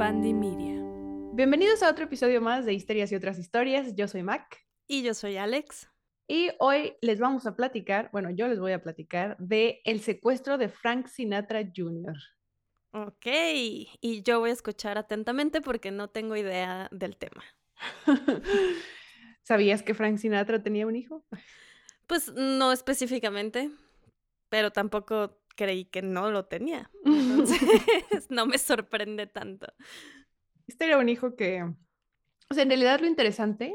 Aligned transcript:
Media. 0.00 0.80
Bienvenidos 1.34 1.82
a 1.82 1.90
otro 1.90 2.06
episodio 2.06 2.40
más 2.40 2.64
de 2.64 2.72
Histerias 2.72 3.12
y 3.12 3.16
otras 3.16 3.38
historias. 3.38 3.94
Yo 3.96 4.08
soy 4.08 4.22
Mac. 4.22 4.66
Y 4.88 5.02
yo 5.02 5.12
soy 5.12 5.36
Alex. 5.36 5.90
Y 6.26 6.48
hoy 6.58 6.94
les 7.02 7.20
vamos 7.20 7.44
a 7.44 7.54
platicar, 7.54 8.08
bueno, 8.10 8.30
yo 8.30 8.48
les 8.48 8.58
voy 8.58 8.72
a 8.72 8.82
platicar 8.82 9.36
de 9.38 9.82
el 9.84 10.00
secuestro 10.00 10.56
de 10.56 10.70
Frank 10.70 11.06
Sinatra 11.06 11.70
Jr. 11.76 12.16
Ok, 12.92 13.26
y 13.26 14.22
yo 14.22 14.40
voy 14.40 14.48
a 14.48 14.54
escuchar 14.54 14.96
atentamente 14.96 15.60
porque 15.60 15.90
no 15.90 16.08
tengo 16.08 16.34
idea 16.34 16.88
del 16.90 17.18
tema. 17.18 17.44
¿Sabías 19.42 19.82
que 19.82 19.92
Frank 19.92 20.16
Sinatra 20.16 20.62
tenía 20.62 20.86
un 20.86 20.96
hijo? 20.96 21.26
Pues 22.06 22.32
no 22.32 22.72
específicamente, 22.72 23.70
pero 24.48 24.70
tampoco 24.70 25.42
creí 25.56 25.84
que 25.84 26.00
no 26.00 26.30
lo 26.30 26.46
tenía. 26.46 26.90
Entonces, 27.30 27.60
no 28.30 28.46
me 28.46 28.58
sorprende 28.58 29.26
tanto. 29.26 29.66
Este 30.66 30.86
era 30.86 30.98
un 30.98 31.08
hijo 31.08 31.36
que, 31.36 31.62
o 31.62 32.54
sea, 32.54 32.62
en 32.62 32.68
realidad 32.68 33.00
lo 33.00 33.06
interesante 33.06 33.74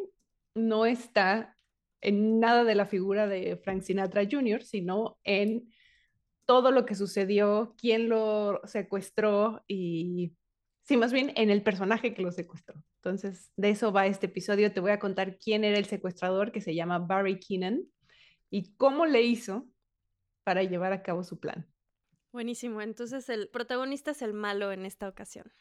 no 0.55 0.85
está 0.85 1.57
en 2.01 2.39
nada 2.39 2.63
de 2.63 2.75
la 2.75 2.85
figura 2.85 3.27
de 3.27 3.57
Frank 3.57 3.81
Sinatra 3.81 4.23
Jr., 4.29 4.63
sino 4.63 5.17
en 5.23 5.71
todo 6.45 6.71
lo 6.71 6.85
que 6.85 6.95
sucedió, 6.95 7.75
quién 7.77 8.09
lo 8.09 8.61
secuestró 8.65 9.63
y, 9.67 10.33
sí, 10.83 10.97
más 10.97 11.11
bien 11.11 11.33
en 11.35 11.49
el 11.49 11.63
personaje 11.63 12.13
que 12.13 12.21
lo 12.21 12.31
secuestró. 12.31 12.75
Entonces, 12.97 13.51
de 13.55 13.71
eso 13.71 13.91
va 13.91 14.07
este 14.07 14.27
episodio. 14.27 14.71
Te 14.71 14.79
voy 14.79 14.91
a 14.91 14.99
contar 14.99 15.37
quién 15.37 15.63
era 15.63 15.77
el 15.77 15.85
secuestrador 15.85 16.51
que 16.51 16.61
se 16.61 16.75
llama 16.75 16.99
Barry 16.99 17.39
Keenan 17.39 17.83
y 18.49 18.75
cómo 18.75 19.05
le 19.05 19.23
hizo 19.23 19.67
para 20.43 20.63
llevar 20.63 20.93
a 20.93 21.01
cabo 21.01 21.23
su 21.23 21.39
plan. 21.39 21.67
Buenísimo. 22.35 22.81
Entonces, 22.81 23.29
el 23.29 23.47
protagonista 23.47 24.11
es 24.11 24.21
el 24.21 24.33
malo 24.33 24.73
en 24.73 24.85
esta 24.85 25.07
ocasión. 25.07 25.53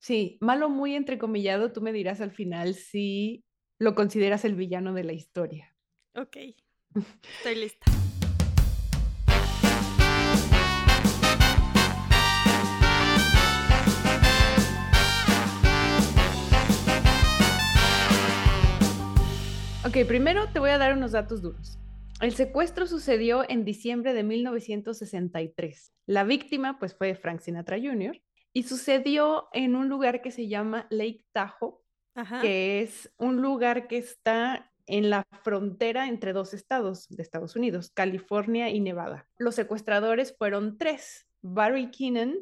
Sí, 0.00 0.36
malo 0.40 0.68
muy 0.68 0.96
entrecomillado. 0.96 1.70
Tú 1.70 1.80
me 1.80 1.92
dirás 1.92 2.20
al 2.20 2.32
final 2.32 2.74
si 2.74 3.44
lo 3.78 3.94
consideras 3.94 4.44
el 4.44 4.56
villano 4.56 4.92
de 4.94 5.04
la 5.04 5.12
historia. 5.12 5.76
Ok. 6.16 6.36
Estoy 7.38 7.54
lista. 7.54 7.86
Ok, 19.84 20.04
primero 20.08 20.48
te 20.52 20.58
voy 20.58 20.70
a 20.70 20.78
dar 20.78 20.94
unos 20.94 21.12
datos 21.12 21.42
duros. 21.42 21.78
El 22.20 22.34
secuestro 22.34 22.88
sucedió 22.88 23.48
en 23.48 23.64
diciembre 23.64 24.12
de 24.12 24.24
1963. 24.24 25.92
La 26.06 26.24
víctima 26.24 26.76
pues 26.80 26.96
fue 26.96 27.14
Frank 27.14 27.40
Sinatra 27.40 27.78
Jr. 27.78 28.20
y 28.52 28.64
sucedió 28.64 29.48
en 29.52 29.76
un 29.76 29.88
lugar 29.88 30.20
que 30.20 30.32
se 30.32 30.48
llama 30.48 30.88
Lake 30.90 31.24
Tahoe, 31.30 31.76
que 32.40 32.82
es 32.82 33.14
un 33.18 33.40
lugar 33.40 33.86
que 33.86 33.98
está 33.98 34.72
en 34.86 35.10
la 35.10 35.24
frontera 35.44 36.08
entre 36.08 36.32
dos 36.32 36.54
estados 36.54 37.06
de 37.08 37.22
Estados 37.22 37.54
Unidos, 37.54 37.92
California 37.94 38.68
y 38.68 38.80
Nevada. 38.80 39.28
Los 39.38 39.54
secuestradores 39.54 40.34
fueron 40.36 40.76
tres, 40.76 41.28
Barry 41.40 41.92
Keenan, 41.92 42.34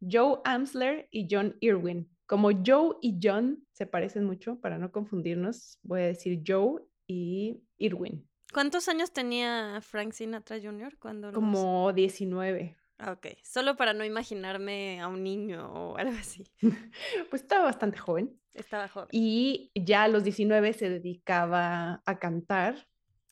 Joe 0.00 0.38
Amsler 0.44 1.08
y 1.10 1.26
John 1.28 1.56
Irwin. 1.58 2.08
Como 2.26 2.50
Joe 2.64 2.96
y 3.00 3.18
John 3.20 3.66
se 3.72 3.86
parecen 3.86 4.26
mucho, 4.26 4.60
para 4.60 4.78
no 4.78 4.92
confundirnos, 4.92 5.80
voy 5.82 6.02
a 6.02 6.06
decir 6.06 6.42
Joe 6.46 6.82
y 7.08 7.64
Irwin. 7.78 8.27
¿Cuántos 8.52 8.88
años 8.88 9.12
tenía 9.12 9.80
Frank 9.82 10.12
Sinatra 10.12 10.58
Jr. 10.60 10.96
cuando 10.98 11.32
Como 11.32 11.92
19. 11.92 12.76
Ah, 12.98 13.12
ok, 13.12 13.26
solo 13.42 13.76
para 13.76 13.92
no 13.92 14.04
imaginarme 14.04 15.00
a 15.00 15.08
un 15.08 15.22
niño 15.22 15.72
o 15.72 15.96
algo 15.96 16.16
así. 16.18 16.44
pues 17.30 17.42
estaba 17.42 17.64
bastante 17.64 17.98
joven. 17.98 18.36
Estaba 18.54 18.88
joven. 18.88 19.08
Y 19.12 19.70
ya 19.74 20.04
a 20.04 20.08
los 20.08 20.24
19 20.24 20.72
se 20.72 20.90
dedicaba 20.90 22.02
a 22.04 22.18
cantar 22.18 22.88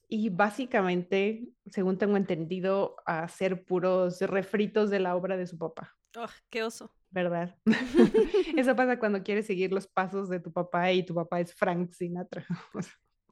y 0.09 0.29
básicamente, 0.29 1.49
según 1.67 1.99
tengo 1.99 2.17
entendido, 2.17 2.97
a 3.07 3.25
hacer 3.25 3.65
puros 3.65 4.21
refritos 4.21 4.89
de 4.89 5.01
la 5.01 5.17
obra 5.17 5.37
de 5.37 5.49
su 5.49 5.59
papá. 5.59 5.97
Oh, 6.17 6.29
qué 6.49 6.63
oso. 6.63 6.93
¿verdad? 7.17 7.57
Eso 8.57 8.77
pasa 8.77 8.99
cuando 8.99 9.23
quieres 9.23 9.47
seguir 9.47 9.73
los 9.73 9.87
pasos 9.87 10.29
de 10.29 10.41
tu 10.41 10.53
papá 10.53 10.93
y 10.93 11.05
tu 11.05 11.15
papá 11.15 11.41
es 11.41 11.55
Frank 11.55 11.93
Sinatra. 11.93 12.47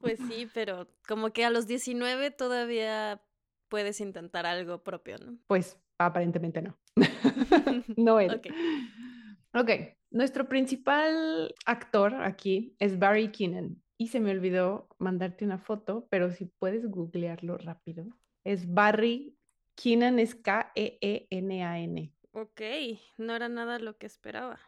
Pues 0.05 0.19
sí, 0.29 0.47
pero 0.53 0.87
como 1.07 1.31
que 1.31 1.43
a 1.45 1.49
los 1.49 1.65
19 1.65 2.29
todavía 2.29 3.23
puedes 3.69 3.99
intentar 3.99 4.45
algo 4.45 4.83
propio, 4.83 5.17
¿no? 5.17 5.39
Pues 5.47 5.79
aparentemente 5.97 6.61
no. 6.61 6.77
no 7.97 8.19
él. 8.19 8.35
Okay. 8.35 8.51
ok, 9.55 9.97
nuestro 10.11 10.47
principal 10.47 11.55
actor 11.65 12.13
aquí 12.21 12.75
es 12.77 12.99
Barry 12.99 13.31
Keenan. 13.31 13.81
Y 13.97 14.09
se 14.09 14.19
me 14.19 14.29
olvidó 14.29 14.89
mandarte 14.99 15.43
una 15.43 15.57
foto, 15.57 16.05
pero 16.11 16.29
si 16.29 16.45
puedes 16.45 16.85
googlearlo 16.85 17.57
rápido. 17.57 18.05
Es 18.43 18.71
Barry 18.71 19.35
Keenan, 19.73 20.19
es 20.19 20.35
K-E-E-N-A-N. 20.35 22.13
Ok, 22.31 22.61
no 23.17 23.35
era 23.35 23.49
nada 23.49 23.79
lo 23.79 23.97
que 23.97 24.05
esperaba. 24.05 24.59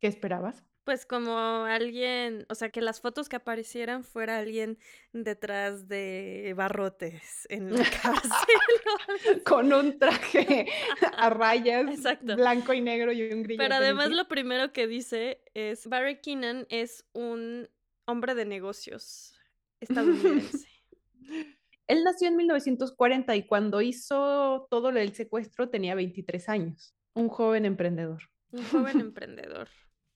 ¿Qué 0.00 0.08
esperabas? 0.08 0.66
Pues 0.84 1.04
como 1.04 1.36
alguien, 1.64 2.46
o 2.48 2.54
sea, 2.54 2.70
que 2.70 2.80
las 2.80 3.00
fotos 3.00 3.28
que 3.28 3.36
aparecieran 3.36 4.02
fuera 4.02 4.38
alguien 4.38 4.78
detrás 5.12 5.88
de 5.88 6.54
barrotes 6.56 7.46
en 7.50 7.74
la 7.76 7.84
cárcel. 8.02 9.42
Con 9.44 9.72
un 9.72 9.98
traje 9.98 10.66
a 11.16 11.30
rayas, 11.30 11.86
blanco 12.22 12.72
y 12.72 12.80
negro 12.80 13.12
y 13.12 13.30
un 13.30 13.42
grillo. 13.42 13.62
Pero 13.62 13.74
además 13.74 14.10
lo 14.10 14.26
primero 14.26 14.72
que 14.72 14.86
dice 14.86 15.42
es, 15.54 15.86
Barry 15.86 16.20
Keenan 16.20 16.66
es 16.70 17.04
un 17.12 17.68
hombre 18.06 18.34
de 18.34 18.46
negocios 18.46 19.34
estadounidense. 19.80 20.68
Él 21.86 22.04
nació 22.04 22.28
en 22.28 22.36
1940 22.36 23.34
y 23.34 23.46
cuando 23.46 23.80
hizo 23.80 24.68
todo 24.70 24.90
el 24.90 25.12
secuestro 25.12 25.70
tenía 25.70 25.96
23 25.96 26.48
años. 26.48 26.94
Un 27.14 27.28
joven 27.28 27.64
emprendedor. 27.64 28.22
Un 28.52 28.64
joven 28.64 29.00
emprendedor. 29.00 29.68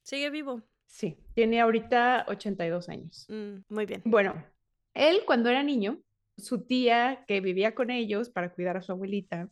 ¿Sigue 0.04 0.28
vivo? 0.28 0.62
Sí, 0.86 1.16
tiene 1.32 1.62
ahorita 1.62 2.26
82 2.28 2.88
años. 2.90 3.26
Mm, 3.30 3.60
muy 3.70 3.86
bien. 3.86 4.02
Bueno, 4.04 4.34
él 4.92 5.22
cuando 5.26 5.48
era 5.48 5.62
niño, 5.62 5.98
su 6.36 6.66
tía 6.66 7.24
que 7.26 7.40
vivía 7.40 7.74
con 7.74 7.90
ellos 7.90 8.28
para 8.28 8.52
cuidar 8.52 8.76
a 8.76 8.82
su 8.82 8.92
abuelita, 8.92 9.48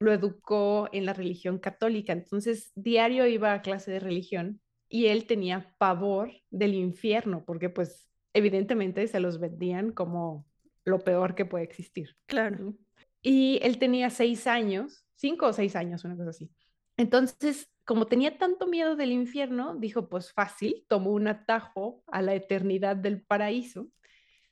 lo 0.00 0.12
educó 0.12 0.88
en 0.92 1.06
la 1.06 1.12
religión 1.12 1.58
católica. 1.60 2.12
Entonces, 2.12 2.72
diario 2.74 3.24
iba 3.26 3.52
a 3.52 3.62
clase 3.62 3.92
de 3.92 4.00
religión 4.00 4.60
y 4.88 5.06
él 5.06 5.26
tenía 5.26 5.72
pavor 5.78 6.32
del 6.50 6.74
infierno 6.74 7.44
porque 7.44 7.70
pues 7.70 8.10
evidentemente 8.32 9.06
se 9.06 9.20
los 9.20 9.38
vendían 9.38 9.92
como 9.92 10.44
lo 10.84 10.98
peor 10.98 11.36
que 11.36 11.46
puede 11.46 11.64
existir. 11.64 12.16
Claro. 12.26 12.74
Y 13.22 13.60
él 13.62 13.78
tenía 13.78 14.10
seis 14.10 14.48
años, 14.48 15.06
cinco 15.14 15.46
o 15.46 15.52
seis 15.52 15.76
años, 15.76 16.04
una 16.04 16.16
cosa 16.16 16.30
así. 16.30 16.50
Entonces, 16.96 17.70
como 17.84 18.06
tenía 18.06 18.38
tanto 18.38 18.66
miedo 18.66 18.96
del 18.96 19.12
infierno, 19.12 19.74
dijo, 19.76 20.08
pues 20.08 20.32
fácil, 20.32 20.84
tomó 20.88 21.10
un 21.12 21.28
atajo 21.28 22.02
a 22.06 22.22
la 22.22 22.34
eternidad 22.34 22.96
del 22.96 23.20
paraíso. 23.22 23.88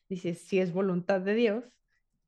Dice, 0.08 0.34
si 0.34 0.58
es 0.58 0.72
voluntad 0.72 1.20
de 1.20 1.34
Dios. 1.34 1.64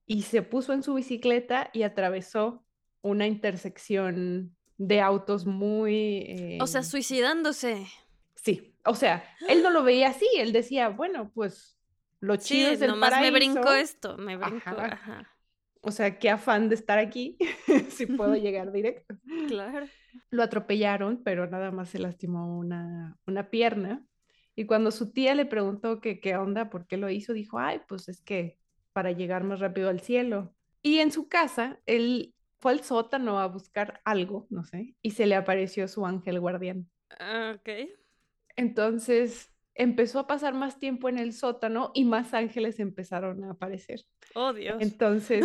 Y 0.06 0.22
se 0.22 0.42
puso 0.42 0.72
en 0.72 0.82
su 0.82 0.94
bicicleta 0.94 1.70
y 1.72 1.82
atravesó 1.82 2.64
una 3.02 3.26
intersección 3.26 4.56
de 4.78 5.00
autos 5.00 5.46
muy... 5.46 6.58
O 6.60 6.66
sea, 6.66 6.80
eh, 6.80 6.84
suicidándose. 6.84 7.86
Sí, 8.34 8.74
o 8.84 8.94
sea, 8.94 9.24
él 9.48 9.62
no 9.62 9.70
lo 9.70 9.82
veía 9.82 10.08
así, 10.08 10.26
él 10.36 10.52
decía, 10.52 10.88
bueno, 10.88 11.30
pues 11.34 11.78
lo 12.20 12.36
chido 12.36 12.70
es 12.70 12.80
el 12.80 12.90
nomás 12.90 13.20
me 13.20 13.30
brinco 13.30 13.72
esto, 13.72 14.16
me 14.16 14.36
brinco, 14.36 14.76
O 15.84 15.90
sea, 15.90 16.18
qué 16.18 16.30
afán 16.30 16.68
de 16.68 16.74
estar 16.74 16.98
aquí 16.98 17.36
si 17.90 18.06
puedo 18.06 18.34
llegar 18.36 18.72
directo. 18.72 19.16
Claro. 19.48 19.86
Lo 20.30 20.42
atropellaron, 20.42 21.22
pero 21.22 21.46
nada 21.46 21.70
más 21.70 21.90
se 21.90 21.98
lastimó 21.98 22.58
una, 22.58 23.18
una 23.26 23.50
pierna. 23.50 24.04
Y 24.56 24.66
cuando 24.66 24.90
su 24.90 25.12
tía 25.12 25.34
le 25.34 25.46
preguntó 25.46 26.00
que 26.00 26.20
qué 26.20 26.36
onda, 26.36 26.70
por 26.70 26.86
qué 26.86 26.96
lo 26.96 27.10
hizo, 27.10 27.32
dijo, 27.32 27.58
ay, 27.58 27.80
pues 27.88 28.08
es 28.08 28.22
que 28.22 28.58
para 28.92 29.12
llegar 29.12 29.44
más 29.44 29.60
rápido 29.60 29.88
al 29.90 30.00
cielo. 30.00 30.54
Y 30.80 30.98
en 30.98 31.10
su 31.10 31.28
casa, 31.28 31.80
él 31.86 32.34
fue 32.60 32.72
al 32.72 32.80
sótano 32.82 33.40
a 33.40 33.46
buscar 33.46 34.00
algo, 34.04 34.46
no 34.48 34.64
sé, 34.64 34.94
y 35.02 35.10
se 35.10 35.26
le 35.26 35.34
apareció 35.34 35.88
su 35.88 36.06
ángel 36.06 36.40
guardián. 36.40 36.88
Ah, 37.18 37.56
ok. 37.58 37.90
Entonces, 38.56 39.53
empezó 39.74 40.20
a 40.20 40.26
pasar 40.26 40.54
más 40.54 40.78
tiempo 40.78 41.08
en 41.08 41.18
el 41.18 41.32
sótano 41.32 41.90
y 41.94 42.04
más 42.04 42.34
ángeles 42.34 42.78
empezaron 42.80 43.44
a 43.44 43.52
aparecer. 43.52 44.02
Oh, 44.34 44.52
Dios. 44.52 44.80
Entonces, 44.80 45.44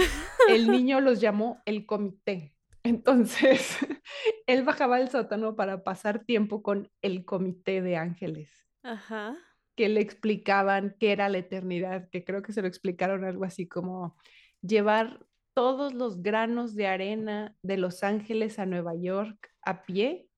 el 0.49 0.69
niño 0.71 1.01
los 1.01 1.19
llamó 1.19 1.61
el 1.65 1.85
comité. 1.85 2.55
Entonces, 2.83 3.77
él 4.47 4.63
bajaba 4.63 4.97
al 4.97 5.09
sótano 5.09 5.55
para 5.55 5.83
pasar 5.83 6.25
tiempo 6.25 6.61
con 6.61 6.89
el 7.01 7.25
comité 7.25 7.81
de 7.81 7.97
ángeles. 7.97 8.51
Ajá. 8.83 9.37
Que 9.75 9.89
le 9.89 10.01
explicaban 10.01 10.95
qué 10.99 11.11
era 11.11 11.29
la 11.29 11.39
eternidad, 11.39 12.09
que 12.09 12.23
creo 12.23 12.41
que 12.41 12.53
se 12.53 12.61
lo 12.61 12.67
explicaron 12.67 13.25
algo 13.25 13.45
así 13.45 13.67
como 13.67 14.15
llevar 14.61 15.25
todos 15.53 15.93
los 15.93 16.21
granos 16.21 16.75
de 16.75 16.87
arena 16.87 17.55
de 17.63 17.77
Los 17.77 18.03
Ángeles 18.03 18.59
a 18.59 18.65
Nueva 18.65 18.95
York 18.95 19.51
a 19.61 19.83
pie 19.83 20.29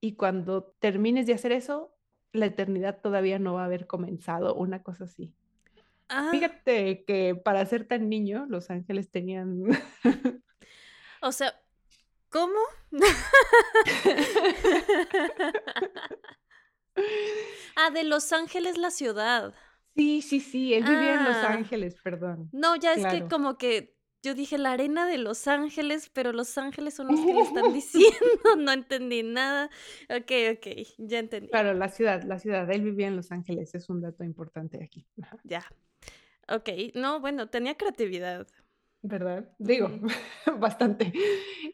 y 0.00 0.14
cuando 0.14 0.74
termines 0.78 1.26
de 1.26 1.34
hacer 1.34 1.52
eso, 1.52 1.97
la 2.32 2.46
eternidad 2.46 3.00
todavía 3.00 3.38
no 3.38 3.54
va 3.54 3.62
a 3.62 3.66
haber 3.66 3.86
comenzado, 3.86 4.54
una 4.54 4.82
cosa 4.82 5.04
así. 5.04 5.32
Ah, 6.08 6.28
Fíjate 6.30 7.04
que 7.04 7.34
para 7.34 7.64
ser 7.66 7.86
tan 7.86 8.08
niño, 8.08 8.46
los 8.48 8.70
ángeles 8.70 9.10
tenían... 9.10 9.62
o 11.20 11.32
sea, 11.32 11.54
¿cómo? 12.30 12.54
ah, 17.76 17.90
de 17.90 18.04
Los 18.04 18.32
Ángeles 18.32 18.78
la 18.78 18.90
ciudad. 18.90 19.54
Sí, 19.94 20.22
sí, 20.22 20.40
sí, 20.40 20.74
él 20.74 20.84
vivía 20.84 21.14
en 21.14 21.24
Los 21.24 21.36
Ah. 21.36 21.52
Ángeles, 21.52 21.96
perdón. 22.02 22.48
No, 22.52 22.76
ya 22.76 22.94
es 22.94 23.04
que 23.06 23.28
como 23.28 23.58
que 23.58 23.97
yo 24.22 24.34
dije 24.34 24.58
la 24.58 24.72
arena 24.72 25.06
de 25.06 25.18
Los 25.18 25.46
Ángeles, 25.46 26.10
pero 26.12 26.32
Los 26.32 26.58
Ángeles 26.58 26.94
son 26.94 27.08
los 27.08 27.20
que 27.20 27.34
le 27.34 27.40
están 27.40 27.72
diciendo, 27.72 28.56
no 28.58 28.72
entendí 28.72 29.22
nada. 29.22 29.70
Ok, 30.08 30.32
ok, 30.56 30.66
ya 30.98 31.18
entendí. 31.20 31.48
Claro, 31.48 31.74
la 31.74 31.88
ciudad, 31.88 32.22
la 32.24 32.38
ciudad, 32.38 32.70
él 32.70 32.82
vivía 32.82 33.06
en 33.06 33.16
Los 33.16 33.30
Ángeles, 33.32 33.74
es 33.74 33.88
un 33.88 34.00
dato 34.00 34.24
importante 34.24 34.82
aquí. 34.82 35.06
Ya. 35.44 35.64
Ok, 36.48 36.68
no, 36.94 37.20
bueno, 37.20 37.48
tenía 37.48 37.76
creatividad. 37.76 38.46
¿Verdad? 39.02 39.48
Digo, 39.58 39.90
bastante. 40.58 41.12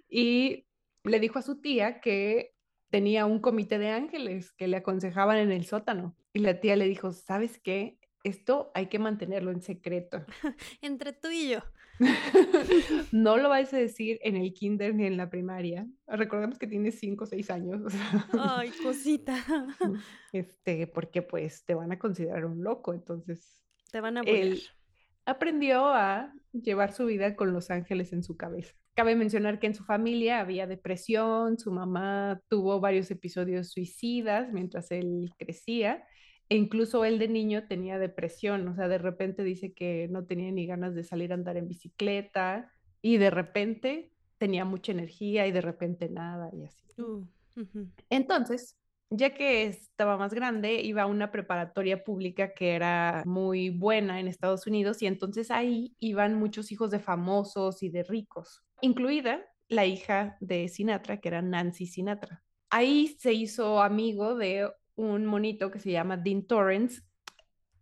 Y 0.09 0.67
le 1.05 1.21
dijo 1.21 1.39
a 1.39 1.43
su 1.43 1.61
tía 1.61 2.01
que 2.01 2.55
tenía 2.91 3.27
un 3.27 3.41
comité 3.41 3.79
de 3.79 3.91
ángeles 3.91 4.53
que 4.53 4.69
le 4.69 4.77
aconsejaban 4.77 5.39
en 5.39 5.53
el 5.53 5.65
sótano. 5.65 6.17
Y 6.33 6.41
la 6.41 6.61
tía 6.61 6.77
le 6.77 6.87
dijo, 6.87 7.13
¿sabes 7.13 7.59
qué? 7.59 7.99
Esto 8.23 8.71
hay 8.75 8.87
que 8.87 8.99
mantenerlo 8.99 9.51
en 9.51 9.63
secreto. 9.63 10.25
Entre 10.81 11.13
tú 11.13 11.29
y 11.29 11.51
yo. 11.51 11.61
No 13.13 13.37
lo 13.37 13.49
vais 13.49 13.73
a 13.73 13.79
decir 13.79 14.19
en 14.23 14.37
el 14.37 14.53
kinder 14.53 14.95
ni 14.95 15.07
en 15.07 15.17
la 15.17 15.31
primaria. 15.31 15.87
Recordemos 16.07 16.59
que 16.59 16.67
tienes 16.67 16.99
5 16.99 17.25
o 17.25 17.27
6 17.27 17.51
años. 17.51 17.81
o 17.85 17.91
sea, 17.91 18.29
Ay, 18.39 18.71
cosita. 18.83 19.37
este, 20.33 20.87
porque 20.87 21.23
pues 21.23 21.65
te 21.65 21.75
van 21.75 21.93
a 21.93 21.99
considerar 21.99 22.45
un 22.45 22.63
loco. 22.63 22.93
Entonces, 22.95 23.65
Te 23.91 24.01
van 24.01 24.19
a 24.19 24.23
bullear. 24.23 24.57
aprendió 25.27 25.87
a 25.87 26.33
llevar 26.53 26.93
su 26.93 27.07
vida 27.07 27.37
con 27.37 27.53
los 27.53 27.71
ángeles 27.71 28.13
en 28.13 28.23
su 28.23 28.37
cabeza. 28.37 28.75
Cabe 28.95 29.17
mencionar 29.17 29.59
que 29.59 29.67
en 29.67 29.75
su 29.75 29.85
familia 29.85 30.39
había 30.41 30.67
depresión, 30.69 31.59
su 31.59 31.73
mamá 31.73 32.41
tuvo 32.49 32.79
varios 32.79 33.11
episodios 33.11 33.73
suicidas 33.73 34.53
mientras 34.53 34.91
él 34.93 35.33
crecía, 35.37 36.05
e 36.49 36.57
incluso 36.57 37.05
él 37.05 37.19
de 37.19 37.29
niño 37.29 37.67
tenía 37.67 37.99
depresión, 37.99 38.69
o 38.69 38.75
sea, 38.75 38.89
de 38.89 38.99
repente 38.99 39.43
dice 39.45 39.73
que 39.73 40.09
no 40.11 40.25
tenía 40.25 40.51
ni 40.53 40.67
ganas 40.67 40.95
de 40.95 41.05
salir 41.05 41.33
a 41.33 41.35
andar 41.35 41.57
en 41.57 41.69
bicicleta 41.69 42.71
y 43.01 43.17
de 43.17 43.31
repente 43.31 44.13
tenía 44.39 44.65
mucha 44.65 44.93
energía 44.93 45.47
y 45.47 45.53
de 45.53 45.61
repente 45.61 46.09
nada 46.09 46.51
y 46.53 46.65
así. 46.65 46.85
Uh. 46.99 47.25
Entonces, 48.11 48.77
ya 49.11 49.35
que 49.35 49.65
estaba 49.67 50.17
más 50.17 50.35
grande, 50.35 50.81
iba 50.83 51.03
a 51.03 51.07
una 51.07 51.31
preparatoria 51.31 52.03
pública 52.03 52.53
que 52.53 52.75
era 52.75 53.23
muy 53.27 53.71
buena 53.71 54.21
en 54.21 54.29
Estados 54.29 54.67
Unidos 54.67 55.03
y 55.03 55.07
entonces 55.07 55.51
ahí 55.51 55.95
iban 56.01 56.35
muchos 56.35 56.73
hijos 56.73 56.91
de 56.91 56.99
famosos 56.99 57.83
y 57.83 57.91
de 57.91 58.03
ricos, 58.03 58.65
incluida 58.81 59.45
la 59.69 59.87
hija 59.87 60.37
de 60.41 60.69
Sinatra, 60.69 61.21
que 61.21 61.29
era 61.29 61.43
Nancy 61.43 61.87
Sinatra. 61.87 62.43
Ahí 62.71 63.17
se 63.19 63.33
hizo 63.33 63.81
amigo 63.83 64.35
de 64.35 64.69
un 64.97 65.27
monito 65.27 65.71
que 65.71 65.79
se 65.79 65.91
llama 65.93 66.17
Dean 66.17 66.43
Torrance. 66.43 67.03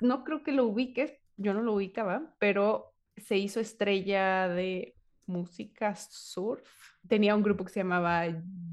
No 0.00 0.25
creo 0.25 0.43
que 0.43 0.53
lo 0.53 0.67
ubiques, 0.67 1.12
yo 1.37 1.55
no 1.55 1.62
lo 1.62 1.75
ubicaba, 1.75 2.35
pero 2.38 2.94
se 3.17 3.37
hizo 3.38 3.61
estrella 3.61 4.49
de 4.49 4.97
música 5.26 5.94
surf. 5.94 6.69
Tenía 7.09 7.35
un 7.37 7.43
grupo 7.43 7.64
que 7.64 7.73
se 7.73 7.81
llamaba 7.81 8.25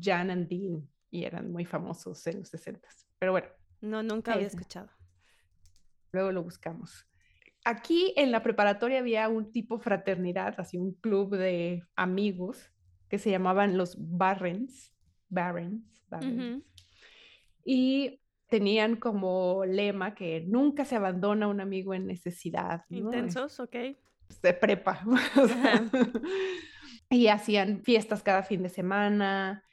Jan 0.02 0.32
and 0.32 0.48
Dean 0.48 0.88
y 1.12 1.24
eran 1.26 1.52
muy 1.52 1.66
famosos 1.66 2.26
en 2.28 2.40
los 2.40 2.50
60. 2.50 2.88
Pero 3.20 3.32
bueno, 3.34 3.48
No, 3.82 4.02
nunca 4.04 4.34
había 4.34 4.48
escuchado. 4.48 4.90
luego 6.12 6.32
lo 6.32 6.44
buscamos. 6.44 7.06
Aquí 7.66 8.14
en 8.16 8.32
la 8.32 8.42
preparatoria 8.42 9.00
había 9.00 9.28
un 9.30 9.52
tipo 9.52 9.80
fraternidad, 9.80 10.56
así 10.60 10.78
un 10.78 10.94
club 10.94 11.36
de 11.36 11.84
amigos 11.96 12.72
que 13.10 13.20
se 13.20 13.30
llamaban 13.30 13.78
los 13.78 13.96
Barrens. 14.00 14.94
Barrens. 15.28 15.84
Barrens. 16.08 16.64
Y 17.66 18.22
tenían 18.50 18.96
como 18.96 19.63
lema 19.66 20.16
que 20.16 20.42
nunca 20.42 20.84
se 20.84 20.96
abandona 20.96 21.48
un 21.48 21.62
amigo 21.62 21.94
en 21.94 22.07
necesidad. 22.07 22.84
¿no? 22.90 22.98
Intensos, 22.98 23.60
ok. 23.60 23.75
de 24.42 24.54
prepa. 24.54 25.04
o 25.36 25.48
sea, 25.48 25.84
y 27.10 27.28
hacían 27.28 27.81
fiestas 27.84 28.24
cada 28.24 28.44
fin 28.44 28.63
de 28.63 28.69
semana 28.69 29.63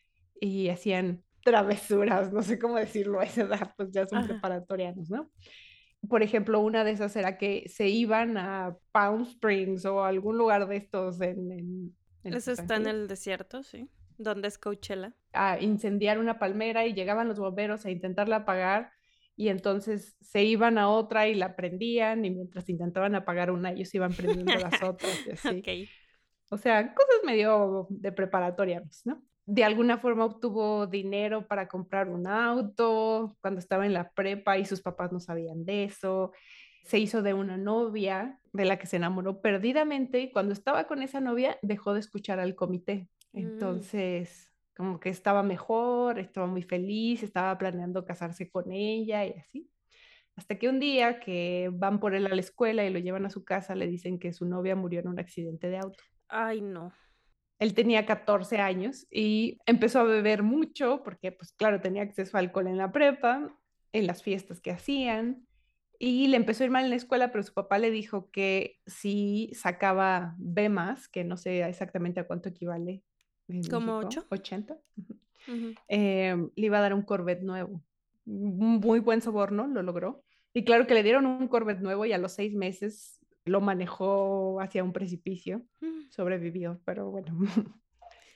y 0.40 0.68
hacían 0.68 1.22
travesuras, 1.42 2.32
no 2.32 2.42
sé 2.42 2.58
cómo 2.58 2.76
decirlo 2.76 3.20
a 3.20 3.24
esa 3.24 3.42
edad, 3.42 3.72
pues 3.76 3.90
ya 3.92 4.06
son 4.06 4.18
Ajá. 4.18 4.28
preparatorianos, 4.28 5.10
¿no? 5.10 5.30
Por 6.08 6.22
ejemplo, 6.22 6.60
una 6.60 6.84
de 6.84 6.90
esas 6.90 7.14
era 7.16 7.38
que 7.38 7.68
se 7.68 7.88
iban 7.88 8.36
a 8.36 8.76
Palm 8.92 9.22
Springs 9.22 9.84
o 9.84 10.04
a 10.04 10.08
algún 10.08 10.36
lugar 10.36 10.66
de 10.68 10.76
estos 10.76 11.20
en, 11.20 11.94
en, 12.24 12.34
está 12.34 12.76
en 12.76 12.86
el 12.86 13.08
desierto, 13.08 13.62
sí. 13.62 13.88
¿Dónde 14.18 14.48
es 14.48 14.58
Coachella? 14.58 15.14
a 15.36 15.60
incendiar 15.60 16.18
una 16.18 16.38
palmera 16.38 16.86
y 16.86 16.94
llegaban 16.94 17.28
los 17.28 17.38
bomberos 17.38 17.84
a 17.86 17.90
intentarla 17.90 18.36
apagar 18.36 18.90
y 19.36 19.48
entonces 19.48 20.16
se 20.20 20.44
iban 20.44 20.78
a 20.78 20.88
otra 20.88 21.28
y 21.28 21.34
la 21.34 21.54
prendían 21.56 22.24
y 22.24 22.30
mientras 22.30 22.68
intentaban 22.68 23.14
apagar 23.14 23.50
una 23.50 23.70
ellos 23.70 23.94
iban 23.94 24.12
prendiendo 24.12 24.54
las 24.54 24.82
otras 24.82 25.26
y 25.26 25.30
así. 25.30 25.58
Ok. 25.60 25.88
O 26.50 26.56
sea, 26.56 26.94
cosas 26.94 27.16
medio 27.24 27.86
de 27.90 28.12
preparatorianos, 28.12 29.02
¿no? 29.04 29.22
De 29.44 29.62
alguna 29.62 29.98
forma 29.98 30.24
obtuvo 30.24 30.86
dinero 30.86 31.46
para 31.46 31.68
comprar 31.68 32.08
un 32.08 32.26
auto 32.26 33.36
cuando 33.40 33.60
estaba 33.60 33.84
en 33.84 33.92
la 33.92 34.10
prepa 34.10 34.56
y 34.58 34.64
sus 34.64 34.80
papás 34.80 35.12
no 35.12 35.20
sabían 35.20 35.64
de 35.64 35.84
eso. 35.84 36.32
Se 36.84 36.98
hizo 36.98 37.22
de 37.22 37.34
una 37.34 37.56
novia 37.56 38.40
de 38.52 38.64
la 38.64 38.78
que 38.78 38.86
se 38.86 38.96
enamoró 38.96 39.40
perdidamente 39.40 40.20
y 40.20 40.32
cuando 40.32 40.52
estaba 40.52 40.86
con 40.86 41.02
esa 41.02 41.20
novia 41.20 41.58
dejó 41.62 41.94
de 41.94 42.00
escuchar 42.00 42.40
al 42.40 42.54
comité. 42.54 43.08
Mm. 43.36 43.38
Entonces, 43.38 44.52
como 44.74 44.98
que 44.98 45.10
estaba 45.10 45.42
mejor, 45.42 46.18
estaba 46.18 46.46
muy 46.46 46.62
feliz, 46.62 47.22
estaba 47.22 47.56
planeando 47.56 48.04
casarse 48.04 48.50
con 48.50 48.72
ella 48.72 49.24
y 49.24 49.32
así. 49.32 49.70
Hasta 50.34 50.58
que 50.58 50.68
un 50.68 50.80
día 50.80 51.20
que 51.20 51.70
van 51.72 51.98
por 52.00 52.14
él 52.14 52.26
a 52.26 52.34
la 52.34 52.40
escuela 52.40 52.84
y 52.84 52.90
lo 52.90 52.98
llevan 52.98 53.24
a 53.24 53.30
su 53.30 53.44
casa, 53.44 53.74
le 53.74 53.86
dicen 53.86 54.18
que 54.18 54.32
su 54.32 54.44
novia 54.44 54.76
murió 54.76 55.00
en 55.00 55.08
un 55.08 55.18
accidente 55.18 55.68
de 55.70 55.78
auto. 55.78 56.02
Ay, 56.28 56.60
no. 56.60 56.92
Él 57.58 57.72
tenía 57.72 58.04
14 58.04 58.58
años 58.58 59.06
y 59.10 59.58
empezó 59.64 60.00
a 60.00 60.04
beber 60.04 60.42
mucho 60.42 61.02
porque, 61.02 61.32
pues 61.32 61.52
claro, 61.52 61.80
tenía 61.80 62.02
acceso 62.02 62.36
a 62.36 62.40
alcohol 62.40 62.66
en 62.66 62.76
la 62.76 62.92
prepa, 62.92 63.48
en 63.92 64.06
las 64.06 64.22
fiestas 64.22 64.60
que 64.60 64.72
hacían. 64.72 65.46
Y 65.98 66.28
le 66.28 66.36
empezó 66.36 66.62
a 66.62 66.66
ir 66.66 66.70
mal 66.70 66.84
en 66.84 66.90
la 66.90 66.96
escuela, 66.96 67.32
pero 67.32 67.42
su 67.42 67.54
papá 67.54 67.78
le 67.78 67.90
dijo 67.90 68.30
que 68.30 68.78
si 68.86 69.50
sacaba 69.54 70.34
B 70.36 70.68
más, 70.68 71.08
que 71.08 71.24
no 71.24 71.38
sé 71.38 71.66
exactamente 71.66 72.20
a 72.20 72.26
cuánto 72.26 72.50
equivale 72.50 73.02
¿Como 73.46 74.00
México, 74.00 74.06
ocho? 74.08 74.26
80, 74.30 74.78
ujú, 74.96 75.18
Ujú. 75.48 75.74
eh, 75.88 76.36
le 76.56 76.66
iba 76.66 76.78
a 76.78 76.82
dar 76.82 76.94
un 76.94 77.02
Corvette 77.02 77.42
nuevo. 77.42 77.82
Muy 78.24 79.00
buen 79.00 79.22
soborno, 79.22 79.66
lo 79.66 79.82
logró. 79.82 80.24
Y 80.52 80.64
claro 80.64 80.86
que 80.86 80.94
le 80.94 81.02
dieron 81.02 81.26
un 81.26 81.48
Corvette 81.48 81.80
nuevo 81.80 82.06
y 82.06 82.12
a 82.12 82.18
los 82.18 82.32
seis 82.32 82.54
meses 82.54 83.20
lo 83.44 83.60
manejó 83.60 84.60
hacia 84.60 84.82
un 84.82 84.92
precipicio. 84.92 85.62
Mm. 85.80 86.10
Sobrevivió, 86.10 86.80
pero 86.84 87.10
bueno. 87.10 87.38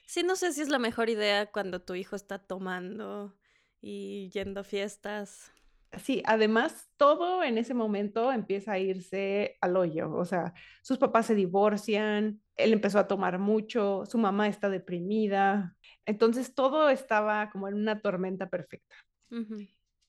Sí, 0.07 0.25
no 0.25 0.35
sé 0.35 0.52
si 0.52 0.61
es 0.61 0.69
la 0.69 0.81
mejor 0.81 1.09
idea 1.09 1.52
cuando 1.52 1.83
tu 1.83 1.95
hijo 1.95 2.17
está 2.17 2.40
tomando 2.40 3.33
y 3.81 4.29
yendo 4.31 4.62
a 4.62 4.64
fiestas. 4.64 5.52
Sí, 5.99 6.23
además 6.25 6.89
todo 6.97 7.43
en 7.43 7.59
ese 7.59 7.75
momento 7.75 8.33
empieza 8.33 8.73
a 8.73 8.79
irse 8.79 9.57
al 9.61 9.77
hoyo, 9.77 10.13
o 10.13 10.25
sea, 10.25 10.55
sus 10.83 10.99
papás 10.99 11.27
se 11.27 11.35
divorcian, 11.35 12.41
él 12.57 12.73
empezó 12.73 13.01
a 13.01 13.09
tomar 13.09 13.41
mucho, 13.41 14.05
su 14.07 14.17
mamá 14.17 14.47
está 14.47 14.69
deprimida, 14.69 15.77
entonces 16.07 16.55
todo 16.55 16.91
estaba 16.91 17.51
como 17.51 17.67
en 17.67 17.75
una 17.75 18.01
tormenta 18.01 18.49
perfecta. 18.49 18.95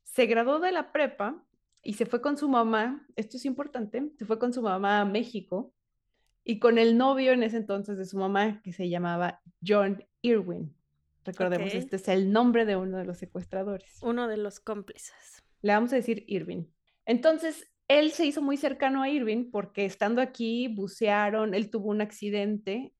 Se 0.04 0.28
graduó 0.28 0.60
de 0.60 0.72
la 0.72 0.92
prepa 0.92 1.44
y 1.82 1.94
se 1.94 2.06
fue 2.06 2.22
con 2.22 2.38
su 2.38 2.48
mamá, 2.48 3.08
esto 3.16 3.38
es 3.38 3.46
importante, 3.46 4.12
se 4.18 4.26
fue 4.26 4.38
con 4.38 4.54
su 4.54 4.62
mamá 4.62 5.02
a 5.02 5.06
México 5.06 5.74
y 6.44 6.60
con 6.60 6.78
el 6.78 6.96
novio 6.96 7.32
en 7.32 7.42
ese 7.42 7.58
entonces 7.58 7.98
de 7.98 8.06
su 8.06 8.18
mamá 8.18 8.62
que 8.62 8.72
se 8.72 8.88
llamaba 8.88 9.42
John 9.66 10.04
Irwin. 10.22 10.76
Recordemos, 11.24 11.74
este 11.74 11.96
es 11.96 12.08
el 12.08 12.32
nombre 12.32 12.66
de 12.66 12.76
uno 12.76 12.98
de 12.98 13.06
los 13.06 13.18
secuestradores. 13.18 14.00
Uno 14.02 14.28
de 14.28 14.38
los 14.38 14.60
cómplices. 14.60 15.41
Le 15.62 15.74
vamos 15.74 15.94
a 15.94 15.96
decir 15.96 16.24
Irving. 16.28 16.66
Entonces, 17.06 17.72
él 17.88 18.12
se 18.12 18.26
hizo 18.26 18.42
muy 18.42 18.58
cercano 18.58 19.02
a 19.02 19.10
Irving 19.10 19.52
porque 19.52 19.86
estando 19.86 20.22
aquí 20.22 20.68
bucearon, 20.68 21.54
él 21.54 21.70
tuvo 21.70 21.90
un 21.90 22.02
accidente 22.02 22.94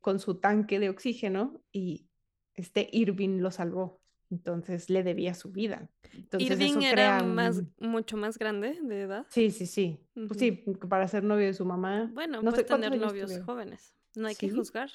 con 0.00 0.18
su 0.18 0.38
tanque 0.38 0.78
de 0.78 0.90
oxígeno 0.90 1.62
y 1.72 2.08
este 2.54 2.88
Irving 2.92 3.40
lo 3.40 3.50
salvó. 3.50 4.00
Entonces 4.30 4.90
le 4.90 5.02
debía 5.02 5.34
su 5.34 5.52
vida. 5.52 5.88
Entonces 6.12 6.50
Irving 6.50 6.78
eso 6.78 6.92
era 6.92 7.22
más, 7.22 7.62
mucho 7.78 8.16
más 8.16 8.38
grande 8.38 8.78
de 8.82 9.02
edad. 9.02 9.26
Sí, 9.30 9.50
sí, 9.50 9.66
sí. 9.66 10.00
Pues 10.14 10.38
sí, 10.38 10.52
para 10.88 11.06
ser 11.08 11.22
novio 11.22 11.46
de 11.46 11.54
su 11.54 11.64
mamá. 11.64 12.10
Bueno, 12.12 12.42
no 12.42 12.50
cuántos 12.50 12.66
tener 12.66 12.98
novios 12.98 13.38
jóvenes. 13.44 13.94
No 14.16 14.28
hay 14.28 14.34
que 14.34 14.50
juzgar. 14.50 14.90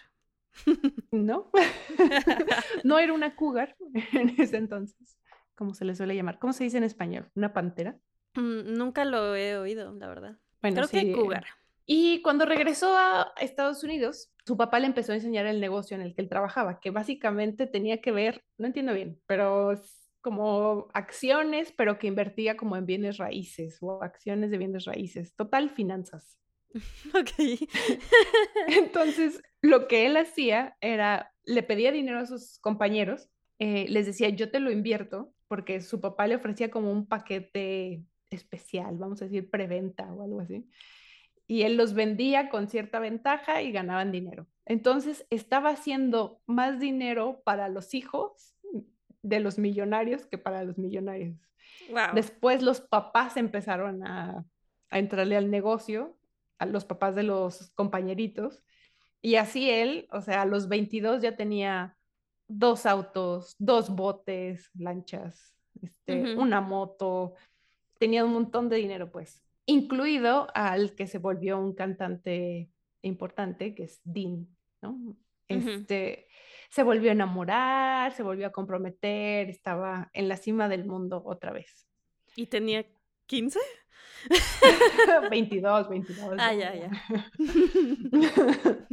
No, 1.11 1.51
no 2.83 2.99
era 2.99 3.13
una 3.13 3.35
cougar 3.35 3.75
en 4.13 4.35
ese 4.38 4.57
entonces, 4.57 5.17
como 5.59 5.73
se 5.73 5.83
le 5.83 5.93
suele 5.93 6.15
llamar. 6.15 6.39
¿Cómo 6.39 6.53
se 6.53 6.63
dice 6.63 6.77
en 6.77 6.85
español? 6.85 7.29
¿Una 7.35 7.51
pantera? 7.51 7.99
Mm, 8.35 8.77
nunca 8.77 9.03
lo 9.03 9.35
he 9.35 9.57
oído, 9.57 9.93
la 9.93 10.07
verdad. 10.07 10.37
Bueno, 10.61 10.77
Creo 10.77 10.87
que 10.87 11.11
eh, 11.11 11.13
cougar. 11.13 11.43
Y 11.85 12.21
cuando 12.21 12.45
regresó 12.45 12.95
a 12.95 13.33
Estados 13.41 13.83
Unidos, 13.83 14.31
su 14.45 14.55
papá 14.55 14.79
le 14.79 14.87
empezó 14.87 15.11
a 15.11 15.15
enseñar 15.15 15.45
el 15.47 15.59
negocio 15.59 15.97
en 15.97 16.01
el 16.01 16.15
que 16.15 16.21
él 16.21 16.29
trabajaba, 16.29 16.79
que 16.79 16.91
básicamente 16.91 17.67
tenía 17.67 17.99
que 17.99 18.13
ver, 18.13 18.41
no 18.57 18.67
entiendo 18.67 18.93
bien, 18.93 19.19
pero 19.27 19.73
como 20.21 20.87
acciones, 20.93 21.73
pero 21.75 21.99
que 21.99 22.07
invertía 22.07 22.55
como 22.55 22.77
en 22.77 22.85
bienes 22.85 23.17
raíces 23.17 23.79
o 23.81 24.01
acciones 24.01 24.51
de 24.51 24.57
bienes 24.57 24.85
raíces, 24.85 25.35
total 25.35 25.69
finanzas. 25.69 26.39
Ok. 27.19 27.31
Entonces, 28.67 29.41
lo 29.61 29.89
que 29.89 30.05
él 30.05 30.15
hacía 30.15 30.77
era, 30.79 31.33
le 31.43 31.63
pedía 31.63 31.91
dinero 31.91 32.19
a 32.19 32.25
sus 32.25 32.59
compañeros, 32.59 33.27
eh, 33.57 33.87
les 33.89 34.05
decía, 34.05 34.29
yo 34.29 34.51
te 34.51 34.61
lo 34.61 34.71
invierto, 34.71 35.33
porque 35.49 35.81
su 35.81 35.99
papá 35.99 36.27
le 36.27 36.35
ofrecía 36.35 36.71
como 36.71 36.91
un 36.91 37.07
paquete 37.07 38.05
especial, 38.29 38.97
vamos 38.97 39.21
a 39.21 39.25
decir, 39.25 39.49
preventa 39.49 40.13
o 40.13 40.23
algo 40.23 40.39
así. 40.39 40.69
Y 41.47 41.63
él 41.63 41.75
los 41.75 41.95
vendía 41.95 42.49
con 42.49 42.69
cierta 42.69 42.99
ventaja 42.99 43.63
y 43.63 43.71
ganaban 43.71 44.11
dinero. 44.11 44.47
Entonces, 44.65 45.25
estaba 45.31 45.71
haciendo 45.71 46.39
más 46.45 46.79
dinero 46.79 47.41
para 47.43 47.67
los 47.67 47.95
hijos 47.95 48.55
de 49.23 49.39
los 49.39 49.57
millonarios 49.57 50.27
que 50.27 50.37
para 50.37 50.63
los 50.63 50.77
millonarios. 50.77 51.35
Wow. 51.89 52.13
Después 52.13 52.61
los 52.61 52.81
papás 52.81 53.35
empezaron 53.35 54.05
a, 54.05 54.45
a 54.91 54.99
entrarle 54.99 55.35
al 55.35 55.49
negocio, 55.49 56.15
a 56.59 56.67
los 56.67 56.85
papás 56.85 57.15
de 57.15 57.23
los 57.23 57.71
compañeritos, 57.71 58.63
y 59.21 59.35
así 59.35 59.69
él, 59.69 60.07
o 60.11 60.21
sea, 60.21 60.43
a 60.43 60.45
los 60.45 60.69
22 60.69 61.23
ya 61.23 61.35
tenía 61.35 61.97
dos 62.49 62.85
autos, 62.85 63.55
dos 63.59 63.89
botes, 63.89 64.69
lanchas, 64.73 65.55
este, 65.81 66.35
una 66.35 66.59
moto, 66.59 67.35
tenía 67.97 68.25
un 68.25 68.33
montón 68.33 68.67
de 68.67 68.77
dinero, 68.77 69.11
pues, 69.11 69.41
incluido 69.65 70.47
al 70.53 70.95
que 70.95 71.07
se 71.07 71.19
volvió 71.19 71.59
un 71.59 71.73
cantante 71.73 72.69
importante, 73.03 73.75
que 73.75 73.83
es 73.83 74.01
Dean, 74.03 74.47
¿no? 74.81 75.15
Este, 75.47 76.27
se 76.69 76.83
volvió 76.83 77.09
a 77.09 77.13
enamorar, 77.13 78.11
se 78.13 78.23
volvió 78.23 78.47
a 78.47 78.51
comprometer, 78.51 79.49
estaba 79.49 80.09
en 80.13 80.27
la 80.27 80.37
cima 80.37 80.67
del 80.67 80.85
mundo 80.85 81.21
otra 81.25 81.51
vez. 81.51 81.87
¿Y 82.35 82.47
tenía 82.47 82.85
15? 83.25 83.59
22, 85.29 85.89
22. 85.89 86.35
Ah, 86.39 86.53
ya, 86.53 86.75
ya. 86.75 86.91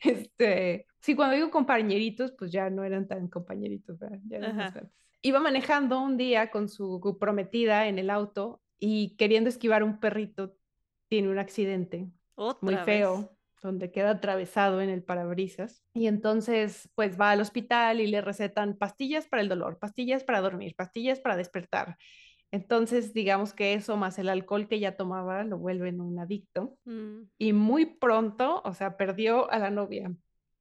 Este, 0.00 0.86
sí, 1.06 1.14
cuando 1.14 1.36
digo 1.36 1.52
compañeritos, 1.52 2.32
pues 2.32 2.50
ya 2.50 2.68
no 2.68 2.82
eran 2.82 3.06
tan 3.06 3.28
compañeritos. 3.28 3.96
Iba 5.22 5.38
manejando 5.38 6.00
un 6.00 6.16
día 6.16 6.50
con 6.50 6.68
su 6.68 7.16
prometida 7.20 7.86
en 7.86 8.00
el 8.00 8.10
auto 8.10 8.60
y 8.76 9.16
queriendo 9.16 9.48
esquivar 9.48 9.84
un 9.84 10.00
perrito, 10.00 10.56
tiene 11.08 11.28
un 11.28 11.38
accidente 11.38 12.10
Otra 12.34 12.58
muy 12.60 12.74
vez. 12.74 12.84
feo, 12.84 13.38
donde 13.62 13.92
queda 13.92 14.10
atravesado 14.10 14.80
en 14.80 14.90
el 14.90 15.04
parabrisas. 15.04 15.84
Y 15.94 16.08
entonces, 16.08 16.90
pues 16.96 17.18
va 17.20 17.30
al 17.30 17.40
hospital 17.40 18.00
y 18.00 18.08
le 18.08 18.20
recetan 18.20 18.76
pastillas 18.76 19.28
para 19.28 19.42
el 19.42 19.48
dolor, 19.48 19.78
pastillas 19.78 20.24
para 20.24 20.40
dormir, 20.40 20.74
pastillas 20.74 21.20
para 21.20 21.36
despertar. 21.36 21.98
Entonces, 22.50 23.14
digamos 23.14 23.54
que 23.54 23.74
eso 23.74 23.96
más 23.96 24.18
el 24.18 24.28
alcohol 24.28 24.66
que 24.66 24.80
ya 24.80 24.96
tomaba 24.96 25.44
lo 25.44 25.56
vuelven 25.58 26.00
un 26.00 26.18
adicto. 26.18 26.76
Mm. 26.84 27.28
Y 27.38 27.52
muy 27.52 27.86
pronto, 27.86 28.60
o 28.64 28.74
sea, 28.74 28.96
perdió 28.96 29.48
a 29.52 29.60
la 29.60 29.70
novia. 29.70 30.12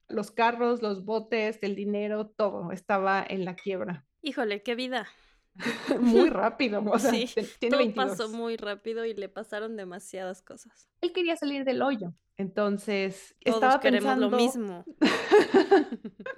Los 0.07 0.31
carros, 0.31 0.81
los 0.81 1.05
botes, 1.05 1.59
el 1.61 1.75
dinero, 1.75 2.27
todo 2.27 2.71
estaba 2.71 3.25
en 3.27 3.45
la 3.45 3.55
quiebra. 3.55 4.05
Híjole, 4.21 4.61
qué 4.63 4.75
vida. 4.75 5.07
Muy 5.99 6.29
rápido, 6.41 6.83
o 6.85 6.99
sea, 6.99 7.11
Sí, 7.11 7.27
te- 7.33 7.43
tiene 7.43 7.69
Todo 7.71 7.79
22. 7.79 8.07
pasó 8.09 8.29
muy 8.29 8.57
rápido 8.57 9.05
y 9.05 9.13
le 9.13 9.29
pasaron 9.29 9.75
demasiadas 9.77 10.41
cosas. 10.41 10.89
Él 11.01 11.13
quería 11.13 11.35
salir 11.37 11.63
del 11.63 11.81
hoyo. 11.81 12.13
Entonces, 12.37 13.35
Todos 13.43 13.55
estaba 13.57 13.79
queremos 13.79 14.13
pensando... 14.13 14.29
lo 14.29 14.37
mismo. 14.37 14.85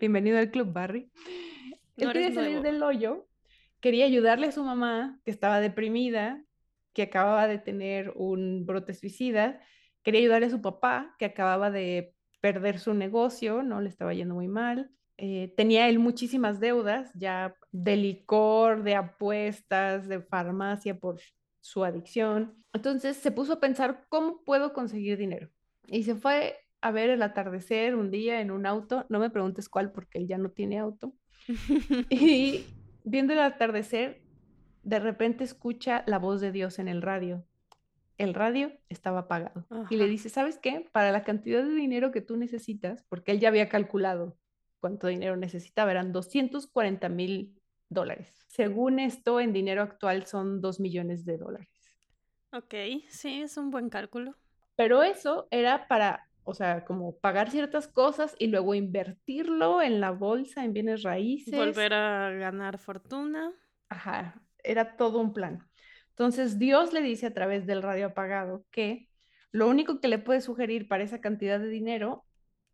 Bienvenido 0.00 0.38
al 0.38 0.50
club, 0.50 0.72
Barry. 0.72 1.10
Él 1.96 2.12
quería 2.12 2.32
salir 2.32 2.62
del 2.62 2.82
hoyo, 2.82 3.26
quería 3.80 4.04
ayudarle 4.04 4.48
a 4.48 4.52
su 4.52 4.62
mamá, 4.64 5.20
que 5.24 5.30
estaba 5.30 5.60
deprimida, 5.60 6.42
que 6.92 7.02
acababa 7.02 7.46
de 7.46 7.58
tener 7.58 8.12
un 8.16 8.66
brote 8.66 8.94
suicida, 8.94 9.60
quería 10.02 10.20
ayudarle 10.20 10.46
a 10.46 10.50
su 10.50 10.60
papá, 10.60 11.14
que 11.18 11.24
acababa 11.24 11.70
de 11.70 12.14
perder 12.40 12.78
su 12.78 12.94
negocio, 12.94 13.62
no 13.62 13.80
le 13.80 13.88
estaba 13.88 14.14
yendo 14.14 14.34
muy 14.34 14.48
mal. 14.48 14.90
Eh, 15.18 15.54
tenía 15.56 15.88
él 15.88 15.98
muchísimas 15.98 16.60
deudas, 16.60 17.10
ya 17.14 17.54
de 17.72 17.96
licor, 17.96 18.82
de 18.82 18.94
apuestas, 18.94 20.08
de 20.08 20.20
farmacia 20.20 20.98
por 20.98 21.20
su 21.60 21.84
adicción. 21.84 22.54
Entonces 22.72 23.16
se 23.16 23.30
puso 23.30 23.54
a 23.54 23.60
pensar, 23.60 24.04
¿cómo 24.08 24.44
puedo 24.44 24.72
conseguir 24.72 25.16
dinero? 25.16 25.50
Y 25.86 26.02
se 26.02 26.14
fue 26.14 26.56
a 26.80 26.90
ver 26.90 27.10
el 27.10 27.22
atardecer 27.22 27.94
un 27.94 28.10
día 28.10 28.40
en 28.40 28.50
un 28.50 28.66
auto, 28.66 29.06
no 29.08 29.18
me 29.18 29.30
preguntes 29.30 29.68
cuál 29.68 29.90
porque 29.90 30.18
él 30.18 30.28
ya 30.28 30.38
no 30.38 30.50
tiene 30.50 30.78
auto. 30.78 31.14
Y 32.10 32.66
viendo 33.04 33.32
el 33.32 33.40
atardecer, 33.40 34.22
de 34.82 34.98
repente 34.98 35.44
escucha 35.44 36.04
la 36.06 36.18
voz 36.18 36.40
de 36.40 36.52
Dios 36.52 36.78
en 36.78 36.88
el 36.88 37.02
radio. 37.02 37.44
El 38.18 38.34
radio 38.34 38.72
estaba 38.88 39.20
apagado. 39.20 39.66
Y 39.90 39.96
le 39.96 40.04
Ajá. 40.04 40.10
dice, 40.10 40.28
¿sabes 40.28 40.58
qué? 40.58 40.88
Para 40.92 41.12
la 41.12 41.22
cantidad 41.24 41.62
de 41.62 41.74
dinero 41.74 42.12
que 42.12 42.20
tú 42.22 42.36
necesitas, 42.36 43.04
porque 43.08 43.32
él 43.32 43.40
ya 43.40 43.48
había 43.48 43.68
calculado 43.68 44.38
cuánto 44.80 45.06
dinero 45.08 45.36
necesitaba, 45.36 45.90
eran 45.90 46.12
240 46.12 47.08
mil 47.08 47.60
dólares. 47.88 48.44
Según 48.48 48.98
esto, 48.98 49.40
en 49.40 49.52
dinero 49.52 49.82
actual 49.82 50.26
son 50.26 50.60
2 50.60 50.80
millones 50.80 51.24
de 51.24 51.38
dólares. 51.38 51.68
Ok, 52.52 52.74
sí, 53.08 53.42
es 53.42 53.56
un 53.56 53.70
buen 53.70 53.88
cálculo. 53.88 54.34
Pero 54.76 55.02
eso 55.02 55.48
era 55.50 55.88
para, 55.88 56.28
o 56.44 56.54
sea, 56.54 56.84
como 56.84 57.16
pagar 57.18 57.50
ciertas 57.50 57.88
cosas 57.88 58.36
y 58.38 58.46
luego 58.46 58.74
invertirlo 58.74 59.82
en 59.82 60.00
la 60.00 60.10
bolsa, 60.10 60.64
en 60.64 60.72
bienes 60.72 61.02
raíces. 61.02 61.54
Volver 61.54 61.94
a 61.94 62.30
ganar 62.30 62.78
fortuna. 62.78 63.52
Ajá, 63.88 64.40
era 64.62 64.96
todo 64.96 65.18
un 65.18 65.32
plan. 65.32 65.65
Entonces 66.18 66.58
Dios 66.58 66.94
le 66.94 67.02
dice 67.02 67.26
a 67.26 67.34
través 67.34 67.66
del 67.66 67.82
radio 67.82 68.06
apagado 68.06 68.64
que 68.70 69.08
lo 69.52 69.68
único 69.68 70.00
que 70.00 70.08
le 70.08 70.18
puede 70.18 70.40
sugerir 70.40 70.88
para 70.88 71.04
esa 71.04 71.20
cantidad 71.20 71.60
de 71.60 71.68
dinero 71.68 72.24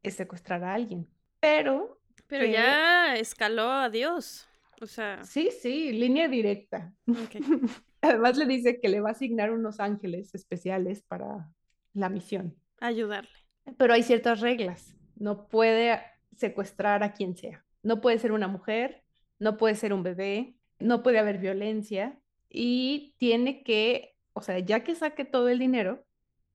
es 0.05 0.15
secuestrar 0.15 0.63
a 0.63 0.75
alguien. 0.75 1.09
Pero, 1.41 2.01
Pero 2.29 2.45
que- 2.47 2.53
ya 2.53 3.17
escaló 3.17 3.71
a 3.73 3.91
Dios. 3.91 4.47
O 4.81 4.87
sea, 4.87 5.23
sí, 5.25 5.51
sí, 5.61 5.93
línea 5.93 6.29
directa. 6.29 6.93
ok. 7.09 7.35
Además 8.01 8.37
le 8.37 8.47
dice 8.47 8.81
que 8.81 8.89
le 8.89 9.01
va 9.01 9.11
a 9.11 9.13
asignar 9.13 9.51
unos 9.53 9.81
ángeles 9.81 10.35
especiales 10.35 11.03
para 11.03 11.49
la 11.95 12.09
misión. 12.09 12.57
ayudarle. 12.81 13.31
Pero 13.77 13.93
hay 13.95 14.03
ciertas 14.03 14.41
reglas. 14.41 14.97
No 15.17 15.47
puede 15.49 16.01
secuestrar 16.37 17.03
a 17.05 17.13
quien 17.13 17.37
sea. 17.37 17.65
No 17.83 18.01
puede 18.01 18.19
ser 18.19 18.33
una 18.33 18.49
mujer, 18.49 19.03
no 19.39 19.57
puede 19.57 19.75
ser 19.77 19.93
un 19.93 20.03
bebé, 20.03 20.57
no 20.81 21.03
puede 21.05 21.19
haber 21.21 21.39
violencia 21.39 22.19
y 22.53 23.15
tiene 23.19 23.63
que, 23.65 24.17
o 24.35 24.43
sea, 24.43 24.59
ya 24.61 24.85
que 24.85 24.95
saque 24.95 25.25
todo 25.25 25.49
el 25.49 25.59
dinero, 25.59 26.05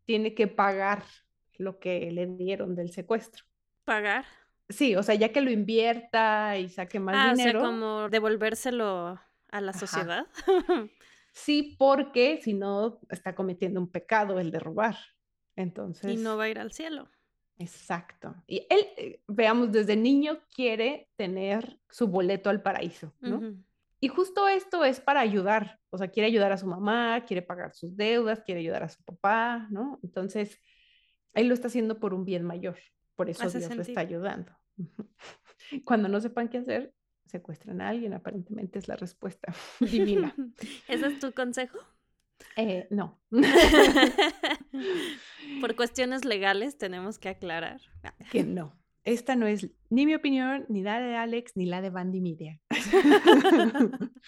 tiene 0.05 0.33
que 0.35 0.47
pagar 0.47 1.03
lo 1.57 1.79
que 1.79 2.11
le 2.11 2.27
dieron 2.27 2.75
del 2.75 2.91
secuestro. 2.91 3.45
Pagar. 3.83 4.25
Sí, 4.69 4.95
o 4.95 5.03
sea, 5.03 5.15
ya 5.15 5.31
que 5.31 5.41
lo 5.41 5.49
invierta 5.51 6.57
y 6.57 6.69
saque 6.69 6.99
más 6.99 7.15
Ah, 7.17 7.31
dinero. 7.31 7.59
o 7.59 7.61
sea, 7.61 7.69
como 7.71 8.09
devolvérselo 8.09 9.19
a 9.49 9.61
la 9.61 9.71
Ajá. 9.71 9.79
sociedad. 9.79 10.27
Sí, 11.31 11.75
porque 11.77 12.39
si 12.41 12.53
no 12.53 12.99
está 13.09 13.35
cometiendo 13.35 13.79
un 13.79 13.89
pecado 13.91 14.39
el 14.39 14.51
de 14.51 14.59
robar. 14.59 14.95
Entonces, 15.55 16.13
y 16.13 16.17
no 16.17 16.37
va 16.37 16.45
a 16.45 16.49
ir 16.49 16.59
al 16.59 16.71
cielo. 16.71 17.09
exacto. 17.57 18.35
Y 18.47 18.65
él, 18.69 18.79
eh, 18.97 19.21
veamos, 19.27 19.71
desde 19.71 19.95
niño 19.95 20.39
quiere 20.53 21.09
tener 21.15 21.79
su 21.89 22.07
boleto 22.07 22.49
al 22.49 22.61
paraíso, 22.61 23.13
¿no? 23.21 23.41
Y 24.07 24.09
justo 24.09 24.47
esto 24.47 24.85
es 24.85 25.01
para 25.01 25.19
ayudar, 25.19 25.81
o 25.89 25.97
sea, 25.97 26.07
quiere 26.07 26.27
ayudar 26.27 26.53
a 26.53 26.57
su 26.57 26.65
mamá, 26.65 27.25
quiere 27.25 27.41
pagar 27.41 27.73
sus 27.73 27.97
deudas, 27.97 28.41
quiere 28.41 28.61
ayudar 28.61 28.83
a 28.83 28.87
su 28.87 29.03
papá, 29.03 29.67
¿no? 29.69 29.99
Entonces, 30.01 30.61
él 31.33 31.49
lo 31.49 31.53
está 31.53 31.67
haciendo 31.67 31.99
por 31.99 32.13
un 32.13 32.23
bien 32.23 32.45
mayor, 32.45 32.77
por 33.17 33.29
eso 33.29 33.43
Hace 33.43 33.59
Dios 33.59 33.75
lo 33.75 33.81
está 33.81 33.99
ayudando. 33.99 34.57
Cuando 35.83 36.07
no 36.07 36.21
sepan 36.21 36.47
qué 36.47 36.59
hacer, 36.59 36.93
secuestran 37.25 37.81
a 37.81 37.89
alguien, 37.89 38.13
aparentemente 38.13 38.79
es 38.79 38.87
la 38.87 38.95
respuesta 38.95 39.53
divina. 39.81 40.33
¿Ese 40.87 41.07
es 41.07 41.19
tu 41.19 41.33
consejo? 41.33 41.77
Eh, 42.55 42.87
no. 42.89 43.19
Por 45.59 45.75
cuestiones 45.75 46.23
legales 46.23 46.77
tenemos 46.77 47.19
que 47.19 47.27
aclarar. 47.27 47.81
que 48.31 48.45
no. 48.45 48.73
Esta 49.07 49.37
no 49.37 49.47
es 49.47 49.69
ni 49.89 50.05
mi 50.05 50.15
opinión, 50.15 50.65
ni 50.67 50.83
la 50.83 50.99
de 50.99 51.15
Alex, 51.15 51.53
ni 51.55 51.65
la 51.65 51.79
de 51.79 51.89
Bandy 51.89 52.19
Media. 52.19 52.59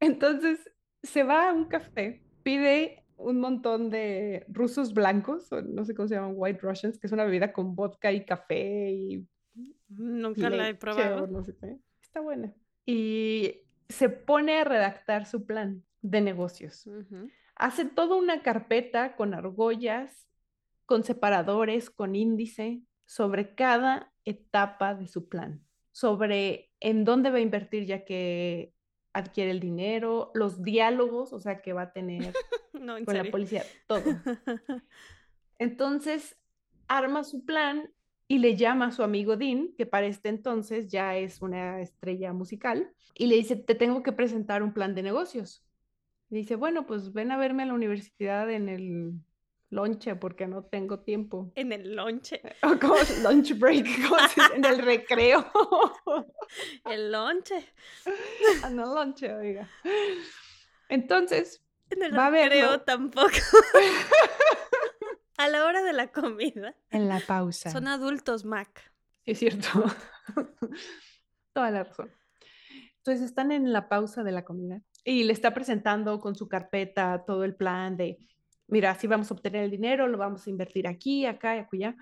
Entonces 0.00 0.70
se 1.02 1.24
va 1.24 1.50
a 1.50 1.52
un 1.52 1.64
café, 1.64 2.22
pide 2.44 3.04
un 3.16 3.40
montón 3.40 3.90
de 3.90 4.46
rusos 4.48 4.94
blancos, 4.94 5.50
o 5.52 5.60
no 5.60 5.84
sé 5.84 5.96
cómo 5.96 6.06
se 6.06 6.14
llaman, 6.14 6.34
White 6.36 6.60
Russians, 6.62 7.00
que 7.00 7.08
es 7.08 7.12
una 7.12 7.24
bebida 7.24 7.52
con 7.52 7.74
vodka 7.74 8.12
y 8.12 8.24
café 8.24 8.92
y... 8.92 9.26
Nunca 9.88 10.50
la 10.50 10.68
he 10.68 10.76
probado. 10.76 11.26
No 11.26 11.42
sé 11.42 11.56
qué. 11.56 11.78
Está 12.00 12.20
buena. 12.20 12.54
Y 12.86 13.62
se 13.88 14.08
pone 14.08 14.60
a 14.60 14.64
redactar 14.64 15.26
su 15.26 15.46
plan 15.46 15.82
de 16.00 16.20
negocios. 16.20 16.88
Hace 17.56 17.86
toda 17.86 18.14
una 18.14 18.40
carpeta 18.42 19.16
con 19.16 19.34
argollas, 19.34 20.28
con 20.86 21.02
separadores, 21.02 21.90
con 21.90 22.14
índice, 22.14 22.82
sobre 23.08 23.54
cada 23.54 24.12
etapa 24.26 24.94
de 24.94 25.06
su 25.06 25.30
plan, 25.30 25.64
sobre 25.92 26.70
en 26.78 27.06
dónde 27.06 27.30
va 27.30 27.38
a 27.38 27.40
invertir 27.40 27.86
ya 27.86 28.04
que 28.04 28.74
adquiere 29.14 29.50
el 29.50 29.60
dinero, 29.60 30.30
los 30.34 30.62
diálogos, 30.62 31.32
o 31.32 31.40
sea, 31.40 31.62
que 31.62 31.72
va 31.72 31.82
a 31.82 31.92
tener 31.92 32.34
con 33.06 33.16
la 33.16 33.24
policía, 33.30 33.64
todo. 33.86 34.04
Entonces, 35.58 36.36
arma 36.86 37.24
su 37.24 37.46
plan 37.46 37.90
y 38.28 38.38
le 38.38 38.56
llama 38.56 38.88
a 38.88 38.92
su 38.92 39.02
amigo 39.02 39.38
Dean, 39.38 39.70
que 39.78 39.86
para 39.86 40.06
este 40.06 40.28
entonces 40.28 40.88
ya 40.88 41.16
es 41.16 41.40
una 41.40 41.80
estrella 41.80 42.34
musical, 42.34 42.92
y 43.14 43.26
le 43.26 43.36
dice, 43.36 43.56
te 43.56 43.74
tengo 43.74 44.02
que 44.02 44.12
presentar 44.12 44.62
un 44.62 44.74
plan 44.74 44.94
de 44.94 45.02
negocios. 45.02 45.64
Y 46.28 46.36
dice, 46.36 46.56
bueno, 46.56 46.86
pues 46.86 47.14
ven 47.14 47.32
a 47.32 47.38
verme 47.38 47.62
a 47.62 47.66
la 47.66 47.72
universidad 47.72 48.50
en 48.50 48.68
el 48.68 49.14
lonche 49.70 50.16
porque 50.16 50.46
no 50.46 50.64
tengo 50.64 51.00
tiempo. 51.00 51.52
En 51.54 51.72
el 51.72 51.94
lonche. 51.94 52.40
O 52.62 52.78
como 52.78 52.96
lunch 53.22 53.58
break, 53.58 53.86
en 54.54 54.64
el 54.64 54.78
recreo. 54.78 55.44
El 56.86 57.12
lonche. 57.12 57.74
En 58.64 58.78
el 58.78 58.86
lonche, 58.86 59.34
oiga. 59.34 59.68
Entonces, 60.88 61.62
en 61.90 62.02
el 62.02 62.16
va 62.16 62.30
recreo 62.30 62.80
tampoco. 62.80 63.36
A 65.36 65.48
la 65.48 65.66
hora 65.66 65.82
de 65.82 65.92
la 65.92 66.10
comida. 66.10 66.74
En 66.90 67.08
la 67.08 67.20
pausa. 67.20 67.70
Son 67.70 67.86
adultos, 67.86 68.44
Mac. 68.44 68.90
Es 69.26 69.40
cierto. 69.40 69.68
Toda 71.52 71.70
la 71.70 71.84
razón. 71.84 72.10
Entonces 72.96 73.26
están 73.26 73.52
en 73.52 73.72
la 73.72 73.88
pausa 73.88 74.22
de 74.22 74.32
la 74.32 74.44
comida 74.44 74.82
y 75.04 75.24
le 75.24 75.32
está 75.32 75.54
presentando 75.54 76.18
con 76.20 76.34
su 76.34 76.48
carpeta 76.48 77.24
todo 77.26 77.44
el 77.44 77.54
plan 77.54 77.96
de 77.96 78.18
mira, 78.68 78.92
así 78.92 79.06
vamos 79.06 79.30
a 79.30 79.34
obtener 79.34 79.64
el 79.64 79.70
dinero, 79.70 80.06
lo 80.06 80.18
vamos 80.18 80.46
a 80.46 80.50
invertir 80.50 80.86
aquí, 80.86 81.26
acá 81.26 81.56
y 81.56 81.58
acullá. 81.58 81.96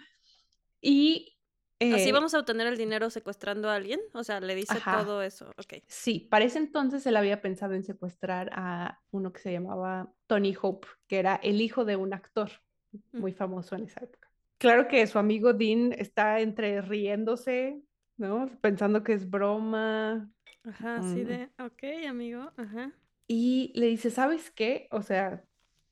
Y... 0.80 1.32
¿Así 1.78 2.08
eh, 2.08 2.12
vamos 2.12 2.32
a 2.32 2.38
obtener 2.38 2.66
el 2.66 2.78
dinero 2.78 3.11
secuestrando 3.11 3.68
a 3.68 3.75
alguien? 3.75 4.00
O 4.14 4.25
sea, 4.25 4.40
le 4.40 4.54
dice 4.54 4.78
todo 4.82 5.23
eso, 5.23 5.50
ok. 5.58 5.75
Sí, 5.87 6.26
para 6.30 6.46
ese 6.46 6.58
entonces 6.58 7.06
él 7.06 7.16
había 7.16 7.42
pensado 7.42 7.75
en 7.75 7.85
secuestrar 7.85 8.49
a 8.54 9.02
uno 9.11 9.30
que 9.30 9.40
se 9.40 9.52
llamaba 9.52 10.11
Tony 10.26 10.56
Hope, 10.58 10.88
que 11.06 11.18
era 11.18 11.37
el 11.37 11.61
hijo 11.61 11.85
de 11.85 11.96
un 11.96 12.14
actor 12.14 12.50
mm. 12.92 13.18
muy 13.20 13.32
famoso 13.35 13.76
en 13.76 13.85
esa 13.85 14.02
época. 14.02 14.30
Claro 14.56 14.88
que 14.88 15.06
su 15.06 15.18
amigo 15.18 15.52
Dean 15.52 15.92
está 15.92 16.40
entre 16.40 16.80
riéndose, 16.80 17.82
¿no? 18.16 18.49
Pensando 18.62 19.02
que 19.02 19.12
es 19.12 19.28
broma. 19.28 20.30
Ajá, 20.64 20.96
así 20.96 21.25
mm. 21.25 21.26
de, 21.26 21.50
ok, 21.58 22.08
amigo, 22.08 22.52
ajá. 22.56 22.90
Y 23.28 23.73
le 23.75 23.88
dice, 23.88 24.11
¿sabes 24.11 24.50
qué? 24.50 24.88
O 24.90 25.02
sea, 25.02 25.44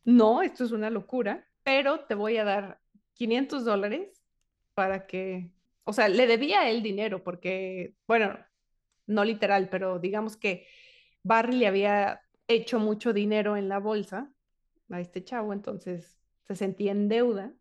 no, 0.05 0.43
esto 0.43 0.65
es 0.65 0.73
una 0.73 0.91
locura, 0.91 1.47
pero 1.63 2.01
te 2.01 2.15
voy 2.15 2.37
a 2.37 2.45
dar 2.45 2.81
500 3.15 3.65
dólares 3.65 4.23
para 4.75 5.07
que, 5.07 5.51
o 5.85 5.93
sea, 5.93 6.09
le 6.09 6.27
debía 6.27 6.69
el 6.69 6.83
dinero 6.83 7.23
porque, 7.23 7.95
bueno, 8.07 8.39
no 9.07 9.25
literal, 9.25 9.69
pero 9.69 9.99
digamos 9.99 10.37
que 10.37 10.67
Barry 11.23 11.57
le 11.57 11.67
había 11.67 12.23
hecho 12.49 12.79
mucho 12.79 13.13
dinero 13.13 13.57
en 13.57 13.69
la 13.69 13.79
bolsa 13.79 14.31
a 14.91 15.01
este 15.01 15.25
chavo, 15.25 15.53
entonces 15.53 16.19
se 16.47 16.55
sentía 16.55 16.93
en 16.93 17.09
deuda. 17.09 17.53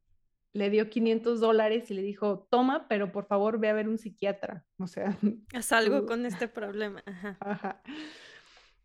Le 0.51 0.69
dio 0.69 0.89
500 0.89 1.39
dólares 1.39 1.89
y 1.89 1.95
le 1.95 2.03
dijo, 2.03 2.47
toma, 2.51 2.87
pero 2.87 3.11
por 3.11 3.25
favor 3.25 3.59
ve 3.59 3.69
a 3.69 3.73
ver 3.73 3.87
un 3.87 3.97
psiquiatra. 3.97 4.65
O 4.77 4.85
sea, 4.85 5.17
haz 5.53 5.71
algo 5.71 6.05
con 6.05 6.25
este 6.25 6.47
problema. 6.47 7.01
Ajá. 7.05 7.37
Ajá. 7.39 7.81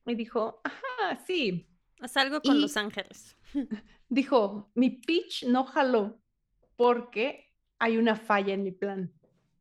Y 0.06 0.14
dijo, 0.14 0.62
ajá, 0.64 1.22
sí. 1.26 1.68
Haz 2.00 2.16
algo 2.16 2.40
con 2.40 2.60
Los 2.60 2.76
Ángeles. 2.76 3.36
dijo, 4.08 4.70
mi 4.74 4.90
pitch 4.90 5.44
no 5.46 5.64
jaló 5.64 6.20
porque 6.76 7.46
hay 7.78 7.96
una 7.96 8.16
falla 8.16 8.54
en 8.54 8.62
mi 8.62 8.72
plan. 8.72 9.12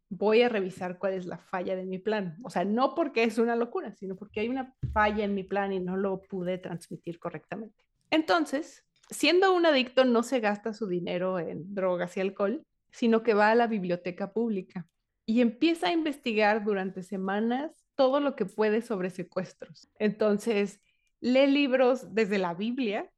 Voy 0.09 0.41
a 0.41 0.49
revisar 0.49 0.97
cuál 0.97 1.13
es 1.13 1.25
la 1.25 1.37
falla 1.37 1.75
de 1.75 1.85
mi 1.85 1.99
plan. 1.99 2.37
O 2.43 2.49
sea, 2.49 2.63
no 2.63 2.95
porque 2.95 3.23
es 3.23 3.37
una 3.37 3.55
locura, 3.55 3.93
sino 3.93 4.15
porque 4.15 4.39
hay 4.39 4.49
una 4.49 4.73
falla 4.93 5.25
en 5.25 5.35
mi 5.35 5.43
plan 5.43 5.73
y 5.73 5.79
no 5.79 5.97
lo 5.97 6.21
pude 6.21 6.57
transmitir 6.57 7.19
correctamente. 7.19 7.85
Entonces, 8.09 8.85
siendo 9.09 9.53
un 9.53 9.65
adicto, 9.65 10.05
no 10.05 10.23
se 10.23 10.39
gasta 10.39 10.73
su 10.73 10.87
dinero 10.87 11.39
en 11.39 11.73
drogas 11.73 12.15
y 12.15 12.21
alcohol, 12.21 12.65
sino 12.91 13.21
que 13.21 13.33
va 13.33 13.51
a 13.51 13.55
la 13.55 13.67
biblioteca 13.67 14.31
pública 14.31 14.87
y 15.25 15.41
empieza 15.41 15.87
a 15.87 15.91
investigar 15.91 16.63
durante 16.63 17.03
semanas 17.03 17.85
todo 17.95 18.21
lo 18.21 18.35
que 18.35 18.45
puede 18.45 18.81
sobre 18.81 19.09
secuestros. 19.09 19.89
Entonces, 19.99 20.81
lee 21.19 21.47
libros 21.47 22.13
desde 22.13 22.37
la 22.37 22.53
Biblia 22.53 23.11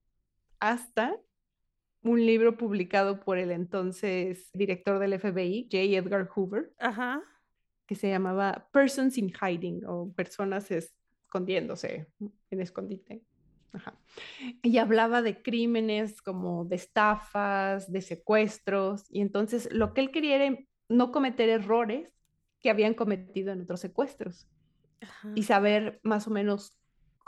hasta 0.59 1.15
un 2.01 2.25
libro 2.25 2.57
publicado 2.57 3.19
por 3.19 3.37
el 3.37 3.51
entonces 3.51 4.49
director 4.53 4.99
del 4.99 5.19
FBI, 5.19 5.63
J. 5.71 5.77
Edgar 5.77 6.29
Hoover, 6.33 6.73
que 7.85 7.95
se 7.95 8.09
llamaba 8.09 8.67
Persons 8.71 9.17
in 9.17 9.31
Hiding 9.33 9.83
o 9.85 10.11
Personas 10.13 10.71
escondiéndose 10.71 12.07
en 12.49 12.61
escondite. 12.61 13.21
Y 14.63 14.77
hablaba 14.77 15.21
de 15.21 15.41
crímenes 15.41 16.21
como 16.21 16.65
de 16.65 16.75
estafas, 16.75 17.91
de 17.91 18.01
secuestros, 18.01 19.05
y 19.09 19.21
entonces 19.21 19.69
lo 19.71 19.93
que 19.93 20.01
él 20.01 20.11
quería 20.11 20.35
era 20.43 20.57
no 20.87 21.11
cometer 21.11 21.49
errores 21.49 22.09
que 22.61 22.69
habían 22.69 22.93
cometido 22.93 23.51
en 23.51 23.61
otros 23.61 23.79
secuestros 23.79 24.47
y 25.35 25.43
saber 25.43 25.99
más 26.03 26.27
o 26.27 26.31
menos 26.31 26.78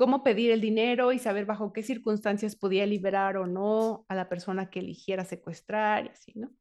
cómo 0.01 0.23
pedir 0.23 0.49
el 0.49 0.61
dinero 0.61 1.11
y 1.11 1.19
saber 1.19 1.45
bajo 1.45 1.73
qué 1.73 1.83
circunstancias 1.83 2.55
podía 2.55 2.87
liberar 2.87 3.37
o 3.37 3.45
no 3.45 4.03
a 4.09 4.15
la 4.15 4.29
persona 4.29 4.71
que 4.71 4.79
eligiera 4.79 5.25
secuestrar 5.25 6.07
y 6.07 6.09
así, 6.09 6.31
¿no? 6.33 6.51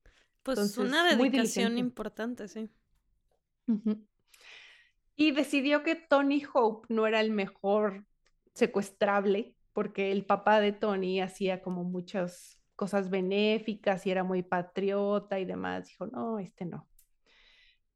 Pues 0.43 0.77
una 0.77 1.09
dedicación 1.09 1.79
importante, 1.79 2.49
sí. 2.49 2.69
Y 5.17 5.31
decidió 5.31 5.83
que 5.83 5.95
Tony 5.95 6.43
Hope 6.53 6.93
no 6.93 7.07
era 7.07 7.23
el 7.23 7.31
mejor 7.31 8.05
secuestrable 8.53 9.55
porque 9.73 10.13
el 10.13 10.27
papá 10.27 10.61
de 10.61 10.73
Tony 10.73 11.23
hacía 11.23 11.63
como 11.63 11.83
muchas 11.83 12.63
cosas 12.77 13.09
benéficas 13.09 14.05
y 14.05 14.11
era 14.11 14.23
muy 14.23 14.43
patriota 14.43 15.41
y 15.41 15.47
demás. 15.47 15.87
Dijo, 15.87 16.07
no, 16.09 16.39
este 16.39 16.67
no. 16.67 16.87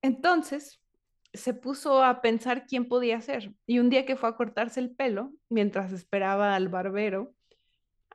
Entonces, 0.00 0.80
se 1.34 1.52
puso 1.52 2.02
a 2.02 2.20
pensar 2.20 2.66
quién 2.66 2.86
podía 2.86 3.20
ser. 3.20 3.52
Y 3.66 3.80
un 3.80 3.90
día 3.90 4.06
que 4.06 4.16
fue 4.16 4.28
a 4.28 4.36
cortarse 4.36 4.80
el 4.80 4.94
pelo, 4.94 5.32
mientras 5.48 5.92
esperaba 5.92 6.54
al 6.54 6.68
barbero, 6.68 7.34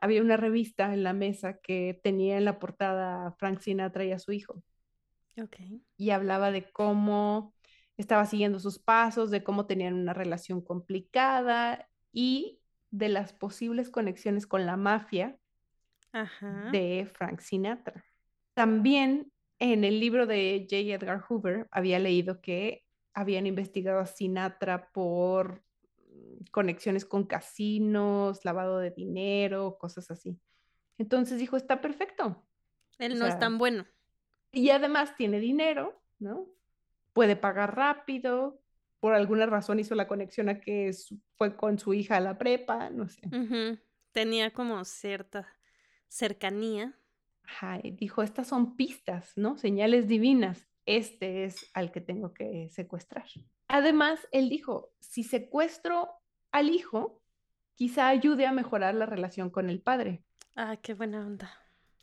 había 0.02 0.22
una 0.22 0.38
revista 0.38 0.94
en 0.94 1.04
la 1.04 1.14
mesa 1.14 1.60
que 1.60 2.00
tenía 2.02 2.38
en 2.38 2.46
la 2.46 2.60
portada 2.60 3.36
Frank 3.38 3.60
Sinatra 3.60 4.06
y 4.06 4.14
a 4.14 4.20
su 4.20 4.32
hijo. 4.32 4.64
Okay. 5.38 5.84
Y 5.98 6.10
hablaba 6.12 6.52
de 6.52 6.72
cómo 6.72 7.54
estaba 7.98 8.26
siguiendo 8.26 8.60
sus 8.60 8.80
pasos, 8.80 9.30
de 9.30 9.44
cómo 9.44 9.66
tenían 9.66 9.94
una 9.94 10.14
relación 10.14 10.62
complicada 10.62 11.90
y 12.14 12.60
de 12.92 13.10
las 13.10 13.34
posibles 13.34 13.90
conexiones 13.90 14.48
con 14.48 14.66
la 14.66 14.78
mafia 14.78 15.38
de 16.72 17.10
Frank 17.14 17.40
Sinatra. 17.42 18.04
También 18.54 19.32
en 19.60 19.84
el 19.84 20.00
libro 20.00 20.26
de 20.26 20.66
J. 20.70 20.96
Edgar 20.96 21.22
Hoover 21.22 21.68
había 21.72 22.00
leído 22.00 22.42
que 22.42 22.84
habían 23.14 23.48
investigado 23.48 24.00
a 24.00 24.06
Sinatra 24.06 24.92
por 24.92 25.64
mm, 26.10 26.46
conexiones 26.52 27.06
con 27.06 27.26
casinos, 27.26 28.44
lavado 28.46 28.80
de 28.80 28.92
dinero, 28.92 29.78
cosas 29.80 30.10
así. 30.12 30.40
Entonces 30.98 31.40
dijo, 31.40 31.58
está 31.58 31.82
perfecto. 31.82 32.46
Él 32.98 33.18
no 33.18 33.26
es 33.26 33.40
tan 33.40 33.58
bueno. 33.58 33.86
Y 34.52 34.72
además 34.72 35.16
tiene 35.16 35.40
dinero, 35.40 36.02
¿no? 36.20 36.48
Puede 37.14 37.36
pagar 37.36 37.76
rápido. 37.76 38.62
Por 39.00 39.14
alguna 39.14 39.46
razón 39.46 39.80
hizo 39.80 39.96
la 39.96 40.08
conexión 40.08 40.50
a 40.50 40.60
que 40.60 40.92
fue 41.36 41.56
con 41.56 41.80
su 41.80 41.94
hija 41.94 42.18
a 42.18 42.20
la 42.20 42.38
prepa, 42.38 42.90
no 42.90 43.08
sé. 43.08 43.22
Tenía 44.12 44.52
como 44.52 44.84
cierta 44.84 45.48
cercanía. 46.10 47.00
Ajá, 47.46 47.80
dijo, 47.82 48.22
estas 48.22 48.48
son 48.48 48.76
pistas, 48.76 49.32
¿no? 49.38 49.58
Señales 49.58 50.08
divinas 50.08 50.69
este 50.98 51.46
es 51.46 51.70
al 51.74 51.92
que 51.92 52.02
tengo 52.02 52.34
que 52.34 52.70
secuestrar. 52.70 53.26
Además, 53.68 54.28
él 54.32 54.50
dijo, 54.50 54.92
si 55.00 55.24
secuestro 55.24 56.10
al 56.52 56.70
hijo, 56.70 57.22
quizá 57.76 58.08
ayude 58.08 58.46
a 58.46 58.52
mejorar 58.52 58.96
la 58.96 59.06
relación 59.06 59.50
con 59.50 59.70
el 59.70 59.82
padre. 59.82 60.24
Ah, 60.56 60.78
qué 60.78 60.94
buena 60.94 61.26
onda. 61.26 61.52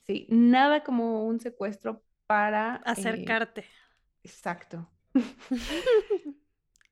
Sí, 0.07 0.27
nada 0.31 0.85
como 0.85 1.27
un 1.27 1.41
secuestro 1.41 2.03
para... 2.27 2.77
Eh, 2.77 2.91
Acercarte. 2.91 3.65
exacto. 4.23 4.89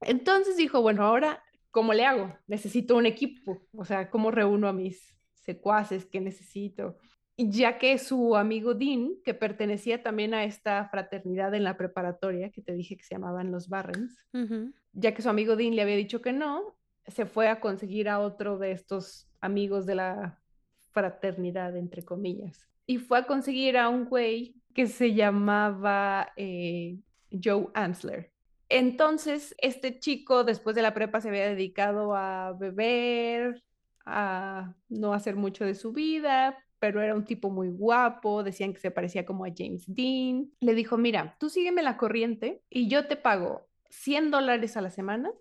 Entonces 0.00 0.56
dijo, 0.56 0.82
bueno, 0.82 1.04
ahora, 1.04 1.42
¿cómo 1.70 1.94
le 1.94 2.04
hago? 2.04 2.36
Necesito 2.46 2.96
un 2.96 3.06
equipo, 3.06 3.66
o 3.72 3.84
sea, 3.84 4.10
¿cómo 4.10 4.30
reúno 4.30 4.68
a 4.68 4.72
mis 4.72 5.14
secuaces 5.44 6.06
que 6.06 6.20
necesito. 6.20 6.98
Ya 7.36 7.78
que 7.78 7.98
su 7.98 8.36
amigo 8.36 8.74
Dean, 8.74 9.14
que 9.24 9.34
pertenecía 9.34 10.02
también 10.02 10.34
a 10.34 10.44
esta 10.44 10.88
fraternidad 10.88 11.52
en 11.54 11.64
la 11.64 11.76
preparatoria, 11.76 12.50
que 12.50 12.62
te 12.62 12.74
dije 12.74 12.96
que 12.96 13.02
se 13.02 13.14
llamaban 13.14 13.50
los 13.50 13.68
Barrens, 13.68 14.16
ya 14.92 15.14
que 15.14 15.22
su 15.22 15.28
amigo 15.28 15.56
Dean 15.56 15.74
le 15.74 15.82
había 15.82 15.96
dicho 15.96 16.22
que 16.22 16.32
no, 16.32 16.76
se 17.06 17.26
fue 17.26 17.48
a 17.48 17.60
conseguir 17.60 18.08
a 18.08 18.20
otro 18.20 18.58
de 18.58 18.70
estos 18.70 19.28
amigos 19.40 19.84
de 19.84 19.96
la 19.96 20.40
fraternidad, 20.92 21.76
entre 21.76 22.04
comillas. 22.04 22.68
Y 22.86 22.98
fue 22.98 23.18
a 23.18 23.26
conseguir 23.26 23.76
a 23.78 23.88
un 23.88 24.04
güey 24.04 24.54
que 24.72 24.86
se 24.86 25.14
llamaba 25.14 26.32
eh, 26.36 26.98
Joe 27.30 27.68
Ansler. 27.74 28.32
Entonces, 28.68 29.54
este 29.58 29.98
chico 29.98 30.44
después 30.44 30.74
de 30.76 30.82
la 30.82 30.94
prepa 30.94 31.20
se 31.20 31.28
había 31.28 31.48
dedicado 31.48 32.14
a 32.14 32.52
beber, 32.52 33.62
a 34.06 34.74
no 34.88 35.12
hacer 35.12 35.36
mucho 35.36 35.64
de 35.64 35.74
su 35.74 35.92
vida, 35.92 36.58
pero 36.84 37.00
era 37.00 37.14
un 37.14 37.24
tipo 37.24 37.48
muy 37.48 37.70
guapo, 37.70 38.42
decían 38.42 38.74
que 38.74 38.78
se 38.78 38.90
parecía 38.90 39.24
como 39.24 39.46
a 39.46 39.48
James 39.56 39.84
Dean. 39.86 40.52
Le 40.60 40.74
dijo, 40.74 40.98
mira, 40.98 41.34
tú 41.40 41.48
sígueme 41.48 41.82
la 41.82 41.96
corriente 41.96 42.62
y 42.68 42.88
yo 42.88 43.06
te 43.06 43.16
pago 43.16 43.70
100 43.88 44.30
dólares 44.30 44.76
a 44.76 44.82
la 44.82 44.90
semana 44.90 45.32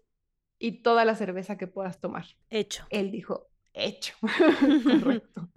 y 0.57 0.83
toda 0.83 1.03
la 1.03 1.15
cerveza 1.15 1.57
que 1.57 1.67
puedas 1.67 1.99
tomar. 1.99 2.25
Hecho. 2.49 2.85
Él 2.89 3.11
dijo, 3.11 3.49
hecho. 3.73 4.15
Correcto. 5.01 5.49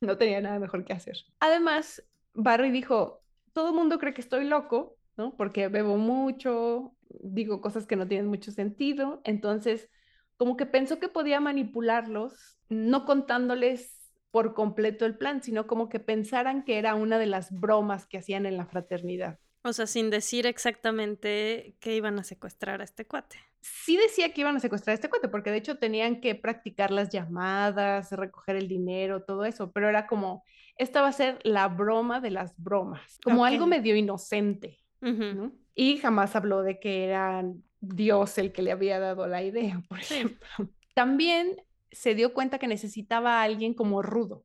No 0.00 0.16
tenía 0.16 0.40
nada 0.40 0.60
mejor 0.60 0.84
que 0.84 0.92
hacer. 0.92 1.16
Además, 1.40 2.04
Barry 2.32 2.70
dijo, 2.70 3.24
todo 3.52 3.70
el 3.70 3.74
mundo 3.74 3.98
cree 3.98 4.14
que 4.14 4.20
estoy 4.20 4.44
loco, 4.44 4.96
¿no? 5.16 5.36
Porque 5.36 5.66
bebo 5.66 5.96
mucho, 5.96 6.94
digo 7.08 7.60
cosas 7.60 7.84
que 7.84 7.96
no 7.96 8.06
tienen 8.06 8.28
mucho 8.28 8.52
sentido. 8.52 9.22
Entonces, 9.24 9.90
como 10.36 10.56
que 10.56 10.66
pensó 10.66 11.00
que 11.00 11.08
podía 11.08 11.40
manipularlos, 11.40 12.60
no 12.68 13.04
contándoles 13.04 13.95
por 14.36 14.52
completo 14.52 15.06
el 15.06 15.16
plan, 15.16 15.42
sino 15.42 15.66
como 15.66 15.88
que 15.88 15.98
pensaran 15.98 16.62
que 16.62 16.76
era 16.76 16.94
una 16.94 17.18
de 17.18 17.24
las 17.24 17.58
bromas 17.58 18.04
que 18.04 18.18
hacían 18.18 18.44
en 18.44 18.58
la 18.58 18.66
fraternidad. 18.66 19.38
O 19.62 19.72
sea, 19.72 19.86
sin 19.86 20.10
decir 20.10 20.46
exactamente 20.46 21.74
que 21.80 21.96
iban 21.96 22.18
a 22.18 22.22
secuestrar 22.22 22.82
a 22.82 22.84
este 22.84 23.06
cuate. 23.06 23.38
Sí 23.62 23.96
decía 23.96 24.34
que 24.34 24.42
iban 24.42 24.54
a 24.54 24.60
secuestrar 24.60 24.92
a 24.92 24.96
este 24.96 25.08
cuate, 25.08 25.28
porque 25.28 25.50
de 25.50 25.56
hecho 25.56 25.78
tenían 25.78 26.20
que 26.20 26.34
practicar 26.34 26.90
las 26.90 27.08
llamadas, 27.08 28.12
recoger 28.12 28.56
el 28.56 28.68
dinero, 28.68 29.22
todo 29.22 29.46
eso, 29.46 29.72
pero 29.72 29.88
era 29.88 30.06
como, 30.06 30.44
esta 30.76 31.00
va 31.00 31.08
a 31.08 31.12
ser 31.12 31.38
la 31.42 31.68
broma 31.68 32.20
de 32.20 32.32
las 32.32 32.52
bromas, 32.62 33.18
como 33.24 33.46
algo 33.46 33.66
medio 33.66 33.96
inocente. 33.96 34.80
Y 35.74 35.96
jamás 35.96 36.36
habló 36.36 36.60
de 36.60 36.78
que 36.78 37.04
era 37.04 37.42
Dios 37.80 38.36
el 38.36 38.52
que 38.52 38.60
le 38.60 38.72
había 38.72 39.00
dado 39.00 39.26
la 39.28 39.42
idea, 39.42 39.82
por 39.88 39.98
ejemplo. 39.98 40.46
También 40.92 41.56
se 41.92 42.14
dio 42.14 42.34
cuenta 42.34 42.58
que 42.58 42.68
necesitaba 42.68 43.40
a 43.40 43.42
alguien 43.42 43.74
como 43.74 44.02
rudo. 44.02 44.44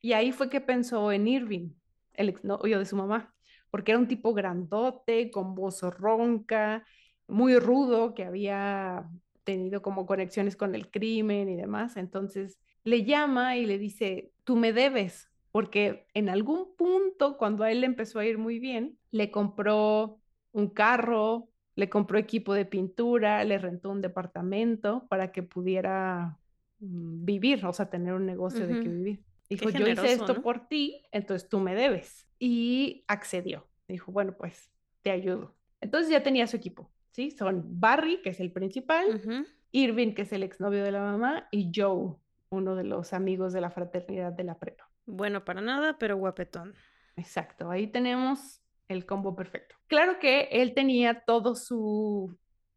Y 0.00 0.12
ahí 0.12 0.32
fue 0.32 0.50
que 0.50 0.60
pensó 0.60 1.12
en 1.12 1.28
Irving, 1.28 1.70
el 2.14 2.28
exnovio 2.28 2.78
de 2.78 2.86
su 2.86 2.96
mamá 2.96 3.34
porque 3.70 3.92
era 3.92 3.98
un 3.98 4.08
tipo 4.08 4.34
grandote, 4.34 5.30
con 5.30 5.54
voz 5.54 5.82
ronca, 5.82 6.84
muy 7.26 7.58
rudo, 7.58 8.14
que 8.14 8.24
había 8.24 9.08
tenido 9.44 9.82
como 9.82 10.06
conexiones 10.06 10.56
con 10.56 10.74
el 10.74 10.90
crimen 10.90 11.48
y 11.48 11.56
demás. 11.56 11.96
Entonces 11.96 12.58
le 12.84 13.04
llama 13.04 13.56
y 13.56 13.66
le 13.66 13.78
dice, 13.78 14.32
tú 14.44 14.56
me 14.56 14.72
debes, 14.72 15.30
porque 15.52 16.06
en 16.14 16.28
algún 16.28 16.74
punto, 16.76 17.36
cuando 17.36 17.64
a 17.64 17.70
él 17.70 17.80
le 17.80 17.86
empezó 17.86 18.18
a 18.18 18.26
ir 18.26 18.38
muy 18.38 18.58
bien, 18.58 18.98
le 19.10 19.30
compró 19.30 20.18
un 20.52 20.68
carro, 20.68 21.48
le 21.74 21.88
compró 21.88 22.18
equipo 22.18 22.54
de 22.54 22.64
pintura, 22.64 23.44
le 23.44 23.58
rentó 23.58 23.90
un 23.90 24.00
departamento 24.00 25.06
para 25.08 25.30
que 25.32 25.42
pudiera 25.42 26.38
vivir, 26.78 27.64
o 27.66 27.72
sea, 27.72 27.90
tener 27.90 28.14
un 28.14 28.26
negocio 28.26 28.66
de 28.66 28.80
que 28.80 28.88
vivir. 28.88 29.24
Dijo, 29.48 29.70
yo 29.70 29.86
hice 29.86 30.12
esto 30.12 30.42
por 30.42 30.68
ti, 30.68 31.02
entonces 31.10 31.48
tú 31.48 31.58
me 31.60 31.74
debes. 31.74 32.28
Y 32.38 33.04
accedió. 33.08 33.66
Dijo, 33.88 34.12
bueno, 34.12 34.36
pues 34.36 34.70
te 35.02 35.10
ayudo. 35.10 35.54
Entonces 35.80 36.10
ya 36.10 36.22
tenía 36.22 36.46
su 36.46 36.56
equipo, 36.56 36.90
¿sí? 37.12 37.30
Son 37.30 37.62
Barry, 37.80 38.20
que 38.22 38.30
es 38.30 38.40
el 38.40 38.52
principal, 38.52 39.46
Irving, 39.72 40.12
que 40.14 40.22
es 40.22 40.32
el 40.32 40.42
exnovio 40.42 40.84
de 40.84 40.92
la 40.92 41.00
mamá, 41.00 41.48
y 41.50 41.70
Joe, 41.74 42.16
uno 42.50 42.74
de 42.74 42.84
los 42.84 43.12
amigos 43.12 43.52
de 43.52 43.60
la 43.60 43.70
fraternidad 43.70 44.32
de 44.32 44.44
la 44.44 44.58
prepa. 44.58 44.90
Bueno, 45.06 45.44
para 45.44 45.60
nada, 45.60 45.96
pero 45.98 46.16
guapetón. 46.16 46.74
Exacto, 47.16 47.70
ahí 47.70 47.86
tenemos 47.86 48.62
el 48.88 49.06
combo 49.06 49.34
perfecto. 49.34 49.76
Claro 49.86 50.18
que 50.18 50.48
él 50.50 50.74
tenía 50.74 51.22
todo 51.24 51.54
su 51.54 52.36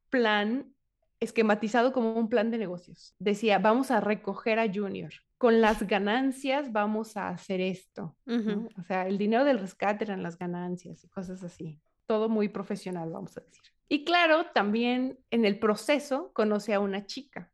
plan 0.10 0.74
esquematizado 1.22 1.94
como 1.94 2.14
un 2.14 2.28
plan 2.28 2.52
de 2.52 2.58
negocios. 2.58 3.16
Decía, 3.20 3.60
vamos 3.60 3.92
a 3.92 4.02
recoger 4.02 4.60
a 4.60 4.72
Junior, 4.72 5.14
con 5.38 5.62
las 5.62 5.88
ganancias 5.88 6.72
vamos 6.72 7.16
a 7.16 7.30
hacer 7.30 7.62
esto. 7.62 8.18
O 8.28 8.84
sea, 8.84 9.08
el 9.08 9.18
dinero 9.18 9.46
del 9.46 9.60
rescate 9.60 10.04
eran 10.04 10.24
las 10.24 10.38
ganancias 10.38 11.04
y 11.04 11.08
cosas 11.08 11.44
así. 11.44 11.80
Todo 12.08 12.28
muy 12.28 12.50
profesional, 12.50 13.12
vamos 13.12 13.38
a 13.38 13.42
decir. 13.42 13.62
Y 13.88 14.04
claro, 14.04 14.48
también 14.54 15.20
en 15.30 15.46
el 15.46 15.60
proceso 15.60 16.32
conoce 16.34 16.74
a 16.74 16.80
una 16.80 17.06
chica. 17.06 17.52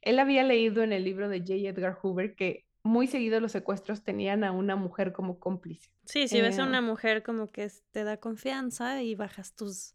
Él 0.00 0.18
había 0.18 0.42
leído 0.42 0.82
en 0.82 0.92
el 0.92 1.04
libro 1.04 1.28
de 1.28 1.40
J. 1.40 1.54
Edgar 1.54 1.98
Hoover 2.00 2.34
que 2.34 2.64
muy 2.82 3.06
seguido 3.06 3.40
los 3.40 3.52
secuestros 3.52 4.02
tenían 4.02 4.44
a 4.44 4.52
una 4.52 4.76
mujer 4.76 5.12
como 5.12 5.38
cómplice. 5.38 5.90
Sí, 6.06 6.28
si 6.28 6.40
ves 6.40 6.58
a 6.58 6.64
una 6.64 6.78
eh, 6.78 6.82
mujer 6.82 7.22
como 7.22 7.50
que 7.50 7.70
te 7.90 8.04
da 8.04 8.16
confianza 8.16 9.02
y 9.02 9.14
bajas 9.14 9.54
tus... 9.54 9.94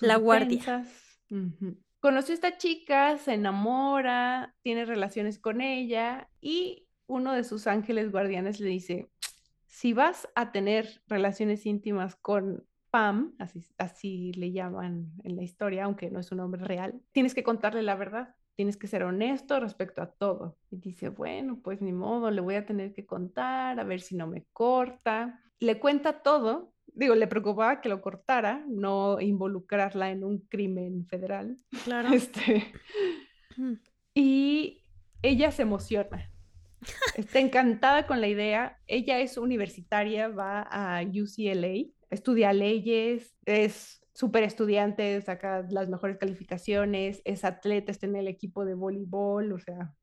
la 0.00 0.16
guardia. 0.16 0.84
Conoció 2.00 2.32
a 2.32 2.36
esta 2.36 2.56
chica, 2.56 3.18
se 3.18 3.34
enamora, 3.34 4.54
tiene 4.62 4.86
relaciones 4.86 5.38
con 5.38 5.60
ella 5.60 6.30
y 6.40 6.86
uno 7.06 7.34
de 7.34 7.44
sus 7.44 7.66
ángeles 7.66 8.10
guardianes 8.10 8.58
le 8.58 8.70
dice, 8.70 9.10
si 9.66 9.92
vas 9.92 10.26
a 10.34 10.50
tener 10.50 11.02
relaciones 11.06 11.66
íntimas 11.66 12.16
con 12.16 12.64
Pam, 12.90 13.34
así, 13.38 13.64
así 13.78 14.32
le 14.32 14.50
llaman 14.50 15.12
en 15.24 15.36
la 15.36 15.42
historia, 15.42 15.84
aunque 15.84 16.10
no 16.10 16.20
es 16.20 16.32
un 16.32 16.38
nombre 16.38 16.64
real, 16.64 17.00
tienes 17.12 17.34
que 17.34 17.44
contarle 17.44 17.82
la 17.82 17.94
verdad, 17.94 18.34
tienes 18.56 18.76
que 18.76 18.88
ser 18.88 19.04
honesto 19.04 19.60
respecto 19.60 20.02
a 20.02 20.10
todo. 20.10 20.56
Y 20.70 20.76
dice, 20.78 21.10
bueno, 21.10 21.60
pues 21.62 21.82
ni 21.82 21.92
modo, 21.92 22.30
le 22.30 22.40
voy 22.40 22.56
a 22.56 22.66
tener 22.66 22.92
que 22.92 23.06
contar, 23.06 23.78
a 23.78 23.84
ver 23.84 24.00
si 24.00 24.16
no 24.16 24.26
me 24.26 24.44
corta. 24.52 25.40
Le 25.60 25.78
cuenta 25.78 26.22
todo 26.22 26.72
digo, 26.94 27.14
le 27.14 27.26
preocupaba 27.26 27.80
que 27.80 27.88
lo 27.88 28.00
cortara, 28.00 28.64
no 28.68 29.20
involucrarla 29.20 30.10
en 30.10 30.24
un 30.24 30.38
crimen 30.38 31.06
federal. 31.06 31.56
Claro. 31.84 32.12
Este, 32.12 32.72
mm. 33.56 33.74
y 34.14 34.82
ella 35.22 35.50
se 35.50 35.62
emociona. 35.62 36.30
Está 37.16 37.40
encantada 37.40 38.06
con 38.06 38.20
la 38.20 38.28
idea. 38.28 38.78
Ella 38.86 39.20
es 39.20 39.36
universitaria, 39.36 40.28
va 40.28 40.62
a 40.62 41.02
UCLA, 41.02 41.90
estudia 42.10 42.52
leyes, 42.52 43.34
es 43.44 44.00
súper 44.14 44.42
estudiante, 44.44 45.20
saca 45.22 45.66
las 45.70 45.88
mejores 45.88 46.18
calificaciones, 46.18 47.22
es 47.24 47.44
atleta, 47.44 47.92
está 47.92 48.06
en 48.06 48.16
el 48.16 48.28
equipo 48.28 48.64
de 48.64 48.74
voleibol, 48.74 49.52
o 49.52 49.58
sea. 49.58 49.94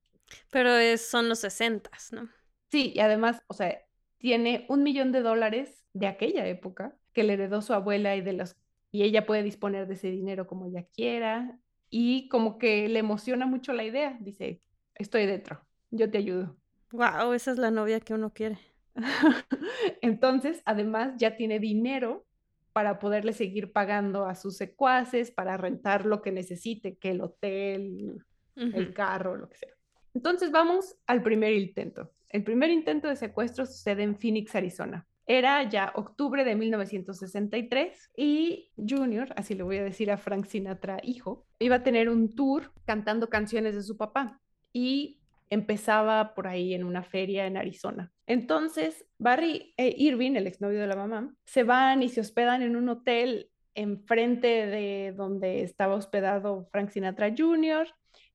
Pero 0.52 0.76
es, 0.76 1.08
son 1.08 1.30
los 1.30 1.40
sesentas, 1.40 2.12
¿no? 2.12 2.30
Sí, 2.70 2.92
y 2.96 3.00
además, 3.00 3.42
o 3.48 3.54
sea, 3.54 3.80
tiene 4.18 4.66
un 4.70 4.84
millón 4.84 5.12
de 5.12 5.22
dólares 5.22 5.86
de 5.94 6.08
aquella 6.08 6.48
época 6.48 6.96
que 7.14 7.24
le 7.24 7.34
heredó 7.34 7.62
su 7.62 7.74
abuela 7.74 8.16
y 8.16 8.22
de 8.22 8.34
los 8.34 8.56
y 8.92 9.04
ella 9.04 9.26
puede 9.26 9.44
disponer 9.44 9.88
de 9.88 9.96
ese 9.96 10.10
dinero 10.10 10.48
como 10.48 10.66
ella 10.66 10.86
quiera 10.94 11.60
y 11.90 12.30
como 12.30 12.58
que 12.58 12.88
le 12.88 13.00
emociona 13.00 13.46
mucho 13.46 13.74
la 13.74 13.84
idea, 13.84 14.18
dice, 14.20 14.62
estoy 14.96 15.26
dentro, 15.26 15.62
yo 15.92 16.10
te 16.10 16.18
ayudo. 16.18 16.58
Wow, 16.92 17.34
esa 17.34 17.52
es 17.52 17.58
la 17.58 17.70
novia 17.70 18.00
que 18.00 18.14
uno 18.14 18.34
quiere. 18.34 18.58
Entonces, 20.02 20.62
además 20.66 21.14
ya 21.18 21.36
tiene 21.36 21.60
dinero 21.60 22.26
para 22.74 23.00
poderle 23.00 23.34
seguir 23.34 23.72
pagando 23.72 24.26
a 24.26 24.36
sus 24.36 24.58
secuaces, 24.58 25.32
para 25.32 25.58
rentar 25.58 26.06
lo 26.06 26.22
que 26.22 26.32
necesite, 26.32 26.98
que 26.98 27.12
el 27.12 27.22
hotel, 27.22 28.24
el 28.56 28.94
carro, 28.94 29.36
lo 29.36 29.50
que 29.50 29.58
sea. 29.58 29.74
Entonces 30.14 30.52
vamos 30.52 30.96
al 31.06 31.24
primer 31.24 31.54
intento. 31.54 32.12
El 32.30 32.44
primer 32.44 32.70
intento 32.70 33.08
de 33.08 33.16
secuestro 33.16 33.66
sucede 33.66 34.04
en 34.04 34.18
Phoenix, 34.18 34.56
Arizona. 34.56 35.08
Era 35.26 35.68
ya 35.70 35.92
octubre 35.96 36.46
de 36.46 36.56
1963 36.56 38.12
y 38.16 38.72
Junior, 38.78 39.34
así 39.36 39.56
le 39.56 39.64
voy 39.64 39.78
a 39.78 39.84
decir 39.84 40.10
a 40.10 40.18
Frank 40.18 40.46
Sinatra, 40.46 41.00
hijo, 41.04 41.46
iba 41.60 41.78
a 41.78 41.84
tener 41.84 42.08
un 42.08 42.34
tour 42.34 42.72
cantando 42.86 43.30
canciones 43.30 43.76
de 43.76 43.84
su 43.84 43.98
papá 43.98 44.40
y 44.72 45.20
empezaba 45.50 46.34
por 46.34 46.48
ahí 46.48 46.74
en 46.74 46.86
una 46.86 47.04
feria 47.04 47.46
en 47.46 47.58
Arizona. 47.58 48.12
Entonces, 48.26 49.06
Barry 49.18 49.74
e 49.78 49.94
Irving, 49.98 50.36
el 50.36 50.48
exnovio 50.48 50.80
de 50.80 50.88
la 50.88 50.96
mamá, 50.96 51.34
se 51.46 51.64
van 51.64 52.04
y 52.04 52.10
se 52.10 52.22
hospedan 52.22 52.62
en 52.62 52.76
un 52.76 52.88
hotel 52.90 53.50
enfrente 53.76 54.48
de 54.48 55.14
donde 55.16 55.62
estaba 55.62 55.96
hospedado 55.96 56.68
Frank 56.72 56.90
Sinatra 56.90 57.34
Jr. 57.38 57.88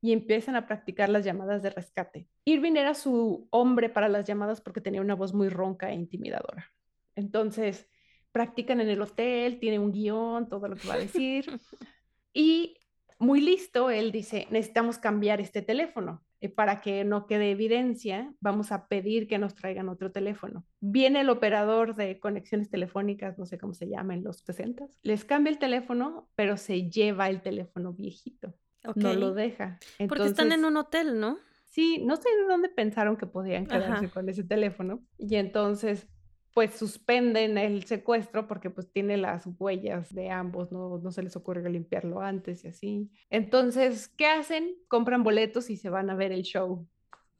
y 0.02 0.12
empiezan 0.12 0.56
a 0.56 0.66
practicar 0.66 1.08
las 1.08 1.24
llamadas 1.24 1.62
de 1.62 1.70
rescate. 1.70 2.28
Irving 2.44 2.76
era 2.76 2.92
su 2.92 3.46
hombre 3.50 3.88
para 3.88 4.08
las 4.08 4.26
llamadas 4.26 4.60
porque 4.60 4.80
tenía 4.80 5.00
una 5.00 5.14
voz 5.14 5.32
muy 5.32 5.48
ronca 5.48 5.90
e 5.90 5.94
intimidadora. 5.94 6.66
Entonces, 7.14 7.88
practican 8.32 8.80
en 8.80 8.88
el 8.88 9.00
hotel, 9.00 9.60
tiene 9.60 9.78
un 9.78 9.92
guion, 9.92 10.48
todo 10.48 10.66
lo 10.66 10.74
que 10.74 10.88
va 10.88 10.94
a 10.94 10.98
decir. 10.98 11.46
y 12.34 12.76
muy 13.20 13.40
listo, 13.40 13.90
él 13.90 14.10
dice, 14.10 14.48
necesitamos 14.50 14.98
cambiar 14.98 15.40
este 15.40 15.62
teléfono. 15.62 16.24
eh, 16.40 16.48
para 16.48 16.80
que 16.80 17.04
no 17.04 17.28
quede 17.28 17.52
evidencia, 17.52 18.34
vamos 18.40 18.72
a 18.72 18.88
pedir 18.88 19.28
que 19.28 19.38
nos 19.38 19.54
traigan 19.54 19.88
otro 19.88 20.10
teléfono. 20.10 20.66
Viene 20.80 21.20
el 21.20 21.30
operador 21.30 21.94
de 21.94 22.18
conexiones 22.18 22.68
telefónicas, 22.68 23.38
no 23.38 23.46
sé 23.46 23.58
cómo 23.58 23.74
se 23.74 23.88
llama 23.88 24.14
en 24.14 24.24
los 24.24 24.38
60, 24.38 24.88
les 25.02 25.24
cambia 25.24 25.52
el 25.52 25.58
teléfono, 25.58 26.28
pero 26.34 26.56
se 26.56 26.90
lleva 26.90 27.30
el 27.30 27.42
teléfono 27.42 27.92
viejito. 27.92 28.56
No 28.96 29.14
lo 29.14 29.32
deja. 29.32 29.78
Porque 30.08 30.26
están 30.26 30.52
en 30.52 30.64
un 30.64 30.76
hotel, 30.76 31.20
¿no? 31.20 31.38
Sí, 31.66 32.02
no 32.04 32.16
sé 32.16 32.28
de 32.28 32.46
dónde 32.48 32.68
pensaron 32.68 33.16
que 33.16 33.26
podían 33.26 33.66
quedarse 33.66 34.10
con 34.10 34.28
ese 34.28 34.44
teléfono. 34.44 35.00
Y 35.18 35.36
entonces 35.36 36.08
pues 36.54 36.74
suspenden 36.74 37.56
el 37.56 37.84
secuestro 37.84 38.46
porque 38.46 38.70
pues 38.70 38.90
tiene 38.90 39.16
las 39.16 39.48
huellas 39.58 40.14
de 40.14 40.30
ambos, 40.30 40.70
no, 40.70 40.98
no 40.98 41.10
se 41.10 41.22
les 41.22 41.34
ocurre 41.36 41.68
limpiarlo 41.70 42.20
antes 42.20 42.64
y 42.64 42.68
así. 42.68 43.10
Entonces, 43.30 44.08
¿qué 44.08 44.26
hacen? 44.26 44.74
Compran 44.88 45.22
boletos 45.22 45.70
y 45.70 45.76
se 45.76 45.88
van 45.88 46.10
a 46.10 46.14
ver 46.14 46.32
el 46.32 46.42
show 46.42 46.86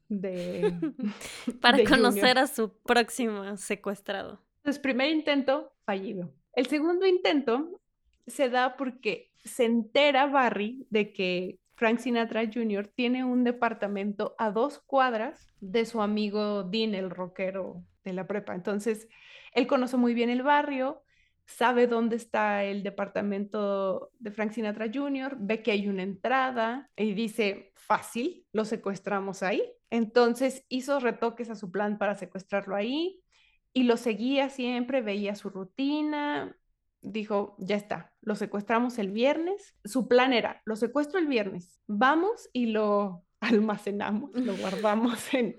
de... 0.09 0.73
Para 1.61 1.83
conocer 1.83 2.37
a 2.39 2.47
su 2.47 2.73
próximo 2.81 3.55
secuestrado. 3.57 4.41
Entonces, 4.57 4.81
primer 4.81 5.11
intento, 5.11 5.73
fallido. 5.85 6.33
El 6.53 6.67
segundo 6.67 7.05
intento 7.05 7.81
se 8.27 8.49
da 8.49 8.75
porque 8.77 9.31
se 9.43 9.65
entera 9.65 10.27
Barry 10.27 10.87
de 10.89 11.13
que 11.13 11.59
Frank 11.75 11.99
Sinatra 11.99 12.43
Jr. 12.51 12.87
tiene 12.87 13.23
un 13.23 13.43
departamento 13.43 14.35
a 14.37 14.51
dos 14.51 14.79
cuadras 14.79 15.47
de 15.59 15.85
su 15.85 16.01
amigo 16.01 16.63
Dean, 16.63 16.93
el 16.93 17.09
rockero 17.09 17.83
de 18.03 18.13
la 18.13 18.27
prepa. 18.27 18.53
Entonces, 18.53 19.07
él 19.53 19.67
conoce 19.67 19.97
muy 19.97 20.13
bien 20.13 20.29
el 20.29 20.43
barrio, 20.43 21.03
sabe 21.45 21.87
dónde 21.87 22.15
está 22.15 22.63
el 22.63 22.83
departamento 22.83 24.11
de 24.19 24.31
Frank 24.31 24.51
Sinatra 24.51 24.87
Jr., 24.93 25.35
ve 25.39 25.61
que 25.61 25.71
hay 25.71 25.87
una 25.87 26.03
entrada 26.03 26.89
y 26.95 27.13
dice, 27.13 27.71
fácil, 27.75 28.45
lo 28.53 28.65
secuestramos 28.65 29.43
ahí. 29.43 29.61
Entonces 29.89 30.65
hizo 30.69 30.99
retoques 30.99 31.49
a 31.49 31.55
su 31.55 31.69
plan 31.71 31.97
para 31.97 32.15
secuestrarlo 32.15 32.75
ahí 32.75 33.21
y 33.73 33.83
lo 33.83 33.97
seguía 33.97 34.49
siempre, 34.49 35.01
veía 35.01 35.35
su 35.35 35.49
rutina, 35.49 36.55
dijo, 37.03 37.55
ya 37.59 37.75
está, 37.75 38.13
lo 38.21 38.35
secuestramos 38.35 38.97
el 38.97 39.11
viernes. 39.11 39.75
Su 39.83 40.07
plan 40.07 40.33
era, 40.33 40.61
lo 40.65 40.75
secuestro 40.75 41.19
el 41.19 41.27
viernes, 41.27 41.79
vamos 41.87 42.49
y 42.53 42.67
lo 42.67 43.23
almacenamos, 43.39 44.31
lo 44.33 44.55
guardamos 44.57 45.33
en 45.33 45.55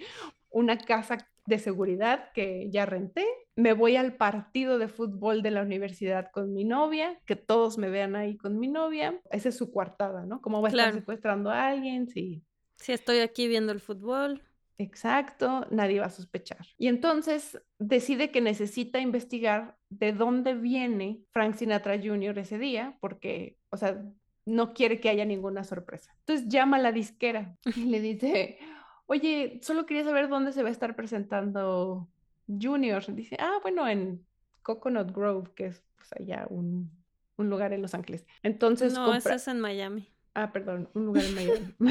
una 0.50 0.78
casa 0.78 1.28
de 1.46 1.58
seguridad 1.58 2.32
que 2.32 2.70
ya 2.70 2.86
renté. 2.86 3.26
Me 3.54 3.74
voy 3.74 3.96
al 3.96 4.16
partido 4.16 4.78
de 4.78 4.88
fútbol 4.88 5.42
de 5.42 5.50
la 5.50 5.62
universidad 5.62 6.30
con 6.32 6.52
mi 6.52 6.64
novia, 6.64 7.20
que 7.26 7.36
todos 7.36 7.76
me 7.76 7.90
vean 7.90 8.16
ahí 8.16 8.36
con 8.36 8.58
mi 8.58 8.68
novia. 8.68 9.20
Esa 9.30 9.50
es 9.50 9.56
su 9.56 9.70
coartada, 9.70 10.24
¿no? 10.24 10.40
¿Cómo 10.40 10.62
va 10.62 10.68
a 10.68 10.70
estar 10.70 10.94
secuestrando 10.94 11.50
a 11.50 11.66
alguien? 11.68 12.08
Sí. 12.08 12.42
Si 12.76 12.92
estoy 12.92 13.18
aquí 13.18 13.46
viendo 13.46 13.72
el 13.72 13.80
fútbol. 13.80 14.42
Exacto, 14.78 15.66
nadie 15.70 16.00
va 16.00 16.06
a 16.06 16.10
sospechar. 16.10 16.66
Y 16.78 16.88
entonces 16.88 17.60
decide 17.78 18.30
que 18.30 18.40
necesita 18.40 18.98
investigar 18.98 19.76
de 19.88 20.12
dónde 20.12 20.54
viene 20.54 21.20
Frank 21.30 21.54
Sinatra 21.54 21.96
Jr. 21.96 22.38
ese 22.38 22.58
día, 22.58 22.96
porque, 23.00 23.56
o 23.70 23.76
sea, 23.76 24.02
no 24.46 24.74
quiere 24.74 25.00
que 25.00 25.08
haya 25.08 25.24
ninguna 25.24 25.64
sorpresa. 25.64 26.14
Entonces 26.20 26.48
llama 26.48 26.76
a 26.78 26.80
la 26.80 26.92
disquera 26.92 27.56
y 27.76 27.84
le 27.84 28.00
dice, 28.00 28.58
oye, 29.06 29.60
solo 29.62 29.86
quería 29.86 30.04
saber 30.04 30.28
dónde 30.28 30.52
se 30.52 30.62
va 30.62 30.68
a 30.68 30.72
estar 30.72 30.96
presentando 30.96 32.08
Junior. 32.48 33.04
Dice, 33.14 33.36
ah, 33.38 33.58
bueno, 33.62 33.88
en 33.88 34.26
Coconut 34.62 35.12
Grove, 35.12 35.52
que 35.54 35.66
es 35.66 35.82
pues, 35.96 36.12
allá 36.20 36.46
un, 36.50 36.90
lugar 37.38 37.72
en 37.72 37.82
Los 37.82 37.94
Ángeles. 37.94 38.26
Entonces, 38.42 38.92
no, 38.94 39.14
eso 39.14 39.30
es 39.30 39.48
en 39.48 39.60
Miami. 39.60 40.08
Ah, 40.34 40.50
perdón, 40.52 40.90
un 40.94 41.06
lugar 41.06 41.24
en 41.24 41.34
Miami. 41.34 41.74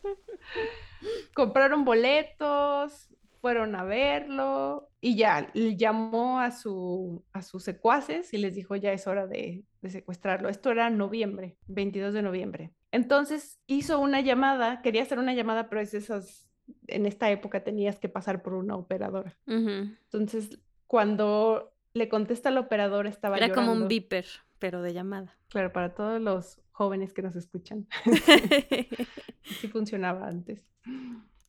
Compraron 1.34 1.84
boletos, 1.84 3.08
fueron 3.40 3.76
a 3.76 3.84
verlo 3.84 4.90
y 5.00 5.16
ya 5.16 5.52
llamó 5.54 6.40
a, 6.40 6.50
su, 6.50 7.24
a 7.32 7.42
sus 7.42 7.62
secuaces 7.62 8.34
y 8.34 8.38
les 8.38 8.54
dijo 8.54 8.74
ya 8.74 8.92
es 8.92 9.06
hora 9.06 9.26
de, 9.26 9.64
de 9.82 9.90
secuestrarlo. 9.90 10.48
Esto 10.48 10.72
era 10.72 10.90
noviembre, 10.90 11.56
22 11.68 12.12
de 12.12 12.22
noviembre. 12.22 12.72
Entonces 12.90 13.60
hizo 13.68 14.00
una 14.00 14.20
llamada, 14.20 14.82
quería 14.82 15.02
hacer 15.02 15.18
una 15.18 15.32
llamada, 15.32 15.68
pero 15.68 15.80
es 15.80 15.94
esas, 15.94 16.48
en 16.88 17.06
esta 17.06 17.30
época 17.30 17.62
tenías 17.62 18.00
que 18.00 18.08
pasar 18.08 18.42
por 18.42 18.54
una 18.54 18.74
operadora. 18.74 19.38
Entonces, 19.46 20.58
cuando 20.88 21.72
le 21.94 22.08
contesta 22.08 22.50
la 22.50 22.60
operadora, 22.60 23.08
estaba 23.08 23.36
Era 23.36 23.52
como 23.52 23.72
un 23.72 23.86
beeper, 23.86 24.26
pero 24.58 24.82
de 24.82 24.92
llamada. 24.92 25.38
Claro, 25.50 25.72
para 25.72 25.94
todos 25.94 26.20
los 26.20 26.60
jóvenes 26.76 27.14
que 27.14 27.22
nos 27.22 27.34
escuchan. 27.36 27.86
Así 29.50 29.68
funcionaba 29.68 30.28
antes. 30.28 30.60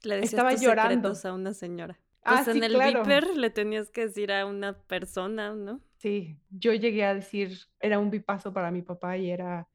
Le 0.03 0.19
estaba 0.19 0.53
llorando 0.55 1.13
a 1.21 1.33
una 1.33 1.53
señora. 1.53 1.99
Pues 2.23 2.47
ah, 2.47 2.51
en 2.51 2.63
el 2.63 2.77
beeper 2.77 3.35
le 3.35 3.49
tenías 3.49 3.89
que 3.89 4.07
decir 4.07 4.31
a 4.31 4.45
una 4.45 4.73
persona, 4.73 5.53
¿no? 5.53 5.81
Sí, 5.97 6.37
yo 6.49 6.73
llegué 6.73 7.03
a 7.05 7.13
decir, 7.13 7.57
era 7.79 7.99
un 7.99 8.09
bipaso 8.09 8.53
para 8.53 8.71
mi 8.71 8.81
papá 8.81 9.17
y 9.17 9.29
era 9.29 9.67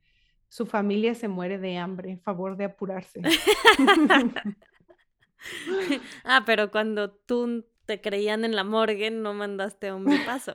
su 0.49 0.67
familia 0.67 1.15
se 1.15 1.29
muere 1.29 1.59
de 1.59 1.79
hambre, 1.79 2.19
favor 2.19 2.57
de 2.57 2.65
apurarse. 2.65 3.21
ah, 6.25 6.43
pero 6.45 6.71
cuando 6.71 7.11
tú 7.11 7.67
te 7.87 8.01
creían 8.01 8.45
en 8.45 8.55
la 8.55 8.65
morgue, 8.65 9.11
no 9.11 9.35
mandaste 9.35 9.89
a 9.89 9.95
un 9.95 10.07
paso. 10.27 10.55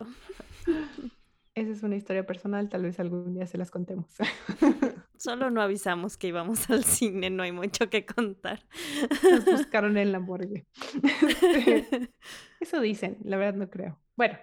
Esa 1.57 1.71
es 1.71 1.81
una 1.81 1.95
historia 1.95 2.23
personal, 2.23 2.69
tal 2.69 2.83
vez 2.83 2.99
algún 2.99 3.33
día 3.33 3.47
se 3.47 3.57
las 3.57 3.71
contemos. 3.71 4.05
Solo 5.17 5.49
no 5.49 5.63
avisamos 5.63 6.15
que 6.15 6.27
íbamos 6.27 6.69
al 6.69 6.83
cine, 6.83 7.31
no 7.31 7.41
hay 7.41 7.51
mucho 7.51 7.89
que 7.89 8.05
contar. 8.05 8.59
Nos 9.23 9.43
buscaron 9.43 9.97
en 9.97 10.11
la 10.11 10.19
morgue. 10.19 10.67
Eso 12.59 12.79
dicen, 12.79 13.17
la 13.23 13.37
verdad 13.37 13.57
no 13.57 13.71
creo. 13.71 13.99
Bueno, 14.15 14.37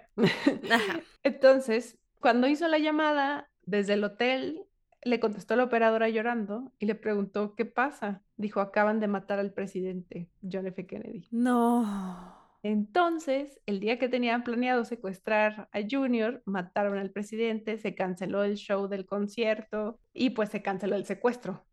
entonces, 1.23 1.97
cuando 2.19 2.49
hizo 2.49 2.67
la 2.67 2.79
llamada 2.79 3.49
desde 3.65 3.93
el 3.93 4.03
hotel, 4.03 4.65
le 5.01 5.21
contestó 5.21 5.55
la 5.55 5.63
operadora 5.63 6.09
llorando 6.09 6.73
y 6.79 6.85
le 6.85 6.95
preguntó, 6.95 7.55
¿qué 7.55 7.63
pasa? 7.63 8.23
Dijo, 8.35 8.59
acaban 8.59 8.99
de 8.99 9.07
matar 9.07 9.39
al 9.39 9.53
presidente 9.53 10.29
John 10.41 10.67
F. 10.67 10.85
Kennedy. 10.85 11.29
No. 11.31 12.34
Entonces, 12.67 13.61
el 13.67 13.79
día 13.79 13.99
que 13.99 14.09
tenían 14.09 14.43
planeado 14.43 14.85
secuestrar 14.85 15.69
a 15.71 15.79
Junior, 15.87 16.41
mataron 16.45 16.97
al 16.97 17.11
presidente, 17.11 17.77
se 17.77 17.93
canceló 17.93 18.43
el 18.43 18.55
show 18.55 18.87
del 18.87 19.05
concierto 19.05 19.99
y 20.13 20.31
pues 20.31 20.49
se 20.49 20.63
canceló 20.63 20.95
el 20.95 21.05
secuestro. 21.05 21.63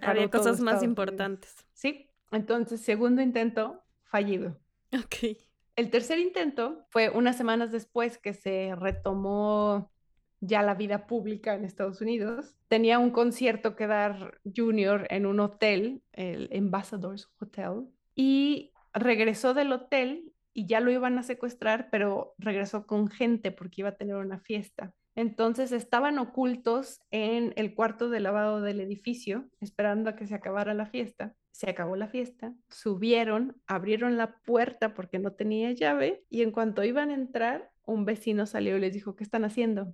Había 0.00 0.30
cosas 0.30 0.60
más 0.60 0.82
importantes. 0.82 1.54
Sí, 1.74 2.08
entonces, 2.30 2.80
segundo 2.80 3.20
intento, 3.20 3.82
fallido. 4.04 4.58
Ok. 4.94 5.36
El 5.76 5.90
tercer 5.90 6.18
intento 6.20 6.86
fue 6.88 7.10
unas 7.10 7.36
semanas 7.36 7.70
después 7.70 8.16
que 8.16 8.32
se 8.32 8.74
retomó 8.76 9.92
ya 10.40 10.62
la 10.62 10.72
vida 10.72 11.06
pública 11.06 11.52
en 11.52 11.66
Estados 11.66 12.00
Unidos. 12.00 12.56
Tenía 12.68 12.98
un 12.98 13.10
concierto 13.10 13.76
que 13.76 13.86
dar 13.86 14.40
Junior 14.56 15.06
en 15.10 15.26
un 15.26 15.38
hotel, 15.38 16.02
el 16.12 16.48
Ambassadors 16.56 17.30
Hotel, 17.38 17.90
y 18.14 18.72
regresó 18.92 19.54
del 19.54 19.72
hotel 19.72 20.32
y 20.52 20.66
ya 20.66 20.80
lo 20.80 20.90
iban 20.90 21.18
a 21.18 21.22
secuestrar, 21.22 21.88
pero 21.90 22.34
regresó 22.38 22.86
con 22.86 23.08
gente 23.08 23.52
porque 23.52 23.82
iba 23.82 23.90
a 23.90 23.96
tener 23.96 24.16
una 24.16 24.40
fiesta. 24.40 24.94
Entonces 25.14 25.72
estaban 25.72 26.18
ocultos 26.18 27.00
en 27.10 27.52
el 27.56 27.74
cuarto 27.74 28.10
de 28.10 28.20
lavado 28.20 28.60
del 28.60 28.80
edificio, 28.80 29.48
esperando 29.60 30.10
a 30.10 30.16
que 30.16 30.26
se 30.26 30.34
acabara 30.34 30.74
la 30.74 30.86
fiesta. 30.86 31.34
Se 31.50 31.68
acabó 31.68 31.96
la 31.96 32.08
fiesta, 32.08 32.54
subieron, 32.70 33.60
abrieron 33.66 34.16
la 34.16 34.38
puerta 34.40 34.94
porque 34.94 35.18
no 35.18 35.32
tenía 35.32 35.72
llave 35.72 36.24
y 36.30 36.42
en 36.42 36.52
cuanto 36.52 36.84
iban 36.84 37.10
a 37.10 37.14
entrar, 37.14 37.70
un 37.84 38.04
vecino 38.04 38.46
salió 38.46 38.76
y 38.76 38.80
les 38.80 38.94
dijo, 38.94 39.14
¿qué 39.14 39.24
están 39.24 39.44
haciendo? 39.44 39.92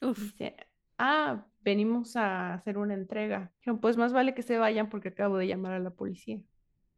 Dice, 0.00 0.56
ah, 0.98 1.46
venimos 1.62 2.16
a 2.16 2.54
hacer 2.54 2.78
una 2.78 2.94
entrega. 2.94 3.52
Dijeron, 3.58 3.80
pues 3.80 3.96
más 3.96 4.12
vale 4.12 4.34
que 4.34 4.42
se 4.42 4.58
vayan 4.58 4.88
porque 4.88 5.08
acabo 5.08 5.36
de 5.36 5.46
llamar 5.46 5.72
a 5.72 5.78
la 5.80 5.90
policía. 5.90 6.40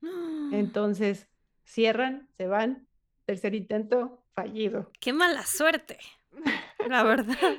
Entonces, 0.52 1.28
cierran, 1.64 2.28
se 2.36 2.46
van. 2.46 2.86
Tercer 3.24 3.54
intento, 3.54 4.24
fallido. 4.34 4.90
Qué 5.00 5.12
mala 5.12 5.44
suerte, 5.44 5.98
la 6.88 7.02
verdad. 7.02 7.56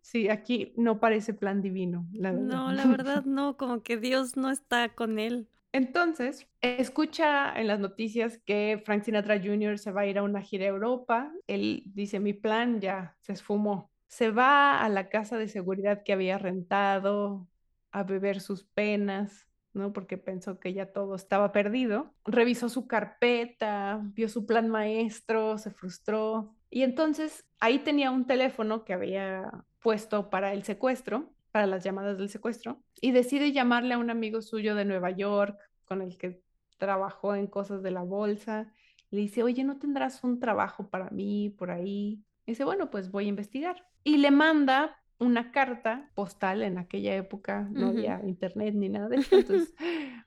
Sí, 0.00 0.28
aquí 0.28 0.72
no 0.76 1.00
parece 1.00 1.34
plan 1.34 1.62
divino, 1.62 2.06
la 2.12 2.32
verdad. 2.32 2.46
No, 2.46 2.72
la 2.72 2.86
verdad 2.86 3.24
no, 3.26 3.56
como 3.56 3.82
que 3.82 3.96
Dios 3.96 4.36
no 4.36 4.50
está 4.50 4.88
con 4.90 5.18
él. 5.18 5.48
Entonces, 5.72 6.46
escucha 6.62 7.58
en 7.58 7.66
las 7.66 7.78
noticias 7.78 8.38
que 8.38 8.82
Frank 8.84 9.04
Sinatra 9.04 9.38
Jr. 9.38 9.78
se 9.78 9.92
va 9.92 10.02
a 10.02 10.06
ir 10.06 10.18
a 10.18 10.22
una 10.22 10.40
gira 10.40 10.64
a 10.64 10.68
Europa. 10.68 11.30
Él 11.46 11.82
dice, 11.86 12.20
mi 12.20 12.32
plan 12.32 12.80
ya 12.80 13.16
se 13.20 13.34
esfumó 13.34 13.90
se 14.08 14.30
va 14.30 14.82
a 14.82 14.88
la 14.88 15.08
casa 15.10 15.36
de 15.36 15.48
seguridad 15.48 16.02
que 16.02 16.12
había 16.12 16.38
rentado 16.38 17.46
a 17.92 18.02
beber 18.02 18.40
sus 18.40 18.64
penas, 18.64 19.47
Porque 19.92 20.18
pensó 20.18 20.58
que 20.58 20.72
ya 20.72 20.92
todo 20.92 21.14
estaba 21.14 21.52
perdido. 21.52 22.12
Revisó 22.24 22.68
su 22.68 22.86
carpeta, 22.86 24.00
vio 24.14 24.28
su 24.28 24.46
plan 24.46 24.68
maestro, 24.68 25.58
se 25.58 25.70
frustró. 25.70 26.54
Y 26.70 26.82
entonces 26.82 27.46
ahí 27.60 27.78
tenía 27.78 28.10
un 28.10 28.26
teléfono 28.26 28.84
que 28.84 28.92
había 28.92 29.50
puesto 29.80 30.30
para 30.30 30.52
el 30.52 30.64
secuestro, 30.64 31.30
para 31.52 31.66
las 31.66 31.82
llamadas 31.84 32.18
del 32.18 32.28
secuestro 32.28 32.82
y 33.00 33.12
decide 33.12 33.52
llamarle 33.52 33.94
a 33.94 33.98
un 33.98 34.10
amigo 34.10 34.42
suyo 34.42 34.74
de 34.74 34.84
Nueva 34.84 35.10
York 35.10 35.58
con 35.84 36.02
el 36.02 36.18
que 36.18 36.42
trabajó 36.76 37.34
en 37.34 37.46
cosas 37.46 37.82
de 37.82 37.90
la 37.90 38.02
bolsa. 38.02 38.72
Le 39.10 39.20
dice, 39.20 39.42
oye, 39.42 39.64
¿no 39.64 39.78
tendrás 39.78 40.22
un 40.22 40.40
trabajo 40.40 40.88
para 40.88 41.10
mí 41.10 41.54
por 41.56 41.70
ahí? 41.70 42.22
Y 42.46 42.52
dice, 42.52 42.64
bueno, 42.64 42.90
pues 42.90 43.10
voy 43.10 43.26
a 43.26 43.28
investigar. 43.28 43.86
Y 44.04 44.18
le 44.18 44.30
manda 44.30 44.96
una 45.20 45.50
carta 45.50 46.10
postal 46.14 46.62
en 46.62 46.78
aquella 46.78 47.16
época, 47.16 47.68
no 47.72 47.88
había 47.88 48.20
internet 48.24 48.74
ni 48.74 48.88
nada 48.88 49.08
de 49.08 49.16
eso. 49.16 49.36
Entonces, 49.36 49.74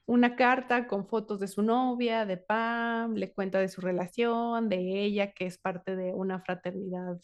una 0.05 0.35
carta 0.35 0.87
con 0.87 1.07
fotos 1.07 1.39
de 1.39 1.47
su 1.47 1.61
novia, 1.61 2.25
de 2.25 2.37
Pam, 2.37 3.15
le 3.15 3.31
cuenta 3.31 3.59
de 3.59 3.69
su 3.69 3.81
relación, 3.81 4.69
de 4.69 5.03
ella, 5.03 5.31
que 5.31 5.45
es 5.45 5.57
parte 5.57 5.95
de 5.95 6.13
una 6.13 6.41
fraternidad. 6.41 7.19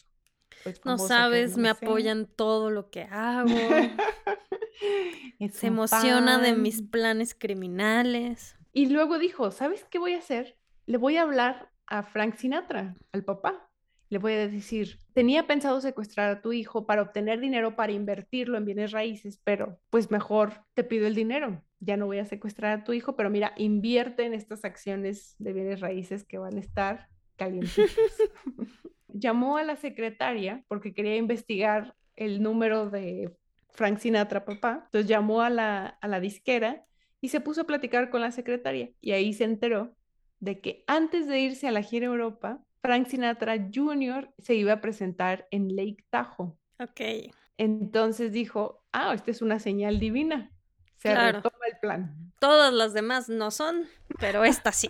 Pues, 0.64 0.84
no 0.84 0.98
sabes, 0.98 1.58
me 1.58 1.68
apoyan 1.68 2.26
todo 2.26 2.70
lo 2.70 2.90
que 2.90 3.02
hago. 3.02 3.48
Se 5.50 5.66
emociona 5.66 6.38
de 6.38 6.54
mis 6.54 6.82
planes 6.82 7.34
criminales. 7.34 8.56
Y 8.72 8.86
luego 8.86 9.18
dijo, 9.18 9.50
¿sabes 9.50 9.84
qué 9.84 9.98
voy 9.98 10.14
a 10.14 10.18
hacer? 10.18 10.56
Le 10.86 10.96
voy 10.96 11.16
a 11.16 11.22
hablar 11.22 11.70
a 11.86 12.02
Frank 12.02 12.36
Sinatra, 12.36 12.96
al 13.12 13.24
papá 13.24 13.67
le 14.10 14.18
voy 14.18 14.32
a 14.32 14.48
decir, 14.48 14.98
tenía 15.12 15.46
pensado 15.46 15.80
secuestrar 15.80 16.30
a 16.30 16.40
tu 16.40 16.52
hijo 16.52 16.86
para 16.86 17.02
obtener 17.02 17.40
dinero 17.40 17.76
para 17.76 17.92
invertirlo 17.92 18.56
en 18.56 18.64
bienes 18.64 18.92
raíces, 18.92 19.40
pero 19.44 19.78
pues 19.90 20.10
mejor 20.10 20.64
te 20.74 20.84
pido 20.84 21.06
el 21.06 21.14
dinero. 21.14 21.62
Ya 21.80 21.96
no 21.96 22.06
voy 22.06 22.18
a 22.18 22.24
secuestrar 22.24 22.78
a 22.78 22.84
tu 22.84 22.92
hijo, 22.92 23.16
pero 23.16 23.30
mira, 23.30 23.52
invierte 23.56 24.24
en 24.24 24.34
estas 24.34 24.64
acciones 24.64 25.36
de 25.38 25.52
bienes 25.52 25.80
raíces 25.80 26.24
que 26.24 26.38
van 26.38 26.56
a 26.56 26.60
estar 26.60 27.08
calientitas. 27.36 27.94
Llamó 29.08 29.58
a 29.58 29.62
la 29.62 29.76
secretaria 29.76 30.64
porque 30.68 30.94
quería 30.94 31.16
investigar 31.16 31.94
el 32.16 32.42
número 32.42 32.90
de 32.90 33.36
Frank 33.70 33.98
Sinatra, 33.98 34.44
papá. 34.44 34.82
Entonces 34.86 35.08
llamó 35.08 35.42
a 35.42 35.50
la, 35.50 35.86
a 35.86 36.08
la 36.08 36.20
disquera 36.20 36.84
y 37.20 37.28
se 37.28 37.40
puso 37.40 37.62
a 37.62 37.66
platicar 37.66 38.10
con 38.10 38.20
la 38.20 38.32
secretaria. 38.32 38.90
Y 39.00 39.12
ahí 39.12 39.32
se 39.32 39.44
enteró 39.44 39.94
de 40.40 40.60
que 40.60 40.84
antes 40.86 41.26
de 41.26 41.40
irse 41.40 41.68
a 41.68 41.72
la 41.72 41.82
gira 41.82 42.06
Europa, 42.06 42.60
Frank 42.80 43.08
Sinatra 43.08 43.56
Jr. 43.72 44.32
se 44.38 44.54
iba 44.54 44.74
a 44.74 44.80
presentar 44.80 45.46
en 45.50 45.74
Lake 45.74 46.04
Tahoe. 46.10 46.52
Ok. 46.78 47.32
Entonces 47.56 48.32
dijo, 48.32 48.84
ah, 48.92 49.12
esta 49.14 49.30
es 49.30 49.42
una 49.42 49.58
señal 49.58 49.98
divina. 49.98 50.52
Se 50.98 51.14
retoma 51.14 51.66
el 51.70 51.78
plan. 51.80 52.32
Todas 52.40 52.72
las 52.72 52.92
demás 52.92 53.28
no 53.28 53.50
son, 53.50 53.86
pero 54.18 54.44
esta 54.44 54.72
sí. 54.72 54.88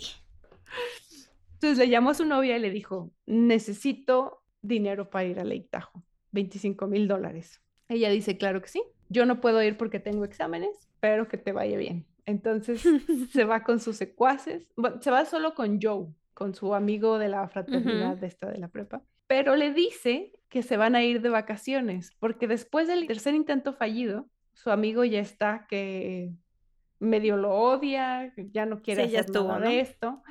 Entonces 1.55 1.79
le 1.79 1.89
llamó 1.89 2.11
a 2.11 2.15
su 2.15 2.25
novia 2.25 2.57
y 2.57 2.61
le 2.61 2.71
dijo, 2.71 3.11
necesito 3.27 4.43
dinero 4.63 5.11
para 5.11 5.25
ir 5.25 5.41
a 5.41 5.45
Lake 5.45 5.69
Tahoe, 5.71 6.03
25 6.33 6.87
mil 6.87 7.09
dólares. 7.09 7.61
Ella 7.89 8.11
dice, 8.11 8.37
claro 8.37 8.61
que 8.63 8.69
sí. 8.69 8.83
Yo 9.09 9.25
no 9.25 9.41
puedo 9.41 9.63
ir 9.63 9.77
porque 9.77 9.99
tengo 9.99 10.25
exámenes, 10.25 10.89
pero 11.01 11.27
que 11.29 11.39
te 11.39 11.53
vaya 11.53 11.79
bien. 11.79 12.07
Entonces 12.27 12.83
se 13.33 13.45
va 13.45 13.65
con 13.65 13.81
sus 13.81 13.97
secuaces, 13.97 14.69
se 15.01 15.11
va 15.11 15.25
solo 15.25 15.55
con 15.55 15.81
Joe, 15.81 16.09
con 16.39 16.55
su 16.55 16.73
amigo 16.73 17.19
de 17.19 17.29
la 17.29 17.49
fraternidad 17.49 18.17
de 18.17 18.29
esta 18.29 18.49
de 18.49 18.59
la 18.59 18.69
prepa, 18.69 19.03
pero 19.27 19.57
le 19.57 19.73
dice 19.73 20.31
que 20.49 20.63
se 20.63 20.77
van 20.77 20.95
a 20.95 21.03
ir 21.03 21.21
de 21.21 21.31
vacaciones, 21.31 22.13
porque 22.21 22.47
después 22.47 22.87
del 22.87 23.09
tercer 23.09 23.35
intento 23.35 23.73
fallido, 23.73 24.29
su 24.53 24.71
amigo 24.71 25.05
ya 25.05 25.19
está 25.19 25.67
que 25.69 26.33
medio 27.01 27.37
lo 27.39 27.51
odia, 27.51 28.33
ya 28.53 28.67
no 28.67 28.83
quiere 28.83 29.03
hacer 29.03 29.29
nada 29.33 29.59
de 29.59 29.81
esto. 29.81 30.23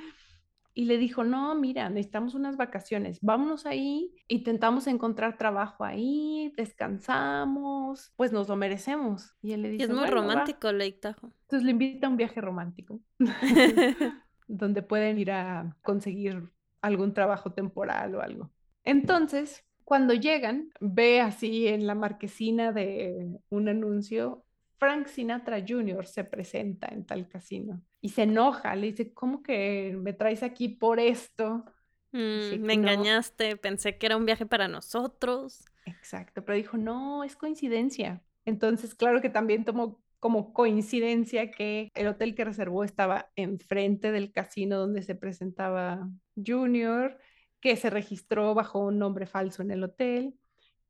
Y 0.74 0.86
le 0.86 0.98
dijo, 0.98 1.26
no, 1.26 1.56
mira, 1.56 1.90
necesitamos 1.90 2.36
unas 2.36 2.56
vacaciones, 2.56 3.20
vámonos 3.22 3.66
ahí, 3.66 4.14
intentamos 4.30 4.88
encontrar 4.88 5.38
trabajo 5.38 5.84
ahí, 5.84 6.54
descansamos, 6.56 8.14
pues 8.16 8.32
nos 8.32 8.48
lo 8.48 8.56
merecemos. 8.56 9.36
Y 9.42 9.52
él 9.52 9.64
le 9.64 9.72
dice, 9.72 9.84
es 9.86 9.90
muy 9.90 10.08
romántico, 10.08 10.72
Lake 10.72 11.00
Tahoe. 11.02 11.32
Entonces 11.42 11.64
le 11.66 11.72
invita 11.72 12.08
a 12.08 12.10
un 12.12 12.16
viaje 12.16 12.40
romántico. 12.40 13.02
donde 14.48 14.82
pueden 14.82 15.20
ir 15.20 15.32
a 15.32 15.76
conseguir 15.82 16.52
algún 16.82 17.14
trabajo 17.14 17.52
temporal 17.52 18.16
o 18.16 18.22
algo. 18.22 18.52
Entonces, 18.84 19.66
cuando 19.84 20.14
llegan, 20.14 20.72
ve 20.80 21.22
así 21.22 21.68
en 21.68 21.88
la 21.88 21.96
marquesina 21.96 22.72
de 22.72 23.40
un 23.50 23.70
anuncio, 23.70 24.46
Frank 24.78 25.08
Sinatra 25.08 25.64
Jr. 25.68 26.06
se 26.06 26.24
presenta 26.24 26.88
en 26.88 27.06
tal 27.06 27.28
casino 27.28 27.82
y 28.00 28.10
se 28.10 28.24
enoja, 28.24 28.76
le 28.76 28.88
dice, 28.88 29.14
¿cómo 29.14 29.42
que 29.42 29.98
me 30.00 30.14
traes 30.14 30.44
aquí 30.44 30.70
por 30.70 31.00
esto? 31.00 31.66
Mm, 32.12 32.62
me 32.62 32.74
engañaste, 32.74 33.58
pensé 33.58 33.98
que 33.98 34.06
era 34.06 34.18
un 34.18 34.26
viaje 34.26 34.46
para 34.46 34.68
nosotros. 34.68 35.66
Exacto, 35.86 36.44
pero 36.46 36.58
dijo, 36.58 36.78
no, 36.78 37.24
es 37.24 37.36
coincidencia. 37.36 38.22
Entonces, 38.46 38.96
claro 38.96 39.22
que 39.22 39.30
también 39.30 39.66
tomó 39.66 40.00
como 40.20 40.54
coincidencia 40.54 41.52
que 41.52 41.92
el 41.94 42.08
hotel 42.08 42.36
que 42.36 42.46
reservó 42.46 42.84
estaba 42.84 43.30
enfrente 43.36 44.12
del 44.12 44.32
casino 44.32 44.78
donde 44.78 45.04
se 45.04 45.16
presentaba 45.16 46.10
Junior, 46.36 47.20
que 47.60 47.76
se 47.76 47.90
registró 47.90 48.54
bajo 48.54 48.80
un 48.80 49.00
nombre 49.00 49.28
falso 49.28 49.62
en 49.62 49.72
el 49.72 49.84
hotel, 49.84 50.36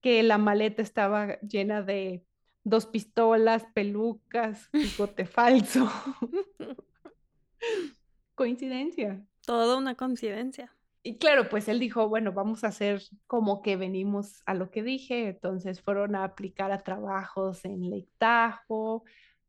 que 0.02 0.24
la 0.24 0.38
maleta 0.38 0.82
estaba 0.82 1.40
llena 1.42 1.82
de 1.82 2.26
dos 2.64 2.86
pistolas, 2.86 3.66
pelucas, 3.74 4.70
bigote 4.72 5.26
falso. 5.26 5.90
coincidencia. 8.36 9.26
Todo 9.46 9.78
una 9.78 9.96
coincidencia. 9.96 10.77
Y 11.04 11.18
claro, 11.18 11.48
pues 11.50 11.68
él 11.68 11.80
dijo, 11.80 12.10
bueno, 12.10 12.34
vamos 12.34 12.64
a 12.64 12.68
hacer 12.68 13.02
como 13.28 13.62
que 13.62 13.78
venimos 13.78 14.42
a 14.46 14.54
lo 14.54 14.72
que 14.72 14.84
dije. 14.84 15.30
Entonces 15.30 15.82
fueron 15.82 16.16
a 16.16 16.24
aplicar 16.24 16.72
a 16.72 16.84
trabajos 16.84 17.64
en 17.66 17.90
Lake 17.90 18.10
Tahoe, 18.18 19.04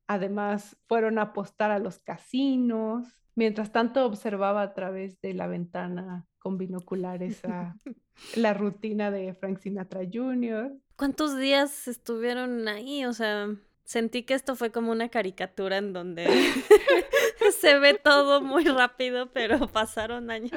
además 0.06 0.76
fueron 0.86 1.18
a 1.18 1.22
apostar 1.22 1.70
a 1.70 1.78
los 1.78 1.98
casinos. 1.98 3.06
Mientras 3.34 3.72
tanto 3.72 4.04
observaba 4.04 4.62
a 4.62 4.74
través 4.74 5.20
de 5.20 5.34
la 5.34 5.46
ventana 5.46 6.26
con 6.38 6.58
binoculares 6.58 7.44
a 7.44 7.74
la 8.36 8.54
rutina 8.54 9.10
de 9.10 9.34
Frank 9.34 9.58
Sinatra 9.58 10.00
Jr. 10.12 10.72
¿Cuántos 10.96 11.38
días 11.38 11.86
estuvieron 11.86 12.66
ahí? 12.66 13.04
O 13.04 13.12
sea, 13.12 13.48
sentí 13.88 14.22
que 14.22 14.34
esto 14.34 14.54
fue 14.54 14.70
como 14.70 14.92
una 14.92 15.08
caricatura 15.08 15.78
en 15.78 15.94
donde 15.94 16.26
se 17.58 17.78
ve 17.78 17.94
todo 17.94 18.42
muy 18.42 18.64
rápido, 18.64 19.32
pero 19.32 19.66
pasaron 19.66 20.30
años. 20.30 20.52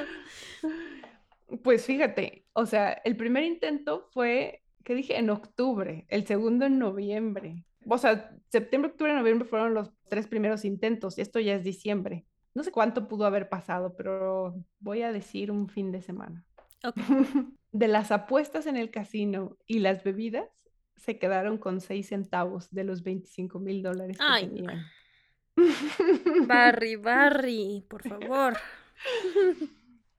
Pues 1.62 1.86
fíjate, 1.86 2.44
o 2.52 2.66
sea, 2.66 2.92
el 2.92 3.16
primer 3.16 3.44
intento 3.44 4.06
fue, 4.12 4.62
¿qué 4.84 4.94
dije? 4.94 5.18
En 5.18 5.30
octubre, 5.30 6.04
el 6.08 6.26
segundo 6.26 6.66
en 6.66 6.78
noviembre. 6.78 7.64
O 7.88 7.96
sea, 7.96 8.36
septiembre, 8.50 8.90
octubre, 8.90 9.14
noviembre 9.14 9.48
fueron 9.48 9.72
los 9.72 9.90
tres 10.10 10.26
primeros 10.26 10.66
intentos 10.66 11.16
y 11.16 11.22
esto 11.22 11.40
ya 11.40 11.54
es 11.54 11.64
diciembre. 11.64 12.26
No 12.52 12.62
sé 12.62 12.70
cuánto 12.70 13.08
pudo 13.08 13.24
haber 13.24 13.48
pasado, 13.48 13.96
pero 13.96 14.62
voy 14.78 15.00
a 15.00 15.10
decir 15.10 15.50
un 15.50 15.70
fin 15.70 15.90
de 15.90 16.02
semana. 16.02 16.44
De 17.72 17.88
las 17.88 18.12
apuestas 18.12 18.66
en 18.66 18.76
el 18.76 18.90
casino 18.90 19.56
y 19.66 19.78
las 19.78 20.04
bebidas, 20.04 20.50
se 21.02 21.18
quedaron 21.18 21.58
con 21.58 21.80
seis 21.80 22.08
centavos 22.08 22.70
de 22.70 22.84
los 22.84 23.02
25 23.02 23.58
mil 23.58 23.82
dólares 23.82 24.16
que 24.16 24.24
Ay, 24.24 24.46
tenían. 24.46 24.86
Barry, 26.46 26.94
Barry, 26.96 27.84
por 27.88 28.08
favor. 28.08 28.56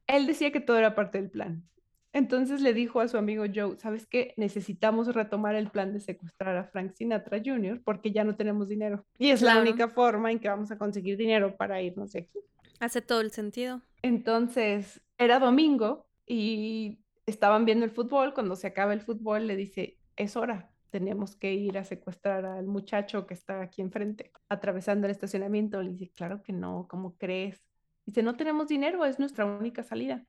Él 0.07 0.27
decía 0.27 0.51
que 0.51 0.59
todo 0.59 0.77
era 0.77 0.93
parte 0.93 1.21
del 1.21 1.31
plan. 1.31 1.63
Entonces 2.11 2.61
le 2.61 2.73
dijo 2.73 2.99
a 2.99 3.07
su 3.07 3.17
amigo 3.17 3.45
Joe, 3.53 3.77
¿sabes 3.79 4.05
qué? 4.05 4.33
Necesitamos 4.35 5.07
retomar 5.15 5.55
el 5.55 5.69
plan 5.71 5.93
de 5.93 6.01
secuestrar 6.01 6.57
a 6.57 6.65
Frank 6.65 6.93
Sinatra 6.95 7.41
Jr. 7.43 7.81
porque 7.83 8.11
ya 8.11 8.25
no 8.25 8.35
tenemos 8.35 8.67
dinero. 8.67 9.05
Y 9.17 9.29
es 9.29 9.41
la 9.41 9.59
única 9.59 9.87
forma 9.87 10.31
en 10.31 10.39
que 10.39 10.49
vamos 10.49 10.69
a 10.69 10.77
conseguir 10.77 11.15
dinero 11.15 11.55
para 11.55 11.81
irnos 11.81 12.11
de 12.11 12.19
aquí. 12.19 12.39
Hace 12.81 13.01
todo 13.01 13.21
el 13.21 13.31
sentido. 13.31 13.81
Entonces, 14.01 15.01
era 15.17 15.39
domingo 15.39 16.07
y 16.27 16.99
estaban 17.25 17.63
viendo 17.63 17.85
el 17.85 17.91
fútbol. 17.91 18.33
Cuando 18.33 18.57
se 18.57 18.67
acaba 18.67 18.93
el 18.93 19.01
fútbol, 19.01 19.47
le 19.47 19.55
dice, 19.55 19.97
es 20.17 20.35
hora, 20.35 20.72
tenemos 20.93 21.35
que 21.35 21.55
ir 21.55 21.79
a 21.79 21.83
secuestrar 21.83 22.45
al 22.45 22.67
muchacho 22.67 23.25
que 23.25 23.33
está 23.33 23.63
aquí 23.63 23.81
enfrente, 23.81 24.31
atravesando 24.47 25.07
el 25.07 25.11
estacionamiento. 25.11 25.81
Le 25.81 25.89
dice, 25.89 26.11
claro 26.15 26.43
que 26.43 26.53
no, 26.53 26.87
¿cómo 26.87 27.17
crees? 27.17 27.65
Dice, 28.05 28.21
no 28.21 28.35
tenemos 28.35 28.67
dinero, 28.67 29.03
es 29.03 29.17
nuestra 29.17 29.43
única 29.43 29.81
salida. 29.81 30.23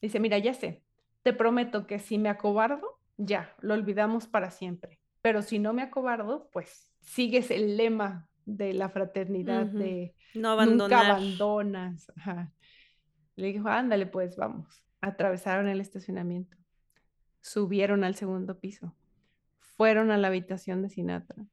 Dice, 0.00 0.18
mira, 0.18 0.38
ya 0.38 0.54
sé, 0.54 0.82
te 1.22 1.34
prometo 1.34 1.86
que 1.86 1.98
si 1.98 2.16
me 2.16 2.30
acobardo, 2.30 2.98
ya, 3.18 3.54
lo 3.60 3.74
olvidamos 3.74 4.26
para 4.26 4.50
siempre. 4.50 4.98
Pero 5.20 5.42
si 5.42 5.58
no 5.58 5.74
me 5.74 5.82
acobardo, 5.82 6.48
pues 6.54 6.90
sigues 7.00 7.50
el 7.50 7.76
lema 7.76 8.30
de 8.46 8.72
la 8.72 8.88
fraternidad 8.88 9.66
de 9.66 10.14
no 10.32 10.64
nunca 10.64 11.00
abandonas. 11.00 12.10
Le 13.36 13.48
dijo, 13.48 13.68
ándale, 13.68 14.06
pues 14.06 14.36
vamos. 14.36 14.82
Atravesaron 15.02 15.68
el 15.68 15.82
estacionamiento, 15.82 16.56
subieron 17.42 18.04
al 18.04 18.14
segundo 18.14 18.58
piso, 18.58 18.96
fueron 19.78 20.10
a 20.10 20.18
la 20.18 20.28
habitación 20.28 20.82
de 20.82 20.90
Sinatra 20.90 21.46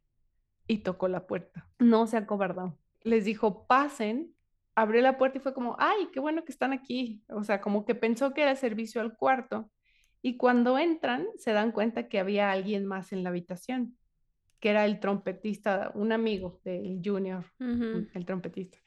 y 0.68 0.80
tocó 0.80 1.08
la 1.08 1.26
puerta. 1.28 1.70
No 1.80 2.08
se 2.08 2.18
acobardó. 2.18 2.78
Les 3.04 3.24
dijo, 3.24 3.66
pasen 3.68 4.36
abrió 4.76 5.02
la 5.02 5.18
puerta 5.18 5.38
y 5.38 5.42
fue 5.42 5.54
como, 5.54 5.76
ay, 5.80 6.10
qué 6.14 6.20
bueno 6.20 6.44
que 6.44 6.52
están 6.52 6.74
aquí. 6.74 7.24
O 7.30 7.44
sea, 7.44 7.62
como 7.62 7.86
que 7.86 7.96
pensó 7.96 8.34
que 8.34 8.42
era 8.42 8.56
servicio 8.56 9.02
al 9.02 9.16
cuarto. 9.16 9.72
Y 10.22 10.38
cuando 10.38 10.78
entran, 10.78 11.28
se 11.38 11.54
dan 11.54 11.72
cuenta 11.72 12.10
que 12.10 12.20
había 12.20 12.52
alguien 12.52 12.86
más 12.86 13.14
en 13.14 13.24
la 13.24 13.30
habitación, 13.30 13.98
que 14.60 14.70
era 14.70 14.86
el 14.86 15.00
trompetista, 15.00 15.92
un 15.96 16.12
amigo 16.12 16.60
del 16.64 17.02
Junior, 17.04 17.46
el 17.60 18.26
trompetista. 18.26 18.78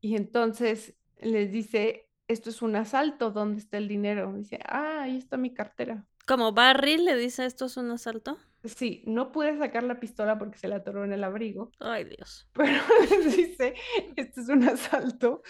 Y 0.00 0.16
entonces 0.16 0.96
les 1.20 1.52
dice, 1.52 2.08
esto 2.26 2.50
es 2.50 2.62
un 2.62 2.74
asalto, 2.74 3.30
¿dónde 3.30 3.60
está 3.60 3.76
el 3.76 3.86
dinero? 3.86 4.32
Dice, 4.36 4.58
ah, 4.64 5.02
ahí 5.02 5.18
está 5.18 5.36
mi 5.36 5.52
cartera. 5.54 6.06
Como 6.26 6.52
Barry 6.52 6.96
le 6.96 7.16
dice 7.16 7.44
esto 7.44 7.66
es 7.66 7.76
un 7.76 7.90
asalto. 7.90 8.38
Sí, 8.64 9.04
no 9.06 9.30
pude 9.32 9.56
sacar 9.58 9.84
la 9.84 10.00
pistola 10.00 10.38
porque 10.38 10.58
se 10.58 10.66
la 10.68 10.76
atoró 10.76 11.04
en 11.04 11.12
el 11.12 11.22
abrigo, 11.22 11.70
Ay, 11.78 12.04
Dios. 12.04 12.48
pero 12.52 12.72
les 13.10 13.36
dice, 13.36 13.74
esto 14.16 14.40
es 14.40 14.48
un 14.48 14.64
asalto. 14.64 15.42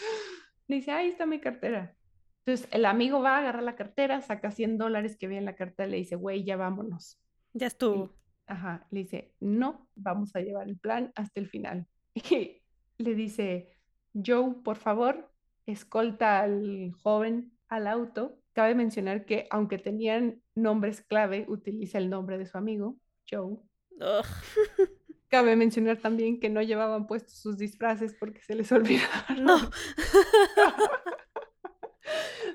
Dice, 0.69 0.91
ahí 0.91 1.09
está 1.09 1.25
mi 1.27 1.41
cartera. 1.41 1.97
Entonces 2.45 2.69
el 2.73 2.85
amigo 2.85 3.21
va 3.23 3.37
a 3.37 3.39
agarrar 3.41 3.63
la 3.63 3.75
cartera, 3.77 4.21
saca 4.21 4.51
100 4.51 4.79
dólares 4.79 5.17
que 5.17 5.27
viene 5.29 5.41
en 5.41 5.45
la 5.47 5.57
cartera 5.57 5.89
y 5.89 5.93
le 5.93 5.97
dice, 5.99 6.17
güey, 6.17 6.45
ya 6.45 6.57
vámonos. 6.57 7.19
Ya 7.55 7.67
Y, 7.67 7.69
estuvo. 7.69 8.17
ajá, 8.47 8.87
le 8.91 9.01
dice, 9.01 9.35
no, 9.41 9.89
vamos 9.95 10.35
a 10.37 10.41
llevar 10.41 10.69
el 10.69 10.79
plan 10.79 11.13
hasta 11.15 11.41
el 11.41 11.49
final. 11.49 11.87
Y 12.99 13.03
le 13.03 13.15
dice, 13.15 13.73
Joe, 14.15 14.55
por 14.65 14.77
favor, 14.77 15.31
escolta 15.67 16.41
al 16.41 16.93
joven 17.03 17.53
al 17.69 17.87
auto. 17.87 18.41
Cabe 18.57 18.75
mencionar 18.75 19.27
que 19.27 19.47
aunque 19.51 19.77
tenían 19.77 20.41
nombres 20.55 21.03
clave, 21.03 21.45
utiliza 21.47 21.99
el 21.99 22.09
nombre 22.09 22.39
de 22.39 22.47
su 22.47 22.57
amigo, 22.57 22.97
Joe. 23.31 23.59
Ugh. 24.01 24.25
Cabe 25.29 25.57
mencionar 25.57 25.99
también 25.99 26.41
que 26.41 26.49
no 26.49 26.63
llevaban 26.63 27.07
puestos 27.07 27.35
sus 27.39 27.59
disfraces 27.59 28.15
porque 28.19 28.41
se 28.41 28.55
les 28.55 28.73
olvidaron. 28.73 29.45
No. 29.45 29.59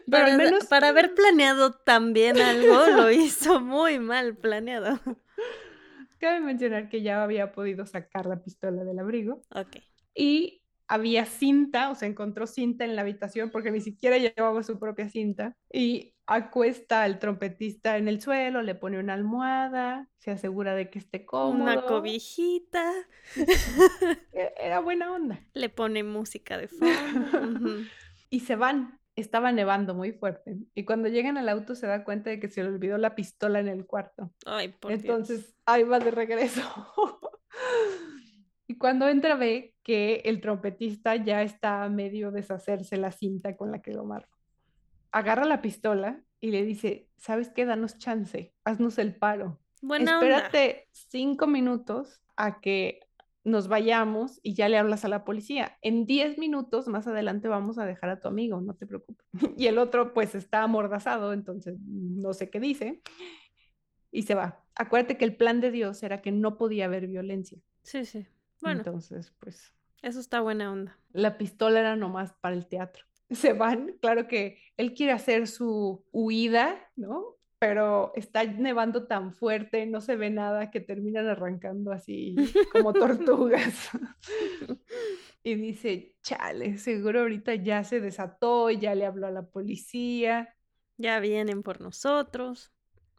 Pero 0.09 0.23
Para, 0.25 0.25
al 0.25 0.37
menos 0.37 0.65
para 0.65 0.89
haber 0.89 1.13
planeado 1.13 1.73
tan 1.73 2.13
bien 2.13 2.39
algo, 2.39 2.87
lo 2.87 3.11
hizo 3.11 3.59
muy 3.61 3.99
mal 3.99 4.35
planeado. 4.35 4.99
cabe 6.19 6.39
mencionar 6.39 6.89
que 6.89 7.01
ya 7.03 7.23
había 7.23 7.51
podido 7.51 7.85
sacar 7.85 8.25
la 8.25 8.41
pistola 8.41 8.83
del 8.83 8.97
abrigo 8.99 9.41
Ok. 9.53 9.77
y 10.15 10.60
había 10.91 11.25
cinta, 11.25 11.89
o 11.89 11.95
sea, 11.95 12.09
encontró 12.09 12.45
cinta 12.45 12.83
en 12.83 12.97
la 12.97 13.01
habitación 13.03 13.49
porque 13.49 13.71
ni 13.71 13.79
siquiera 13.79 14.17
llevaba 14.17 14.61
su 14.61 14.77
propia 14.77 15.07
cinta 15.07 15.55
y 15.71 16.13
acuesta 16.27 17.03
al 17.03 17.17
trompetista 17.17 17.97
en 17.97 18.09
el 18.09 18.21
suelo, 18.21 18.61
le 18.61 18.75
pone 18.75 18.99
una 18.99 19.13
almohada, 19.13 20.09
se 20.19 20.31
asegura 20.31 20.75
de 20.75 20.89
que 20.89 20.99
esté 20.99 21.25
cómodo. 21.25 21.63
Una 21.63 21.85
cobijita. 21.85 22.91
E- 24.33 24.53
Era 24.59 24.81
buena 24.81 25.13
onda. 25.13 25.39
Le 25.53 25.69
pone 25.69 26.03
música 26.03 26.57
de 26.57 26.67
fondo. 26.67 27.69
Y 28.29 28.41
se 28.41 28.57
van. 28.57 28.99
Estaba 29.15 29.53
nevando 29.53 29.93
muy 29.95 30.11
fuerte. 30.11 30.57
Y 30.75 30.83
cuando 30.83 31.07
llegan 31.07 31.37
al 31.37 31.47
auto 31.47 31.73
se 31.75 31.87
da 31.87 32.03
cuenta 32.03 32.29
de 32.29 32.39
que 32.41 32.49
se 32.49 32.63
le 32.63 32.69
olvidó 32.69 32.97
la 32.97 33.15
pistola 33.15 33.61
en 33.61 33.69
el 33.69 33.85
cuarto. 33.85 34.33
Ay, 34.45 34.69
por 34.69 34.91
Entonces, 34.91 35.41
Dios. 35.41 35.55
ahí 35.65 35.83
va 35.83 35.99
de 35.99 36.11
regreso. 36.11 36.61
y 38.67 38.77
cuando 38.77 39.07
entra 39.07 39.35
ve 39.35 39.70
que 39.83 40.21
el 40.25 40.41
trompetista 40.41 41.15
ya 41.15 41.41
está 41.41 41.83
a 41.83 41.89
medio 41.89 42.31
deshacerse 42.31 42.97
la 42.97 43.11
cinta 43.11 43.55
con 43.57 43.71
la 43.71 43.81
que 43.81 43.93
lo 43.93 44.01
amarró. 44.01 44.29
Agarra 45.11 45.45
la 45.45 45.61
pistola 45.61 46.21
y 46.39 46.51
le 46.51 46.63
dice, 46.63 47.09
¿sabes 47.17 47.49
qué? 47.49 47.65
Danos 47.65 47.97
chance, 47.97 48.53
haznos 48.63 48.97
el 48.97 49.15
paro. 49.15 49.59
Buena 49.81 50.19
onda. 50.19 50.37
Espérate 50.37 50.87
cinco 50.91 51.47
minutos 51.47 52.21
a 52.35 52.61
que 52.61 52.99
nos 53.43 53.67
vayamos 53.67 54.39
y 54.43 54.53
ya 54.53 54.69
le 54.69 54.77
hablas 54.77 55.03
a 55.03 55.07
la 55.07 55.23
policía. 55.23 55.77
En 55.81 56.05
diez 56.05 56.37
minutos 56.37 56.87
más 56.87 57.07
adelante 57.07 57.47
vamos 57.47 57.79
a 57.79 57.85
dejar 57.85 58.09
a 58.11 58.19
tu 58.19 58.27
amigo, 58.27 58.61
no 58.61 58.75
te 58.75 58.85
preocupes. 58.85 59.25
Y 59.57 59.67
el 59.67 59.77
otro 59.77 60.13
pues 60.13 60.35
está 60.35 60.63
amordazado, 60.63 61.33
entonces 61.33 61.77
no 61.79 62.33
sé 62.33 62.49
qué 62.49 62.59
dice. 62.59 63.01
Y 64.11 64.23
se 64.23 64.35
va. 64.35 64.63
Acuérdate 64.75 65.17
que 65.17 65.25
el 65.25 65.35
plan 65.35 65.61
de 65.61 65.71
Dios 65.71 66.03
era 66.03 66.21
que 66.21 66.31
no 66.31 66.57
podía 66.57 66.85
haber 66.85 67.07
violencia. 67.07 67.59
Sí, 67.83 68.05
sí. 68.05 68.27
Bueno, 68.61 68.79
Entonces, 68.79 69.33
pues 69.39 69.73
eso 70.01 70.19
está 70.19 70.41
buena 70.41 70.71
onda. 70.71 70.97
la 71.13 71.37
pistola 71.37 71.79
era 71.79 71.95
nomás 71.95 72.33
para 72.33 72.55
el 72.55 72.67
teatro. 72.67 73.05
Se 73.31 73.53
van, 73.53 73.93
claro 74.01 74.27
que 74.27 74.59
él 74.77 74.93
quiere 74.93 75.13
hacer 75.13 75.47
su 75.47 76.05
huida, 76.11 76.79
¿no? 76.95 77.37
Pero 77.59 78.11
está 78.15 78.43
nevando 78.43 79.05
tan 79.07 79.33
fuerte, 79.33 79.85
no 79.85 80.01
se 80.01 80.15
ve 80.15 80.31
nada, 80.31 80.71
que 80.71 80.79
terminan 80.81 81.27
arrancando 81.27 81.91
así 81.91 82.35
como 82.71 82.91
tortugas. 82.93 83.89
y 85.43 85.55
dice, 85.55 86.15
chale, 86.23 86.77
seguro 86.77 87.21
ahorita 87.21 87.55
ya 87.55 87.83
se 87.83 87.99
desató, 88.01 88.69
ya 88.71 88.95
le 88.95 89.05
habló 89.05 89.27
a 89.27 89.31
la 89.31 89.43
policía, 89.45 90.55
Ya 90.97 91.19
vienen 91.19 91.63
por 91.63 91.81
nosotros. 91.81 92.71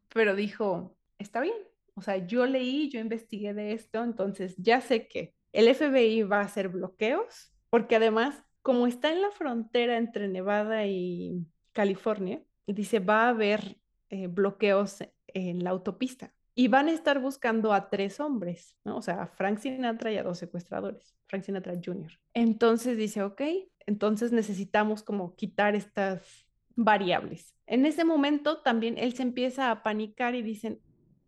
pero 0.09 0.35
dijo, 0.35 0.97
está 1.19 1.41
bien. 1.41 1.57
O 1.95 2.03
sea, 2.03 2.17
yo 2.27 2.47
leí, 2.47 2.89
yo 2.89 3.01
investigué 3.01 3.55
de 3.55 3.73
esto, 3.73 4.03
entonces 4.03 4.55
ya 4.57 4.81
sé 4.81 5.09
que 5.09 5.35
el 5.53 5.73
FBI 5.75 6.23
va 6.23 6.39
a 6.39 6.45
hacer 6.45 6.69
bloqueos, 6.69 7.53
porque 7.71 7.97
además, 7.97 8.43
como 8.63 8.87
está 8.87 9.13
en 9.13 9.23
la 9.23 9.31
frontera 9.31 9.99
entre 9.99 10.29
Nevada 10.29 10.87
y 10.87 11.47
California, 11.73 12.43
dice, 12.67 13.01
va 13.01 13.25
a 13.25 13.29
haber 13.31 13.77
eh, 14.11 14.27
bloqueos 14.27 14.99
en 15.29 15.65
la 15.65 15.71
autopista. 15.71 16.35
Y 16.55 16.69
van 16.69 16.89
a 16.89 16.93
estar 16.93 17.19
buscando 17.19 17.73
a 17.73 17.89
tres 17.89 18.21
hombres, 18.21 18.77
¿no? 18.85 18.99
O 18.99 19.03
sea, 19.03 19.23
a 19.23 19.27
Frank 19.27 19.59
Sinatra 19.59 20.13
y 20.13 20.19
a 20.19 20.23
dos 20.23 20.39
secuestradores, 20.39 21.17
Frank 21.27 21.45
Sinatra 21.45 21.73
Jr. 21.83 22.13
Entonces 22.35 22.99
dice, 22.99 23.23
ok, 23.23 23.41
entonces 23.87 24.33
necesitamos 24.33 25.03
como 25.03 25.35
quitar 25.35 25.75
estas 25.75 26.47
variables. 26.77 27.55
En 27.67 27.87
ese 27.87 28.05
momento 28.05 28.61
también 28.61 28.99
él 28.99 29.15
se 29.15 29.23
empieza 29.23 29.71
a 29.71 29.83
panicar 29.83 30.35
y 30.35 30.43
dicen, 30.43 30.81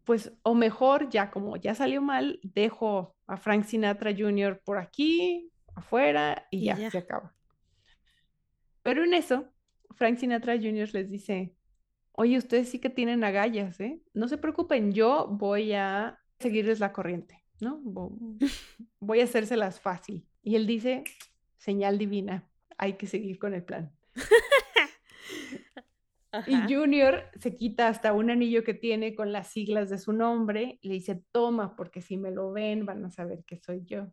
pues 0.04 0.32
o 0.42 0.54
mejor 0.54 1.08
ya 1.08 1.30
como 1.30 1.56
ya 1.56 1.74
salió 1.74 2.02
mal, 2.02 2.40
dejo 2.42 3.16
a 3.26 3.36
Frank 3.36 3.64
Sinatra 3.64 4.12
Jr. 4.16 4.60
por 4.64 4.78
aquí, 4.78 5.50
afuera 5.74 6.46
y, 6.50 6.58
Y 6.58 6.64
ya, 6.66 6.76
ya. 6.78 6.90
se 6.90 6.98
acaba. 6.98 7.34
Pero 8.82 9.02
en 9.04 9.14
eso, 9.14 9.46
Frank 9.96 10.18
Sinatra 10.18 10.56
Jr. 10.56 10.90
les 10.92 11.10
dice, 11.10 11.54
oye, 12.12 12.36
ustedes 12.36 12.68
sí 12.68 12.78
que 12.78 12.90
tienen 12.90 13.24
agallas, 13.24 13.80
¿eh? 13.80 14.00
No 14.12 14.28
se 14.28 14.38
preocupen, 14.38 14.92
yo 14.92 15.26
voy 15.30 15.72
a 15.72 16.18
seguirles 16.38 16.80
la 16.80 16.92
corriente, 16.92 17.42
¿no? 17.60 17.80
Vo- 17.82 18.38
Voy 19.00 19.20
a 19.20 19.24
hacérselas 19.24 19.80
fácil. 19.80 20.26
Y 20.42 20.56
él 20.56 20.66
dice, 20.66 21.04
señal 21.56 21.96
divina, 21.98 22.46
hay 22.76 22.94
que 22.94 23.06
seguir 23.06 23.38
con 23.38 23.54
el 23.54 23.64
plan. 23.64 23.90
Y. 26.46 26.72
Junior 26.72 27.24
se 27.38 27.56
quita 27.56 27.88
hasta 27.88 28.12
un 28.12 28.30
anillo 28.30 28.64
que 28.64 28.74
tiene 28.74 29.14
con 29.14 29.32
las 29.32 29.48
siglas 29.48 29.90
de 29.90 29.98
su 29.98 30.12
nombre 30.12 30.78
y 30.82 30.88
le 30.88 30.94
dice, 30.94 31.22
toma, 31.32 31.76
porque 31.76 32.00
si 32.00 32.16
me 32.16 32.30
lo 32.30 32.52
ven 32.52 32.86
van 32.86 33.04
a 33.04 33.10
saber 33.10 33.44
que 33.44 33.56
soy 33.56 33.84
yo. 33.84 34.06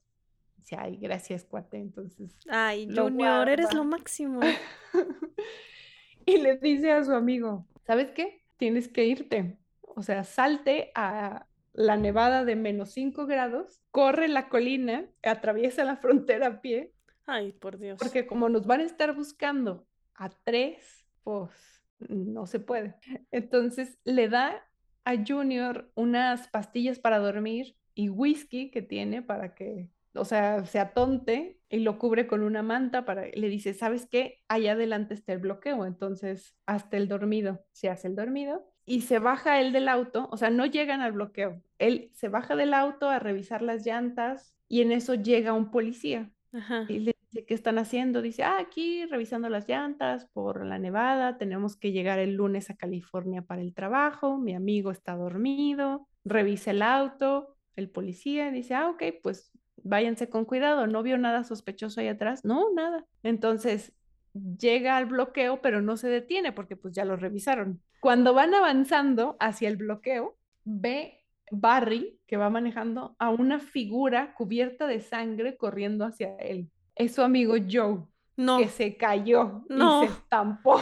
Dice, 0.58 0.76
ay, 0.78 0.98
gracias, 0.98 1.46
cuate. 1.46 1.78
Entonces, 1.78 2.38
Ay, 2.48 2.88
Junior, 2.96 3.50
eres 3.50 3.74
lo 3.74 3.84
máximo. 3.84 4.42
y 6.26 6.38
le 6.38 6.58
dice 6.58 6.92
a 6.92 7.04
su 7.04 7.14
amigo, 7.14 7.68
¿sabes 7.86 8.12
qué? 8.12 8.44
Tienes 8.58 8.88
que 8.88 9.06
irte. 9.06 9.58
O 9.82 10.04
sea, 10.04 10.24
salte 10.24 10.92
a 10.94 11.48
la 11.74 11.98
nevada 11.98 12.46
de 12.46 12.56
menos 12.56 12.92
5 12.92 13.26
grados, 13.26 13.82
corre 13.92 14.28
la 14.28 14.50
colina, 14.50 15.06
atraviesa 15.24 15.84
la 15.84 15.98
frontera 15.98 16.48
a 16.48 16.62
pie, 16.62 16.94
Ay, 17.26 17.54
por 17.54 17.78
Dios. 17.78 17.98
porque 18.00 18.28
como 18.28 18.50
nos 18.50 18.66
van 18.66 18.82
a 18.82 18.84
estar 18.84 19.16
buscando 19.16 19.88
a 20.16 20.30
tres, 20.30 21.06
pues 21.24 21.81
no 22.10 22.48
se 22.48 22.60
puede. 22.60 22.96
Entonces 23.32 23.98
le 24.04 24.30
da 24.30 24.64
a 25.06 25.16
Junior 25.26 25.92
unas 25.96 26.48
pastillas 26.50 27.00
para 27.00 27.20
dormir 27.20 27.76
y 27.94 28.10
whisky 28.10 28.72
que 28.72 28.82
tiene 28.82 29.22
para 29.22 29.56
que, 29.56 29.90
o 30.14 30.26
sea, 30.26 30.66
se 30.66 30.80
atonte 30.80 31.60
y 31.70 31.80
lo 31.80 31.98
cubre 31.98 32.28
con 32.28 32.44
una 32.44 32.64
manta 32.64 33.06
para, 33.06 33.28
le 33.28 33.50
dice, 33.50 33.74
¿sabes 33.74 34.08
qué? 34.08 34.42
Allá 34.48 34.74
adelante 34.74 35.14
está 35.14 35.34
el 35.34 35.40
bloqueo, 35.40 35.86
entonces 35.86 36.56
hasta 36.66 36.98
el 36.98 37.08
dormido, 37.08 37.64
se 37.72 37.90
hace 37.90 38.08
el 38.08 38.16
dormido 38.16 38.68
y 38.86 39.02
se 39.02 39.20
baja 39.20 39.62
él 39.62 39.74
del 39.74 39.88
auto, 39.88 40.28
o 40.32 40.38
sea, 40.38 40.50
no 40.50 40.66
llegan 40.66 41.02
al 41.02 41.14
bloqueo, 41.14 41.62
él 41.80 42.10
se 42.14 42.30
baja 42.30 42.56
del 42.56 42.74
auto 42.74 43.10
a 43.10 43.20
revisar 43.20 43.62
las 43.62 43.86
llantas 43.86 44.56
y 44.68 44.82
en 44.82 44.92
eso 44.92 45.16
llega 45.16 45.54
un 45.54 45.72
policía 45.72 46.32
Ajá. 46.54 46.86
y 46.88 47.00
le 47.00 47.16
dice, 47.32 47.46
¿qué 47.46 47.54
están 47.54 47.78
haciendo? 47.78 48.22
Dice, 48.22 48.44
ah, 48.44 48.58
aquí 48.60 49.06
revisando 49.06 49.50
las 49.50 49.68
llantas 49.68 50.26
por 50.34 50.66
la 50.66 50.80
nevada, 50.80 51.38
tenemos 51.38 51.78
que 51.78 51.92
llegar 51.92 52.20
el 52.20 52.36
lunes 52.36 52.70
a 52.70 52.76
California 52.76 53.42
para 53.42 53.62
el 53.62 53.74
trabajo, 53.74 54.38
mi 54.38 54.54
amigo 54.54 54.92
está 54.92 55.16
dormido, 55.16 56.08
revisa 56.26 56.72
el 56.72 56.82
auto, 56.82 57.56
el 57.76 57.90
policía 57.90 58.52
dice, 58.52 58.76
ah, 58.76 58.90
ok, 58.90 59.04
pues 59.24 59.52
váyanse 59.84 60.30
con 60.30 60.46
cuidado, 60.46 60.88
no 60.88 61.04
vio 61.04 61.18
nada 61.18 61.44
sospechoso 61.44 62.02
ahí 62.02 62.08
atrás, 62.08 62.46
no, 62.46 62.72
nada. 62.74 63.06
Entonces 63.24 63.94
llega 64.34 64.98
al 64.98 65.06
bloqueo, 65.06 65.62
pero 65.62 65.82
no 65.82 65.98
se 65.98 66.10
detiene 66.10 66.52
porque 66.52 66.76
pues 66.76 66.94
ya 66.94 67.06
lo 67.06 67.16
revisaron. 67.16 67.82
Cuando 68.00 68.34
van 68.34 68.54
avanzando 68.54 69.38
hacia 69.40 69.70
el 69.70 69.78
bloqueo, 69.78 70.38
ve 70.64 71.24
Barry, 71.52 72.20
que 72.28 72.38
va 72.38 72.50
manejando, 72.50 73.16
a 73.20 73.30
una 73.30 73.60
figura 73.60 74.34
cubierta 74.36 74.88
de 74.88 75.02
sangre 75.02 75.58
corriendo 75.58 76.06
hacia 76.06 76.36
él. 76.38 76.70
Es 77.02 77.16
su 77.16 77.22
amigo 77.22 77.56
Joe, 77.70 78.00
No. 78.38 78.60
que 78.60 78.68
se 78.68 78.96
cayó 78.96 79.64
No. 79.70 80.04
y 80.04 80.08
se 80.08 80.14
estampó. 80.14 80.82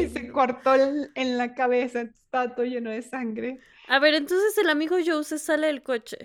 y 0.00 0.08
se 0.08 0.30
cortó 0.30 0.74
en 0.74 1.38
la 1.38 1.54
cabeza, 1.54 2.02
estaba 2.02 2.54
todo 2.54 2.64
lleno 2.64 2.90
de 2.90 3.02
sangre. 3.02 3.60
A 3.88 3.98
ver, 3.98 4.14
entonces 4.14 4.56
el 4.58 4.70
amigo 4.70 4.96
Joe 5.04 5.24
se 5.24 5.38
sale 5.38 5.66
del 5.66 5.82
coche. 5.82 6.18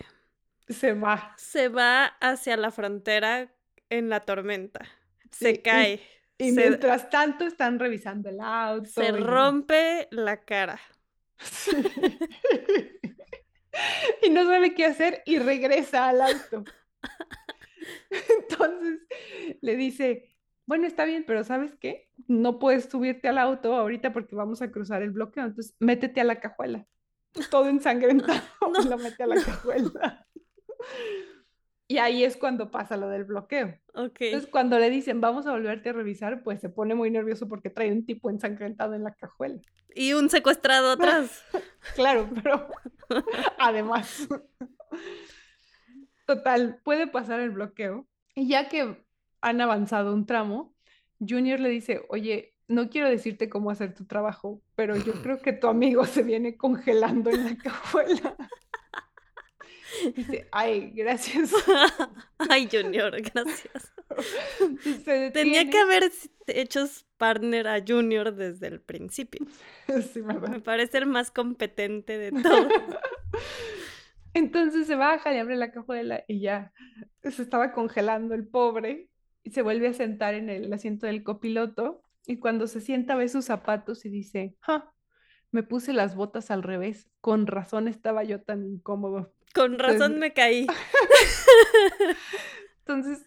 Se 0.70 0.94
va. 0.94 1.34
Se 1.38 1.70
va 1.70 2.06
hacia 2.22 2.58
la 2.58 2.72
frontera 2.72 3.54
en 3.90 4.10
la 4.10 4.22
tormenta. 4.22 4.86
se 5.32 5.62
cae. 5.62 6.02
Y, 6.38 6.52
mientras 6.52 7.10
tanto 7.10 7.46
están 7.46 7.80
revisando 7.80 8.30
el 8.30 8.40
auto. 8.40 8.88
Se 8.90 9.12
rompe 9.12 10.08
la 10.12 10.38
cara. 10.38 10.80
y 14.22 14.30
no 14.30 14.46
sabe 14.46 14.74
qué 14.76 14.86
hacer 14.86 15.24
y 15.26 15.40
regresa 15.40 16.10
al 16.10 16.22
auto. 16.22 16.64
Entonces 18.40 19.00
le 19.62 19.76
dice, 19.76 20.38
bueno, 20.68 20.86
está 20.86 21.06
bien, 21.06 21.24
pero 21.26 21.44
¿sabes 21.44 21.74
qué? 21.80 22.10
No 22.28 22.60
puedes 22.60 22.86
subirte 22.86 23.30
al 23.30 23.38
auto 23.38 23.74
ahorita 23.74 24.12
porque 24.12 24.36
vamos 24.36 24.62
a 24.62 24.70
cruzar 24.70 25.02
el 25.02 25.12
bloqueo, 25.12 25.46
entonces 25.46 25.76
métete 25.80 26.22
a 26.22 26.26
la 26.26 26.40
cajuela. 26.42 26.86
Todo 27.50 27.70
ensangrentado, 27.70 28.42
no, 28.74 28.82
lo 28.90 28.98
mete 28.98 29.24
a 29.24 29.28
la 29.28 29.42
cajuela. 29.42 30.28
Y 31.88 32.00
ahí 32.00 32.26
es 32.26 32.36
cuando 32.36 32.70
pasa 32.70 32.98
lo 32.98 33.08
del 33.08 33.24
bloqueo. 33.24 33.80
Entonces, 33.96 34.48
cuando 34.48 34.78
le 34.78 34.90
dicen, 34.90 35.22
vamos 35.22 35.48
a 35.48 35.52
volverte 35.52 35.90
a 35.90 35.94
revisar, 35.94 36.44
pues 36.44 36.60
se 36.60 36.68
pone 36.68 36.96
muy 36.96 37.10
nervioso 37.10 37.48
porque 37.48 37.70
trae 37.70 37.92
un 37.94 38.06
tipo 38.06 38.30
ensangrentado 38.30 38.94
en 38.94 39.06
la 39.06 39.14
cajuela. 39.14 39.62
Y 39.96 40.12
un 40.12 40.30
secuestrado 40.30 40.92
atrás. 40.92 41.46
claro, 41.96 42.30
pero 42.44 42.68
además. 43.58 44.28
Total, 46.28 46.80
puede 46.84 47.08
pasar 47.08 47.40
el 47.40 47.52
bloqueo. 47.52 48.06
Y 48.36 48.50
ya 48.50 48.68
que 48.68 48.98
han 49.40 49.62
avanzado 49.62 50.14
un 50.14 50.26
tramo, 50.26 50.76
Junior 51.20 51.60
le 51.60 51.70
dice, 51.70 52.02
oye, 52.10 52.54
no 52.68 52.90
quiero 52.90 53.10
decirte 53.10 53.50
cómo 53.50 53.72
hacer 53.72 53.96
tu 53.96 54.06
trabajo, 54.06 54.62
pero 54.76 54.98
yo 54.98 55.14
creo 55.24 55.42
que 55.42 55.54
tu 55.54 55.68
amigo 55.68 56.06
se 56.06 56.24
viene 56.24 56.58
congelando 56.58 57.30
en 57.30 57.46
la 57.46 57.58
cajuela. 57.58 58.36
Dice, 60.16 60.48
ay, 60.52 60.92
gracias. 60.94 61.52
ay, 62.50 62.68
Junior, 62.70 63.16
gracias. 63.34 63.94
Tenía 65.34 65.68
que 65.70 65.80
haber 65.80 66.12
hecho 66.48 66.86
partner 67.18 67.70
a 67.70 67.82
Junior 67.88 68.36
desde 68.36 68.68
el 68.68 68.82
principio. 68.82 69.48
Sí, 70.14 70.22
me 70.22 70.60
parece 70.60 71.00
el 71.00 71.06
más 71.08 71.32
competente 71.32 72.18
de 72.18 72.32
todos. 72.44 72.72
Entonces 74.34 74.88
se 74.88 74.96
baja 74.96 75.34
y 75.34 75.38
abre 75.38 75.56
la 75.56 75.72
cajuela 75.72 76.24
y 76.28 76.42
ya 76.42 76.72
se 77.24 77.42
estaba 77.42 77.72
congelando 77.72 78.36
el 78.36 78.48
pobre 78.48 79.10
y 79.44 79.52
se 79.52 79.62
vuelve 79.62 79.88
a 79.88 79.94
sentar 79.94 80.34
en 80.34 80.50
el 80.50 80.72
asiento 80.72 81.08
del 81.08 81.24
copiloto 81.24 82.04
y 82.26 82.38
cuando 82.38 82.68
se 82.68 82.82
sienta 82.82 83.16
ve 83.16 83.30
sus 83.30 83.46
zapatos 83.46 84.06
y 84.06 84.10
dice, 84.10 84.56
¡Ja! 84.60 84.92
me 85.52 85.64
puse 85.64 85.94
las 85.94 86.16
botas 86.16 86.52
al 86.52 86.64
revés, 86.64 87.10
con 87.22 87.48
razón 87.48 87.88
estaba 87.88 88.24
yo 88.24 88.42
tan 88.42 88.66
incómodo. 88.66 89.34
Con 89.56 89.80
razón 89.80 90.20
me 90.20 90.34
caí. 90.34 90.68
Entonces, 92.80 93.26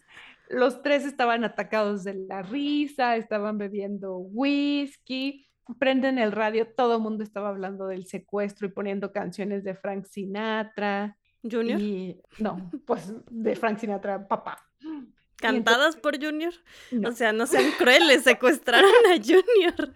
los 0.49 0.81
tres 0.81 1.05
estaban 1.05 1.43
atacados 1.43 2.03
de 2.03 2.13
la 2.13 2.41
risa, 2.41 3.15
estaban 3.15 3.57
bebiendo 3.57 4.17
whisky, 4.17 5.47
prenden 5.77 6.17
el 6.17 6.31
radio, 6.31 6.67
todo 6.67 6.95
el 6.95 7.01
mundo 7.01 7.23
estaba 7.23 7.49
hablando 7.49 7.87
del 7.87 8.05
secuestro 8.05 8.67
y 8.67 8.71
poniendo 8.71 9.11
canciones 9.11 9.63
de 9.63 9.75
Frank 9.75 10.05
Sinatra. 10.05 11.17
¿Junior? 11.43 11.81
no, 12.39 12.69
pues 12.85 13.13
de 13.29 13.55
Frank 13.55 13.79
Sinatra, 13.79 14.27
papá. 14.27 14.57
¿Cantadas 15.37 15.95
por 15.95 16.23
Junior? 16.23 16.53
O 17.05 17.11
sea, 17.11 17.33
no 17.33 17.47
sean 17.47 17.71
crueles, 17.77 18.23
secuestraron 18.23 18.91
a 19.11 19.17
Junior. 19.17 19.93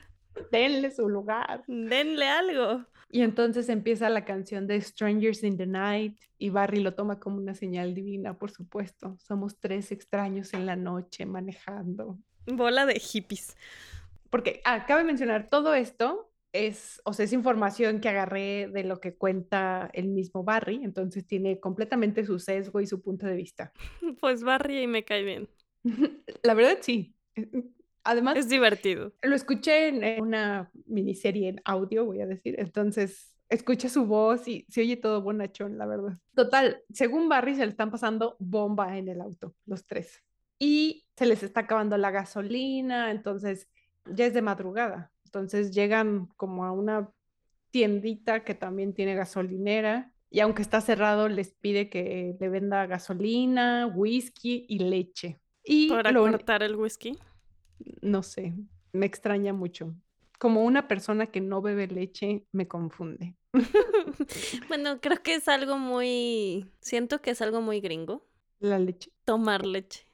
Denle 0.51 0.91
su 0.91 1.07
lugar. 1.07 1.63
Denle 1.67 2.27
algo. 2.27 2.85
Y 3.09 3.21
entonces 3.21 3.69
empieza 3.69 4.09
la 4.09 4.25
canción 4.25 4.67
de 4.67 4.81
Strangers 4.81 5.43
in 5.43 5.57
the 5.57 5.67
Night 5.67 6.19
y 6.37 6.49
Barry 6.49 6.81
lo 6.81 6.95
toma 6.95 7.19
como 7.19 7.37
una 7.37 7.53
señal 7.53 7.93
divina, 7.93 8.37
por 8.37 8.51
supuesto. 8.51 9.15
Somos 9.19 9.59
tres 9.59 9.91
extraños 9.91 10.53
en 10.53 10.65
la 10.65 10.75
noche 10.75 11.25
manejando. 11.25 12.17
Bola 12.47 12.85
de 12.85 12.99
hippies. 12.99 13.55
Porque, 14.35 14.59
ah, 14.65 14.85
cabe 14.85 15.05
mencionar, 15.05 15.47
todo 15.47 15.73
esto 15.73 16.29
es, 16.51 17.01
o 17.05 17.13
sea, 17.13 17.23
es 17.23 17.31
información 17.31 18.01
que 18.01 18.09
agarré 18.09 18.67
de 18.67 18.83
lo 18.83 18.99
que 18.99 19.15
cuenta 19.15 19.89
el 19.93 20.09
mismo 20.09 20.43
Barry, 20.43 20.83
entonces 20.83 21.25
tiene 21.25 21.61
completamente 21.61 22.25
su 22.25 22.37
sesgo 22.37 22.81
y 22.81 22.85
su 22.85 23.01
punto 23.01 23.27
de 23.27 23.35
vista. 23.37 23.71
Pues 24.19 24.43
Barry 24.43 24.79
y 24.81 24.87
me 24.87 25.05
cae 25.05 25.23
bien. 25.23 25.47
La 26.43 26.53
verdad, 26.53 26.79
sí. 26.81 27.15
Además, 28.03 28.35
es 28.35 28.49
divertido. 28.49 29.13
Lo 29.21 29.35
escuché 29.35 29.87
en 29.87 30.21
una 30.21 30.69
miniserie 30.85 31.47
en 31.47 31.61
audio, 31.63 32.03
voy 32.03 32.19
a 32.19 32.27
decir, 32.27 32.55
entonces 32.59 33.33
escucha 33.47 33.87
su 33.87 34.05
voz 34.05 34.49
y 34.49 34.65
se 34.67 34.81
oye 34.81 34.97
todo 34.97 35.21
bonachón, 35.21 35.77
la 35.77 35.85
verdad. 35.85 36.19
Total, 36.35 36.81
según 36.91 37.29
Barry 37.29 37.55
se 37.55 37.63
le 37.63 37.71
están 37.71 37.89
pasando 37.89 38.35
bomba 38.39 38.97
en 38.97 39.07
el 39.07 39.21
auto, 39.21 39.55
los 39.65 39.85
tres. 39.85 40.21
Y 40.59 41.05
se 41.15 41.25
les 41.25 41.41
está 41.41 41.61
acabando 41.61 41.97
la 41.97 42.11
gasolina, 42.11 43.11
entonces 43.11 43.69
ya 44.05 44.25
es 44.25 44.33
de 44.33 44.41
madrugada. 44.41 45.11
Entonces 45.25 45.71
llegan 45.71 46.27
como 46.37 46.65
a 46.65 46.71
una 46.71 47.09
tiendita 47.71 48.43
que 48.43 48.55
también 48.55 48.93
tiene 48.93 49.15
gasolinera 49.15 50.13
y 50.29 50.39
aunque 50.39 50.61
está 50.61 50.81
cerrado 50.81 51.27
les 51.29 51.53
pide 51.53 51.89
que 51.89 52.35
le 52.39 52.49
venda 52.49 52.85
gasolina, 52.85 53.87
whisky 53.87 54.65
y 54.67 54.79
leche. 54.79 55.39
Y 55.63 55.89
¿Para 55.89 56.13
cortar 56.13 56.63
el 56.63 56.75
whisky? 56.75 57.17
No 58.01 58.23
sé, 58.23 58.53
me 58.93 59.05
extraña 59.05 59.53
mucho. 59.53 59.95
Como 60.39 60.63
una 60.63 60.87
persona 60.87 61.27
que 61.27 61.41
no 61.41 61.61
bebe 61.61 61.87
leche 61.87 62.45
me 62.51 62.67
confunde. 62.67 63.35
bueno, 64.67 64.99
creo 65.01 65.21
que 65.23 65.35
es 65.35 65.47
algo 65.47 65.77
muy, 65.77 66.69
siento 66.81 67.21
que 67.21 67.31
es 67.31 67.41
algo 67.41 67.61
muy 67.61 67.79
gringo. 67.79 68.27
La 68.59 68.79
leche. 68.79 69.11
Tomar 69.25 69.65
leche. 69.65 70.04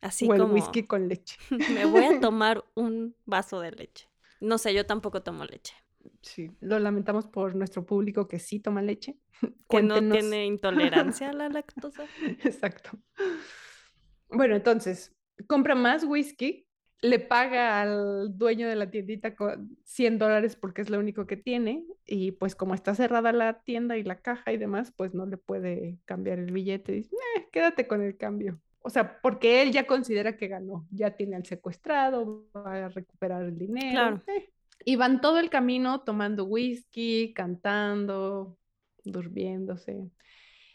Así 0.00 0.26
o 0.28 0.34
el 0.34 0.42
whisky 0.42 0.84
con 0.84 1.08
leche. 1.08 1.36
me 1.74 1.84
voy 1.84 2.04
a 2.04 2.20
tomar 2.20 2.64
un 2.74 3.14
vaso 3.26 3.60
de 3.60 3.72
leche. 3.72 4.08
No 4.40 4.58
sé, 4.58 4.72
yo 4.74 4.86
tampoco 4.86 5.22
tomo 5.22 5.44
leche. 5.44 5.74
Sí, 6.22 6.50
lo 6.60 6.78
lamentamos 6.78 7.26
por 7.26 7.54
nuestro 7.54 7.84
público 7.84 8.26
que 8.26 8.38
sí 8.38 8.60
toma 8.60 8.82
leche. 8.82 9.18
Que 9.68 9.82
no 9.82 10.00
tiene 10.10 10.46
intolerancia 10.46 11.30
a 11.30 11.32
la 11.32 11.48
lactosa. 11.48 12.04
Exacto. 12.42 12.90
Bueno, 14.28 14.56
entonces, 14.56 15.14
compra 15.46 15.74
más 15.74 16.04
whisky, 16.04 16.66
le 17.00 17.20
paga 17.20 17.80
al 17.80 18.36
dueño 18.36 18.68
de 18.68 18.76
la 18.76 18.90
tiendita 18.90 19.34
100 19.84 20.18
dólares 20.18 20.56
porque 20.56 20.82
es 20.82 20.90
lo 20.90 20.98
único 20.98 21.26
que 21.26 21.36
tiene 21.36 21.84
y 22.04 22.32
pues 22.32 22.54
como 22.54 22.74
está 22.74 22.94
cerrada 22.94 23.32
la 23.32 23.62
tienda 23.62 23.96
y 23.96 24.02
la 24.02 24.20
caja 24.20 24.52
y 24.52 24.56
demás, 24.56 24.92
pues 24.94 25.14
no 25.14 25.24
le 25.24 25.36
puede 25.36 25.98
cambiar 26.04 26.38
el 26.38 26.52
billete. 26.52 26.92
Dice, 26.92 27.14
eh, 27.36 27.48
quédate 27.52 27.86
con 27.86 28.02
el 28.02 28.16
cambio 28.16 28.60
o 28.82 28.90
sea, 28.90 29.20
porque 29.20 29.62
él 29.62 29.72
ya 29.72 29.86
considera 29.86 30.36
que 30.36 30.48
ganó, 30.48 30.86
ya 30.90 31.10
tiene 31.16 31.36
al 31.36 31.44
secuestrado, 31.44 32.46
va 32.56 32.86
a 32.86 32.88
recuperar 32.88 33.42
el 33.44 33.58
dinero. 33.58 33.90
Claro. 33.90 34.22
Eh, 34.26 34.50
y 34.84 34.96
van 34.96 35.20
todo 35.20 35.38
el 35.38 35.50
camino 35.50 36.00
tomando 36.00 36.44
whisky, 36.44 37.32
cantando, 37.34 38.56
durmiéndose. 39.04 40.10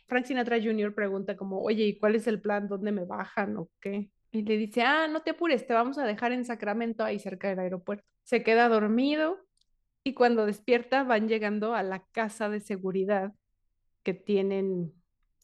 Frank 0.08 0.26
Sinatra 0.26 0.62
Jr. 0.62 0.94
pregunta 0.94 1.36
como, 1.36 1.62
oye, 1.62 1.86
¿y 1.86 1.98
cuál 1.98 2.16
es 2.16 2.28
el 2.28 2.40
plan? 2.40 2.68
¿Dónde 2.68 2.92
me 2.92 3.06
bajan 3.06 3.58
o 3.58 3.70
qué? 3.80 4.12
Y 4.32 4.44
le 4.44 4.58
dice, 4.58 4.84
ah, 4.84 5.08
no 5.08 5.22
te 5.22 5.32
apures, 5.32 5.66
te 5.66 5.74
vamos 5.74 5.98
a 5.98 6.06
dejar 6.06 6.32
en 6.32 6.46
Sacramento, 6.46 7.04
ahí 7.04 7.18
cerca 7.18 7.50
del 7.50 7.60
aeropuerto. 7.60 8.06
Se 8.24 8.44
queda 8.44 8.70
dormido 8.70 9.40
y 10.04 10.14
cuando 10.14 10.46
despierta 10.46 11.04
van 11.04 11.28
llegando 11.28 11.74
a 11.74 11.82
la 11.82 12.06
casa 12.12 12.50
de 12.50 12.60
seguridad 12.60 13.34
que 14.04 14.14
tienen 14.14 14.94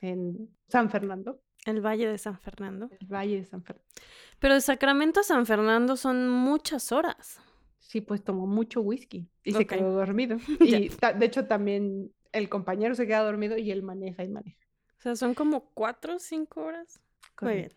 en 0.02 0.50
San 0.68 0.92
Fernando. 0.92 1.42
El 1.66 1.82
Valle 1.82 2.08
de 2.08 2.18
San 2.18 2.40
Fernando. 2.40 2.90
El 3.00 3.08
Valle 3.08 3.38
de 3.38 3.46
San 3.46 3.64
Fernando. 3.64 3.92
Pero 4.40 4.56
de 4.56 4.62
Sacramento 4.62 5.20
a 5.20 5.24
San 5.24 5.46
Fernando 5.46 5.96
son 5.96 6.30
muchas 6.30 6.92
horas. 6.92 7.40
Sí, 7.80 8.02
pues 8.02 8.24
tomó 8.24 8.48
mucho 8.48 8.82
whisky 8.82 9.28
y 9.44 9.54
se 9.54 9.68
quedó 9.68 9.92
dormido. 9.92 10.38
Y 10.60 10.90
de 10.90 11.26
hecho 11.26 11.46
también 11.46 12.12
el 12.32 12.50
compañero 12.50 12.96
se 12.96 13.06
queda 13.06 13.24
dormido 13.24 13.58
y 13.58 13.72
él 13.72 13.84
maneja 13.84 14.24
y 14.24 14.30
maneja. 14.30 14.58
O 14.98 15.02
sea, 15.02 15.16
son 15.16 15.34
como 15.34 15.72
cuatro 15.74 16.16
o 16.16 16.20
cinco 16.20 16.62
horas. 16.62 17.02
Muy 17.42 17.54
bien. 17.54 17.72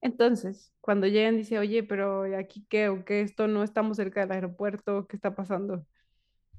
Entonces, 0.00 0.72
cuando 0.80 1.06
llegan, 1.06 1.36
dice, 1.36 1.58
oye, 1.58 1.84
pero 1.84 2.24
aquí 2.36 2.66
qué 2.68 2.88
o 2.88 3.04
qué, 3.04 3.20
esto 3.20 3.46
no 3.46 3.62
estamos 3.62 3.96
cerca 3.96 4.22
del 4.22 4.32
aeropuerto, 4.32 5.06
¿qué 5.06 5.16
está 5.16 5.34
pasando? 5.34 5.86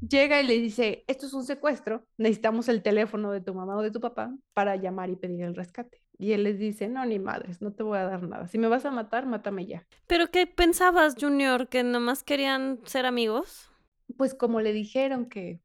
Llega 0.09 0.41
y 0.41 0.47
le 0.47 0.59
dice, 0.59 1.05
esto 1.07 1.27
es 1.27 1.33
un 1.33 1.45
secuestro, 1.45 2.05
necesitamos 2.17 2.67
el 2.67 2.81
teléfono 2.81 3.31
de 3.31 3.41
tu 3.41 3.53
mamá 3.53 3.77
o 3.77 3.81
de 3.81 3.91
tu 3.91 4.01
papá 4.01 4.35
para 4.53 4.75
llamar 4.75 5.09
y 5.09 5.15
pedir 5.15 5.43
el 5.43 5.55
rescate. 5.55 6.01
Y 6.17 6.33
él 6.33 6.43
les 6.43 6.59
dice, 6.59 6.89
no, 6.89 7.05
ni 7.05 7.19
madres, 7.19 7.61
no 7.61 7.73
te 7.73 7.83
voy 7.83 7.97
a 7.97 8.03
dar 8.03 8.23
nada. 8.23 8.47
Si 8.47 8.57
me 8.57 8.67
vas 8.67 8.85
a 8.85 8.91
matar, 8.91 9.25
mátame 9.25 9.65
ya. 9.65 9.85
¿Pero 10.07 10.27
qué 10.27 10.45
pensabas, 10.45 11.15
Junior? 11.19 11.69
¿Que 11.69 11.83
nomás 11.83 12.23
querían 12.23 12.79
ser 12.85 13.05
amigos? 13.05 13.69
Pues 14.17 14.33
como 14.33 14.61
le 14.61 14.73
dijeron 14.73 15.27
que 15.27 15.61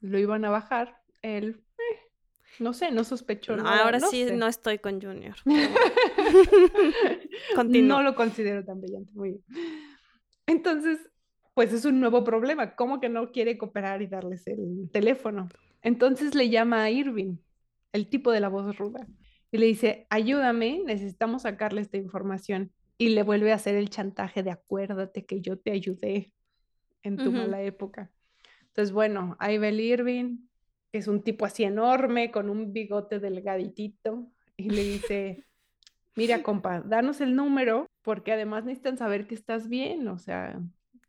lo 0.00 0.18
iban 0.18 0.44
a 0.44 0.50
bajar, 0.50 1.02
él, 1.22 1.62
eh, 1.76 1.98
no 2.58 2.72
sé, 2.72 2.90
no 2.90 3.04
sospechó 3.04 3.56
nada. 3.56 3.84
Ahora 3.84 4.00
sí 4.00 4.26
no 4.32 4.46
estoy 4.46 4.78
con 4.78 5.00
Junior. 5.00 5.36
no 7.56 8.02
lo 8.02 8.14
considero 8.14 8.64
tan 8.64 8.80
brillante, 8.80 9.12
muy 9.12 9.30
bien. 9.30 9.44
Entonces, 10.46 10.98
pues 11.54 11.72
es 11.72 11.84
un 11.84 12.00
nuevo 12.00 12.24
problema. 12.24 12.74
¿Cómo 12.74 13.00
que 13.00 13.08
no 13.08 13.32
quiere 13.32 13.58
cooperar 13.58 14.02
y 14.02 14.06
darles 14.06 14.46
el 14.46 14.88
teléfono? 14.92 15.48
Entonces 15.82 16.34
le 16.34 16.48
llama 16.48 16.82
a 16.82 16.90
Irving, 16.90 17.36
el 17.92 18.08
tipo 18.08 18.30
de 18.32 18.40
la 18.40 18.48
voz 18.48 18.76
ruda, 18.76 19.06
y 19.50 19.58
le 19.58 19.66
dice, 19.66 20.06
ayúdame, 20.10 20.82
necesitamos 20.84 21.42
sacarle 21.42 21.80
esta 21.80 21.96
información. 21.96 22.72
Y 22.98 23.10
le 23.10 23.22
vuelve 23.22 23.50
a 23.50 23.54
hacer 23.56 23.76
el 23.76 23.88
chantaje 23.88 24.42
de 24.42 24.50
acuérdate 24.50 25.24
que 25.24 25.40
yo 25.40 25.58
te 25.58 25.72
ayudé 25.72 26.34
en 27.02 27.16
tu 27.16 27.32
mala 27.32 27.62
época. 27.62 28.10
Entonces, 28.68 28.92
bueno, 28.92 29.36
ahí 29.40 29.56
va 29.58 29.68
el 29.68 29.80
Irving, 29.80 30.36
que 30.92 30.98
es 30.98 31.08
un 31.08 31.22
tipo 31.22 31.46
así 31.46 31.64
enorme, 31.64 32.30
con 32.30 32.50
un 32.50 32.72
bigote 32.72 33.18
delgaditito, 33.18 34.30
y 34.56 34.70
le 34.70 34.82
dice, 34.82 35.44
mira, 36.14 36.42
compa, 36.42 36.82
danos 36.82 37.20
el 37.20 37.34
número, 37.34 37.86
porque 38.02 38.32
además 38.32 38.64
necesitan 38.64 38.98
saber 38.98 39.26
que 39.26 39.34
estás 39.34 39.68
bien, 39.68 40.06
o 40.08 40.18
sea, 40.18 40.60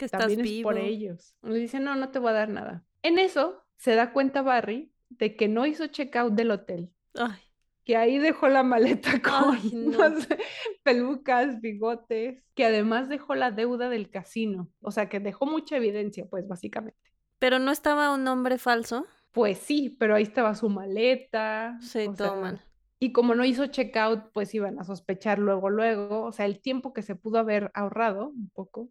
que 0.06 0.10
estás 0.10 0.18
también 0.18 0.42
vivo. 0.42 0.72
es 0.72 0.78
por 0.78 0.78
ellos. 0.78 1.36
Le 1.44 1.56
dice, 1.60 1.80
no, 1.80 1.96
no 1.96 2.12
te 2.12 2.20
voy 2.20 2.32
a 2.32 2.34
dar 2.34 2.50
nada. 2.50 2.86
En 3.04 3.20
eso 3.20 3.64
se 3.78 3.96
da 3.96 4.14
cuenta 4.14 4.42
Barry 4.42 4.94
de 5.10 5.36
que 5.36 5.48
no 5.48 5.66
hizo 5.66 5.88
checkout 5.88 6.34
del 6.34 6.52
hotel, 6.52 6.94
Ay, 7.16 7.40
que 7.84 7.98
ahí 7.98 8.18
dejó 8.20 8.48
la 8.50 8.64
maleta 8.64 9.22
con 9.22 9.56
Ay, 9.56 9.72
no. 9.74 10.00
unas 10.00 10.28
pelucas, 10.84 11.62
bigotes, 11.62 12.44
que 12.56 12.66
además 12.66 13.10
dejó 13.10 13.36
la 13.36 13.52
deuda 13.52 13.90
del 13.90 14.10
casino, 14.10 14.72
o 14.82 14.92
sea, 14.92 15.10
que 15.10 15.20
dejó 15.20 15.46
mucha 15.46 15.78
evidencia, 15.78 16.26
pues 16.30 16.48
básicamente. 16.48 17.00
pero 17.40 17.60
no 17.60 17.72
estaba 17.72 18.14
un 18.14 18.24
nombre 18.24 18.58
falso. 18.58 19.06
Pues 19.32 19.60
sí, 19.60 19.90
pero 20.00 20.16
ahí 20.16 20.24
estaba 20.24 20.56
su 20.56 20.70
maleta. 20.70 21.78
Sí, 21.82 22.10
sea, 22.16 22.34
mal. 22.36 22.62
Y 23.00 23.12
como 23.14 23.34
no 23.36 23.44
hizo 23.46 23.68
checkout, 23.68 24.32
pues 24.34 24.54
iban 24.54 24.80
a 24.80 24.84
sospechar 24.84 25.40
luego, 25.40 25.70
luego. 25.70 26.24
O 26.24 26.32
sea, 26.32 26.46
el 26.46 26.62
tiempo 26.62 26.94
que 26.94 27.02
se 27.02 27.16
pudo 27.16 27.40
haber 27.40 27.72
ahorrado 27.74 28.30
un 28.30 28.50
poco, 28.52 28.90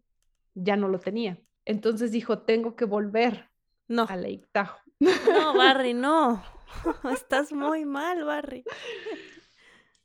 ya 0.53 0.75
no 0.75 0.87
lo 0.87 0.99
tenía. 0.99 1.39
Entonces 1.65 2.11
dijo, 2.11 2.39
tengo 2.39 2.75
que 2.75 2.85
volver 2.85 3.49
No, 3.87 4.05
a 4.09 4.15
Lake 4.15 4.47
Tahoe. 4.51 4.79
no, 4.99 5.53
Barry, 5.55 5.93
no. 5.93 6.43
Estás 7.13 7.51
muy 7.51 7.85
mal, 7.85 8.23
Barry. 8.23 8.63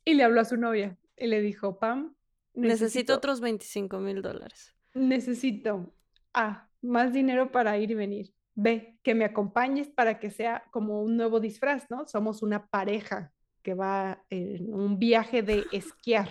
Y 0.04 0.14
le 0.14 0.24
habló 0.24 0.40
a 0.40 0.44
su 0.44 0.56
novia 0.56 0.98
y 1.16 1.26
le 1.26 1.40
dijo, 1.40 1.78
Pam, 1.78 2.14
Necesito 2.54 3.14
otros 3.14 3.40
25 3.40 3.98
mil 4.00 4.22
dólares. 4.22 4.74
necesito 4.94 5.92
A, 6.32 6.68
más 6.82 7.12
dinero 7.12 7.50
para 7.52 7.76
ir 7.78 7.90
y 7.90 7.94
venir. 7.94 8.34
B, 8.54 8.98
que 9.02 9.14
me 9.14 9.26
acompañes 9.26 9.88
para 9.88 10.18
que 10.18 10.30
sea 10.30 10.64
como 10.70 11.02
un 11.02 11.16
nuevo 11.16 11.40
disfraz, 11.40 11.90
¿no? 11.90 12.06
Somos 12.06 12.42
una 12.42 12.66
pareja 12.68 13.32
que 13.62 13.74
va 13.74 14.24
en 14.30 14.72
un 14.72 14.98
viaje 14.98 15.42
de 15.42 15.66
esquiar. 15.72 16.30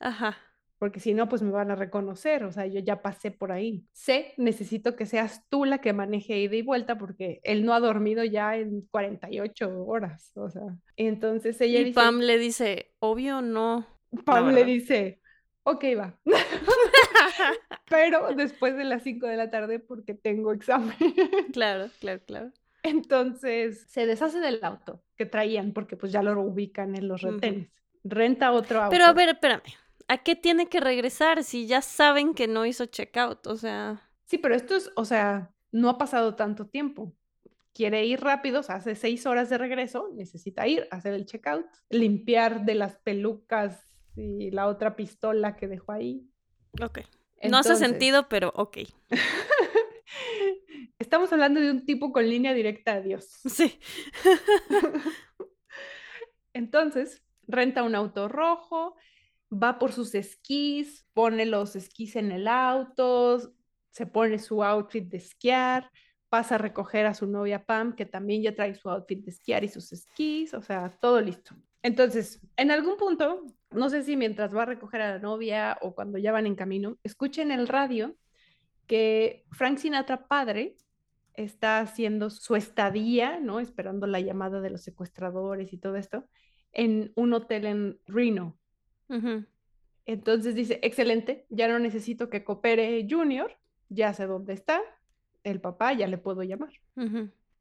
Ajá. 0.00 0.36
Porque 0.84 1.00
si 1.00 1.14
no, 1.14 1.30
pues 1.30 1.40
me 1.40 1.50
van 1.50 1.70
a 1.70 1.76
reconocer, 1.76 2.44
o 2.44 2.52
sea, 2.52 2.66
yo 2.66 2.78
ya 2.78 3.00
pasé 3.00 3.30
por 3.30 3.52
ahí. 3.52 3.86
C, 3.94 4.34
necesito 4.36 4.96
que 4.96 5.06
seas 5.06 5.42
tú 5.48 5.64
la 5.64 5.78
que 5.78 5.94
maneje 5.94 6.38
ida 6.38 6.56
y 6.56 6.60
vuelta, 6.60 6.98
porque 6.98 7.40
él 7.42 7.64
no 7.64 7.72
ha 7.72 7.80
dormido 7.80 8.22
ya 8.22 8.54
en 8.54 8.82
48 8.90 9.82
horas, 9.86 10.30
o 10.34 10.50
sea. 10.50 10.76
Entonces 10.98 11.58
ella 11.62 11.80
Y 11.80 11.84
dice, 11.84 11.94
Pam 11.94 12.18
le 12.18 12.36
dice, 12.36 12.92
obvio 12.98 13.40
no. 13.40 13.86
Pam 14.26 14.52
le 14.52 14.66
dice, 14.66 15.22
ok, 15.62 15.84
va, 15.98 16.20
pero 17.88 18.34
después 18.34 18.76
de 18.76 18.84
las 18.84 19.02
5 19.04 19.26
de 19.26 19.36
la 19.38 19.48
tarde 19.48 19.78
porque 19.78 20.12
tengo 20.12 20.52
examen. 20.52 20.94
Claro, 21.54 21.88
claro, 21.98 22.20
claro. 22.26 22.52
Entonces 22.82 23.86
se 23.88 24.04
deshace 24.04 24.38
del 24.38 24.62
auto 24.62 25.02
que 25.16 25.24
traían, 25.24 25.72
porque 25.72 25.96
pues 25.96 26.12
ya 26.12 26.22
lo 26.22 26.38
ubican 26.42 26.94
en 26.94 27.08
los 27.08 27.22
retenes. 27.22 27.70
Renta 28.04 28.52
otro 28.52 28.82
auto. 28.82 28.90
Pero 28.90 29.06
a 29.06 29.14
ver, 29.14 29.30
espérame. 29.30 29.62
¿A 30.08 30.18
qué 30.22 30.36
tiene 30.36 30.68
que 30.68 30.80
regresar 30.80 31.44
si 31.44 31.66
ya 31.66 31.82
saben 31.82 32.34
que 32.34 32.48
no 32.48 32.66
hizo 32.66 32.86
checkout? 32.86 33.46
O 33.46 33.56
sea, 33.56 34.02
Sí, 34.26 34.38
pero 34.38 34.54
esto 34.54 34.74
es, 34.76 34.90
o 34.96 35.04
sea, 35.04 35.54
no 35.72 35.88
ha 35.88 35.98
pasado 35.98 36.34
tanto 36.34 36.66
tiempo. 36.68 37.14
Quiere 37.74 38.06
ir 38.06 38.20
rápido, 38.20 38.60
o 38.60 38.62
sea, 38.62 38.76
hace 38.76 38.94
seis 38.94 39.26
horas 39.26 39.50
de 39.50 39.58
regreso, 39.58 40.10
necesita 40.14 40.66
ir, 40.66 40.86
hacer 40.90 41.14
el 41.14 41.26
checkout, 41.26 41.66
limpiar 41.90 42.64
de 42.64 42.74
las 42.76 42.96
pelucas 42.98 43.86
y 44.16 44.50
la 44.52 44.66
otra 44.68 44.96
pistola 44.96 45.56
que 45.56 45.68
dejó 45.68 45.92
ahí. 45.92 46.28
ok. 46.82 47.00
no 47.42 47.58
hace 47.58 47.74
Entonces, 47.74 47.78
sentido, 47.78 48.28
pero 48.28 48.52
ok. 48.54 48.78
Estamos 50.98 51.32
hablando 51.32 51.60
de 51.60 51.70
un 51.70 51.84
tipo 51.84 52.12
con 52.12 52.28
línea 52.28 52.54
directa 52.54 52.94
a 52.94 53.00
Dios. 53.00 53.28
Sí. 53.48 53.78
Entonces, 56.52 57.22
renta 57.46 57.82
un 57.82 57.94
auto 57.94 58.28
rojo, 58.28 58.96
va 59.54 59.78
por 59.78 59.92
sus 59.92 60.14
esquís, 60.14 61.06
pone 61.12 61.46
los 61.46 61.76
esquís 61.76 62.16
en 62.16 62.32
el 62.32 62.48
auto, 62.48 63.40
se 63.90 64.06
pone 64.06 64.38
su 64.38 64.62
outfit 64.62 65.08
de 65.08 65.18
esquiar, 65.18 65.90
pasa 66.28 66.56
a 66.56 66.58
recoger 66.58 67.06
a 67.06 67.14
su 67.14 67.26
novia 67.26 67.64
Pam, 67.64 67.94
que 67.94 68.06
también 68.06 68.42
ya 68.42 68.54
trae 68.54 68.74
su 68.74 68.90
outfit 68.90 69.24
de 69.24 69.30
esquiar 69.30 69.64
y 69.64 69.68
sus 69.68 69.92
esquís, 69.92 70.52
o 70.54 70.62
sea, 70.62 70.90
todo 71.00 71.20
listo. 71.20 71.54
Entonces, 71.82 72.40
en 72.56 72.70
algún 72.70 72.96
punto, 72.96 73.44
no 73.70 73.90
sé 73.90 74.02
si 74.02 74.16
mientras 74.16 74.54
va 74.54 74.62
a 74.62 74.66
recoger 74.66 75.02
a 75.02 75.10
la 75.12 75.18
novia 75.18 75.78
o 75.80 75.94
cuando 75.94 76.18
ya 76.18 76.32
van 76.32 76.46
en 76.46 76.54
camino, 76.54 76.98
escuchen 77.02 77.50
el 77.50 77.68
radio 77.68 78.16
que 78.86 79.44
Frank 79.52 79.78
Sinatra 79.78 80.26
padre 80.26 80.76
está 81.34 81.80
haciendo 81.80 82.30
su 82.30 82.56
estadía, 82.56 83.38
¿no? 83.40 83.60
Esperando 83.60 84.06
la 84.06 84.20
llamada 84.20 84.60
de 84.60 84.70
los 84.70 84.82
secuestradores 84.82 85.72
y 85.72 85.78
todo 85.78 85.96
esto, 85.96 86.26
en 86.72 87.12
un 87.16 87.32
hotel 87.34 87.66
en 87.66 88.00
Reno. 88.06 88.58
Entonces 90.06 90.54
dice, 90.54 90.80
excelente, 90.82 91.46
ya 91.48 91.68
no 91.68 91.78
necesito 91.78 92.28
que 92.28 92.44
coopere 92.44 93.06
Junior, 93.08 93.56
ya 93.88 94.12
sé 94.12 94.26
dónde 94.26 94.52
está, 94.52 94.80
el 95.44 95.60
papá 95.60 95.92
ya 95.92 96.06
le 96.06 96.18
puedo 96.18 96.42
llamar. 96.42 96.70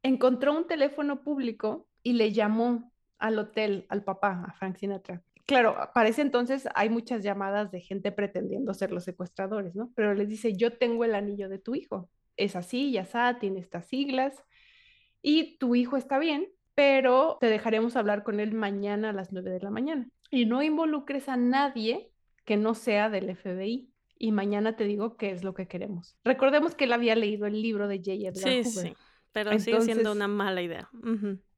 Encontró 0.04 0.56
un 0.56 0.68
teléfono 0.68 1.24
público 1.24 1.88
y 2.02 2.14
le 2.14 2.32
llamó 2.34 2.92
al 3.18 3.40
hotel, 3.40 3.86
al 3.90 4.04
papá, 4.04 4.44
a 4.48 4.54
Frank 4.54 4.78
Sinatra. 4.78 5.22
Claro, 5.46 5.76
para 5.94 6.10
ese 6.10 6.22
entonces 6.22 6.68
hay 6.74 6.90
muchas 6.90 7.24
llamadas 7.24 7.72
de 7.72 7.82
gente 7.82 8.12
pretendiendo 8.12 8.74
ser 8.74 8.92
los 8.92 9.04
secuestradores, 9.04 9.76
¿no? 9.76 9.92
Pero 9.96 10.14
les 10.14 10.30
dice, 10.30 10.56
yo 10.56 10.78
tengo 10.78 11.04
el 11.04 11.16
anillo 11.16 11.50
de 11.50 11.60
tu 11.60 11.76
hijo, 11.76 12.10
es 12.38 12.56
así, 12.56 12.92
ya 12.92 13.02
está, 13.02 13.40
tiene 13.40 13.60
estas 13.60 13.86
siglas, 13.88 14.44
y 15.22 15.58
tu 15.58 15.76
hijo 15.76 15.98
está 15.98 16.18
bien, 16.18 16.48
pero 16.76 17.38
te 17.40 17.48
dejaremos 17.48 17.96
hablar 17.96 18.24
con 18.24 18.40
él 18.40 18.54
mañana 18.54 19.10
a 19.10 19.14
las 19.14 19.32
9 19.32 19.52
de 19.52 19.60
la 19.60 19.70
mañana. 19.70 20.08
Y 20.34 20.48
no 20.48 20.64
involucres 20.64 21.30
a 21.30 21.38
nadie 21.38 22.12
que 22.44 22.58
no 22.58 22.74
sea 22.74 23.08
del 23.12 23.36
FBI. 23.36 23.92
Y 24.18 24.32
mañana 24.32 24.76
te 24.76 24.86
digo 24.86 25.16
qué 25.16 25.30
es 25.30 25.44
lo 25.44 25.54
que 25.54 25.68
queremos. 25.68 26.18
Recordemos 26.24 26.74
que 26.74 26.86
él 26.86 26.94
había 26.94 27.16
leído 27.16 27.46
el 27.46 27.62
libro 27.62 27.88
de 27.88 28.00
J. 28.00 28.14
Edgar 28.14 28.36
Sí, 28.38 28.64
Hoover. 28.64 28.64
sí. 28.88 28.94
Pero 29.32 29.60
sigue 29.60 29.82
siendo 29.82 30.12
una 30.12 30.28
mala 30.28 30.64
idea. 30.64 30.90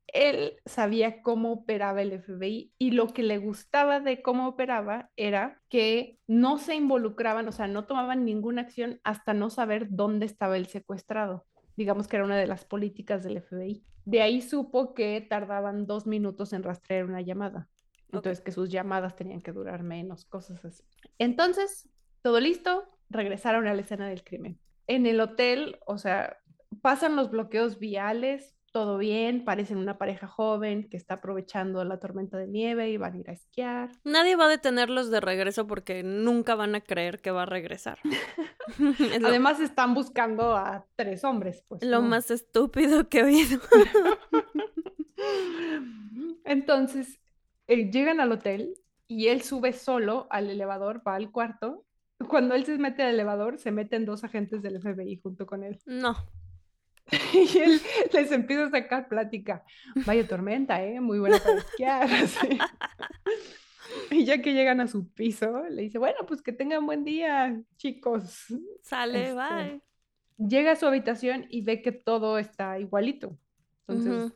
Él 0.08 0.56
sabía 0.66 1.22
cómo 1.22 1.54
operaba 1.54 2.02
el 2.02 2.22
FBI 2.22 2.74
y 2.78 2.92
lo 2.92 3.14
que 3.14 3.24
le 3.24 3.38
gustaba 3.38 4.02
de 4.02 4.22
cómo 4.22 4.50
operaba 4.50 5.10
era 5.16 5.62
que 5.70 6.20
no 6.28 6.58
se 6.58 6.76
involucraban, 6.76 7.48
o 7.48 7.54
sea, 7.54 7.68
no 7.68 7.86
tomaban 7.86 8.26
ninguna 8.26 8.64
acción 8.64 9.00
hasta 9.06 9.34
no 9.34 9.50
saber 9.50 9.88
dónde 9.90 10.26
estaba 10.26 10.58
el 10.58 10.66
secuestrado. 10.66 11.46
Digamos 11.78 12.10
que 12.10 12.18
era 12.18 12.26
una 12.26 12.38
de 12.38 12.48
las 12.48 12.66
políticas 12.66 13.24
del 13.24 13.42
FBI. 13.42 13.86
De 14.04 14.22
ahí 14.22 14.42
supo 14.42 14.94
que 14.94 15.22
tardaban 15.22 15.88
dos 15.88 16.08
minutos 16.08 16.52
en 16.52 16.64
rastrear 16.64 17.06
una 17.06 17.22
llamada. 17.22 17.70
Entonces, 18.12 18.41
que 18.41 18.51
sus 18.51 18.70
llamadas 18.70 19.16
tenían 19.16 19.41
que 19.41 19.51
durar 19.51 19.84
menos, 19.84 20.26
cosas 20.26 20.64
así. 20.64 20.84
Entonces, 21.18 21.89
todo 22.22 22.39
listo, 22.39 22.88
regresaron 23.10 23.68
a 23.68 23.74
la 23.74 23.82
escena 23.82 24.08
del 24.08 24.24
crimen. 24.24 24.60
En 24.88 25.06
el 25.06 25.20
hotel, 25.20 25.80
o 25.86 25.97
sea, 25.97 26.38
pasan 26.82 27.16
los 27.16 27.30
bloqueos 27.32 27.80
viales, 27.80 28.56
todo 28.76 28.97
bien, 28.97 29.45
parecen 29.45 29.78
una 29.78 29.97
pareja 29.97 30.28
joven 30.28 30.89
que 30.89 30.97
está 30.97 31.14
aprovechando 31.14 31.86
la 31.86 31.97
tormenta 31.97 32.38
de 32.38 32.47
nieve 32.47 32.89
y 32.89 32.97
van 32.97 33.14
a 33.14 33.18
ir 33.20 33.30
a 33.30 33.32
esquiar. 33.32 33.89
Nadie 34.03 34.36
va 34.36 34.47
a 34.47 34.49
detenerlos 34.49 35.10
de 35.10 35.22
regreso 35.22 35.66
porque 35.66 36.03
nunca 36.03 36.56
van 36.56 36.76
a 36.76 36.82
creer 36.82 37.22
que 37.22 37.32
va 37.32 37.43
a 37.43 37.45
regresar. 37.45 37.99
Además, 39.26 39.62
están 39.62 39.93
buscando 39.93 40.58
a 40.58 40.86
tres 40.97 41.24
hombres, 41.24 41.64
pues. 41.70 41.84
lo 41.86 42.01
¿no? 42.01 42.10
más 42.10 42.30
estúpido 42.32 43.08
que 43.08 43.20
he 43.20 43.24
oído. 43.24 43.62
Entonces, 46.43 47.22
eh, 47.68 47.89
llegan 47.91 48.20
al 48.20 48.32
hotel 48.32 48.74
y 49.07 49.28
él 49.28 49.41
sube 49.41 49.74
solo 49.74 50.28
al 50.30 50.49
elevador, 50.49 51.01
va 51.07 51.16
al 51.16 51.32
cuarto. 51.32 51.84
Cuando 52.28 52.55
él 52.55 52.66
se 52.66 52.78
mete 52.78 53.03
al 53.03 53.13
elevador, 53.13 53.57
se 53.59 53.72
meten 53.72 54.05
dos 54.05 54.24
agentes 54.24 54.61
del 54.61 54.80
FBI 54.82 55.18
junto 55.22 55.45
con 55.45 55.63
él. 55.63 55.80
No. 55.86 56.16
Y 57.34 57.57
él 57.59 57.80
les 58.13 58.32
empieza 58.32 58.66
a 58.66 58.72
sacar 58.72 59.07
plática. 59.07 59.63
Vaya 60.07 60.28
tormenta, 60.28 60.84
¿eh? 60.84 60.99
Muy 60.99 61.20
buena 61.20 61.38
para 61.38 61.57
esquiar. 61.59 62.09
así. 62.11 62.57
Y 64.09 64.26
ya 64.26 64.41
que 64.41 64.53
llegan 64.53 64.82
a 64.82 64.88
su 64.88 65.07
piso, 65.09 65.63
le 65.70 65.84
dice, 65.84 65.99
bueno, 65.99 66.18
pues 66.28 66.41
que 66.41 66.51
tengan 66.51 66.86
buen 66.86 67.03
día, 67.03 67.61
chicos. 67.78 68.45
Sale, 68.82 69.30
Este, 69.30 69.36
bye. 69.36 69.82
Llega 70.38 70.72
a 70.72 70.76
su 70.76 70.86
habitación 70.88 71.45
y 71.49 71.61
ve 71.61 71.82
que 71.82 71.91
todo 71.91 72.39
está 72.39 72.80
igualito. 72.80 73.38
Entonces, 73.88 74.32
Ujú. 74.32 74.36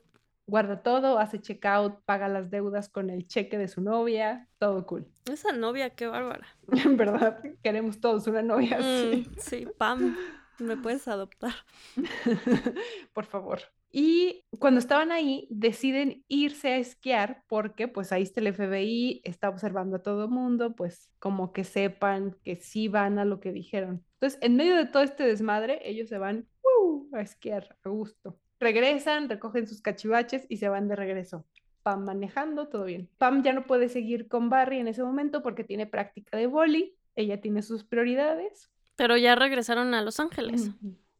Guarda 0.50 0.82
todo, 0.82 1.20
hace 1.20 1.40
checkout, 1.40 2.02
paga 2.06 2.28
las 2.28 2.50
deudas 2.50 2.90
con 2.90 3.10
el 3.10 3.28
cheque 3.28 3.58
de 3.58 3.68
su 3.68 3.82
novia, 3.82 4.48
todo 4.58 4.86
cool. 4.86 5.08
Esa 5.32 5.52
novia, 5.52 5.92
qué 5.92 6.08
bárbara. 6.08 6.48
En 6.72 6.98
verdad, 6.98 7.42
queremos 7.64 8.00
todos 8.00 8.28
una 8.28 8.42
novia 8.42 8.78
así. 8.78 9.28
Mm, 9.28 9.36
sí, 9.38 9.68
Pam. 9.78 10.18
Me 10.58 10.76
puedes 10.76 11.08
adoptar. 11.08 11.54
Por 13.14 13.26
favor. 13.26 13.62
Y 13.92 14.44
cuando 14.60 14.80
estaban 14.80 15.12
ahí, 15.12 15.48
deciden 15.50 16.24
irse 16.28 16.70
a 16.70 16.78
esquiar 16.78 17.44
porque 17.48 17.88
pues 17.88 18.12
ahí 18.12 18.24
está 18.24 18.42
el 18.42 18.54
FBI, 18.54 19.22
está 19.24 19.50
observando 19.50 19.98
a 19.98 20.04
todo 20.04 20.28
mundo, 20.28 20.76
pues 20.76 21.10
como 21.18 21.54
que 21.54 21.64
sepan 21.64 22.36
que 22.44 22.58
sí 22.58 22.88
van 22.88 23.18
a 23.20 23.26
lo 23.26 23.40
que 23.40 23.52
dijeron. 23.52 24.06
Entonces, 24.16 24.38
en 24.42 24.58
medio 24.58 24.76
de 24.76 24.86
todo 24.86 25.02
este 25.02 25.26
desmadre, 25.26 25.80
ellos 25.90 26.10
se 26.10 26.18
van 26.18 26.48
uh, 26.62 27.16
a 27.16 27.22
esquiar 27.22 27.78
a 27.84 27.90
gusto. 27.90 28.38
Regresan, 28.60 29.30
recogen 29.30 29.68
sus 29.68 29.82
cachivaches 29.82 30.46
y 30.50 30.58
se 30.58 30.70
van 30.70 30.88
de 30.88 30.96
regreso. 30.96 31.46
Pam 31.84 32.04
manejando, 32.04 32.68
todo 32.68 32.84
bien. 32.84 33.10
Pam 33.18 33.42
ya 33.42 33.54
no 33.54 33.66
puede 33.66 33.90
seguir 33.90 34.28
con 34.28 34.50
Barry 34.50 34.80
en 34.80 34.88
ese 34.88 35.04
momento 35.04 35.42
porque 35.42 35.64
tiene 35.64 35.86
práctica 35.86 36.38
de 36.38 36.48
boli, 36.48 36.96
ella 37.16 37.40
tiene 37.42 37.62
sus 37.62 37.84
prioridades. 37.84 38.70
Pero 38.96 39.16
ya 39.16 39.36
regresaron 39.36 39.94
a 39.94 40.02
Los 40.02 40.20
Ángeles. 40.20 40.72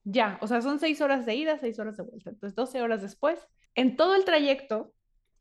Ya, 0.04 0.38
o 0.42 0.48
sea, 0.48 0.62
son 0.62 0.80
seis 0.80 1.02
horas 1.02 1.26
de 1.26 1.36
ida, 1.36 1.58
seis 1.60 1.80
horas 1.80 1.96
de 1.98 2.04
vuelta. 2.04 2.30
Entonces, 2.30 2.56
12 2.56 2.82
horas 2.82 3.02
después, 3.02 3.48
en 3.76 3.96
todo 3.96 4.16
el 4.16 4.26
trayecto, 4.26 4.94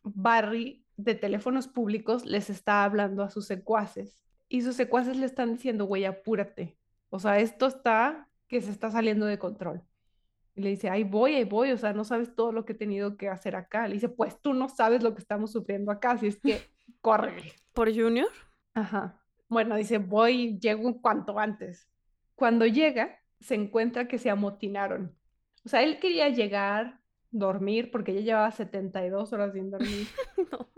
Barry 0.03 0.85
de 0.97 1.15
teléfonos 1.15 1.69
públicos 1.69 2.27
les 2.27 2.51
está 2.51 2.85
hablando 2.85 3.23
a 3.23 3.31
sus 3.31 3.47
secuaces 3.47 4.25
y 4.49 4.63
sus 4.63 4.77
secuaces 4.77 5.17
le 5.17 5.27
están 5.27 5.53
diciendo, 5.53 5.85
güey, 5.85 6.05
apúrate. 6.05 6.77
O 7.11 7.19
sea, 7.19 7.39
esto 7.39 7.67
está 7.67 8.29
que 8.49 8.61
se 8.61 8.71
está 8.71 8.91
saliendo 8.91 9.27
de 9.27 9.39
control. 9.39 9.83
Y 10.59 10.61
le 10.61 10.71
dice, 10.71 10.91
ahí 10.91 11.05
voy, 11.05 11.37
ahí 11.37 11.45
voy, 11.45 11.71
o 11.71 11.77
sea, 11.77 11.93
no 11.93 12.03
sabes 12.03 12.35
todo 12.35 12.51
lo 12.51 12.65
que 12.65 12.73
he 12.73 12.77
tenido 12.77 13.17
que 13.17 13.29
hacer 13.29 13.55
acá. 13.55 13.87
Le 13.87 13.95
dice, 13.95 14.09
pues 14.09 14.43
tú 14.43 14.55
no 14.55 14.69
sabes 14.69 15.05
lo 15.05 15.15
que 15.15 15.21
estamos 15.21 15.53
sufriendo 15.53 15.93
acá, 15.93 16.11
así 16.13 16.27
es 16.27 16.41
que 16.41 16.61
corre. 17.01 17.53
¿Por 17.73 17.95
Junior? 17.95 18.27
Ajá. 18.75 19.23
Bueno, 19.49 19.77
dice, 19.77 19.99
voy, 19.99 20.59
llego 20.59 21.01
cuanto 21.01 21.39
antes. 21.39 21.89
Cuando 22.35 22.67
llega, 22.67 23.21
se 23.39 23.55
encuentra 23.55 24.09
que 24.09 24.19
se 24.19 24.31
amotinaron. 24.31 25.17
O 25.65 25.69
sea, 25.69 25.85
él 25.85 26.01
quería 26.01 26.29
llegar, 26.31 26.99
dormir, 27.31 27.93
porque 27.93 28.13
ya 28.15 28.21
llevaba 28.21 28.51
72 28.51 29.33
horas 29.33 29.53
sin 29.53 29.71
dormir. 29.71 30.09
no. 30.53 30.69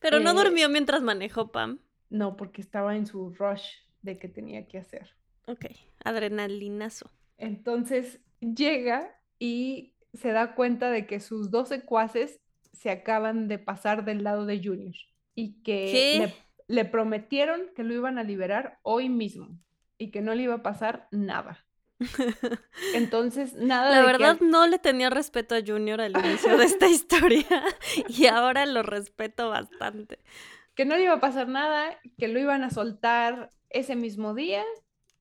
Pero 0.00 0.20
no 0.20 0.30
Eh, 0.30 0.44
durmió 0.44 0.68
mientras 0.68 1.02
manejó 1.02 1.50
Pam. 1.50 1.80
No, 2.08 2.36
porque 2.36 2.60
estaba 2.60 2.94
en 2.94 3.06
su 3.06 3.30
rush 3.30 3.66
de 4.02 4.16
que 4.16 4.28
tenía 4.28 4.68
que 4.68 4.78
hacer. 4.78 5.16
Ok, 5.48 5.66
adrenalinazo. 6.04 7.10
Entonces 7.36 8.20
llega 8.42 9.10
y 9.38 9.94
se 10.14 10.32
da 10.32 10.54
cuenta 10.54 10.90
de 10.90 11.06
que 11.06 11.20
sus 11.20 11.50
dos 11.50 11.68
secuaces 11.70 12.40
se 12.72 12.90
acaban 12.90 13.48
de 13.48 13.58
pasar 13.58 14.04
del 14.04 14.24
lado 14.24 14.46
de 14.46 14.62
Junior 14.62 14.94
y 15.34 15.62
que 15.62 16.12
le, 16.12 16.34
le 16.68 16.84
prometieron 16.84 17.62
que 17.74 17.84
lo 17.84 17.94
iban 17.94 18.18
a 18.18 18.24
liberar 18.24 18.78
hoy 18.82 19.08
mismo 19.08 19.58
y 19.98 20.10
que 20.10 20.22
no 20.22 20.34
le 20.34 20.44
iba 20.44 20.56
a 20.56 20.62
pasar 20.62 21.08
nada. 21.12 21.66
Entonces, 22.92 23.54
nada 23.54 23.90
La 23.90 23.96
de 23.96 24.02
verdad 24.02 24.38
no 24.40 24.66
le 24.66 24.78
tenía 24.78 25.10
respeto 25.10 25.54
a 25.54 25.62
Junior 25.66 26.00
al 26.00 26.16
inicio 26.16 26.56
de 26.56 26.64
esta 26.64 26.88
historia 26.90 27.46
y 28.08 28.26
ahora 28.26 28.66
lo 28.66 28.82
respeto 28.82 29.50
bastante. 29.50 30.20
que 30.74 30.84
no 30.86 30.96
le 30.96 31.04
iba 31.04 31.14
a 31.14 31.20
pasar 31.20 31.48
nada, 31.48 31.98
que 32.18 32.28
lo 32.28 32.40
iban 32.40 32.64
a 32.64 32.70
soltar 32.70 33.52
ese 33.70 33.96
mismo 33.96 34.34
día. 34.34 34.64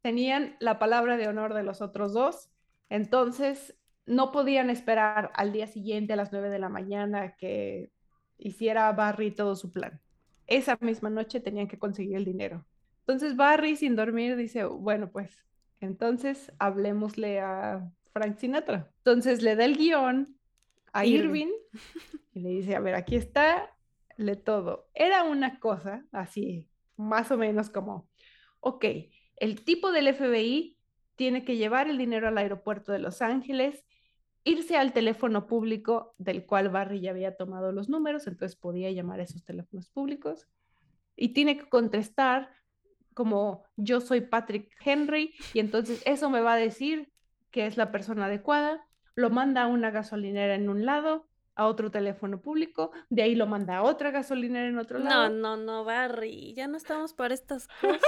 Tenían 0.02 0.58
la 0.60 0.80
palabra 0.80 1.18
de 1.18 1.30
honor 1.30 1.56
de 1.56 1.64
los 1.64 1.82
otros 1.82 2.14
dos. 2.14 2.51
Entonces, 2.92 3.74
no 4.06 4.34
podían 4.34 4.70
esperar 4.70 5.32
al 5.36 5.54
día 5.54 5.66
siguiente 5.66 6.12
a 6.12 6.18
las 6.18 6.34
9 6.34 6.50
de 6.50 6.60
la 6.60 6.68
mañana 6.68 7.38
que 7.38 7.90
hiciera 8.38 8.92
Barry 8.92 9.32
todo 9.32 9.56
su 9.56 9.72
plan. 9.72 10.02
Esa 10.46 10.78
misma 10.82 11.10
noche 11.10 11.40
tenían 11.40 11.70
que 11.70 11.80
conseguir 11.80 12.18
el 12.18 12.26
dinero. 12.26 12.66
Entonces, 13.00 13.38
Barry, 13.38 13.78
sin 13.78 13.96
dormir, 13.96 14.36
dice, 14.36 14.66
bueno, 14.66 15.10
pues, 15.10 15.32
entonces 15.80 16.52
hablemosle 16.60 17.40
a 17.40 17.90
Frank 18.12 18.38
Sinatra. 18.40 18.92
Entonces, 18.98 19.42
le 19.42 19.56
da 19.56 19.64
el 19.64 19.78
guion 19.78 20.38
a 20.92 21.06
Irving. 21.06 21.48
Irving 21.48 21.54
y 22.34 22.40
le 22.42 22.50
dice, 22.50 22.76
a 22.76 22.82
ver, 22.82 22.96
aquí 22.96 23.16
está, 23.16 23.74
le 24.18 24.36
todo. 24.36 24.90
Era 24.94 25.24
una 25.24 25.62
cosa 25.62 26.04
así, 26.12 26.68
más 26.98 27.32
o 27.32 27.38
menos 27.38 27.70
como, 27.70 28.10
ok, 28.60 28.84
el 29.38 29.64
tipo 29.64 29.94
del 29.94 30.14
FBI 30.14 30.78
tiene 31.16 31.44
que 31.46 31.58
llevar 31.58 31.90
el 31.90 31.98
dinero 31.98 32.28
al 32.28 32.38
aeropuerto 32.38 32.92
de 32.92 33.00
Los 33.00 33.22
Ángeles, 33.22 33.84
irse 34.44 34.78
al 34.78 34.94
teléfono 34.94 35.48
público 35.48 36.16
del 36.18 36.46
cual 36.46 36.70
Barry 36.70 37.02
ya 37.02 37.12
había 37.12 37.36
tomado 37.36 37.72
los 37.72 37.90
números, 37.90 38.28
entonces 38.28 38.58
podía 38.58 38.92
llamar 38.92 39.20
a 39.20 39.24
esos 39.24 39.44
teléfonos 39.44 39.90
públicos, 39.90 40.48
y 41.16 41.30
tiene 41.30 41.58
que 41.58 41.70
contestar 41.70 42.50
como 43.14 43.66
yo 43.76 44.02
soy 44.02 44.22
Patrick 44.22 44.72
Henry, 44.84 45.36
y 45.54 45.60
entonces 45.60 46.02
eso 46.06 46.30
me 46.30 46.42
va 46.42 46.54
a 46.54 46.58
decir 46.58 47.12
que 47.52 47.68
es 47.68 47.78
la 47.78 47.92
persona 47.92 48.26
adecuada, 48.26 48.88
lo 49.16 49.30
manda 49.30 49.64
a 49.64 49.68
una 49.68 49.92
gasolinera 49.92 50.56
en 50.56 50.70
un 50.70 50.86
lado, 50.86 51.28
a 51.56 51.68
otro 51.68 51.92
teléfono 51.92 52.42
público, 52.42 52.92
de 53.10 53.24
ahí 53.24 53.36
lo 53.36 53.46
manda 53.48 53.78
a 53.78 53.84
otra 53.84 54.12
gasolinera 54.12 54.68
en 54.68 54.78
otro 54.78 55.00
No, 55.00 55.06
lado. 55.06 55.30
no, 55.30 55.58
no, 55.58 55.84
Barry, 55.84 56.54
ya 56.54 56.68
no 56.68 56.78
estamos 56.78 57.14
para 57.14 57.34
estas 57.34 57.68
cosas. 57.82 58.02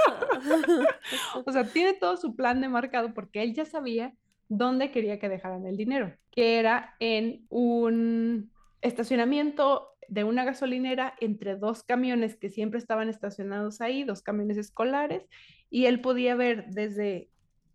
O 1.44 1.52
sea, 1.52 1.64
tiene 1.64 1.92
todo 1.94 2.16
su 2.16 2.34
plan 2.36 2.60
de 2.60 2.68
marcado 2.68 3.12
porque 3.14 3.42
él 3.42 3.54
ya 3.54 3.64
sabía 3.64 4.14
dónde 4.48 4.90
quería 4.90 5.18
que 5.18 5.28
dejaran 5.28 5.66
el 5.66 5.76
dinero, 5.76 6.14
que 6.30 6.58
era 6.58 6.94
en 7.00 7.44
un 7.48 8.50
estacionamiento 8.82 9.90
de 10.08 10.24
una 10.24 10.44
gasolinera 10.44 11.14
entre 11.20 11.56
dos 11.56 11.82
camiones 11.82 12.36
que 12.36 12.50
siempre 12.50 12.78
estaban 12.78 13.08
estacionados 13.08 13.80
ahí, 13.80 14.04
dos 14.04 14.22
camiones 14.22 14.56
escolares, 14.58 15.26
y 15.70 15.86
él 15.86 16.00
podía 16.00 16.34
ver 16.34 16.66
desde 16.68 17.30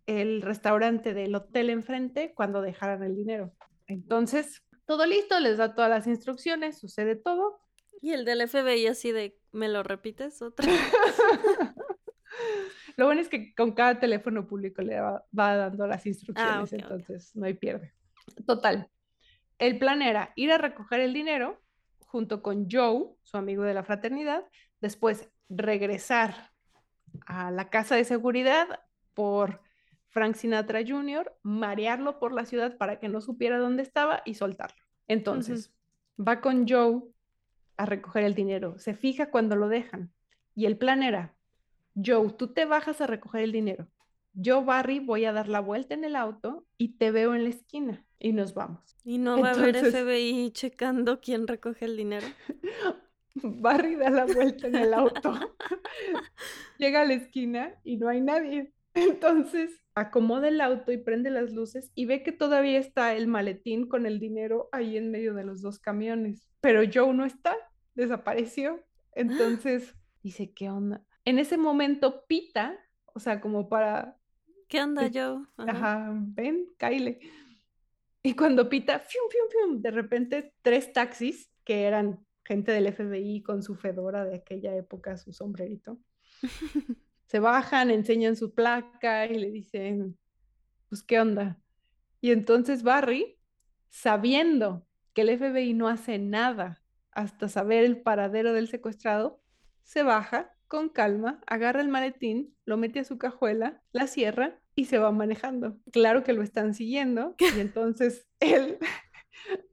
el 0.06 0.42
restaurante 0.42 1.12
del 1.12 1.34
hotel 1.34 1.70
enfrente 1.70 2.32
cuando 2.34 2.62
dejaran 2.62 3.02
el 3.02 3.16
dinero. 3.16 3.52
Entonces, 3.86 4.62
todo 4.90 5.06
listo, 5.06 5.38
les 5.38 5.56
da 5.56 5.72
todas 5.72 5.88
las 5.88 6.08
instrucciones, 6.08 6.80
sucede 6.80 7.14
todo, 7.14 7.60
Y 8.02 8.10
el 8.10 8.24
del 8.24 8.48
FBI 8.48 8.88
así 8.88 9.12
de, 9.12 9.38
¿me 9.52 9.68
lo 9.68 9.84
repites 9.84 10.42
otra? 10.42 10.66
Lo 12.96 13.06
bueno 13.06 13.20
es 13.20 13.28
que 13.28 13.54
con 13.54 13.70
cada 13.70 14.00
teléfono 14.00 14.48
público 14.48 14.82
le 14.82 15.00
va, 15.00 15.24
va 15.38 15.56
dando 15.56 15.86
las 15.86 16.04
instrucciones, 16.06 16.72
Ah, 16.72 16.76
entonces 16.76 17.36
no 17.36 17.46
hay 17.46 17.54
pierde. 17.54 17.94
Total. 18.48 18.90
El 19.58 19.78
plan 19.78 20.02
era 20.02 20.32
ir 20.34 20.50
a 20.50 20.58
recoger 20.58 20.98
el 20.98 21.12
dinero 21.12 21.62
junto 22.00 22.42
con 22.42 22.68
Joe, 22.68 23.14
su 23.22 23.36
amigo 23.36 23.62
de 23.62 23.74
la 23.74 23.84
fraternidad, 23.84 24.44
después 24.80 25.30
regresar 25.48 26.50
a 27.26 27.52
la 27.52 27.70
casa 27.70 27.94
de 27.94 28.04
seguridad 28.04 28.66
por 29.14 29.62
Frank 30.10 30.34
Sinatra 30.34 30.80
Jr., 30.86 31.32
marearlo 31.42 32.18
por 32.18 32.32
la 32.32 32.44
ciudad 32.44 32.76
para 32.76 32.98
que 32.98 33.08
no 33.08 33.20
supiera 33.20 33.58
dónde 33.58 33.82
estaba 33.82 34.22
y 34.24 34.34
soltarlo. 34.34 34.82
Entonces, 35.08 35.72
va 36.18 36.40
con 36.40 36.68
Joe 36.68 37.02
a 37.76 37.86
recoger 37.86 38.24
el 38.24 38.34
dinero, 38.34 38.78
se 38.78 38.94
fija 38.94 39.30
cuando 39.30 39.56
lo 39.56 39.68
dejan 39.68 40.12
y 40.54 40.66
el 40.66 40.76
plan 40.76 41.02
era, 41.02 41.34
Joe, 41.94 42.30
tú 42.32 42.48
te 42.48 42.64
bajas 42.64 43.00
a 43.00 43.06
recoger 43.06 43.42
el 43.42 43.52
dinero. 43.52 43.88
Yo, 44.32 44.64
Barry, 44.64 45.00
voy 45.00 45.24
a 45.24 45.32
dar 45.32 45.48
la 45.48 45.60
vuelta 45.60 45.94
en 45.94 46.04
el 46.04 46.14
auto 46.14 46.66
y 46.76 46.96
te 46.98 47.10
veo 47.10 47.34
en 47.34 47.44
la 47.44 47.50
esquina 47.50 48.04
y 48.18 48.32
nos 48.32 48.54
vamos. 48.54 48.96
Y 49.02 49.18
no 49.18 49.40
va 49.40 49.50
a 49.50 49.52
haber 49.54 49.76
Entonces- 49.76 50.02
FBI 50.02 50.50
checando 50.52 51.20
quién 51.20 51.46
recoge 51.46 51.86
el 51.86 51.96
dinero. 51.96 52.26
Barry 53.34 53.94
da 53.96 54.10
la 54.10 54.26
vuelta 54.26 54.66
en 54.66 54.74
el 54.74 54.92
auto, 54.92 55.32
llega 56.78 57.02
a 57.02 57.04
la 57.04 57.14
esquina 57.14 57.74
y 57.84 57.96
no 57.96 58.08
hay 58.08 58.20
nadie. 58.20 58.72
Entonces 58.94 59.70
acomoda 60.00 60.48
el 60.48 60.60
auto 60.60 60.92
y 60.92 60.98
prende 60.98 61.30
las 61.30 61.52
luces 61.52 61.90
y 61.94 62.06
ve 62.06 62.22
que 62.22 62.32
todavía 62.32 62.78
está 62.78 63.14
el 63.14 63.26
maletín 63.26 63.86
con 63.86 64.06
el 64.06 64.18
dinero 64.18 64.68
ahí 64.72 64.96
en 64.96 65.10
medio 65.10 65.34
de 65.34 65.44
los 65.44 65.62
dos 65.62 65.78
camiones. 65.78 66.48
Pero 66.60 66.82
Joe 66.92 67.12
no 67.14 67.24
está, 67.24 67.56
desapareció. 67.94 68.80
Entonces 69.12 69.94
dice, 70.22 70.52
¿qué 70.52 70.70
onda? 70.70 71.04
En 71.24 71.38
ese 71.38 71.56
momento 71.56 72.24
pita, 72.26 72.78
o 73.04 73.20
sea, 73.20 73.40
como 73.40 73.68
para 73.68 74.16
¿Qué 74.68 74.80
onda, 74.80 75.10
Joe? 75.12 75.44
Ajá. 75.56 75.70
Ajá, 75.70 76.12
ven, 76.14 76.66
Kyle. 76.78 77.18
Y 78.22 78.34
cuando 78.34 78.68
pita, 78.68 79.00
fium, 79.00 79.28
fium, 79.28 79.48
fium, 79.50 79.82
de 79.82 79.90
repente 79.90 80.54
tres 80.62 80.92
taxis 80.92 81.50
que 81.64 81.82
eran 81.82 82.24
gente 82.44 82.70
del 82.72 82.92
FBI 82.92 83.42
con 83.42 83.62
su 83.62 83.74
fedora 83.74 84.24
de 84.24 84.36
aquella 84.36 84.74
época, 84.76 85.16
su 85.16 85.32
sombrerito, 85.32 85.98
se 87.30 87.38
bajan, 87.38 87.92
enseñan 87.92 88.34
su 88.34 88.54
placa 88.54 89.24
y 89.26 89.38
le 89.38 89.52
dicen, 89.52 90.18
pues, 90.88 91.04
¿qué 91.04 91.20
onda? 91.20 91.60
Y 92.20 92.32
entonces 92.32 92.82
Barry, 92.82 93.38
sabiendo 93.88 94.84
que 95.14 95.20
el 95.20 95.38
FBI 95.38 95.74
no 95.74 95.86
hace 95.86 96.18
nada 96.18 96.82
hasta 97.12 97.48
saber 97.48 97.84
el 97.84 98.02
paradero 98.02 98.52
del 98.52 98.66
secuestrado, 98.66 99.40
se 99.84 100.02
baja 100.02 100.52
con 100.66 100.88
calma, 100.88 101.40
agarra 101.46 101.82
el 101.82 101.88
maletín, 101.88 102.56
lo 102.64 102.76
mete 102.76 102.98
a 102.98 103.04
su 103.04 103.16
cajuela, 103.16 103.80
la 103.92 104.08
cierra 104.08 104.58
y 104.74 104.86
se 104.86 104.98
va 104.98 105.12
manejando. 105.12 105.78
Claro 105.92 106.24
que 106.24 106.32
lo 106.32 106.42
están 106.42 106.74
siguiendo 106.74 107.36
y 107.38 107.60
entonces 107.60 108.26
él 108.40 108.76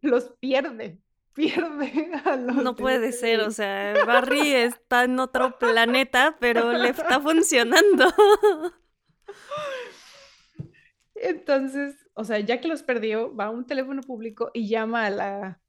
los 0.02 0.36
pierde, 0.40 1.02
pierde 1.38 2.12
a 2.26 2.36
los 2.36 2.56
No 2.58 2.76
puede 2.76 3.12
ser, 3.12 3.42
o 3.42 3.52
sea, 3.52 3.94
Barry 4.06 4.54
está 4.54 5.04
en 5.04 5.20
otro 5.20 5.58
planeta, 5.58 6.36
pero 6.40 6.74
le 6.74 6.90
está 6.90 7.20
funcionando. 7.22 8.06
Entonces, 11.14 11.96
o 12.16 12.24
sea, 12.24 12.40
ya 12.40 12.60
que 12.60 12.68
los 12.68 12.82
perdió, 12.82 13.36
va 13.36 13.46
a 13.46 13.50
un 13.52 13.66
teléfono 13.66 14.02
público 14.02 14.50
y 14.54 14.68
llama 14.68 15.06
a 15.06 15.10
la, 15.12 15.62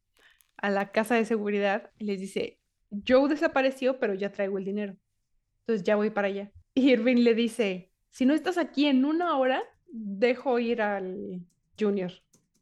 a 0.56 0.70
la 0.70 0.90
casa 0.90 1.14
de 1.14 1.26
seguridad 1.26 1.90
y 1.98 2.04
les 2.04 2.18
dice, 2.18 2.58
Joe 3.06 3.28
desapareció, 3.28 3.98
pero 3.98 4.14
ya 4.14 4.32
traigo 4.32 4.56
el 4.56 4.64
dinero. 4.64 4.96
Entonces 5.60 5.84
ya 5.84 5.96
voy 5.96 6.08
para 6.10 6.28
allá. 6.28 6.50
Y 6.74 6.90
Irving 6.90 7.22
le 7.22 7.34
dice, 7.34 7.92
si 8.10 8.24
no 8.24 8.32
estás 8.32 8.56
aquí 8.56 8.86
en 8.86 9.04
una 9.04 9.36
hora, 9.36 9.62
dejo 9.86 10.58
ir 10.58 10.80
al 10.80 11.42
Junior. 11.78 12.12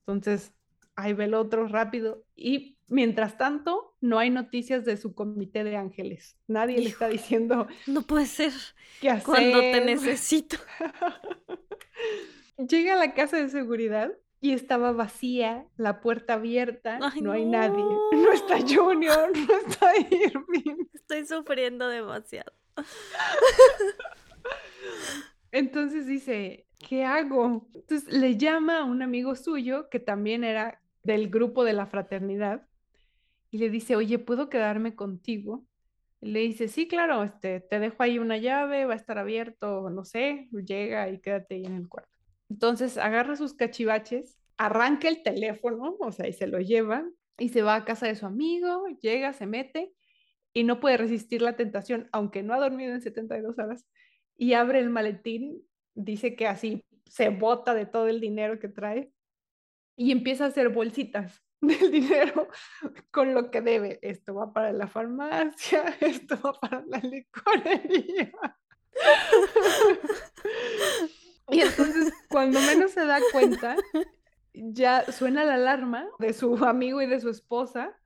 Entonces, 0.01 0.53
ahí 0.97 1.13
ve 1.13 1.25
el 1.25 1.35
otro 1.35 1.69
rápido. 1.69 2.25
Y 2.35 2.76
mientras 2.89 3.37
tanto, 3.37 3.95
no 4.01 4.19
hay 4.19 4.31
noticias 4.31 4.85
de 4.85 4.97
su 4.97 5.15
comité 5.15 5.65
de 5.65 5.77
ángeles. 5.77 6.37
Nadie 6.47 6.79
le 6.79 6.89
está 6.89 7.09
diciendo. 7.09 7.67
No 7.87 8.03
puede 8.03 8.27
ser. 8.27 8.53
¿Qué 9.01 9.11
hacer? 9.11 9.25
Cuando 9.25 9.61
te 9.61 9.85
necesito. 9.85 10.57
Llega 12.69 12.95
a 12.95 12.97
la 12.97 13.15
casa 13.15 13.37
de 13.37 13.49
seguridad 13.49 14.13
y 14.41 14.53
estaba 14.53 14.93
vacía, 14.93 15.67
la 15.77 16.01
puerta 16.01 16.35
abierta, 16.35 16.99
no, 17.21 17.33
hay 17.33 17.45
nadie. 17.45 17.85
No 18.13 18.33
está 18.33 18.61
Junior, 18.61 19.33
no 19.37 19.59
está 19.67 19.93
Irving. 19.99 20.87
Estoy 20.95 21.27
sufriendo 21.27 21.89
demasiado. 21.89 22.53
Entonces 25.53 26.07
dice, 26.07 26.67
¿qué 26.79 27.05
hago? 27.05 27.69
Entonces 27.75 28.13
le 28.13 28.37
llama 28.37 28.81
a 28.81 28.85
un 28.85 29.03
amigo 29.03 29.35
suyo 29.35 29.89
que 29.91 30.01
también 30.01 30.45
era 30.45 30.81
del 31.03 31.29
grupo 31.29 31.65
de 31.65 31.73
la 31.73 31.87
fraternidad 31.87 32.67
y 33.51 33.59
le 33.59 33.71
dice, 33.71 33.97
oye, 33.97 34.19
¿puedo 34.19 34.49
quedarme 34.49 34.95
contigo? 34.95 35.65
le 36.21 36.41
dice, 36.41 36.69
sí, 36.69 36.89
claro, 36.89 37.23
este, 37.23 37.61
te 37.61 37.79
dejo 37.79 38.03
ahí 38.03 38.19
una 38.19 38.39
llave, 38.39 38.87
va 38.87 38.95
a 38.95 38.97
estar 38.97 39.19
abierto, 39.19 39.91
no 39.91 40.05
sé, 40.05 40.49
llega 40.51 41.09
y 41.09 41.21
quédate 41.21 41.57
ahí 41.57 41.65
en 41.65 41.75
el 41.75 41.89
cuarto. 41.89 42.11
Entonces 42.49 42.99
agarra 42.99 43.37
sus 43.37 43.55
cachivaches, 43.55 44.39
arranca 44.57 45.09
el 45.09 45.23
teléfono, 45.23 45.97
o 46.01 46.13
sea, 46.13 46.29
y 46.29 46.33
se 46.33 46.47
lo 46.47 46.61
lleva 46.61 47.05
y 47.39 47.51
se 47.51 47.63
va 47.63 47.77
a 47.77 47.85
casa 47.85 48.07
de 48.07 48.17
su 48.17 48.27
amigo, 48.27 48.87
llega, 49.01 49.33
se 49.33 49.47
mete 49.47 49.93
y 50.53 50.65
no 50.65 50.81
puede 50.81 50.97
resistir 50.97 51.43
la 51.43 51.57
tentación, 51.57 52.09
aunque 52.13 52.43
no 52.43 52.55
ha 52.55 52.59
dormido 52.59 52.95
en 52.95 53.03
72 53.03 53.59
horas, 53.59 53.87
y 54.39 54.55
abre 54.55 54.79
el 54.79 54.91
maletín, 54.91 55.63
dice 55.95 56.35
que 56.35 56.47
así 56.47 56.85
se 57.05 57.29
bota 57.29 57.75
de 57.75 57.87
todo 57.87 58.09
el 58.09 58.21
dinero 58.21 58.59
que 58.59 58.69
trae 58.69 59.11
y 59.97 60.13
empieza 60.13 60.45
a 60.45 60.49
hacer 60.49 60.71
bolsitas 60.71 61.46
del 61.61 61.91
dinero 61.91 62.49
con 63.11 63.35
lo 63.35 63.51
que 63.51 63.61
debe. 63.61 63.99
Esto 64.03 64.35
va 64.35 64.53
para 64.53 64.73
la 64.73 64.87
farmacia, 64.87 65.97
esto 66.01 66.39
va 66.43 66.53
para 66.55 66.85
la 66.87 66.99
licorería. 66.99 68.33
Y 71.49 71.61
entonces, 71.61 72.13
cuando 72.29 72.59
menos 72.59 72.91
se 72.91 73.07
da 73.07 73.21
cuenta, 73.31 73.77
ya 74.53 75.05
suena 75.13 75.45
la 75.45 75.55
alarma 75.55 76.09
de 76.19 76.33
su 76.33 76.57
amigo 76.65 77.01
y 77.01 77.07
de 77.07 77.21
su 77.21 77.29
esposa 77.29 77.97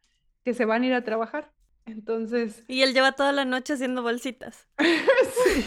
que 0.45 0.53
se 0.53 0.67
van 0.67 0.83
a 0.83 0.87
ir 0.89 0.93
a 0.93 1.05
trabajar. 1.05 1.51
Entonces. 1.87 2.63
Y 2.69 2.83
él 2.83 2.93
lleva 2.93 3.13
toda 3.13 3.33
la 3.33 3.47
noche 3.47 3.73
haciendo 3.73 4.03
bolsitas. 4.03 4.69
sí. 4.79 5.65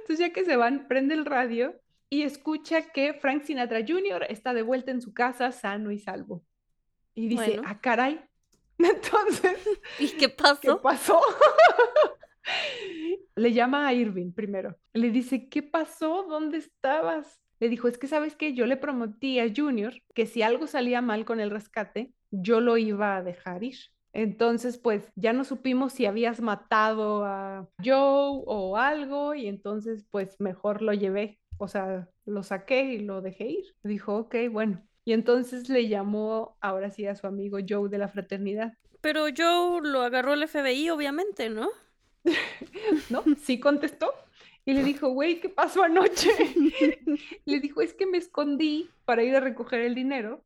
Entonces, 0.00 0.18
ya 0.18 0.32
que 0.32 0.46
se 0.46 0.56
van, 0.56 0.88
prende 0.88 1.12
el 1.12 1.26
radio 1.26 1.78
y 2.12 2.24
escucha 2.24 2.92
que 2.92 3.14
Frank 3.14 3.44
Sinatra 3.44 3.80
Jr. 3.80 4.26
está 4.28 4.52
de 4.52 4.60
vuelta 4.60 4.90
en 4.90 5.00
su 5.00 5.14
casa 5.14 5.50
sano 5.50 5.90
y 5.90 5.98
salvo. 5.98 6.44
Y 7.14 7.26
dice, 7.26 7.58
ah, 7.64 7.80
caray. 7.80 8.20
Entonces. 8.78 9.66
¿Y 9.98 10.08
qué 10.10 10.28
pasó? 10.28 10.60
¿Qué 10.60 10.74
pasó? 10.82 11.18
Le 13.34 13.54
llama 13.54 13.88
a 13.88 13.94
Irving 13.94 14.32
primero. 14.32 14.76
Le 14.92 15.08
dice, 15.08 15.48
¿qué 15.48 15.62
pasó? 15.62 16.26
¿Dónde 16.28 16.58
estabas? 16.58 17.40
Le 17.60 17.70
dijo, 17.70 17.88
es 17.88 17.96
que 17.96 18.08
sabes 18.08 18.36
que 18.36 18.52
yo 18.52 18.66
le 18.66 18.76
prometí 18.76 19.38
a 19.38 19.50
Junior 19.50 19.94
que 20.14 20.26
si 20.26 20.42
algo 20.42 20.66
salía 20.66 21.00
mal 21.00 21.24
con 21.24 21.40
el 21.40 21.50
rescate, 21.50 22.12
yo 22.30 22.60
lo 22.60 22.76
iba 22.76 23.16
a 23.16 23.22
dejar 23.22 23.64
ir. 23.64 23.78
Entonces, 24.12 24.76
pues 24.76 25.10
ya 25.16 25.32
no 25.32 25.44
supimos 25.44 25.94
si 25.94 26.04
habías 26.04 26.42
matado 26.42 27.24
a 27.24 27.70
Joe 27.82 28.42
o 28.44 28.76
algo 28.76 29.34
y 29.34 29.46
entonces, 29.46 30.04
pues 30.10 30.38
mejor 30.40 30.82
lo 30.82 30.92
llevé. 30.92 31.38
O 31.62 31.68
sea, 31.68 32.08
lo 32.24 32.42
saqué 32.42 32.82
y 32.94 32.98
lo 32.98 33.20
dejé 33.20 33.46
ir. 33.46 33.64
Dijo, 33.84 34.16
ok, 34.16 34.34
bueno. 34.50 34.82
Y 35.04 35.12
entonces 35.12 35.68
le 35.68 35.86
llamó 35.86 36.56
ahora 36.60 36.90
sí 36.90 37.06
a 37.06 37.14
su 37.14 37.28
amigo 37.28 37.58
Joe 37.66 37.88
de 37.88 37.98
la 37.98 38.08
fraternidad. 38.08 38.72
Pero 39.00 39.26
Joe 39.36 39.80
lo 39.82 40.02
agarró 40.02 40.32
el 40.32 40.48
FBI, 40.48 40.90
obviamente, 40.90 41.50
¿no? 41.50 41.70
¿no? 43.10 43.22
Sí 43.40 43.60
contestó. 43.60 44.12
Y 44.64 44.72
le 44.74 44.82
dijo, 44.82 45.10
güey, 45.10 45.40
¿qué 45.40 45.48
pasó 45.50 45.84
anoche? 45.84 46.30
le 47.44 47.60
dijo, 47.60 47.80
es 47.80 47.94
que 47.94 48.06
me 48.06 48.18
escondí 48.18 48.90
para 49.04 49.22
ir 49.22 49.36
a 49.36 49.40
recoger 49.40 49.82
el 49.82 49.94
dinero. 49.94 50.44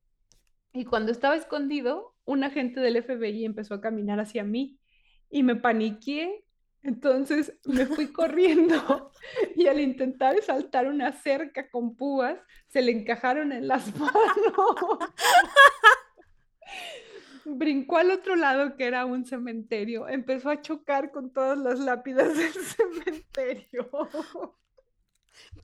Y 0.75 0.85
cuando 0.85 1.13
estaba 1.13 1.37
escondido, 1.37 2.15
un 2.27 2.45
agente 2.45 2.81
del 2.81 3.03
FBI 3.03 3.47
empezó 3.47 3.73
a 3.73 3.81
caminar 3.81 4.21
hacia 4.21 4.45
mí 4.45 4.79
y 5.31 5.43
me 5.43 5.57
paniqué. 5.57 6.45
Entonces 6.87 7.53
me 7.65 7.85
fui 7.85 8.13
corriendo 8.13 9.11
y 9.57 9.67
al 9.67 9.81
intentar 9.81 10.41
saltar 10.43 10.87
una 10.87 11.13
cerca 11.13 11.69
con 11.69 11.97
púas, 11.97 12.39
se 12.69 12.81
le 12.81 12.93
encajaron 12.93 13.51
en 13.53 13.67
las 13.67 13.95
manos 13.99 14.15
brincó 17.47 17.97
al 17.97 18.11
otro 18.11 18.37
lado, 18.37 18.77
que 18.77 18.85
era 18.85 19.05
un 19.05 19.25
cementerio, 19.25 20.09
empezó 20.09 20.51
a 20.51 20.61
chocar 20.61 21.13
con 21.13 21.33
todas 21.33 21.59
las 21.59 21.79
lápidas 21.79 22.37
del 22.37 22.53
cementerio. 22.53 23.89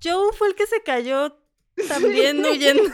Joe 0.02 0.32
fue 0.32 0.48
el 0.48 0.54
que 0.54 0.66
se 0.66 0.82
cayó 0.82 1.36
también 1.88 2.44
huyendo. 2.44 2.90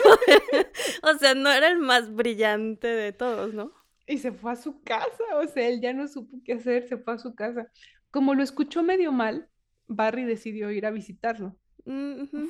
o 1.03 1.19
sea, 1.19 1.35
no 1.35 1.51
era 1.51 1.69
el 1.69 1.79
más 1.79 2.15
brillante 2.15 2.89
de 2.89 3.13
todos, 3.13 3.53
¿no? 3.53 3.73
Y 4.07 4.19
se 4.19 4.33
fue 4.33 4.53
a 4.53 4.57
su 4.57 4.83
casa, 4.83 5.23
o 5.37 5.47
sea, 5.47 5.69
él 5.69 5.83
ya 5.83 5.93
no 5.93 6.09
supo 6.09 6.39
qué 6.45 6.55
hacer, 6.55 6.89
se 6.89 6.97
fue 6.97 7.15
a 7.15 7.19
su 7.19 7.35
casa. 7.35 7.71
Como 8.11 8.35
lo 8.35 8.43
escuchó 8.43 8.83
medio 8.83 9.13
mal, 9.13 9.49
Barry 9.87 10.25
decidió 10.25 10.71
ir 10.71 10.87
a 10.87 10.91
visitarlo. 10.91 11.57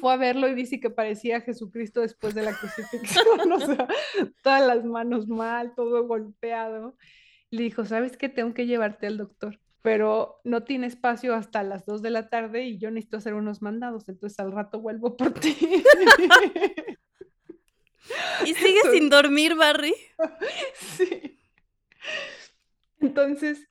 Fue 0.01 0.13
a 0.13 0.17
verlo 0.17 0.49
y 0.49 0.55
dice 0.55 0.81
que 0.81 0.91
parecía 0.91 1.41
Jesucristo 1.41 2.01
después 2.01 2.35
de 2.35 2.43
la 2.43 2.53
crucifixión, 2.55 3.25
o 3.53 3.61
sea, 3.61 3.87
todas 4.43 4.67
las 4.67 4.85
manos 4.85 5.29
mal, 5.29 5.75
todo 5.77 6.09
golpeado. 6.09 6.97
Le 7.51 7.63
dijo, 7.63 7.85
¿sabes 7.85 8.17
qué? 8.17 8.29
Tengo 8.29 8.53
que 8.53 8.67
llevarte 8.67 9.07
al 9.07 9.17
doctor, 9.17 9.61
pero 9.81 10.41
no 10.43 10.65
tiene 10.65 10.89
espacio 10.89 11.37
hasta 11.37 11.63
las 11.63 11.87
2 11.87 12.03
de 12.03 12.11
la 12.11 12.29
tarde 12.29 12.65
y 12.65 12.79
yo 12.79 12.91
necesito 12.91 13.19
hacer 13.19 13.35
unos 13.35 13.63
mandados, 13.63 14.09
entonces 14.09 14.41
al 14.41 14.51
rato 14.51 14.81
vuelvo 14.81 15.17
por 15.17 15.33
ti. 15.33 15.57
¿Y 18.45 18.55
sigue 18.55 18.81
sin 18.93 19.09
dormir, 19.09 19.55
Barry? 19.55 19.95
Sí. 20.97 21.39
Entonces, 23.01 23.68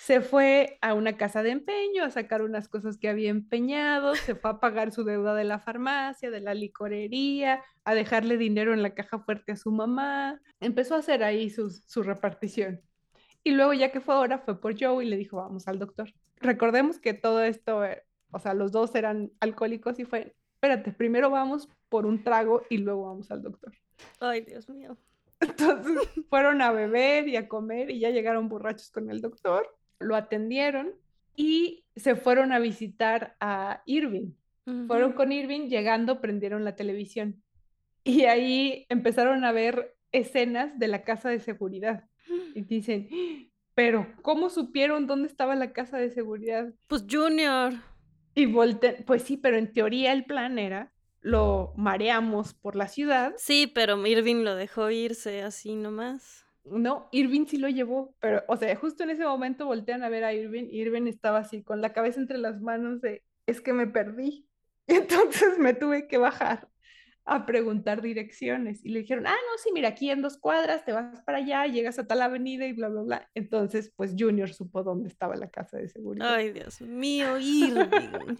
se 0.00 0.22
fue 0.22 0.78
a 0.80 0.94
una 0.94 1.18
casa 1.18 1.42
de 1.42 1.50
empeño 1.50 2.04
a 2.04 2.10
sacar 2.10 2.40
unas 2.40 2.68
cosas 2.68 2.96
que 2.96 3.10
había 3.10 3.28
empeñado, 3.28 4.14
se 4.14 4.34
fue 4.34 4.50
a 4.50 4.58
pagar 4.58 4.92
su 4.92 5.04
deuda 5.04 5.34
de 5.34 5.44
la 5.44 5.58
farmacia, 5.58 6.30
de 6.30 6.40
la 6.40 6.54
licorería, 6.54 7.62
a 7.84 7.94
dejarle 7.94 8.38
dinero 8.38 8.72
en 8.72 8.82
la 8.82 8.94
caja 8.94 9.18
fuerte 9.18 9.52
a 9.52 9.56
su 9.56 9.70
mamá. 9.70 10.40
Empezó 10.58 10.94
a 10.94 11.00
hacer 11.00 11.22
ahí 11.22 11.50
su, 11.50 11.68
su 11.68 12.02
repartición. 12.02 12.80
Y 13.44 13.50
luego 13.50 13.74
ya 13.74 13.92
que 13.92 14.00
fue 14.00 14.14
ahora, 14.14 14.38
fue 14.38 14.58
por 14.58 14.74
Joe 14.80 15.04
y 15.04 15.08
le 15.08 15.18
dijo, 15.18 15.36
vamos 15.36 15.68
al 15.68 15.78
doctor. 15.78 16.10
Recordemos 16.36 16.98
que 16.98 17.12
todo 17.12 17.42
esto, 17.42 17.84
eh, 17.84 18.02
o 18.30 18.38
sea, 18.38 18.54
los 18.54 18.72
dos 18.72 18.94
eran 18.94 19.30
alcohólicos 19.38 19.98
y 19.98 20.06
fue, 20.06 20.34
espérate, 20.54 20.92
primero 20.92 21.28
vamos 21.28 21.68
por 21.90 22.06
un 22.06 22.24
trago 22.24 22.62
y 22.70 22.78
luego 22.78 23.04
vamos 23.04 23.30
al 23.30 23.42
doctor. 23.42 23.74
Ay, 24.18 24.40
Dios 24.46 24.66
mío. 24.70 24.96
Entonces 25.40 26.08
fueron 26.30 26.62
a 26.62 26.72
beber 26.72 27.28
y 27.28 27.36
a 27.36 27.48
comer 27.48 27.90
y 27.90 28.00
ya 28.00 28.08
llegaron 28.08 28.48
borrachos 28.48 28.90
con 28.90 29.10
el 29.10 29.20
doctor 29.20 29.68
lo 30.00 30.16
atendieron 30.16 30.92
y 31.36 31.84
se 31.94 32.16
fueron 32.16 32.52
a 32.52 32.58
visitar 32.58 33.36
a 33.40 33.82
Irving. 33.86 34.32
Fueron 34.86 35.14
con 35.14 35.32
Irving, 35.32 35.68
llegando 35.68 36.20
prendieron 36.20 36.64
la 36.64 36.76
televisión 36.76 37.42
y 38.04 38.24
ahí 38.24 38.86
empezaron 38.88 39.44
a 39.44 39.52
ver 39.52 39.96
escenas 40.12 40.78
de 40.78 40.88
la 40.88 41.02
casa 41.02 41.30
de 41.30 41.40
seguridad. 41.40 42.04
Y 42.54 42.62
dicen, 42.62 43.08
pero 43.74 44.06
¿cómo 44.22 44.50
supieron 44.50 45.06
dónde 45.06 45.28
estaba 45.28 45.54
la 45.54 45.72
casa 45.72 45.98
de 45.98 46.10
seguridad? 46.10 46.72
Pues 46.88 47.04
Junior. 47.08 47.74
Y 48.34 48.46
volte 48.46 49.02
pues 49.06 49.22
sí, 49.22 49.36
pero 49.36 49.56
en 49.56 49.72
teoría 49.72 50.12
el 50.12 50.24
plan 50.24 50.58
era 50.58 50.92
lo 51.20 51.72
mareamos 51.76 52.54
por 52.54 52.76
la 52.76 52.88
ciudad. 52.88 53.34
Sí, 53.36 53.70
pero 53.72 54.04
Irving 54.06 54.42
lo 54.42 54.54
dejó 54.54 54.90
irse 54.90 55.42
así 55.42 55.76
nomás. 55.76 56.46
No, 56.64 57.08
Irving 57.12 57.46
sí 57.46 57.56
lo 57.56 57.68
llevó, 57.68 58.14
pero, 58.20 58.42
o 58.48 58.56
sea, 58.56 58.74
justo 58.76 59.02
en 59.02 59.10
ese 59.10 59.24
momento 59.24 59.66
voltean 59.66 60.02
a 60.02 60.08
ver 60.08 60.24
a 60.24 60.32
Irving 60.34 60.64
y 60.70 60.80
Irving 60.80 61.06
estaba 61.06 61.38
así, 61.38 61.62
con 61.62 61.80
la 61.80 61.92
cabeza 61.92 62.20
entre 62.20 62.38
las 62.38 62.60
manos 62.60 63.00
de, 63.00 63.24
es 63.46 63.60
que 63.60 63.72
me 63.72 63.86
perdí. 63.86 64.46
Y 64.86 64.94
entonces 64.94 65.58
me 65.58 65.74
tuve 65.74 66.06
que 66.06 66.18
bajar 66.18 66.68
a 67.24 67.46
preguntar 67.46 68.02
direcciones 68.02 68.84
y 68.84 68.88
le 68.88 69.00
dijeron, 69.00 69.26
ah, 69.26 69.30
no, 69.30 69.58
sí, 69.62 69.70
mira, 69.72 69.88
aquí 69.90 70.10
en 70.10 70.20
dos 70.22 70.36
cuadras, 70.38 70.84
te 70.84 70.92
vas 70.92 71.22
para 71.22 71.38
allá, 71.38 71.66
llegas 71.66 71.98
a 71.98 72.06
tal 72.06 72.22
avenida 72.22 72.66
y 72.66 72.72
bla, 72.72 72.88
bla, 72.88 73.02
bla. 73.02 73.30
Entonces, 73.34 73.92
pues 73.94 74.14
Junior 74.18 74.52
supo 74.52 74.82
dónde 74.82 75.08
estaba 75.08 75.36
la 75.36 75.48
casa 75.48 75.76
de 75.78 75.88
seguridad. 75.88 76.34
Ay, 76.34 76.50
Dios 76.52 76.80
mío, 76.80 77.38
Irving. 77.38 78.36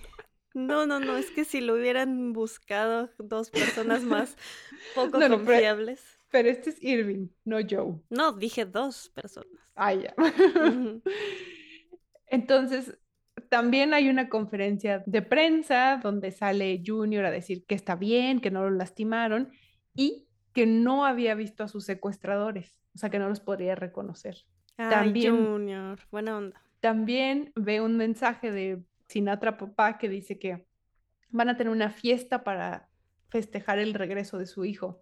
No, 0.55 0.87
no, 0.87 0.99
no, 0.99 1.17
es 1.17 1.31
que 1.31 1.45
si 1.45 1.61
lo 1.61 1.75
hubieran 1.75 2.33
buscado 2.33 3.11
dos 3.19 3.51
personas 3.51 4.03
más 4.03 4.37
poco 4.95 5.19
No, 5.19 5.29
no, 5.29 5.37
pero- 5.37 5.45
confiables. 5.45 6.03
Pero 6.03 6.20
este 6.33 6.71
es 6.71 6.83
Irving, 6.83 7.29
no 7.45 7.59
Joe. 7.69 8.01
No, 8.09 8.33
dije 8.33 8.65
dos 8.65 9.11
personas. 9.15 9.51
Ah, 9.75 9.95
ya. 9.95 10.15
Entonces, 12.27 12.97
también 13.49 13.95
hay 13.95 14.09
una 14.09 14.29
conferencia 14.29 15.03
de 15.07 15.23
prensa 15.23 16.01
donde 16.03 16.31
sale 16.31 16.83
Junior 16.85 17.25
a 17.25 17.31
decir 17.31 17.65
que 17.67 17.75
está 17.75 17.97
bien, 17.97 18.41
que 18.41 18.51
no 18.51 18.63
lo 18.63 18.71
lastimaron 18.71 19.51
y 19.95 20.29
que 20.53 20.67
no 20.67 21.05
había 21.05 21.35
visto 21.35 21.65
a 21.65 21.69
sus 21.69 21.85
secuestradores, 21.85 22.81
o 22.95 22.99
sea, 22.99 23.11
que 23.11 23.19
no 23.19 23.29
los 23.29 23.41
podría 23.41 23.75
reconocer. 23.75 24.37
Ay, 24.77 24.91
También- 24.91 25.45
Junior, 25.45 25.99
buena 26.11 26.37
onda. 26.37 26.63
También 26.81 27.53
ve 27.57 27.81
un 27.81 27.97
mensaje 27.97 28.51
de 28.51 28.83
Sinatra 29.09 29.59
papá 29.59 29.99
que 29.99 30.09
dice 30.09 30.39
que 30.39 30.67
van 31.29 31.49
a 31.49 31.57
tener 31.57 31.73
una 31.73 31.91
fiesta 31.91 32.43
para 32.43 32.89
festejar 33.29 33.79
el 33.79 33.95
regreso 33.95 34.39
de 34.39 34.47
su 34.47 34.65
hijo. 34.65 34.99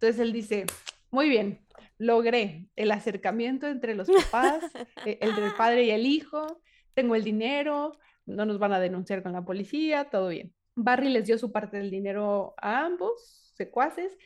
Entonces 0.00 0.20
él 0.20 0.32
dice, 0.32 0.64
muy 1.10 1.28
bien, 1.28 1.66
logré 1.98 2.68
el 2.76 2.92
acercamiento 2.92 3.66
entre 3.66 3.96
los 3.96 4.08
papás, 4.08 4.62
e- 5.04 5.18
el 5.20 5.34
del 5.34 5.52
padre 5.54 5.82
y 5.82 5.90
el 5.90 6.06
hijo, 6.06 6.60
tengo 6.94 7.16
el 7.16 7.24
dinero, 7.24 7.98
no 8.24 8.46
nos 8.46 8.60
van 8.60 8.72
a 8.72 8.78
denunciar 8.78 9.24
con 9.24 9.32
la 9.32 9.44
policía, 9.44 10.08
todo 10.08 10.28
bien. 10.28 10.54
Barry 10.76 11.08
les 11.08 11.26
dio 11.26 11.36
su 11.36 11.50
parte 11.50 11.78
del 11.78 11.90
dinero 11.90 12.54
a 12.58 12.84
ambos 12.84 13.52
secuaces 13.56 14.16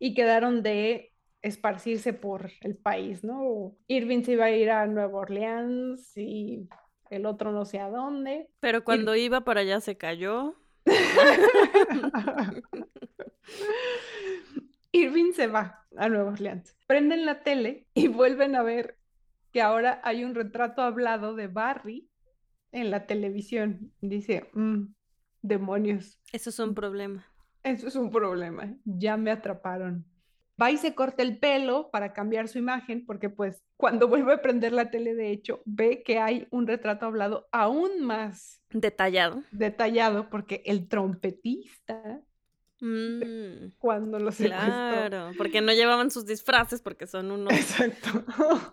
y 0.00 0.14
quedaron 0.14 0.64
de 0.64 1.12
esparcirse 1.42 2.12
por 2.12 2.50
el 2.62 2.76
país, 2.76 3.22
¿no? 3.22 3.76
Irving 3.86 4.24
se 4.24 4.32
iba 4.32 4.46
a 4.46 4.50
ir 4.50 4.68
a 4.70 4.84
Nueva 4.88 5.16
Orleans 5.20 6.16
y 6.16 6.68
el 7.08 7.24
otro 7.24 7.52
no 7.52 7.64
sé 7.64 7.78
a 7.78 7.88
dónde. 7.88 8.48
Pero 8.58 8.82
cuando 8.82 9.14
iba 9.14 9.42
para 9.42 9.60
allá 9.60 9.80
se 9.80 9.96
cayó. 9.96 10.56
Irving 14.92 15.32
se 15.32 15.46
va 15.46 15.86
a 15.96 16.08
Nueva 16.08 16.32
Orleans. 16.32 16.76
Prenden 16.86 17.24
la 17.26 17.42
tele 17.42 17.86
y 17.94 18.08
vuelven 18.08 18.56
a 18.56 18.62
ver 18.62 18.96
que 19.52 19.62
ahora 19.62 20.00
hay 20.04 20.24
un 20.24 20.34
retrato 20.34 20.82
hablado 20.82 21.34
de 21.34 21.48
Barry 21.48 22.08
en 22.72 22.90
la 22.90 23.06
televisión. 23.06 23.92
Dice, 24.00 24.48
"Mm, 24.52 24.94
demonios, 25.42 26.20
Eso 26.32 26.50
es 26.50 26.58
un 26.58 26.74
problema. 26.74 27.26
eso 27.62 27.88
es 27.88 27.96
un 27.96 28.10
problema, 28.10 28.74
ya 28.84 29.16
me 29.16 29.30
atraparon. 29.30 30.04
Va 30.60 30.70
y 30.70 30.76
se 30.76 30.94
corta 30.94 31.22
el 31.22 31.38
pelo 31.38 31.90
para 31.90 32.12
cambiar 32.12 32.46
su 32.46 32.58
imagen, 32.58 33.06
porque 33.06 33.30
pues 33.30 33.62
cuando 33.76 34.08
vuelve 34.08 34.34
a 34.34 34.42
prender 34.42 34.72
la 34.72 34.90
tele, 34.90 35.14
de 35.14 35.30
hecho, 35.30 35.62
ve 35.64 36.02
que 36.02 36.18
hay 36.18 36.46
un 36.50 36.66
retrato 36.66 37.06
hablado 37.06 37.48
aún 37.50 38.02
más 38.02 38.60
Detallado. 38.70 39.42
detallado, 39.52 40.28
porque 40.28 40.62
el 40.66 40.86
trompetista, 40.86 42.20
Mm, 42.80 43.72
cuando 43.78 44.18
lo 44.18 44.32
secuestró, 44.32 44.66
claro, 44.66 45.30
porque 45.36 45.60
no 45.60 45.72
llevaban 45.72 46.10
sus 46.10 46.24
disfraces 46.24 46.80
porque 46.80 47.06
son 47.06 47.30
unos... 47.30 47.52
Exacto. 47.52 48.24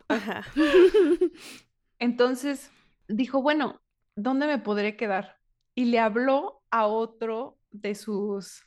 Ajá. 0.08 0.46
Entonces 2.00 2.72
dijo, 3.08 3.42
bueno, 3.42 3.82
¿dónde 4.16 4.48
me 4.48 4.60
podré 4.60 4.96
quedar? 4.96 5.38
Y 5.76 5.86
le 5.86 6.00
habló 6.00 6.64
a 6.72 6.88
otro 6.88 7.60
de 7.72 7.96
sus 7.96 8.64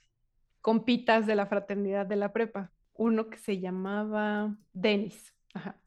compitas 0.60 1.26
de 1.26 1.34
la 1.34 1.46
fraternidad 1.46 2.06
de 2.06 2.16
la 2.16 2.32
prepa, 2.32 2.70
uno 2.92 3.30
que 3.30 3.38
se 3.38 3.60
llamaba 3.60 4.56
Denis. 4.72 5.34
Ajá. 5.54 5.80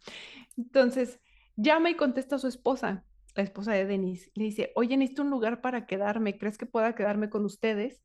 Entonces 0.58 1.20
llama 1.56 1.92
y 1.92 1.96
contesta 1.96 2.38
a 2.38 2.40
su 2.40 2.48
esposa, 2.48 3.06
la 3.36 3.44
esposa 3.44 3.74
de 3.74 3.86
Denis. 3.86 4.32
Le 4.34 4.46
dice, 4.46 4.72
oye, 4.76 4.98
necesito 4.98 5.22
un 5.22 5.30
lugar 5.30 5.62
para 5.62 5.86
quedarme, 5.86 6.38
¿crees 6.38 6.58
que 6.58 6.66
pueda 6.66 6.96
quedarme 6.96 7.30
con 7.30 7.46
ustedes? 7.46 8.02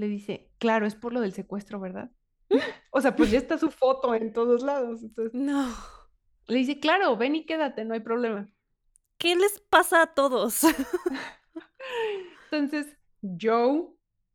Le 0.00 0.08
dice, 0.08 0.50
claro, 0.56 0.86
es 0.86 0.94
por 0.94 1.12
lo 1.12 1.20
del 1.20 1.34
secuestro, 1.34 1.78
¿verdad? 1.78 2.10
O 2.90 3.02
sea, 3.02 3.14
pues 3.14 3.30
ya 3.30 3.36
está 3.36 3.58
su 3.58 3.70
foto 3.70 4.14
en 4.14 4.32
todos 4.32 4.62
lados. 4.62 5.02
Entonces 5.02 5.34
No. 5.34 5.68
le 6.46 6.56
dice, 6.56 6.80
claro, 6.80 7.18
ven 7.18 7.36
y 7.36 7.44
quédate, 7.44 7.84
no 7.84 7.92
hay 7.92 8.00
problema. 8.00 8.48
¿Qué 9.18 9.36
les 9.36 9.60
pasa 9.60 10.00
a 10.00 10.14
todos? 10.14 10.62
Entonces, 12.50 12.96
Joe 13.40 13.88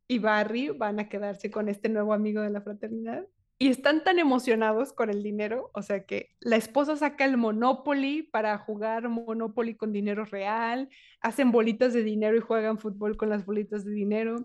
y 0.06 0.20
Barry 0.20 0.68
van 0.70 1.00
a 1.00 1.08
quedarse 1.08 1.50
con 1.50 1.68
este 1.68 1.88
nuevo 1.88 2.12
amigo 2.14 2.40
de 2.42 2.50
la 2.50 2.60
fraternidad 2.60 3.26
y 3.58 3.68
están 3.68 4.04
tan 4.04 4.18
emocionados 4.18 4.92
con 4.92 5.08
el 5.08 5.22
dinero, 5.22 5.70
o 5.72 5.80
sea 5.80 6.04
que 6.04 6.34
la 6.40 6.56
esposa 6.56 6.96
saca 6.96 7.24
el 7.24 7.38
Monopoly 7.38 8.22
para 8.22 8.58
jugar 8.58 9.08
Monopoly 9.08 9.74
con 9.76 9.92
dinero 9.92 10.26
real, 10.26 10.90
hacen 11.20 11.52
bolitas 11.52 11.94
de 11.94 12.02
dinero 12.02 12.36
y 12.36 12.40
juegan 12.40 12.78
fútbol 12.78 13.16
con 13.16 13.30
las 13.30 13.46
bolitas 13.46 13.84
de 13.84 13.92
dinero, 13.92 14.36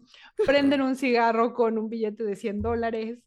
prenden 0.45 0.81
un 0.81 0.95
cigarro 0.95 1.53
con 1.53 1.77
un 1.77 1.89
billete 1.89 2.23
de 2.23 2.37
100 2.37 2.61
dólares, 2.61 3.19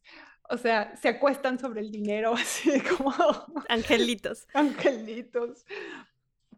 o 0.48 0.56
sea, 0.56 0.96
se 0.96 1.08
acuestan 1.08 1.58
sobre 1.58 1.80
el 1.80 1.90
dinero 1.90 2.32
así 2.34 2.80
como 2.80 3.12
Angelitos. 3.68 4.46
angelitos, 4.54 5.66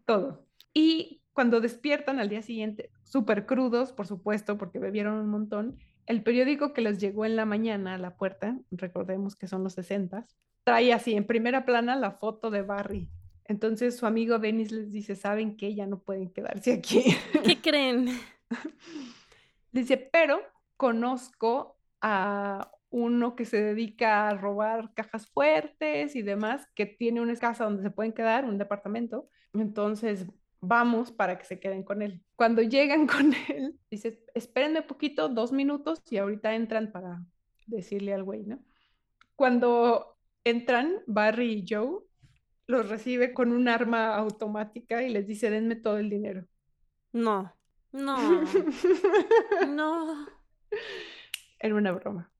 todo. 0.04 0.46
Y 0.72 1.22
cuando 1.32 1.60
despiertan 1.60 2.20
al 2.20 2.28
día 2.28 2.42
siguiente, 2.42 2.90
súper 3.02 3.44
crudos, 3.46 3.92
por 3.92 4.06
supuesto, 4.06 4.56
porque 4.56 4.78
bebieron 4.78 5.14
un 5.14 5.28
montón, 5.28 5.78
el 6.06 6.22
periódico 6.22 6.72
que 6.72 6.80
les 6.80 6.98
llegó 6.98 7.24
en 7.24 7.36
la 7.36 7.44
mañana 7.44 7.94
a 7.94 7.98
la 7.98 8.16
puerta, 8.16 8.58
recordemos 8.70 9.36
que 9.36 9.48
son 9.48 9.64
los 9.64 9.74
60, 9.74 10.24
trae 10.64 10.92
así 10.92 11.14
en 11.14 11.26
primera 11.26 11.64
plana 11.64 11.96
la 11.96 12.12
foto 12.12 12.50
de 12.50 12.62
Barry. 12.62 13.08
Entonces 13.44 13.96
su 13.96 14.06
amigo 14.06 14.38
Dennis 14.38 14.72
les 14.72 14.90
dice, 14.90 15.14
¿saben 15.14 15.56
qué? 15.56 15.74
Ya 15.74 15.86
no 15.86 16.00
pueden 16.00 16.30
quedarse 16.30 16.72
aquí. 16.72 17.04
¿Qué 17.44 17.60
creen? 17.60 18.08
Dice, 19.72 19.96
pero 19.96 20.40
conozco 20.76 21.78
a 22.00 22.70
uno 22.90 23.36
que 23.36 23.44
se 23.44 23.62
dedica 23.62 24.28
a 24.28 24.34
robar 24.34 24.94
cajas 24.94 25.26
fuertes 25.28 26.16
y 26.16 26.22
demás, 26.22 26.66
que 26.74 26.86
tiene 26.86 27.20
una 27.20 27.36
casa 27.36 27.64
donde 27.64 27.82
se 27.82 27.90
pueden 27.90 28.12
quedar, 28.12 28.44
un 28.44 28.58
departamento. 28.58 29.28
Entonces, 29.52 30.26
vamos 30.66 31.12
para 31.12 31.38
que 31.38 31.44
se 31.44 31.58
queden 31.60 31.82
con 31.82 32.02
él. 32.02 32.22
Cuando 32.36 32.62
llegan 32.62 33.06
con 33.06 33.32
él, 33.48 33.78
dice, 33.90 34.24
espérenme 34.34 34.82
poquito, 34.82 35.28
dos 35.28 35.52
minutos, 35.52 36.00
y 36.10 36.16
ahorita 36.18 36.54
entran 36.54 36.92
para 36.92 37.22
decirle 37.66 38.14
al 38.14 38.22
güey, 38.24 38.44
¿no? 38.44 38.58
Cuando 39.34 40.16
entran, 40.44 41.02
Barry 41.06 41.52
y 41.52 41.64
Joe 41.68 42.00
los 42.68 42.88
recibe 42.88 43.32
con 43.32 43.52
un 43.52 43.68
arma 43.68 44.14
automática 44.16 45.02
y 45.02 45.10
les 45.10 45.26
dice, 45.26 45.50
denme 45.50 45.76
todo 45.76 45.98
el 45.98 46.10
dinero. 46.10 46.46
No. 47.12 47.52
No. 47.92 48.16
No. 49.68 50.26
Era 51.58 51.74
una 51.74 51.92
broma. 51.92 52.30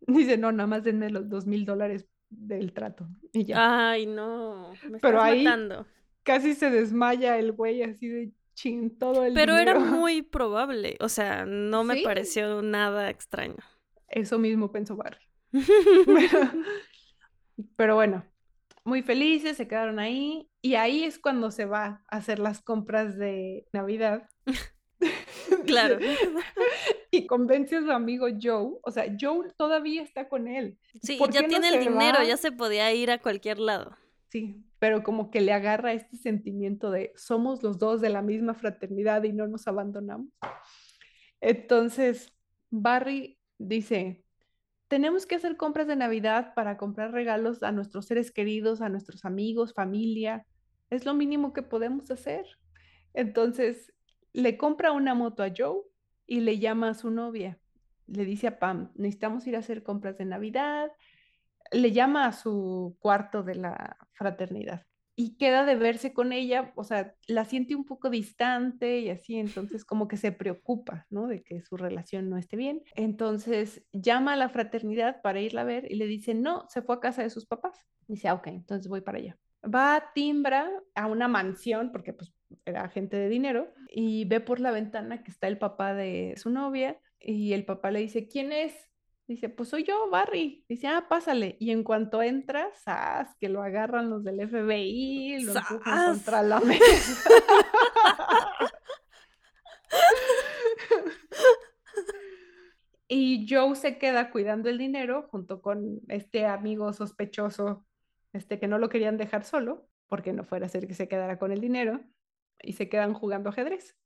Dice, 0.00 0.36
no, 0.38 0.52
nada 0.52 0.66
más 0.66 0.84
denme 0.84 1.10
los 1.10 1.28
dos 1.28 1.46
mil 1.46 1.64
dólares 1.64 2.06
del 2.30 2.72
trato. 2.72 3.06
Y 3.32 3.44
ya. 3.44 3.90
Ay, 3.90 4.06
no. 4.06 4.70
Me 4.88 4.98
Pero 4.98 5.18
estás 5.18 5.22
ahí- 5.24 5.44
matando. 5.44 5.86
Casi 6.22 6.54
se 6.54 6.70
desmaya 6.70 7.38
el 7.38 7.52
güey 7.52 7.82
así 7.82 8.08
de 8.08 8.30
chin 8.54 8.96
todo 8.98 9.24
el 9.24 9.34
Pero 9.34 9.56
era 9.56 9.78
muy 9.78 10.22
probable. 10.22 10.96
O 11.00 11.08
sea, 11.08 11.44
no 11.46 11.84
me 11.84 11.96
Sí. 11.96 12.02
pareció 12.04 12.62
nada 12.62 13.10
extraño. 13.10 13.56
Eso 14.08 14.38
mismo 14.38 14.70
pensó 14.70 14.96
Barry. 14.96 15.18
Pero, 16.06 16.50
pero 17.76 17.94
bueno, 17.94 18.24
muy 18.84 19.02
felices, 19.02 19.56
se 19.56 19.68
quedaron 19.68 19.98
ahí. 19.98 20.48
Y 20.62 20.74
ahí 20.74 21.04
es 21.04 21.18
cuando 21.18 21.50
se 21.50 21.64
va 21.66 22.02
a 22.10 22.16
hacer 22.16 22.38
las 22.38 22.62
compras 22.62 23.16
de 23.18 23.66
Navidad. 23.72 24.28
Claro. 25.66 25.98
Y 27.10 27.26
convence 27.26 27.76
a 27.76 27.82
su 27.82 27.90
amigo 27.90 28.26
Joe. 28.40 28.78
O 28.82 28.90
sea, 28.90 29.04
Joe 29.20 29.48
todavía 29.58 30.02
está 30.02 30.28
con 30.30 30.48
él. 30.48 30.78
Sí, 31.02 31.16
¿Por 31.18 31.30
ya 31.30 31.42
no 31.42 31.48
tiene 31.48 31.68
el 31.68 31.80
dinero, 31.80 32.18
va? 32.20 32.24
ya 32.24 32.36
se 32.38 32.52
podía 32.52 32.90
ir 32.94 33.10
a 33.10 33.18
cualquier 33.18 33.58
lado. 33.58 33.96
Sí, 34.30 34.56
pero 34.82 35.04
como 35.04 35.30
que 35.30 35.40
le 35.40 35.52
agarra 35.52 35.92
este 35.92 36.16
sentimiento 36.16 36.90
de 36.90 37.12
somos 37.14 37.62
los 37.62 37.78
dos 37.78 38.00
de 38.00 38.08
la 38.08 38.20
misma 38.20 38.52
fraternidad 38.52 39.22
y 39.22 39.32
no 39.32 39.46
nos 39.46 39.68
abandonamos. 39.68 40.32
Entonces, 41.40 42.34
Barry 42.68 43.38
dice, 43.58 44.24
tenemos 44.88 45.24
que 45.24 45.36
hacer 45.36 45.56
compras 45.56 45.86
de 45.86 45.94
Navidad 45.94 46.52
para 46.56 46.78
comprar 46.78 47.12
regalos 47.12 47.62
a 47.62 47.70
nuestros 47.70 48.06
seres 48.06 48.32
queridos, 48.32 48.80
a 48.80 48.88
nuestros 48.88 49.24
amigos, 49.24 49.72
familia. 49.72 50.46
Es 50.90 51.04
lo 51.04 51.14
mínimo 51.14 51.52
que 51.52 51.62
podemos 51.62 52.10
hacer. 52.10 52.44
Entonces, 53.14 53.94
le 54.32 54.56
compra 54.56 54.90
una 54.90 55.14
moto 55.14 55.44
a 55.44 55.52
Joe 55.56 55.82
y 56.26 56.40
le 56.40 56.58
llama 56.58 56.88
a 56.88 56.94
su 56.94 57.12
novia. 57.12 57.56
Le 58.08 58.24
dice 58.24 58.48
a 58.48 58.58
Pam, 58.58 58.90
necesitamos 58.96 59.46
ir 59.46 59.54
a 59.54 59.60
hacer 59.60 59.84
compras 59.84 60.18
de 60.18 60.24
Navidad. 60.24 60.90
Le 61.70 61.92
llama 61.92 62.26
a 62.26 62.32
su 62.32 62.96
cuarto 62.98 63.44
de 63.44 63.54
la 63.54 63.96
fraternidad 64.22 64.82
y 65.14 65.36
queda 65.36 65.64
de 65.64 65.76
verse 65.76 66.12
con 66.12 66.32
ella, 66.32 66.72
o 66.74 66.84
sea, 66.84 67.14
la 67.26 67.44
siente 67.44 67.74
un 67.74 67.84
poco 67.84 68.08
distante 68.08 69.00
y 69.00 69.10
así, 69.10 69.36
entonces 69.36 69.84
como 69.84 70.08
que 70.08 70.16
se 70.16 70.32
preocupa, 70.32 71.06
¿no? 71.10 71.26
De 71.26 71.42
que 71.42 71.60
su 71.60 71.76
relación 71.76 72.30
no 72.30 72.38
esté 72.38 72.56
bien. 72.56 72.82
Entonces 72.94 73.84
llama 73.92 74.32
a 74.32 74.36
la 74.36 74.48
fraternidad 74.48 75.20
para 75.22 75.40
irla 75.40 75.62
a 75.62 75.64
ver 75.64 75.90
y 75.90 75.96
le 75.96 76.06
dice, 76.06 76.34
no, 76.34 76.64
se 76.68 76.82
fue 76.82 76.96
a 76.96 77.00
casa 77.00 77.22
de 77.22 77.30
sus 77.30 77.46
papás. 77.46 77.78
Dice, 78.08 78.28
ah, 78.28 78.34
ok, 78.34 78.46
entonces 78.48 78.88
voy 78.88 79.02
para 79.02 79.18
allá. 79.18 79.38
va, 79.62 80.02
timbra 80.14 80.70
a 80.94 81.06
una 81.06 81.28
mansión, 81.28 81.92
porque 81.92 82.14
pues 82.14 82.32
era 82.64 82.88
gente 82.88 83.16
de 83.16 83.28
dinero, 83.28 83.72
y 83.88 84.24
ve 84.24 84.40
por 84.40 84.60
la 84.60 84.70
ventana 84.70 85.22
que 85.22 85.30
está 85.30 85.46
el 85.46 85.58
papá 85.58 85.94
de 85.94 86.34
su 86.36 86.50
novia, 86.50 86.98
y 87.20 87.52
el 87.52 87.64
papá 87.64 87.90
le 87.90 88.00
dice, 88.00 88.28
¿quién 88.28 88.50
es? 88.50 88.74
Dice, 89.26 89.48
pues 89.48 89.68
soy 89.68 89.84
yo, 89.84 90.10
Barry. 90.10 90.64
Dice, 90.68 90.88
ah, 90.88 91.06
pásale. 91.08 91.56
Y 91.60 91.70
en 91.70 91.84
cuanto 91.84 92.22
entra, 92.22 92.68
¡zas! 92.74 93.34
que 93.38 93.48
lo 93.48 93.62
agarran 93.62 94.10
los 94.10 94.24
del 94.24 94.48
FBI, 94.48 95.44
lo 95.44 95.54
empujan 95.56 96.14
contra 96.14 96.42
la 96.42 96.60
mesa. 96.60 97.30
y 103.08 103.46
Joe 103.48 103.76
se 103.76 103.98
queda 103.98 104.30
cuidando 104.30 104.68
el 104.68 104.78
dinero 104.78 105.28
junto 105.30 105.62
con 105.62 106.00
este 106.08 106.46
amigo 106.46 106.92
sospechoso, 106.92 107.86
este 108.32 108.58
que 108.58 108.68
no 108.68 108.78
lo 108.78 108.88
querían 108.88 109.16
dejar 109.18 109.44
solo, 109.44 109.88
porque 110.08 110.32
no 110.32 110.44
fuera 110.44 110.66
a 110.66 110.68
ser 110.68 110.88
que 110.88 110.94
se 110.94 111.08
quedara 111.08 111.38
con 111.38 111.52
el 111.52 111.60
dinero, 111.60 112.00
y 112.60 112.72
se 112.74 112.88
quedan 112.88 113.14
jugando 113.14 113.50
ajedrez. 113.50 113.96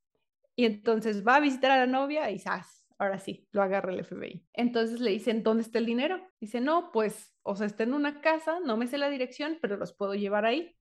Y 0.54 0.64
entonces 0.64 1.26
va 1.26 1.36
a 1.36 1.40
visitar 1.40 1.70
a 1.70 1.78
la 1.78 1.86
novia 1.86 2.30
y 2.30 2.38
¡zas! 2.38 2.85
Ahora 2.98 3.18
sí, 3.18 3.46
lo 3.52 3.62
agarra 3.62 3.92
el 3.92 4.04
FBI. 4.04 4.46
Entonces 4.52 5.00
le 5.00 5.10
dicen, 5.10 5.42
¿dónde 5.42 5.62
está 5.62 5.78
el 5.78 5.86
dinero? 5.86 6.20
Dice, 6.40 6.60
no, 6.60 6.90
pues, 6.92 7.34
o 7.42 7.56
sea, 7.56 7.66
está 7.66 7.82
en 7.82 7.94
una 7.94 8.20
casa, 8.20 8.60
no 8.64 8.76
me 8.76 8.86
sé 8.86 8.98
la 8.98 9.10
dirección, 9.10 9.58
pero 9.60 9.76
los 9.76 9.92
puedo 9.92 10.14
llevar 10.14 10.44
ahí. 10.44 10.76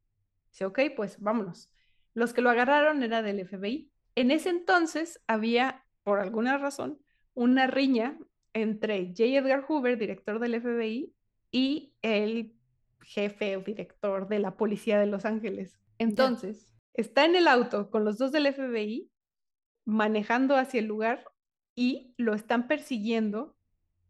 Dice, 0.50 0.66
ok, 0.66 0.80
pues 0.96 1.20
vámonos. 1.20 1.72
Los 2.14 2.34
que 2.34 2.42
lo 2.42 2.50
agarraron 2.50 3.04
era 3.04 3.22
del 3.22 3.46
FBI. 3.46 3.92
En 4.16 4.32
ese 4.32 4.50
entonces 4.50 5.22
había, 5.28 5.84
por 6.04 6.20
alguna 6.20 6.58
razón, 6.58 7.00
una 7.34 7.68
riña 7.68 8.18
entre 8.54 9.08
J. 9.08 9.24
Edgar 9.24 9.66
Hoover, 9.68 9.98
director 9.98 10.40
del 10.40 10.62
FBI, 10.62 11.14
y 11.52 11.94
el 12.02 12.56
jefe 13.02 13.58
o 13.58 13.62
director 13.62 14.28
de 14.28 14.40
la 14.40 14.56
policía 14.56 15.00
de 15.00 15.08
Los 15.08 15.26
Ángeles. 15.26 15.78
Entonces, 15.98 16.72
está 16.94 17.26
en 17.26 17.36
el 17.36 17.48
auto 17.48 17.90
con 17.90 18.06
los 18.06 18.18
dos 18.18 18.32
del 18.32 18.52
FBI 18.54 19.10
manejando 19.86 20.56
hacia 20.56 20.80
el 20.80 20.88
lugar 20.88 21.24
y 21.76 22.14
lo 22.18 22.34
están 22.34 22.68
persiguiendo 22.68 23.56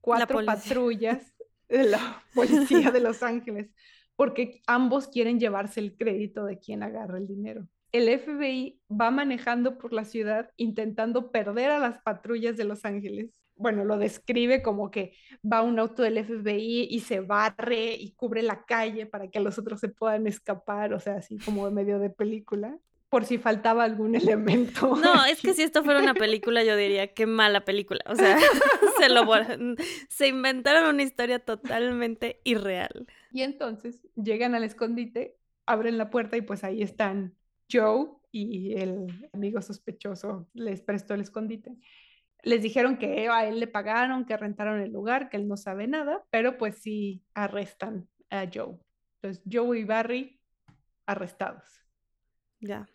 cuatro 0.01 0.45
patrullas 0.45 1.33
de 1.69 1.83
la 1.85 2.23
policía 2.33 2.91
de 2.91 2.99
Los 2.99 3.23
Ángeles, 3.23 3.71
porque 4.15 4.61
ambos 4.67 5.07
quieren 5.07 5.39
llevarse 5.39 5.79
el 5.79 5.97
crédito 5.97 6.45
de 6.45 6.59
quien 6.59 6.83
agarra 6.83 7.17
el 7.17 7.27
dinero. 7.27 7.67
El 7.91 8.07
FBI 8.19 8.81
va 8.89 9.09
manejando 9.09 9.77
por 9.77 9.93
la 9.93 10.03
ciudad 10.03 10.51
intentando 10.57 11.31
perder 11.31 11.71
a 11.71 11.79
las 11.79 12.01
patrullas 12.01 12.57
de 12.57 12.65
Los 12.65 12.83
Ángeles. 12.83 13.41
Bueno, 13.55 13.85
lo 13.85 13.97
describe 13.97 14.61
como 14.61 14.91
que 14.91 15.13
va 15.41 15.61
un 15.61 15.79
auto 15.79 16.03
del 16.03 16.23
FBI 16.23 16.87
y 16.89 16.99
se 16.99 17.21
barre 17.21 17.93
y 17.93 18.11
cubre 18.11 18.41
la 18.41 18.65
calle 18.65 19.05
para 19.05 19.29
que 19.29 19.39
los 19.39 19.57
otros 19.57 19.79
se 19.79 19.87
puedan 19.87 20.27
escapar, 20.27 20.93
o 20.93 20.99
sea, 20.99 21.15
así 21.15 21.37
como 21.37 21.67
en 21.67 21.73
medio 21.73 21.97
de 21.99 22.09
película 22.09 22.77
por 23.15 23.23
si 23.23 23.37
faltaba 23.37 23.85
algún 23.85 24.13
elemento. 24.15 24.93
No, 24.97 25.23
es 25.25 25.39
que 25.39 25.53
si 25.53 25.63
esto 25.63 25.85
fuera 25.85 26.01
una 26.01 26.13
película, 26.13 26.65
yo 26.65 26.75
diría 26.75 27.13
qué 27.13 27.25
mala 27.25 27.63
película. 27.63 28.01
O 28.07 28.15
sea, 28.15 28.37
se, 28.99 29.07
lo, 29.07 29.25
se 30.09 30.27
inventaron 30.27 30.93
una 30.93 31.01
historia 31.01 31.39
totalmente 31.39 32.41
irreal. 32.43 33.07
Y 33.31 33.43
entonces 33.43 34.05
llegan 34.21 34.53
al 34.53 34.65
escondite, 34.65 35.37
abren 35.65 35.97
la 35.97 36.09
puerta 36.09 36.35
y 36.35 36.41
pues 36.41 36.65
ahí 36.65 36.81
están 36.81 37.33
Joe 37.71 38.09
y 38.33 38.73
el 38.73 39.29
amigo 39.31 39.61
sospechoso 39.61 40.49
les 40.53 40.81
prestó 40.81 41.13
el 41.13 41.21
escondite. 41.21 41.77
Les 42.43 42.61
dijeron 42.61 42.97
que 42.97 43.29
a 43.29 43.47
él 43.47 43.61
le 43.61 43.67
pagaron, 43.67 44.25
que 44.25 44.35
rentaron 44.35 44.81
el 44.81 44.91
lugar, 44.91 45.29
que 45.29 45.37
él 45.37 45.47
no 45.47 45.55
sabe 45.55 45.87
nada, 45.87 46.21
pero 46.31 46.57
pues 46.57 46.79
sí 46.79 47.23
arrestan 47.33 48.09
a 48.29 48.45
Joe. 48.53 48.77
Entonces 49.21 49.41
Joe 49.49 49.79
y 49.79 49.85
Barry 49.85 50.41
arrestados. 51.05 51.81
Ya. 52.59 52.85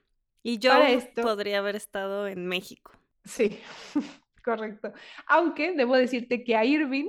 Y 0.43 0.59
yo 0.59 0.73
podría 1.21 1.59
haber 1.59 1.77
estado 1.77 2.27
en 2.27 2.47
México. 2.47 2.93
Sí, 3.25 3.61
correcto. 4.45 4.93
Aunque 5.27 5.73
debo 5.73 5.97
decirte 5.97 6.45
que 6.45 6.57
a 6.57 6.65
Irving 6.65 7.09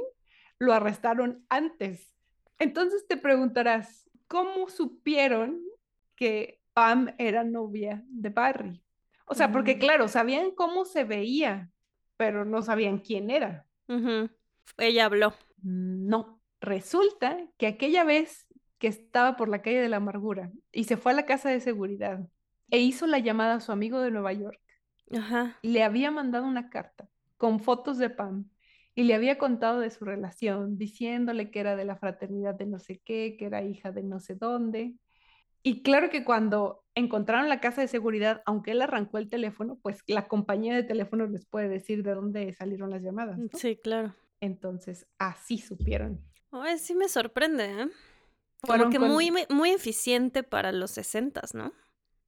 lo 0.60 0.74
arrestaron 0.74 1.46
antes. 1.50 2.16
Entonces 2.60 3.08
te 3.08 3.18
preguntarás, 3.18 4.10
¿cómo 4.28 4.70
supieron 4.70 5.62
que 6.16 6.62
Pam 6.74 7.14
era 7.18 7.44
novia 7.44 8.04
de 8.08 8.30
Barry? 8.30 8.84
O 9.26 9.34
sea, 9.34 9.52
porque 9.52 9.80
claro, 9.80 10.10
sabían 10.10 10.52
cómo 10.52 10.84
se 10.84 11.06
veía, 11.06 11.72
pero 12.18 12.44
no 12.44 12.62
sabían 12.62 13.00
quién 13.00 13.30
era. 13.30 13.66
Ella 14.78 15.06
habló. 15.06 15.34
No, 15.64 16.42
resulta 16.60 17.38
que 17.58 17.68
aquella 17.68 18.04
vez 18.04 18.48
que 18.78 18.88
estaba 18.88 19.38
por 19.38 19.48
la 19.48 19.62
calle 19.62 19.80
de 19.80 19.90
la 19.90 19.98
amargura 19.98 20.52
y 20.72 20.84
se 20.84 20.98
fue 20.98 21.14
a 21.14 21.16
la 21.16 21.26
casa 21.26 21.50
de 21.50 21.62
seguridad 21.62 22.28
e 22.72 22.80
hizo 22.80 23.06
la 23.06 23.20
llamada 23.20 23.56
a 23.56 23.60
su 23.60 23.72
amigo 23.72 24.00
de 24.00 24.10
Nueva 24.10 24.34
York. 24.34 24.60
Ajá. 25.16 25.60
Le 25.62 25.84
había 25.84 26.10
mandado 26.10 26.46
una 26.46 26.70
carta 26.70 27.08
con 27.38 27.60
fotos 27.60 27.98
de 27.98 28.10
Pam 28.10 28.50
y 28.96 29.04
le 29.04 29.14
había 29.14 29.38
contado 29.38 29.80
de 29.80 29.90
su 29.90 30.06
relación, 30.06 30.78
diciéndole 30.78 31.52
que 31.52 31.60
era 31.60 31.76
de 31.76 31.86
la 31.86 31.98
fraternidad 31.98 32.56
de 32.56 32.66
no 32.66 32.80
sé 32.80 33.02
qué, 33.06 33.36
que 33.38 33.46
era 33.46 33.64
hija 33.64 33.92
de 33.92 34.04
no 34.04 34.20
sé 34.20 34.36
dónde. 34.36 34.96
Y 35.64 35.84
claro 35.84 36.10
que 36.10 36.24
cuando 36.24 36.84
encontraron 36.96 37.48
la 37.48 37.60
casa 37.60 37.82
de 37.82 37.88
seguridad, 37.88 38.42
aunque 38.46 38.72
él 38.72 38.82
arrancó 38.82 39.18
el 39.18 39.30
teléfono, 39.30 39.78
pues 39.82 40.00
la 40.08 40.28
compañía 40.28 40.76
de 40.76 40.84
teléfono 40.84 41.28
les 41.28 41.46
puede 41.46 41.70
decir 41.70 42.04
de 42.04 42.16
dónde 42.16 42.52
salieron 42.54 42.90
las 42.90 43.04
llamadas. 43.04 43.40
Sí, 43.54 43.76
claro. 43.76 44.16
Entonces, 44.40 45.08
así 45.20 45.60
supieron. 45.60 46.20
Ay, 46.52 46.80
sí 46.80 46.96
me 46.96 47.08
sorprende, 47.08 47.66
¿eh? 47.66 47.88
Como 48.62 48.90
que 48.90 49.00
muy, 49.00 49.32
muy 49.50 49.70
eficiente 49.72 50.44
para 50.44 50.72
los 50.72 50.92
sesentas, 50.92 51.54
¿no? 51.54 51.74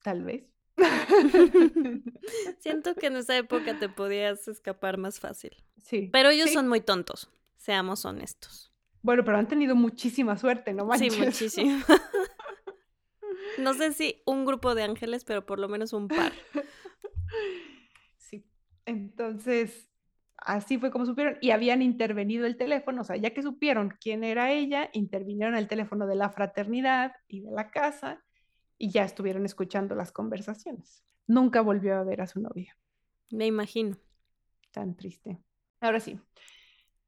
Tal 0.03 0.23
vez. 0.23 0.43
Siento 2.59 2.93
que 2.95 3.07
en 3.07 3.15
esa 3.15 3.35
época 3.37 3.79
te 3.79 3.89
podías 3.89 4.47
escapar 4.47 4.97
más 4.97 5.19
fácil. 5.19 5.51
Sí. 5.81 6.09
Pero 6.11 6.29
ellos 6.29 6.51
son 6.51 6.67
muy 6.67 6.81
tontos, 6.81 7.29
seamos 7.57 8.05
honestos. 8.05 8.71
Bueno, 9.01 9.23
pero 9.25 9.37
han 9.37 9.47
tenido 9.47 9.75
muchísima 9.75 10.37
suerte, 10.37 10.73
¿no 10.73 10.89
Sí, 10.97 11.09
muchísimo. 11.19 11.77
no 13.57 13.73
sé 13.73 13.93
si 13.93 14.21
un 14.25 14.45
grupo 14.45 14.75
de 14.75 14.83
ángeles, 14.83 15.25
pero 15.25 15.45
por 15.45 15.59
lo 15.59 15.67
menos 15.67 15.91
un 15.93 16.07
par. 16.07 16.31
Sí. 18.17 18.45
Entonces, 18.85 19.89
así 20.37 20.77
fue 20.77 20.91
como 20.91 21.05
supieron 21.05 21.37
y 21.41 21.51
habían 21.51 21.81
intervenido 21.81 22.45
el 22.45 22.55
teléfono, 22.55 23.01
o 23.01 23.03
sea, 23.03 23.17
ya 23.17 23.33
que 23.33 23.41
supieron 23.41 23.93
quién 23.99 24.23
era 24.23 24.51
ella, 24.51 24.89
intervinieron 24.93 25.55
el 25.55 25.67
teléfono 25.67 26.07
de 26.07 26.15
la 26.15 26.29
fraternidad 26.29 27.13
y 27.27 27.41
de 27.41 27.51
la 27.51 27.71
casa 27.71 28.23
y 28.77 28.89
ya 28.89 29.03
estuvieron 29.03 29.45
escuchando 29.45 29.95
las 29.95 30.11
conversaciones. 30.11 31.03
Nunca 31.27 31.61
volvió 31.61 31.95
a 31.95 32.03
ver 32.03 32.21
a 32.21 32.27
su 32.27 32.39
novia. 32.39 32.77
Me 33.31 33.45
imagino. 33.45 33.97
Tan 34.71 34.95
triste. 34.95 35.39
Ahora 35.79 35.99
sí, 35.99 36.19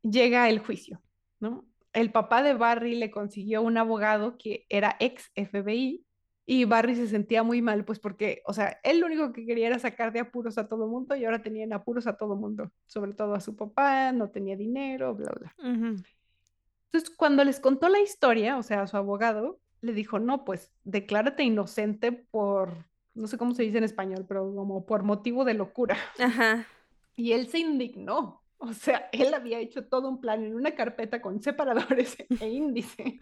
llega 0.01 0.49
el 0.49 0.59
juicio, 0.59 1.01
¿no? 1.39 1.65
El 1.93 2.11
papá 2.11 2.43
de 2.43 2.53
Barry 2.53 2.95
le 2.95 3.09
consiguió 3.09 3.61
un 3.61 3.77
abogado 3.77 4.37
que 4.37 4.65
era 4.69 4.97
ex 4.99 5.31
FBI 5.35 6.05
y 6.45 6.65
Barry 6.65 6.95
se 6.95 7.07
sentía 7.07 7.41
muy 7.41 7.61
mal, 7.61 7.85
pues 7.85 7.99
porque, 7.99 8.43
o 8.45 8.53
sea, 8.53 8.79
él 8.83 8.99
lo 8.99 9.07
único 9.07 9.33
que 9.33 9.45
quería 9.45 9.67
era 9.67 9.79
sacar 9.79 10.13
de 10.13 10.19
apuros 10.19 10.57
a 10.57 10.67
todo 10.67 10.87
mundo 10.87 11.15
y 11.15 11.25
ahora 11.25 11.41
tenía 11.41 11.63
en 11.63 11.73
apuros 11.73 12.05
a 12.05 12.17
todo 12.17 12.35
mundo, 12.35 12.71
sobre 12.85 13.13
todo 13.13 13.33
a 13.33 13.39
su 13.39 13.55
papá, 13.55 14.11
no 14.11 14.29
tenía 14.29 14.55
dinero, 14.55 15.15
bla, 15.15 15.31
bla. 15.31 15.55
Entonces, 15.57 17.15
cuando 17.17 17.43
les 17.43 17.59
contó 17.59 17.89
la 17.89 17.99
historia, 17.99 18.57
o 18.57 18.63
sea, 18.63 18.83
a 18.83 18.87
su 18.87 18.95
abogado, 18.95 19.59
le 19.85 19.93
dijo, 19.93 20.19
no, 20.19 20.43
pues 20.43 20.71
declárate 20.83 21.43
inocente 21.43 22.11
por, 22.11 22.85
no 23.13 23.27
sé 23.27 23.37
cómo 23.37 23.53
se 23.53 23.63
dice 23.63 23.77
en 23.77 23.83
español, 23.83 24.25
pero 24.27 24.53
como 24.53 24.85
por 24.85 25.03
motivo 25.03 25.45
de 25.45 25.53
locura. 25.53 25.97
Ajá. 26.19 26.67
Y 27.15 27.31
él 27.31 27.47
se 27.47 27.59
indignó. 27.59 28.41
O 28.57 28.73
sea, 28.73 29.09
él 29.11 29.33
había 29.33 29.59
hecho 29.59 29.85
todo 29.85 30.07
un 30.09 30.21
plan 30.21 30.43
en 30.43 30.55
una 30.55 30.75
carpeta 30.75 31.21
con 31.21 31.41
separadores 31.41 32.17
e 32.41 32.49
índice. 32.49 33.19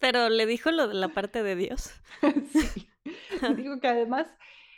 Pero 0.00 0.28
le 0.28 0.46
dijo 0.46 0.70
lo 0.70 0.88
de 0.88 0.94
la 0.94 1.08
parte 1.08 1.42
de 1.42 1.56
Dios. 1.56 1.92
sí. 2.52 2.88
Dijo 3.56 3.80
que 3.80 3.88
además 3.88 4.28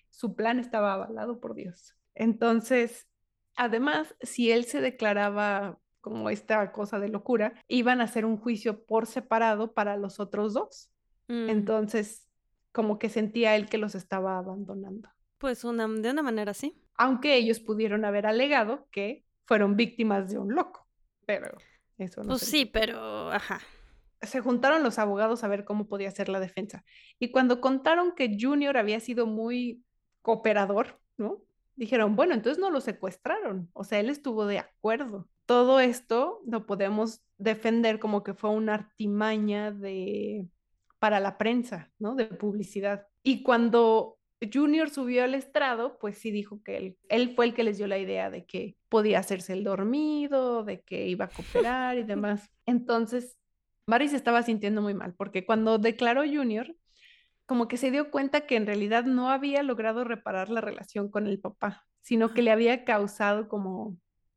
su 0.08 0.34
plan 0.34 0.58
estaba 0.58 0.94
avalado 0.94 1.40
por 1.40 1.54
Dios. 1.54 1.94
Entonces, 2.14 3.08
además, 3.56 4.14
si 4.20 4.50
él 4.50 4.64
se 4.64 4.80
declaraba 4.80 5.78
como 6.00 6.30
esta 6.30 6.72
cosa 6.72 6.98
de 6.98 7.08
locura, 7.08 7.54
iban 7.68 8.00
a 8.00 8.04
hacer 8.04 8.24
un 8.24 8.38
juicio 8.38 8.84
por 8.84 9.06
separado 9.06 9.72
para 9.72 9.96
los 9.96 10.18
otros 10.18 10.54
dos. 10.54 10.90
Mm. 11.30 11.48
Entonces, 11.48 12.28
como 12.72 12.98
que 12.98 13.08
sentía 13.08 13.54
él 13.54 13.68
que 13.68 13.78
los 13.78 13.94
estaba 13.94 14.36
abandonando. 14.36 15.08
Pues 15.38 15.62
una, 15.64 15.86
de 15.86 16.10
una 16.10 16.22
manera 16.22 16.54
sí. 16.54 16.82
Aunque 16.94 17.36
ellos 17.36 17.60
pudieron 17.60 18.04
haber 18.04 18.26
alegado 18.26 18.88
que 18.90 19.24
fueron 19.46 19.76
víctimas 19.76 20.28
de 20.28 20.38
un 20.38 20.54
loco, 20.54 20.86
pero 21.26 21.56
eso 21.98 22.22
no. 22.22 22.30
Pues 22.30 22.42
sí, 22.42 22.66
pero, 22.66 23.30
ajá. 23.30 23.60
Se 24.22 24.40
juntaron 24.40 24.82
los 24.82 24.98
abogados 24.98 25.44
a 25.44 25.48
ver 25.48 25.64
cómo 25.64 25.86
podía 25.86 26.10
ser 26.10 26.28
la 26.28 26.40
defensa. 26.40 26.84
Y 27.18 27.30
cuando 27.30 27.60
contaron 27.60 28.12
que 28.14 28.36
Junior 28.38 28.76
había 28.76 29.00
sido 29.00 29.26
muy 29.26 29.82
cooperador, 30.22 31.00
¿no? 31.16 31.42
Dijeron, 31.76 32.16
bueno, 32.16 32.34
entonces 32.34 32.60
no 32.60 32.70
lo 32.70 32.80
secuestraron. 32.80 33.70
O 33.72 33.84
sea, 33.84 34.00
él 34.00 34.10
estuvo 34.10 34.46
de 34.46 34.58
acuerdo. 34.58 35.28
Todo 35.46 35.80
esto 35.80 36.42
lo 36.44 36.66
podemos 36.66 37.22
defender 37.38 37.98
como 37.98 38.22
que 38.22 38.34
fue 38.34 38.50
una 38.50 38.74
artimaña 38.74 39.70
de 39.70 40.46
para 41.00 41.18
la 41.18 41.38
prensa, 41.38 41.90
¿no? 41.98 42.14
De 42.14 42.26
publicidad. 42.26 43.08
Y 43.24 43.42
cuando 43.42 44.18
Junior 44.52 44.90
subió 44.90 45.24
al 45.24 45.34
estrado, 45.34 45.98
pues 45.98 46.18
sí 46.18 46.30
dijo 46.30 46.62
que 46.62 46.76
él, 46.76 46.98
él 47.08 47.34
fue 47.34 47.46
el 47.46 47.54
que 47.54 47.64
les 47.64 47.78
dio 47.78 47.86
la 47.86 47.98
idea 47.98 48.30
de 48.30 48.44
que 48.46 48.76
podía 48.88 49.18
hacerse 49.18 49.54
el 49.54 49.64
dormido, 49.64 50.62
de 50.62 50.82
que 50.82 51.08
iba 51.08 51.24
a 51.24 51.28
cooperar 51.28 51.98
y 51.98 52.04
demás. 52.04 52.50
Entonces, 52.66 53.36
Barry 53.86 54.08
se 54.08 54.16
estaba 54.16 54.42
sintiendo 54.42 54.82
muy 54.82 54.94
mal, 54.94 55.14
porque 55.14 55.44
cuando 55.44 55.78
declaró 55.78 56.22
Junior, 56.22 56.76
como 57.46 57.66
que 57.66 57.78
se 57.78 57.90
dio 57.90 58.10
cuenta 58.10 58.42
que 58.42 58.56
en 58.56 58.66
realidad 58.66 59.04
no 59.04 59.30
había 59.30 59.62
logrado 59.62 60.04
reparar 60.04 60.50
la 60.50 60.60
relación 60.60 61.10
con 61.10 61.26
el 61.26 61.40
papá, 61.40 61.86
sino 62.00 62.32
que 62.32 62.42
le 62.42 62.52
había 62.52 62.84
causado 62.84 63.48
como 63.48 63.96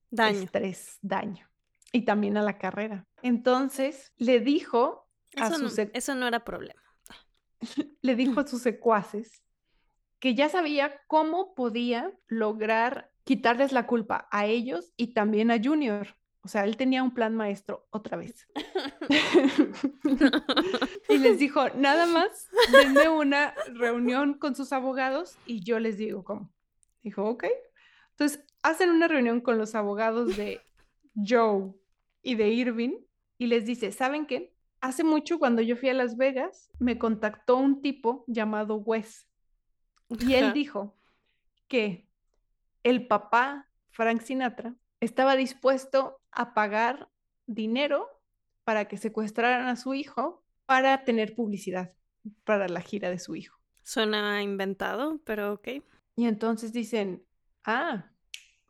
daño. 0.10 0.40
estrés, 0.40 0.98
daño, 1.02 1.48
y 1.92 2.06
también 2.06 2.38
a 2.38 2.42
la 2.42 2.58
carrera. 2.58 3.06
Entonces, 3.22 4.12
le 4.18 4.40
dijo 4.40 5.03
a 5.38 5.48
Eso, 5.48 5.58
no, 5.60 5.70
eso 5.94 6.16
no 6.16 6.28
era 6.28 6.44
problema. 6.44 6.82
le 8.02 8.16
dijo 8.16 8.40
a 8.40 8.48
sus 8.48 8.62
secuaces 8.62 9.44
que 10.20 10.36
ya 10.36 10.50
sabía 10.50 11.02
cómo 11.08 11.54
podía 11.54 12.12
lograr 12.28 13.12
quitarles 13.24 13.72
la 13.72 13.88
culpa 13.88 14.28
a 14.32 14.46
ellos 14.46 14.94
y 14.98 15.14
también 15.14 15.52
a 15.52 15.62
Junior. 15.62 16.16
O 16.46 16.50
sea, 16.50 16.66
él 16.66 16.76
tenía 16.76 17.04
un 17.04 17.14
plan 17.14 17.36
maestro 17.36 17.88
otra 17.90 18.18
vez. 18.18 18.48
y 21.10 21.18
les 21.18 21.40
dijo, 21.40 21.70
nada 21.76 22.06
más, 22.06 22.50
denme 22.72 23.08
una 23.08 23.56
reunión 23.74 24.34
con 24.34 24.56
sus 24.56 24.74
abogados 24.74 25.38
y 25.46 25.64
yo 25.64 25.80
les 25.80 25.98
digo 25.98 26.24
cómo. 26.24 26.52
Dijo, 27.02 27.24
ok. 27.26 27.46
Entonces, 28.12 28.44
hacen 28.62 28.90
una 28.90 29.08
reunión 29.08 29.40
con 29.40 29.58
los 29.58 29.74
abogados 29.74 30.36
de 30.36 30.62
Joe 31.16 31.74
y 32.22 32.36
de 32.36 32.50
Irving 32.50 32.98
y 33.38 33.48
les 33.48 33.66
dice, 33.66 33.92
¿saben 33.92 34.26
qué? 34.26 34.53
Hace 34.84 35.06
mucho 35.06 35.40
cuando 35.40 35.62
yo 35.62 35.78
fui 35.78 35.88
a 35.88 35.94
Las 35.94 36.18
Vegas, 36.18 36.70
me 36.78 37.00
contactó 37.00 37.56
un 37.56 37.82
tipo 37.82 38.26
llamado 38.28 38.76
Wes 38.76 39.30
y 40.10 40.34
él 40.34 40.52
dijo 40.52 40.94
que 41.70 42.10
el 42.84 43.08
papá, 43.08 43.70
Frank 43.92 44.20
Sinatra, 44.24 44.76
estaba 45.00 45.38
dispuesto 45.38 46.20
a 46.32 46.54
pagar 46.54 47.10
dinero 47.46 48.10
para 48.66 48.90
que 48.90 48.98
secuestraran 48.98 49.68
a 49.68 49.78
su 49.78 49.94
hijo 49.94 50.44
para 50.66 51.06
tener 51.06 51.34
publicidad 51.34 51.96
para 52.44 52.68
la 52.68 52.82
gira 52.82 53.10
de 53.10 53.20
su 53.20 53.38
hijo. 53.38 53.58
Suena 53.84 54.44
inventado, 54.44 55.22
pero 55.24 55.54
ok. 55.54 55.70
Y 56.18 56.26
entonces 56.26 56.74
dicen, 56.74 57.24
ah, 57.64 58.12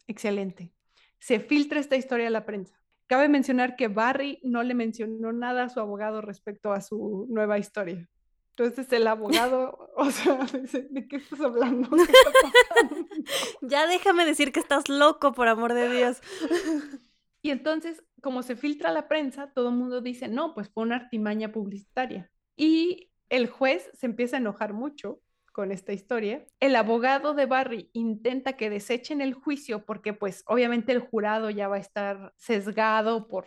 excelente. 0.05 0.75
Se 1.17 1.39
filtra 1.39 1.79
esta 1.79 1.95
historia 1.95 2.27
a 2.27 2.29
la 2.29 2.45
prensa. 2.45 2.82
Cabe 3.07 3.29
mencionar 3.29 3.75
que 3.75 3.87
Barry 3.87 4.39
no 4.43 4.63
le 4.63 4.73
mencionó 4.73 5.31
nada 5.33 5.63
a 5.63 5.69
su 5.69 5.79
abogado 5.79 6.21
respecto 6.21 6.71
a 6.71 6.81
su 6.81 7.27
nueva 7.29 7.57
historia. 7.59 8.09
Entonces 8.55 8.91
el 8.93 9.07
abogado, 9.07 9.91
o 9.95 10.11
sea, 10.11 10.45
dice, 10.61 10.87
¿de 10.89 11.07
qué 11.07 11.17
estás 11.17 11.41
hablando? 11.41 11.89
¿Qué 11.89 12.03
está 12.03 12.31
pasando?" 12.41 13.07
Ya 13.61 13.87
déjame 13.87 14.25
decir 14.25 14.51
que 14.51 14.59
estás 14.59 14.89
loco, 14.89 15.33
por 15.33 15.47
amor 15.47 15.73
de 15.73 15.89
Dios. 15.91 16.21
Y 17.45 17.49
entonces, 17.49 18.01
como 18.21 18.41
se 18.41 18.55
filtra 18.55 18.93
la 18.93 19.09
prensa, 19.09 19.51
todo 19.53 19.67
el 19.67 19.75
mundo 19.75 19.99
dice, 19.99 20.29
no, 20.29 20.53
pues 20.53 20.69
fue 20.69 20.83
una 20.83 20.95
artimaña 20.95 21.51
publicitaria. 21.51 22.31
Y 22.55 23.11
el 23.27 23.49
juez 23.49 23.89
se 23.95 24.05
empieza 24.05 24.37
a 24.37 24.39
enojar 24.39 24.71
mucho 24.71 25.19
con 25.53 25.71
esta 25.71 25.93
historia. 25.93 26.45
El 26.59 26.75
abogado 26.75 27.33
de 27.33 27.45
Barry 27.45 27.89
intenta 27.93 28.53
que 28.53 28.69
desechen 28.69 29.21
el 29.21 29.33
juicio 29.33 29.85
porque 29.85 30.11
pues 30.11 30.43
obviamente 30.47 30.91
el 30.91 30.99
jurado 30.99 31.49
ya 31.49 31.69
va 31.69 31.77
a 31.77 31.79
estar 31.79 32.33
sesgado 32.35 33.27
por 33.27 33.45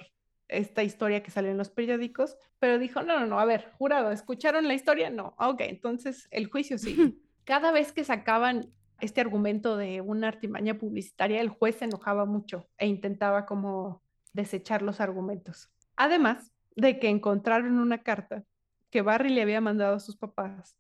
esta 0.49 0.85
historia 0.85 1.23
que 1.23 1.33
salió 1.33 1.51
en 1.51 1.59
los 1.59 1.71
periódicos, 1.71 2.39
pero 2.61 2.79
dijo, 2.79 3.03
no, 3.03 3.19
no, 3.19 3.27
no, 3.27 3.41
a 3.41 3.45
ver, 3.45 3.73
jurado, 3.77 4.13
¿escucharon 4.13 4.69
la 4.69 4.75
historia? 4.75 5.11
No, 5.11 5.35
Ah, 5.37 5.51
ok, 5.51 5.63
entonces 5.63 6.29
el 6.31 6.47
juicio 6.47 6.79
sigue. 6.79 7.15
Cada 7.45 7.73
vez 7.73 7.93
que 7.93 8.05
sacaban 8.05 8.73
este 9.01 9.21
argumento 9.21 9.77
de 9.77 10.01
una 10.01 10.29
artimaña 10.29 10.79
publicitaria, 10.79 11.41
el 11.41 11.49
juez 11.49 11.77
se 11.77 11.85
enojaba 11.85 12.25
mucho 12.25 12.69
e 12.79 12.87
intentaba 12.87 13.45
como 13.45 14.03
desechar 14.33 14.83
los 14.83 15.01
argumentos. 15.01 15.71
Además 15.97 16.53
de 16.77 16.99
que 17.01 17.09
encontraron 17.09 17.79
una 17.79 18.03
carta 18.03 18.45
que 18.91 19.03
Barry 19.03 19.31
le 19.31 19.43
había 19.43 19.61
mandado 19.61 19.97
a 19.97 20.01
sus 20.01 20.17
papás 20.17 20.77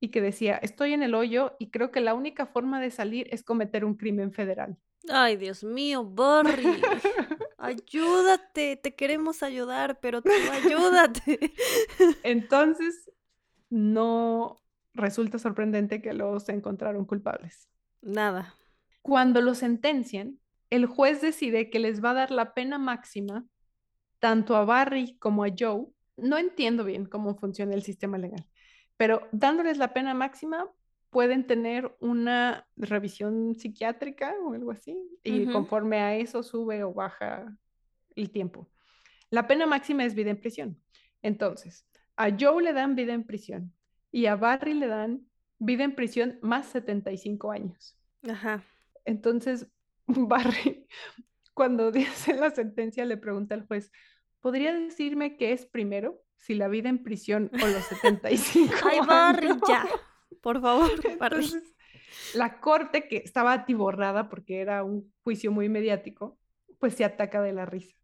y 0.00 0.08
que 0.08 0.20
decía, 0.20 0.56
estoy 0.56 0.92
en 0.92 1.02
el 1.02 1.14
hoyo 1.14 1.56
y 1.58 1.70
creo 1.70 1.90
que 1.90 2.00
la 2.00 2.14
única 2.14 2.46
forma 2.46 2.80
de 2.80 2.90
salir 2.90 3.28
es 3.30 3.42
cometer 3.42 3.84
un 3.84 3.94
crimen 3.94 4.32
federal. 4.32 4.76
Ay, 5.08 5.36
Dios 5.36 5.64
mío, 5.64 6.04
Barry. 6.04 6.80
Ayúdate, 7.58 8.76
te 8.76 8.94
queremos 8.94 9.42
ayudar, 9.42 9.98
pero 10.00 10.22
tú 10.22 10.30
ayúdate. 10.52 11.52
Entonces, 12.22 13.10
no 13.70 14.62
resulta 14.94 15.38
sorprendente 15.38 16.02
que 16.02 16.12
los 16.12 16.48
encontraron 16.48 17.04
culpables. 17.04 17.68
Nada. 18.00 18.54
Cuando 19.02 19.40
los 19.40 19.58
sentencian, 19.58 20.38
el 20.70 20.86
juez 20.86 21.20
decide 21.20 21.70
que 21.70 21.78
les 21.78 22.04
va 22.04 22.10
a 22.10 22.14
dar 22.14 22.30
la 22.30 22.54
pena 22.54 22.78
máxima 22.78 23.46
tanto 24.18 24.56
a 24.56 24.64
Barry 24.64 25.16
como 25.18 25.44
a 25.44 25.48
Joe. 25.56 25.86
No 26.16 26.36
entiendo 26.36 26.84
bien 26.84 27.06
cómo 27.06 27.36
funciona 27.36 27.74
el 27.74 27.82
sistema 27.82 28.18
legal, 28.18 28.46
pero 28.98 29.26
dándoles 29.32 29.78
la 29.78 29.94
pena 29.94 30.12
máxima 30.12 30.70
pueden 31.08 31.46
tener 31.46 31.96
una 32.00 32.68
revisión 32.76 33.54
psiquiátrica 33.54 34.34
o 34.44 34.52
algo 34.52 34.72
así 34.72 34.94
y 35.24 35.46
conforme 35.46 36.00
a 36.00 36.14
eso 36.16 36.42
sube 36.42 36.84
o 36.84 36.92
baja 36.92 37.56
el 38.14 38.30
tiempo. 38.30 38.68
La 39.30 39.46
pena 39.46 39.66
máxima 39.66 40.04
es 40.04 40.14
vida 40.14 40.30
en 40.30 40.40
prisión. 40.40 40.78
Entonces, 41.22 41.86
a 42.16 42.30
Joe 42.38 42.62
le 42.62 42.74
dan 42.74 42.94
vida 42.94 43.14
en 43.14 43.24
prisión 43.24 43.72
y 44.10 44.26
a 44.26 44.36
Barry 44.36 44.74
le 44.74 44.88
dan 44.88 45.26
vida 45.58 45.84
en 45.84 45.94
prisión 45.94 46.38
más 46.42 46.66
75 46.66 47.50
años. 47.50 47.96
Ajá. 48.28 48.64
Entonces, 49.04 49.70
Barry, 50.06 50.86
cuando 51.54 51.90
dice 51.92 52.34
la 52.34 52.50
sentencia, 52.50 53.04
le 53.04 53.16
pregunta 53.16 53.54
al 53.54 53.66
juez, 53.66 53.90
¿podría 54.40 54.72
decirme 54.74 55.36
qué 55.36 55.52
es 55.52 55.66
primero? 55.66 56.20
Si 56.38 56.54
la 56.54 56.68
vida 56.68 56.88
en 56.88 57.02
prisión 57.02 57.50
o 57.52 57.66
los 57.66 57.84
75 57.88 58.74
Ay, 58.90 59.00
Barry, 59.06 59.48
años?" 59.48 59.62
ya. 59.68 59.86
Por 60.40 60.60
favor, 60.60 60.90
Barry. 61.18 61.44
Entonces, 61.44 61.74
la 62.34 62.60
corte, 62.60 63.08
que 63.08 63.18
estaba 63.18 63.52
atiborrada 63.52 64.28
porque 64.28 64.60
era 64.60 64.82
un 64.84 65.12
juicio 65.22 65.52
muy 65.52 65.68
mediático, 65.68 66.38
pues 66.78 66.94
se 66.94 67.04
ataca 67.04 67.42
de 67.42 67.52
la 67.52 67.66
risa. 67.66 67.96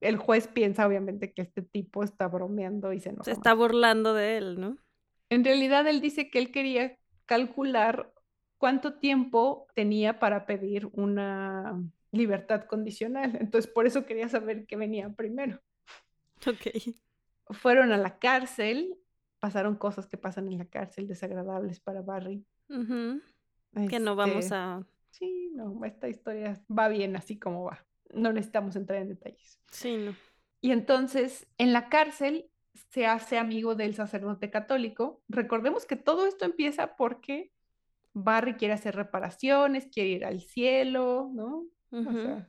El 0.00 0.16
juez 0.16 0.48
piensa, 0.48 0.86
obviamente, 0.86 1.32
que 1.32 1.42
este 1.42 1.62
tipo 1.62 2.02
está 2.04 2.28
bromeando 2.28 2.92
y 2.92 3.00
se 3.00 3.10
enoja. 3.10 3.24
Se 3.24 3.30
más. 3.30 3.38
está 3.38 3.54
burlando 3.54 4.14
de 4.14 4.36
él, 4.36 4.60
¿no? 4.60 4.76
En 5.30 5.44
realidad, 5.44 5.86
él 5.86 6.00
dice 6.00 6.30
que 6.30 6.38
él 6.38 6.50
quería 6.50 6.98
calcular 7.24 8.12
cuánto 8.58 8.94
tiempo 8.94 9.66
tenía 9.74 10.18
para 10.18 10.44
pedir 10.46 10.88
una 10.92 11.80
libertad 12.10 12.64
condicional. 12.64 13.36
Entonces, 13.40 13.70
por 13.70 13.86
eso 13.86 14.04
quería 14.04 14.28
saber 14.28 14.66
qué 14.66 14.76
venía 14.76 15.08
primero. 15.10 15.60
Ok. 16.46 16.66
Fueron 17.52 17.92
a 17.92 17.96
la 17.96 18.18
cárcel, 18.18 18.96
pasaron 19.40 19.76
cosas 19.76 20.06
que 20.06 20.16
pasan 20.16 20.48
en 20.48 20.58
la 20.58 20.66
cárcel 20.66 21.06
desagradables 21.08 21.80
para 21.80 22.02
Barry. 22.02 22.44
Que 22.68 24.00
no 24.00 24.16
vamos 24.16 24.44
Este, 24.44 24.54
a. 24.54 24.82
Sí, 25.10 25.50
no, 25.54 25.84
esta 25.84 26.08
historia 26.08 26.60
va 26.70 26.88
bien 26.88 27.16
así 27.16 27.38
como 27.38 27.64
va. 27.64 27.84
No 28.12 28.32
necesitamos 28.32 28.76
entrar 28.76 29.00
en 29.00 29.08
detalles. 29.08 29.60
Sí, 29.70 29.96
no. 29.96 30.14
Y 30.60 30.70
entonces, 30.70 31.46
en 31.58 31.72
la 31.72 31.88
cárcel 31.88 32.48
se 32.90 33.06
hace 33.06 33.36
amigo 33.38 33.74
del 33.74 33.94
sacerdote 33.94 34.50
católico. 34.50 35.22
Recordemos 35.28 35.84
que 35.86 35.96
todo 35.96 36.26
esto 36.26 36.44
empieza 36.44 36.96
porque 36.96 37.52
Barry 38.14 38.54
quiere 38.54 38.74
hacer 38.74 38.94
reparaciones, 38.94 39.88
quiere 39.88 40.10
ir 40.10 40.24
al 40.24 40.40
cielo, 40.40 41.30
¿no? 41.34 41.66
O 41.90 42.12
sea, 42.12 42.48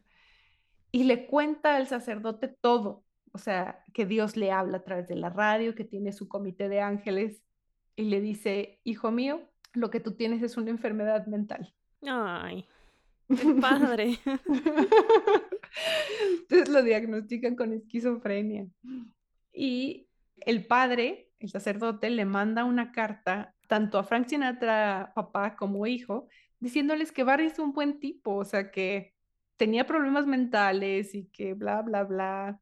y 0.91 1.03
le 1.03 1.25
cuenta 1.25 1.75
al 1.75 1.88
sacerdote 1.88 2.47
todo. 2.47 3.03
O 3.34 3.38
sea, 3.39 3.84
que 3.93 4.05
Dios 4.05 4.38
le 4.38 4.51
habla 4.51 4.77
a 4.77 4.84
través 4.84 5.07
de 5.07 5.15
la 5.15 5.30
radio, 5.30 5.76
que 5.76 5.84
tiene 5.84 6.14
su 6.14 6.27
comité 6.27 6.69
de 6.69 6.81
ángeles 6.81 7.41
y 7.95 8.03
le 8.03 8.22
dice, 8.22 8.80
hijo 8.84 9.11
mío, 9.11 9.41
lo 9.73 9.89
que 9.89 9.99
tú 9.99 10.14
tienes 10.14 10.41
es 10.43 10.55
una 10.55 10.69
enfermedad 10.69 11.26
mental. 11.26 11.73
Ay, 12.03 12.68
qué 13.27 13.55
padre. 13.61 14.19
Entonces 16.39 16.69
lo 16.69 16.84
diagnostican 16.84 17.55
con 17.55 17.73
esquizofrenia. 17.73 18.68
Y 19.51 20.07
el 20.41 20.65
padre, 20.65 21.31
el 21.39 21.49
sacerdote, 21.49 22.10
le 22.10 22.26
manda 22.26 22.65
una 22.65 22.91
carta 22.91 23.55
tanto 23.68 23.97
a 23.97 24.03
Frank 24.03 24.27
Sinatra, 24.27 25.11
papá, 25.15 25.55
como 25.55 25.88
hijo, 25.88 26.27
diciéndoles 26.60 27.11
que 27.11 27.23
Barry 27.23 27.47
es 27.47 27.60
un 27.60 27.73
buen 27.73 27.99
tipo, 27.99 28.35
o 28.35 28.45
sea, 28.45 28.69
que 28.69 29.14
tenía 29.57 29.88
problemas 29.88 30.27
mentales 30.27 31.15
y 31.15 31.26
que 31.26 31.53
bla, 31.53 31.81
bla, 31.81 32.03
bla. 32.03 32.60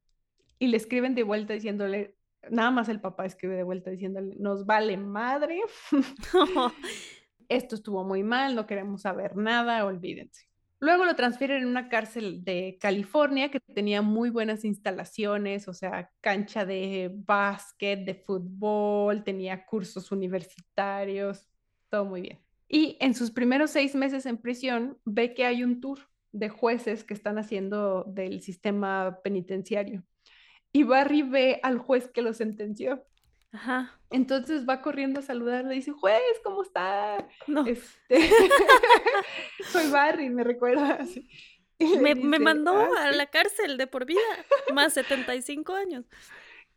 Y 0.62 0.68
le 0.68 0.78
escriben 0.78 1.16
de 1.16 1.24
vuelta 1.24 1.54
diciéndole, 1.54 2.16
nada 2.52 2.70
más 2.70 2.88
el 2.88 3.02
papá 3.02 3.26
escribe 3.26 3.56
de 3.56 3.64
vuelta 3.64 3.90
diciéndole, 3.90 4.36
nos 4.38 4.68
vale 4.68 4.96
madre, 4.96 5.60
esto 7.50 7.74
estuvo 7.74 8.04
muy 8.04 8.22
mal, 8.22 8.54
no 8.54 8.68
queremos 8.68 9.02
saber 9.02 9.36
nada, 9.36 9.84
olvídense. 9.84 10.46
Luego 10.80 11.04
lo 11.06 11.16
transfieren 11.16 11.64
en 11.64 11.68
una 11.68 11.90
cárcel 11.90 12.44
de 12.44 12.78
California 12.80 13.50
que 13.50 13.60
tenía 13.60 14.04
muy 14.04 14.30
buenas 14.30 14.64
instalaciones, 14.64 15.68
o 15.68 15.74
sea, 15.74 16.12
cancha 16.22 16.64
de 16.64 17.10
básquet, 17.12 18.06
de 18.06 18.14
fútbol, 18.14 19.24
tenía 19.24 19.66
cursos 19.66 20.12
universitarios, 20.12 21.50
todo 21.90 22.06
muy 22.06 22.22
bien. 22.22 22.40
Y 22.68 22.98
en 23.00 23.16
sus 23.16 23.32
primeros 23.32 23.72
seis 23.72 23.96
meses 23.96 24.28
en 24.28 24.38
prisión 24.38 25.00
ve 25.06 25.34
que 25.34 25.44
hay 25.44 25.64
un 25.64 25.82
tour 25.82 25.98
de 26.32 26.50
jueces 26.50 27.04
que 27.04 27.16
están 27.16 27.40
haciendo 27.40 28.04
del 28.04 28.44
sistema 28.44 29.22
penitenciario. 29.24 30.04
Y 30.74 30.84
Barry 30.84 31.22
ve 31.22 31.60
al 31.64 31.78
juez 31.78 32.10
que 32.10 32.22
lo 32.22 32.34
sentenció. 32.34 33.06
Ajá. 33.52 34.00
Entonces 34.10 34.68
va 34.68 34.82
corriendo 34.82 35.20
a 35.20 35.24
saludarle 35.24 35.74
y 35.74 35.78
dice, 35.80 35.92
juez, 35.92 36.22
¿cómo 36.44 36.64
está? 36.64 37.28
No. 37.48 37.66
Este, 37.66 38.30
soy 39.72 39.90
Barry, 39.90 40.30
me 40.30 40.44
recuerda. 40.44 41.00
Me, 42.02 42.16
me, 42.16 42.40
mandó 42.40 42.74
ah, 42.74 43.06
a 43.06 43.12
la 43.12 43.26
cárcel 43.26 43.78
de 43.78 43.88
por 43.88 44.06
vida, 44.06 44.20
más 44.74 44.94
75 44.94 45.74
años. 45.74 46.06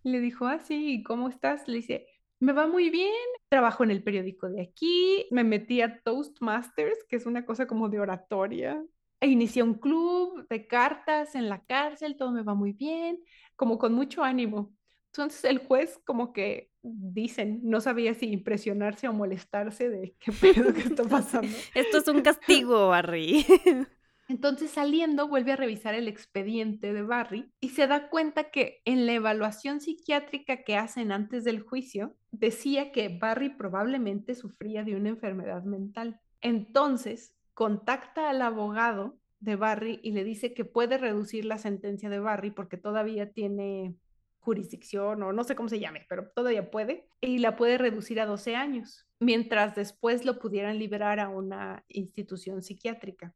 Le 0.02 0.20
dijo, 0.20 0.46
ah, 0.46 0.58
sí, 0.58 1.02
¿cómo 1.02 1.28
estás? 1.28 1.68
Le 1.68 1.76
dice, 1.76 2.06
me 2.40 2.52
va 2.52 2.66
muy 2.66 2.90
bien, 2.90 3.12
trabajo 3.48 3.84
en 3.84 3.90
el 3.90 4.02
periódico 4.02 4.48
de 4.48 4.62
aquí, 4.62 5.26
me 5.30 5.44
metí 5.44 5.80
a 5.80 6.00
Toastmasters, 6.02 7.04
que 7.08 7.16
es 7.16 7.26
una 7.26 7.44
cosa 7.44 7.66
como 7.66 7.88
de 7.88 8.00
oratoria, 8.00 8.82
inicié 9.26 9.62
un 9.62 9.74
club 9.74 10.46
de 10.48 10.66
cartas 10.66 11.34
en 11.34 11.48
la 11.48 11.64
cárcel, 11.64 12.16
todo 12.16 12.32
me 12.32 12.42
va 12.42 12.54
muy 12.54 12.72
bien, 12.72 13.20
como 13.56 13.78
con 13.78 13.92
mucho 13.92 14.22
ánimo. 14.22 14.72
Entonces 15.06 15.44
el 15.44 15.58
juez 15.58 16.00
como 16.04 16.32
que 16.32 16.70
dicen, 16.82 17.60
no 17.62 17.80
sabía 17.80 18.14
si 18.14 18.26
impresionarse 18.26 19.08
o 19.08 19.12
molestarse 19.12 19.88
de 19.88 20.16
qué 20.18 20.32
pedo 20.40 20.74
que 20.74 20.80
está 20.80 21.04
pasando. 21.04 21.48
Esto 21.74 21.98
es 21.98 22.08
un 22.08 22.20
castigo, 22.20 22.88
Barry. 22.88 23.46
Entonces 24.28 24.70
saliendo 24.70 25.28
vuelve 25.28 25.52
a 25.52 25.56
revisar 25.56 25.94
el 25.94 26.08
expediente 26.08 26.92
de 26.92 27.02
Barry 27.02 27.52
y 27.60 27.70
se 27.70 27.86
da 27.86 28.08
cuenta 28.08 28.50
que 28.50 28.80
en 28.86 29.06
la 29.06 29.12
evaluación 29.12 29.80
psiquiátrica 29.80 30.64
que 30.64 30.76
hacen 30.76 31.12
antes 31.12 31.44
del 31.44 31.60
juicio 31.60 32.16
decía 32.32 32.90
que 32.90 33.08
Barry 33.08 33.50
probablemente 33.50 34.34
sufría 34.34 34.82
de 34.82 34.96
una 34.96 35.10
enfermedad 35.10 35.62
mental. 35.64 36.20
Entonces 36.40 37.33
contacta 37.54 38.30
al 38.30 38.42
abogado 38.42 39.18
de 39.40 39.56
Barry 39.56 40.00
y 40.02 40.12
le 40.12 40.24
dice 40.24 40.54
que 40.54 40.64
puede 40.64 40.98
reducir 40.98 41.44
la 41.44 41.58
sentencia 41.58 42.10
de 42.10 42.18
Barry 42.18 42.50
porque 42.50 42.76
todavía 42.76 43.30
tiene 43.32 43.94
jurisdicción 44.40 45.22
o 45.22 45.32
no 45.32 45.44
sé 45.44 45.54
cómo 45.56 45.68
se 45.68 45.80
llame, 45.80 46.04
pero 46.08 46.30
todavía 46.34 46.70
puede, 46.70 47.08
y 47.20 47.38
la 47.38 47.56
puede 47.56 47.78
reducir 47.78 48.20
a 48.20 48.26
12 48.26 48.56
años, 48.56 49.06
mientras 49.18 49.74
después 49.74 50.24
lo 50.26 50.38
pudieran 50.38 50.78
liberar 50.78 51.18
a 51.18 51.30
una 51.30 51.82
institución 51.88 52.62
psiquiátrica. 52.62 53.34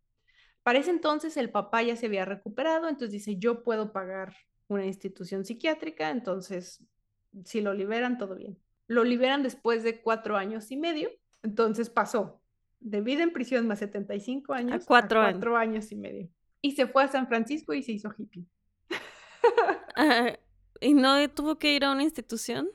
Para 0.63 0.81
ese 0.81 0.91
entonces 0.91 1.39
el 1.39 1.51
papá 1.51 1.83
ya 1.83 1.97
se 1.97 2.07
había 2.07 2.27
recuperado, 2.27 2.89
entonces 2.89 3.13
dice, 3.13 3.37
yo 3.39 3.63
puedo 3.63 3.93
pagar 3.93 4.35
una 4.67 4.85
institución 4.85 5.47
psiquiátrica, 5.47 6.11
entonces 6.11 6.85
si 7.45 7.63
lo 7.63 7.73
liberan, 7.73 8.19
todo 8.19 8.35
bien. 8.35 8.59
Lo 8.87 9.05
liberan 9.05 9.43
después 9.43 9.83
de 9.83 10.03
cuatro 10.03 10.37
años 10.37 10.71
y 10.71 10.77
medio, 10.77 11.11
entonces 11.43 11.89
pasó 11.89 12.43
de 12.81 13.01
vida 13.01 13.23
en 13.23 13.33
prisión 13.33 13.67
más 13.67 13.81
75 13.81 14.53
años 14.53 14.83
a 14.83 14.87
cuatro, 14.87 15.21
cuatro 15.21 15.57
años. 15.57 15.91
y 15.93 15.97
medio. 15.97 16.29
Y 16.61 16.73
se 16.73 16.87
fue 16.87 17.05
a 17.05 17.09
San 17.09 17.29
Francisco 17.29 17.73
y 17.75 17.83
se 17.83 17.93
hizo 17.93 18.13
hippie. 18.17 18.47
¿Y 20.81 20.95
no 20.95 21.29
tuvo 21.31 21.59
que 21.59 21.75
ir 21.75 21.85
a 21.85 21.93
una 21.93 22.03
institución? 22.03 22.69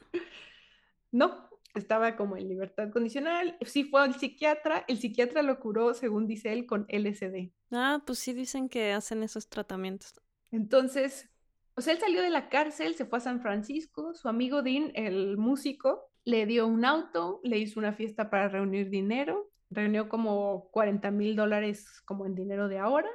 No, 1.11 1.49
estaba 1.73 2.15
como 2.15 2.37
en 2.37 2.47
libertad 2.47 2.91
condicional. 2.91 3.57
Sí 3.61 3.83
fue 3.83 4.01
al 4.03 4.15
psiquiatra, 4.15 4.85
el 4.87 4.97
psiquiatra 4.97 5.41
lo 5.41 5.59
curó, 5.59 5.93
según 5.93 6.27
dice 6.27 6.53
él, 6.53 6.65
con 6.65 6.85
LSD. 6.89 7.51
Ah, 7.71 8.01
pues 8.05 8.19
sí 8.19 8.33
dicen 8.33 8.69
que 8.69 8.91
hacen 8.91 9.23
esos 9.23 9.47
tratamientos. 9.47 10.13
Entonces, 10.51 11.29
pues 11.73 11.87
él 11.87 11.97
salió 11.97 12.21
de 12.21 12.29
la 12.29 12.49
cárcel, 12.49 12.95
se 12.95 13.05
fue 13.05 13.17
a 13.17 13.21
San 13.21 13.41
Francisco, 13.41 14.13
su 14.13 14.27
amigo 14.27 14.61
Dean, 14.61 14.91
el 14.95 15.37
músico, 15.37 16.11
le 16.25 16.45
dio 16.45 16.67
un 16.67 16.85
auto, 16.85 17.41
le 17.43 17.57
hizo 17.57 17.79
una 17.79 17.93
fiesta 17.93 18.29
para 18.29 18.49
reunir 18.49 18.89
dinero, 18.89 19.49
reunió 19.73 20.09
como 20.09 20.69
40 20.71 21.11
mil 21.11 21.35
dólares 21.35 22.01
como 22.05 22.25
en 22.25 22.35
dinero 22.35 22.67
de 22.67 22.79
ahora 22.79 23.09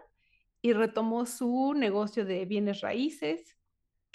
y 0.62 0.72
retomó 0.72 1.26
su 1.26 1.74
negocio 1.74 2.24
de 2.24 2.44
bienes 2.44 2.80
raíces 2.80 3.58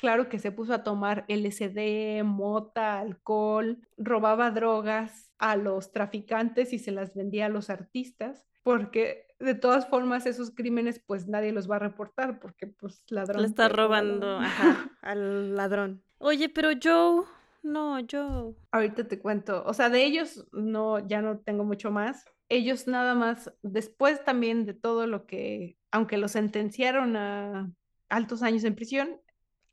claro 0.04 0.28
que 0.28 0.38
se 0.38 0.52
puso 0.52 0.74
a 0.74 0.84
tomar 0.84 1.26
LSD, 1.30 2.24
mota, 2.26 3.00
alcohol, 3.00 3.80
robaba 3.98 4.52
drogas 4.52 5.32
a 5.38 5.56
los 5.56 5.94
traficantes 5.94 6.74
y 6.74 6.80
se 6.80 6.92
las 6.92 7.14
vendía 7.14 7.46
a 7.46 7.50
los 7.50 7.70
artistas, 7.70 8.46
porque 8.64 9.28
de 9.40 9.56
todas 9.56 9.88
formas 9.88 10.26
esos 10.26 10.52
crímenes 10.52 11.02
pues 11.06 11.28
nadie 11.28 11.54
los 11.54 11.72
va 11.72 11.78
a 11.78 11.80
reportar 11.80 12.42
porque 12.42 12.68
pues 12.68 13.02
ladrón. 13.08 13.44
Le 13.44 13.48
está 13.48 13.70
robando 13.70 14.38
ajá, 14.40 14.92
al 15.02 15.56
ladrón. 15.56 16.04
Oye, 16.18 16.50
pero 16.50 16.72
Joe, 16.82 17.26
no, 17.62 17.98
Joe. 18.10 18.56
Ahorita 18.72 19.08
te 19.08 19.20
cuento, 19.20 19.64
o 19.66 19.74
sea, 19.74 19.90
de 19.90 20.04
ellos 20.04 20.46
no, 20.52 21.00
ya 21.08 21.22
no 21.22 21.40
tengo 21.40 21.64
mucho 21.64 21.92
más. 21.92 22.26
Ellos 22.54 22.86
nada 22.86 23.16
más, 23.16 23.52
después 23.64 24.24
también 24.24 24.66
de 24.66 24.76
todo 24.76 25.08
lo 25.08 25.26
que, 25.26 25.76
aunque 25.90 26.18
los 26.18 26.34
sentenciaron 26.34 27.16
a 27.16 27.72
altos 28.10 28.44
años 28.44 28.64
en 28.64 28.76
prisión, 28.76 29.20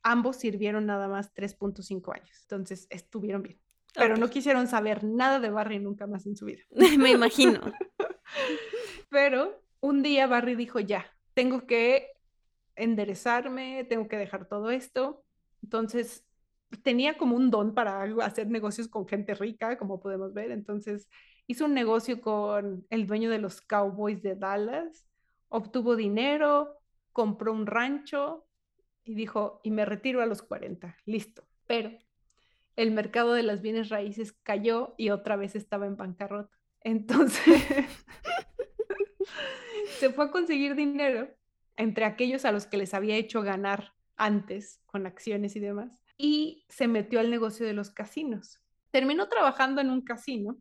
ambos 0.03 0.37
sirvieron 0.37 0.87
nada 0.87 1.07
más 1.07 1.35
3.5 1.35 2.15
años, 2.15 2.39
entonces 2.41 2.87
estuvieron 2.89 3.43
bien. 3.43 3.61
Pero 3.95 4.17
no 4.17 4.31
quisieron 4.31 4.67
saber 4.67 5.05
nada 5.05 5.41
de 5.41 5.51
Barry 5.51 5.79
nunca 5.79 6.07
más 6.07 6.25
en 6.25 6.37
su 6.37 6.47
vida. 6.47 6.63
Me 6.99 7.11
imagino. 7.11 7.61
Pero 9.11 9.63
un 9.81 10.03
día 10.03 10.27
Barry 10.27 10.55
dijo, 10.55 10.81
ya, 10.81 11.05
tengo 11.35 11.67
que 11.67 12.09
enderezarme, 12.77 13.85
tengo 13.85 14.09
que 14.09 14.17
dejar 14.17 14.47
todo 14.47 14.71
esto. 14.71 15.23
Entonces 15.63 16.25
tenía 16.83 17.19
como 17.19 17.37
un 17.37 17.51
don 17.51 17.75
para 17.75 18.05
hacer 18.23 18.49
negocios 18.49 18.89
con 18.89 19.07
gente 19.07 19.35
rica, 19.35 19.77
como 19.77 20.01
podemos 20.01 20.33
ver. 20.33 20.51
Entonces 20.51 21.09
hizo 21.51 21.65
un 21.65 21.75
negocio 21.75 22.21
con 22.21 22.87
el 22.91 23.09
dueño 23.09 23.29
de 23.29 23.41
los 23.41 23.61
Cowboys 23.61 24.23
de 24.23 24.37
Dallas, 24.37 25.09
obtuvo 25.49 25.97
dinero, 25.97 26.79
compró 27.13 27.53
un 27.53 27.67
rancho, 27.67 28.47
y 29.03 29.17
dijo, 29.17 29.61
y 29.65 29.73
me 29.73 29.85
retiro 29.85 30.23
a 30.23 30.27
los 30.27 30.43
40, 30.43 30.97
listo. 31.07 31.43
Pero 31.67 31.91
el 32.77 32.93
mercado 32.93 33.33
de 33.33 33.43
las 33.43 33.63
bienes 33.63 33.89
raíces 33.89 34.33
cayó 34.33 34.95
y 34.97 35.11
otra 35.11 35.35
vez 35.35 35.57
estaba 35.57 35.87
en 35.87 35.97
bancarrota. 35.97 36.57
Entonces, 36.83 37.43
se 39.99 40.11
fue 40.11 40.27
a 40.27 40.31
conseguir 40.31 40.77
dinero 40.77 41.35
entre 41.77 42.05
aquellos 42.05 42.45
a 42.45 42.53
los 42.53 42.67
que 42.67 42.77
les 42.77 42.95
había 42.95 43.17
hecho 43.17 43.43
ganar 43.43 43.95
antes 44.15 44.81
con 44.87 45.05
acciones 45.05 45.57
y 45.57 45.61
demás, 45.61 46.01
y 46.17 46.65
se 46.69 46.87
metió 46.87 47.19
al 47.19 47.29
negocio 47.29 47.67
de 47.67 47.73
los 47.73 47.91
casinos. 47.91 48.63
Terminó 48.93 49.29
trabajando 49.29 49.81
en 49.81 49.91
un 49.91 50.03
casino 50.03 50.57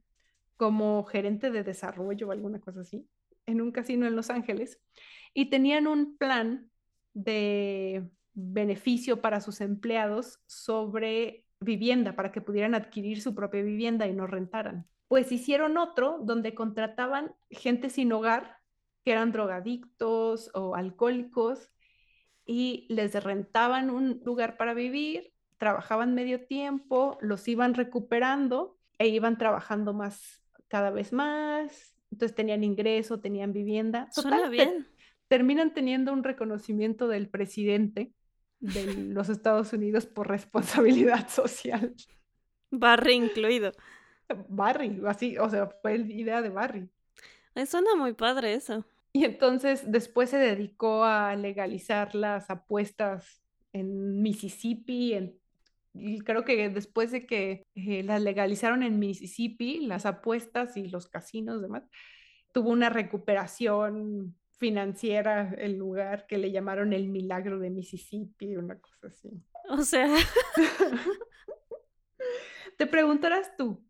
como 0.60 1.06
gerente 1.06 1.52
de 1.52 1.64
desarrollo 1.64 2.28
o 2.28 2.32
alguna 2.34 2.60
cosa 2.60 2.82
así, 2.82 3.08
en 3.46 3.62
un 3.62 3.72
casino 3.72 4.06
en 4.06 4.18
Los 4.18 4.30
Ángeles, 4.30 4.78
y 5.34 5.50
tenían 5.50 5.88
un 5.88 6.18
plan 6.18 6.70
de 7.14 8.10
beneficio 8.34 9.22
para 9.22 9.40
sus 9.40 9.62
empleados 9.62 10.42
sobre 10.48 11.46
vivienda, 11.62 12.14
para 12.18 12.34
que 12.34 12.42
pudieran 12.42 12.76
adquirir 12.76 13.22
su 13.22 13.34
propia 13.34 13.62
vivienda 13.62 14.06
y 14.06 14.14
no 14.14 14.28
rentaran. 14.28 14.86
Pues 15.08 15.32
hicieron 15.32 15.78
otro 15.78 16.20
donde 16.24 16.54
contrataban 16.54 17.34
gente 17.50 17.90
sin 17.90 18.12
hogar, 18.12 18.58
que 19.06 19.14
eran 19.14 19.32
drogadictos 19.32 20.52
o 20.54 20.76
alcohólicos, 20.76 21.72
y 22.46 22.86
les 22.90 23.14
rentaban 23.24 23.92
un 23.92 24.22
lugar 24.26 24.58
para 24.58 24.74
vivir, 24.74 25.32
trabajaban 25.58 26.16
medio 26.16 26.46
tiempo, 26.48 27.18
los 27.22 27.48
iban 27.48 27.76
recuperando 27.76 28.78
e 28.98 29.08
iban 29.08 29.38
trabajando 29.38 29.94
más 29.94 30.39
cada 30.70 30.92
vez 30.92 31.12
más, 31.12 31.96
entonces 32.12 32.36
tenían 32.36 32.64
ingreso, 32.64 33.20
tenían 33.20 33.52
vivienda. 33.52 34.08
Suena 34.12 34.50
bien. 34.50 34.88
terminan 35.28 35.74
teniendo 35.74 36.14
un 36.14 36.24
reconocimiento 36.24 37.08
del 37.08 37.30
presidente 37.30 38.14
de 38.60 38.94
los 38.94 39.30
Estados 39.30 39.74
Unidos 39.74 40.06
por 40.06 40.28
responsabilidad 40.28 41.28
social. 41.30 41.94
Barry 42.72 43.14
incluido. 43.14 43.72
Barry, 44.48 45.02
así, 45.08 45.38
o 45.38 45.50
sea, 45.50 45.68
fue 45.82 45.98
la 45.98 46.08
idea 46.08 46.42
de 46.42 46.50
Barry. 46.50 46.90
Suena 47.66 47.96
muy 47.96 48.14
padre 48.14 48.54
eso. 48.54 48.86
Y 49.12 49.26
entonces 49.26 49.92
después 49.92 50.30
se 50.30 50.38
dedicó 50.38 51.04
a 51.04 51.36
legalizar 51.36 52.14
las 52.14 52.50
apuestas 52.50 53.42
en 53.74 54.22
Mississippi, 54.22 55.14
y 55.14 55.39
creo 56.24 56.46
que 56.46 56.70
después 56.70 57.12
de 57.12 57.26
que 57.26 57.64
eh, 57.76 58.04
las 58.04 58.22
legalizaron 58.22 58.84
en 58.84 59.00
Mississippi, 59.00 59.82
las 59.82 60.06
apuestas 60.06 60.78
y 60.78 60.88
los 60.88 61.08
casinos 61.08 61.62
demás, 61.62 61.84
tuvo 62.52 62.70
una 62.70 62.90
recuperación 62.90 64.36
financiera 64.58 65.54
el 65.58 65.78
lugar 65.78 66.28
que 66.28 66.38
le 66.38 66.52
llamaron 66.52 66.94
el 66.94 67.08
milagro 67.08 67.60
de 67.60 67.70
Mississippi, 67.70 68.56
una 68.56 68.80
cosa 68.80 69.08
así. 69.08 69.30
O 69.70 69.82
sea. 69.82 70.10
Te 72.78 72.88
preguntarás 72.88 73.56
tú, 73.58 73.86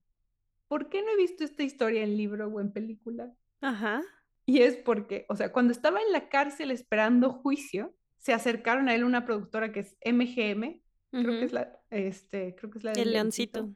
¿por 0.67 0.89
qué 0.89 1.01
no 1.03 1.11
he 1.11 1.17
visto 1.17 1.43
esta 1.43 1.63
historia 1.63 2.03
en 2.03 2.17
libro 2.17 2.47
o 2.47 2.59
en 2.59 2.71
película? 2.71 3.31
Ajá. 3.61 4.01
Y 4.45 4.61
es 4.63 4.77
porque, 4.77 5.25
o 5.29 5.35
sea, 5.35 5.51
cuando 5.51 5.73
estaba 5.73 6.01
en 6.01 6.11
la 6.11 6.27
cárcel 6.29 6.71
esperando 6.71 7.31
juicio, 7.31 7.95
se 8.17 8.33
acercaron 8.33 8.89
a 8.89 8.95
él 8.95 9.03
una 9.03 9.25
productora 9.25 9.71
que 9.71 9.81
es 9.81 9.97
MGM, 10.03 10.81
creo 11.11 11.39
que 11.39 11.43
es 11.43 11.53
la, 11.53 11.79
este, 11.89 12.55
creo 12.55 12.71
que 12.71 12.77
es 12.79 12.83
la 12.83 12.93
El 12.93 13.11
Leoncito. 13.11 13.69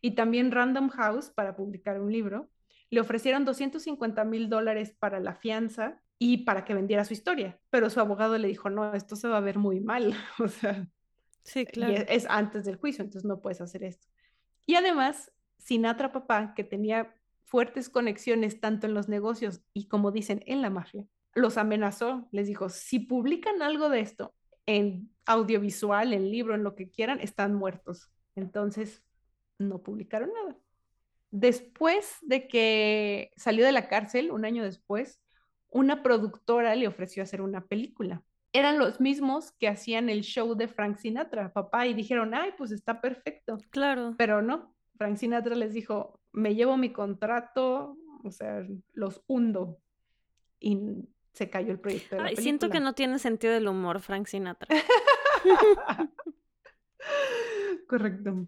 Y 0.00 0.12
también 0.12 0.50
Random 0.50 0.88
House 0.88 1.30
para 1.30 1.54
publicar 1.54 2.00
un 2.00 2.12
libro. 2.12 2.50
Le 2.90 3.00
ofrecieron 3.00 3.44
250 3.44 4.24
mil 4.24 4.48
dólares 4.48 4.94
para 4.98 5.20
la 5.20 5.34
fianza 5.34 6.02
y 6.18 6.38
para 6.38 6.64
que 6.64 6.74
vendiera 6.74 7.04
su 7.04 7.14
historia, 7.14 7.58
pero 7.68 7.90
su 7.90 7.98
abogado 7.98 8.38
le 8.38 8.46
dijo, 8.46 8.70
no, 8.70 8.94
esto 8.94 9.16
se 9.16 9.26
va 9.26 9.38
a 9.38 9.40
ver 9.40 9.58
muy 9.58 9.80
mal, 9.80 10.14
o 10.38 10.46
sea, 10.46 10.86
sí, 11.42 11.66
claro. 11.66 12.04
es, 12.08 12.26
antes 12.28 12.64
del 12.64 12.76
juicio, 12.76 13.02
entonces 13.02 13.26
no 13.28 13.40
puedes 13.40 13.60
hacer 13.60 13.82
esto. 13.82 14.06
Y 14.64 14.76
además, 14.76 15.32
Sinatra 15.58 16.12
papá, 16.12 16.54
que 16.54 16.62
tenía 16.62 17.12
fuertes 17.44 17.88
conexiones 17.88 18.60
tanto 18.60 18.86
en 18.86 18.94
los 18.94 19.08
negocios 19.08 19.62
y 19.72 19.88
como 19.88 20.12
dicen 20.12 20.44
en 20.46 20.62
la 20.62 20.70
mafia, 20.70 21.04
los 21.34 21.58
amenazó, 21.58 22.28
les 22.30 22.46
dijo, 22.46 22.68
si 22.68 23.00
publican 23.00 23.60
algo 23.60 23.88
de 23.88 24.00
esto 24.00 24.32
en 24.66 25.10
audiovisual, 25.26 26.12
en 26.12 26.30
libro, 26.30 26.54
en 26.54 26.64
lo 26.64 26.74
que 26.74 26.90
quieran, 26.90 27.20
están 27.20 27.54
muertos. 27.54 28.10
Entonces, 28.34 29.02
no 29.58 29.82
publicaron 29.82 30.30
nada. 30.32 30.56
Después 31.30 32.18
de 32.22 32.46
que 32.46 33.32
salió 33.36 33.64
de 33.64 33.72
la 33.72 33.88
cárcel, 33.88 34.30
un 34.30 34.44
año 34.44 34.64
después, 34.64 35.20
una 35.70 36.02
productora 36.02 36.74
le 36.74 36.86
ofreció 36.86 37.22
hacer 37.22 37.40
una 37.40 37.66
película. 37.66 38.22
Eran 38.52 38.78
los 38.78 39.00
mismos 39.00 39.52
que 39.52 39.68
hacían 39.68 40.10
el 40.10 40.22
show 40.22 40.54
de 40.54 40.68
Frank 40.68 40.98
Sinatra, 40.98 41.52
papá, 41.52 41.86
y 41.86 41.94
dijeron, 41.94 42.34
ay, 42.34 42.50
pues 42.58 42.70
está 42.70 43.00
perfecto. 43.00 43.56
Claro. 43.70 44.14
Pero 44.18 44.42
no, 44.42 44.74
Frank 44.98 45.16
Sinatra 45.16 45.54
les 45.54 45.72
dijo, 45.72 46.20
me 46.32 46.54
llevo 46.54 46.76
mi 46.76 46.92
contrato, 46.92 47.96
o 48.22 48.30
sea, 48.30 48.66
los 48.92 49.22
hundo. 49.26 49.78
Y 50.60 50.78
se 51.32 51.50
cayó 51.50 51.72
el 51.72 51.80
proyecto. 51.80 52.16
De 52.16 52.22
la 52.22 52.36
siento 52.36 52.70
que 52.70 52.80
no 52.80 52.94
tiene 52.94 53.18
sentido 53.18 53.52
del 53.52 53.68
humor, 53.68 54.00
Frank 54.00 54.26
Sinatra. 54.26 54.68
Correcto. 57.88 58.46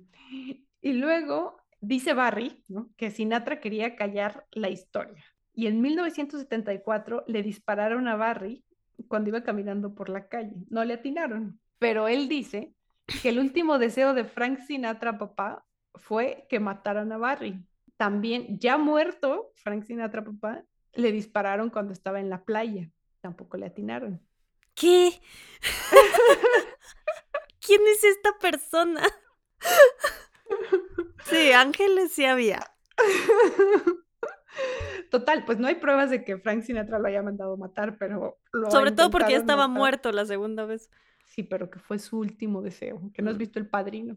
Y 0.81 0.93
luego 0.93 1.57
dice 1.81 2.15
Barry 2.15 2.63
que 2.97 3.11
Sinatra 3.11 3.61
quería 3.61 3.97
callar 3.97 4.47
la 4.53 4.71
historia. 4.71 5.25
Y 5.55 5.67
en 5.67 5.81
1974 5.81 7.25
le 7.27 7.43
dispararon 7.43 8.09
a 8.09 8.17
Barry 8.17 8.65
cuando 9.09 9.31
iba 9.31 9.43
caminando 9.43 9.95
por 9.95 10.09
la 10.09 10.29
calle. 10.29 10.55
No 10.69 10.85
le 10.85 10.95
atinaron, 10.95 11.61
pero 11.79 12.09
él 12.09 12.29
dice 12.29 12.75
que 13.23 13.29
el 13.29 13.39
último 13.39 13.79
deseo 13.79 14.15
de 14.15 14.25
Frank 14.25 14.61
Sinatra, 14.61 15.19
papá, 15.19 15.65
fue 15.95 16.47
que 16.49 16.61
mataran 16.61 17.13
a 17.13 17.19
Barry. 17.19 17.65
También, 17.97 18.59
ya 18.59 18.77
muerto, 18.79 19.53
Frank 19.57 19.85
Sinatra, 19.85 20.25
papá, 20.25 20.65
le 20.97 21.13
dispararon 21.13 21.71
cuando 21.71 21.93
estaba 21.93 22.21
en 22.21 22.31
la 22.31 22.45
playa. 22.45 22.91
Tampoco 23.21 23.57
le 23.57 23.67
atinaron. 23.67 24.21
¿Qué? 24.75 25.21
¿Quién 27.61 27.81
es 27.87 28.05
esta 28.05 28.37
persona? 28.39 29.03
sí, 31.25 31.53
ángeles 31.53 32.13
sí 32.13 32.25
había. 32.25 32.61
Total, 35.11 35.45
pues 35.45 35.59
no 35.59 35.67
hay 35.67 35.77
pruebas 35.77 36.11
de 36.11 36.25
que 36.25 36.39
Frank 36.39 36.63
Sinatra 36.63 36.99
lo 36.99 37.09
haya 37.09 37.23
mandado 37.23 37.57
matar, 37.57 37.97
pero 37.99 38.39
lo 38.53 38.71
Sobre 38.71 38.93
todo 38.93 39.11
porque 39.11 39.33
ya 39.33 39.39
estaba 39.39 39.69
muerto 39.69 40.13
la 40.13 40.27
segunda 40.27 40.65
vez. 40.65 40.91
Sí, 41.27 41.43
pero 41.43 41.71
que 41.71 41.79
fue 41.79 41.99
su 41.99 42.19
último 42.19 42.63
deseo, 42.63 43.11
que 43.13 43.23
no 43.23 43.31
has 43.31 43.37
mm. 43.37 43.39
visto 43.39 43.59
el 43.59 43.69
padrino. 43.69 44.17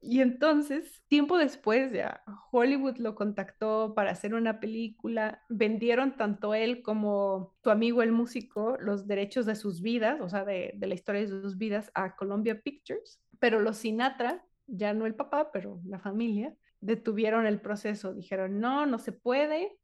Y 0.00 0.20
entonces, 0.20 1.02
tiempo 1.08 1.36
después 1.36 1.92
ya, 1.92 2.22
Hollywood 2.50 2.96
lo 2.96 3.14
contactó 3.14 3.92
para 3.94 4.12
hacer 4.12 4.34
una 4.34 4.58
película. 4.58 5.42
Vendieron 5.48 6.16
tanto 6.16 6.54
él 6.54 6.82
como 6.82 7.54
tu 7.60 7.70
amigo 7.70 8.02
el 8.02 8.12
músico 8.12 8.76
los 8.80 9.06
derechos 9.06 9.44
de 9.46 9.56
sus 9.56 9.82
vidas, 9.82 10.20
o 10.20 10.28
sea, 10.28 10.44
de, 10.44 10.72
de 10.74 10.86
la 10.86 10.94
historia 10.94 11.20
de 11.20 11.28
sus 11.28 11.58
vidas 11.58 11.90
a 11.94 12.16
Columbia 12.16 12.60
Pictures. 12.62 13.20
Pero 13.38 13.60
los 13.60 13.78
Sinatra, 13.78 14.44
ya 14.66 14.94
no 14.94 15.04
el 15.04 15.14
papá, 15.14 15.50
pero 15.52 15.80
la 15.84 15.98
familia, 15.98 16.54
detuvieron 16.80 17.46
el 17.46 17.60
proceso. 17.60 18.14
Dijeron, 18.14 18.58
no, 18.58 18.86
no 18.86 18.98
se 18.98 19.12
puede 19.12 19.76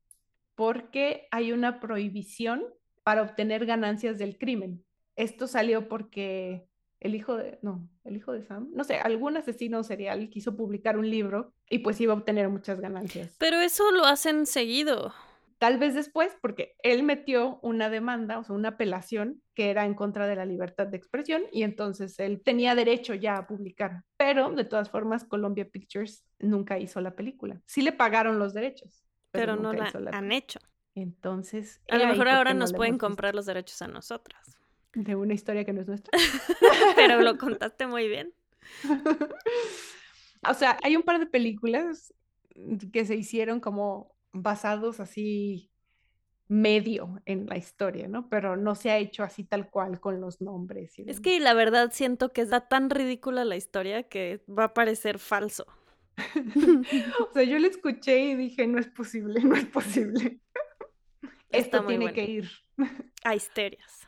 porque 0.55 1.28
hay 1.30 1.52
una 1.52 1.80
prohibición 1.80 2.64
para 3.02 3.22
obtener 3.22 3.66
ganancias 3.66 4.18
del 4.18 4.38
crimen. 4.38 4.82
Esto 5.14 5.47
salió 5.47 5.88
porque 5.88 6.66
el 7.01 7.14
hijo 7.14 7.36
de, 7.36 7.59
no, 7.62 7.89
el 8.05 8.16
hijo 8.16 8.32
de 8.32 8.43
Sam, 8.43 8.70
no 8.73 8.85
sé, 8.85 8.97
algún 8.97 9.36
asesino 9.36 9.82
serial 9.82 10.28
quiso 10.31 10.56
publicar 10.56 10.98
un 10.98 11.09
libro 11.09 11.52
y 11.68 11.78
pues 11.78 12.01
iba 12.01 12.12
a 12.14 12.16
obtener 12.16 12.48
muchas 12.48 12.81
ganancias. 12.81 13.36
Pero 13.39 13.59
eso 13.59 13.90
lo 13.93 14.05
hacen 14.05 14.47
seguido. 14.47 15.12
Tal 15.59 15.78
vez 15.78 15.94
después, 15.94 16.36
porque 16.43 16.77
él 16.82 17.02
metió 17.02 17.59
una 17.62 17.89
demanda, 17.89 18.39
o 18.39 18.44
sea, 18.44 18.55
una 18.55 18.70
apelación 18.70 19.43
que 19.55 19.70
era 19.70 19.86
en 19.86 19.94
contra 19.94 20.27
de 20.27 20.36
la 20.36 20.44
libertad 20.44 20.86
de 20.86 20.98
expresión 20.98 21.44
y 21.51 21.62
entonces 21.62 22.18
él 22.18 22.43
tenía 22.43 22.74
derecho 22.74 23.14
ya 23.14 23.39
a 23.39 23.47
publicar. 23.47 24.02
Pero 24.18 24.51
de 24.51 24.64
todas 24.64 24.90
formas, 24.90 25.24
Columbia 25.24 25.66
Pictures 25.66 26.24
nunca 26.39 26.78
hizo 26.78 27.01
la 27.01 27.16
película. 27.16 27.62
Sí 27.64 27.81
le 27.81 27.93
pagaron 27.93 28.39
los 28.39 28.52
derechos, 28.52 29.06
pero, 29.31 29.56
no 29.56 29.73
la, 29.73 29.90
han 30.12 30.31
hecho. 30.31 30.59
Entonces, 30.94 31.81
a 31.89 31.97
lo 31.97 32.06
mejor 32.06 32.28
ahora 32.28 32.52
nos 32.52 32.74
pueden 32.74 32.98
comprar 32.98 33.35
los 33.35 33.47
derechos 33.47 33.81
a 33.81 33.89
nosotras. 33.89 34.59
De 34.94 35.14
una 35.14 35.34
historia 35.34 35.64
que 35.64 35.72
no 35.72 35.80
es 35.80 35.86
nuestra. 35.86 36.10
pero 36.96 37.20
lo 37.20 37.38
contaste 37.38 37.86
muy 37.86 38.08
bien. 38.08 38.32
o 40.48 40.54
sea, 40.54 40.78
hay 40.82 40.96
un 40.96 41.02
par 41.02 41.18
de 41.18 41.26
películas 41.26 42.14
que 42.92 43.04
se 43.04 43.14
hicieron 43.14 43.60
como 43.60 44.16
basados 44.32 45.00
así 45.00 45.70
medio 46.48 47.20
en 47.24 47.46
la 47.46 47.56
historia, 47.56 48.08
¿no? 48.08 48.28
Pero 48.28 48.56
no 48.56 48.74
se 48.74 48.90
ha 48.90 48.98
hecho 48.98 49.24
así 49.24 49.44
tal 49.44 49.68
cual 49.68 50.00
con 50.00 50.20
los 50.20 50.40
nombres. 50.40 50.94
es 50.98 51.20
que 51.20 51.40
la 51.40 51.54
verdad 51.54 51.90
siento 51.92 52.32
que 52.32 52.42
está 52.42 52.68
tan 52.68 52.90
ridícula 52.90 53.44
la 53.44 53.56
historia 53.56 54.04
que 54.04 54.42
va 54.46 54.64
a 54.64 54.74
parecer 54.74 55.18
falso. 55.18 55.66
o 57.20 57.32
sea, 57.32 57.42
yo 57.42 57.58
le 57.58 57.68
escuché 57.68 58.20
y 58.20 58.34
dije, 58.36 58.66
no 58.66 58.78
es 58.78 58.86
posible, 58.86 59.40
no 59.42 59.56
es 59.56 59.66
posible. 59.66 60.40
Esto 61.50 61.84
tiene 61.84 62.12
que 62.12 62.24
ir. 62.24 62.50
A 63.24 63.34
histerias. 63.34 64.06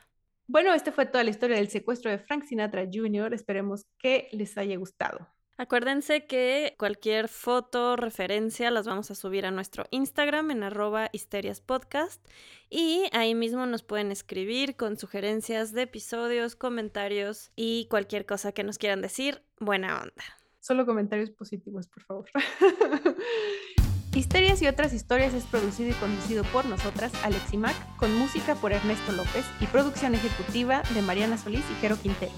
Bueno, 0.49 0.73
esta 0.73 0.91
fue 0.91 1.05
toda 1.05 1.23
la 1.23 1.29
historia 1.29 1.57
del 1.57 1.69
secuestro 1.69 2.09
de 2.09 2.17
Frank 2.17 2.43
Sinatra 2.43 2.83
Jr. 2.91 3.35
Esperemos 3.35 3.85
que 3.99 4.29
les 4.31 4.57
haya 4.57 4.77
gustado. 4.77 5.27
Acuérdense 5.57 6.25
que 6.25 6.73
cualquier 6.79 7.27
foto, 7.27 7.95
referencia, 7.95 8.71
las 8.71 8.87
vamos 8.87 9.11
a 9.11 9.15
subir 9.15 9.45
a 9.45 9.51
nuestro 9.51 9.85
Instagram 9.91 10.49
en 10.49 10.63
arroba 10.63 11.09
histeriaspodcast 11.11 12.25
y 12.67 13.03
ahí 13.11 13.35
mismo 13.35 13.67
nos 13.67 13.83
pueden 13.83 14.11
escribir 14.11 14.75
con 14.75 14.97
sugerencias 14.97 15.71
de 15.71 15.83
episodios, 15.83 16.55
comentarios 16.55 17.51
y 17.55 17.85
cualquier 17.91 18.25
cosa 18.25 18.51
que 18.51 18.63
nos 18.63 18.79
quieran 18.79 19.03
decir. 19.03 19.43
Buena 19.59 20.01
onda. 20.01 20.23
Solo 20.61 20.87
comentarios 20.87 21.29
positivos, 21.29 21.87
por 21.87 22.03
favor. 22.03 22.29
Histerias 24.19 24.61
y 24.61 24.67
otras 24.67 24.91
historias 24.91 25.33
es 25.33 25.45
producido 25.45 25.91
y 25.91 25.93
conducido 25.93 26.43
por 26.51 26.65
nosotras, 26.65 27.13
Alex 27.23 27.53
y 27.53 27.57
Mac, 27.57 27.73
con 27.95 28.13
música 28.17 28.53
por 28.53 28.73
Ernesto 28.73 29.13
López 29.13 29.45
y 29.61 29.65
producción 29.67 30.13
ejecutiva 30.13 30.81
de 30.93 31.01
Mariana 31.01 31.37
Solís 31.37 31.63
y 31.71 31.79
Jero 31.79 31.95
Quintero. 31.95 32.33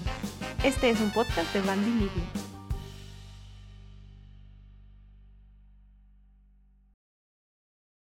Este 0.62 0.90
es 0.90 1.00
un 1.00 1.10
podcast 1.10 1.52
de 1.52 1.60
Bandy 1.62 1.90
Media. 1.90 2.51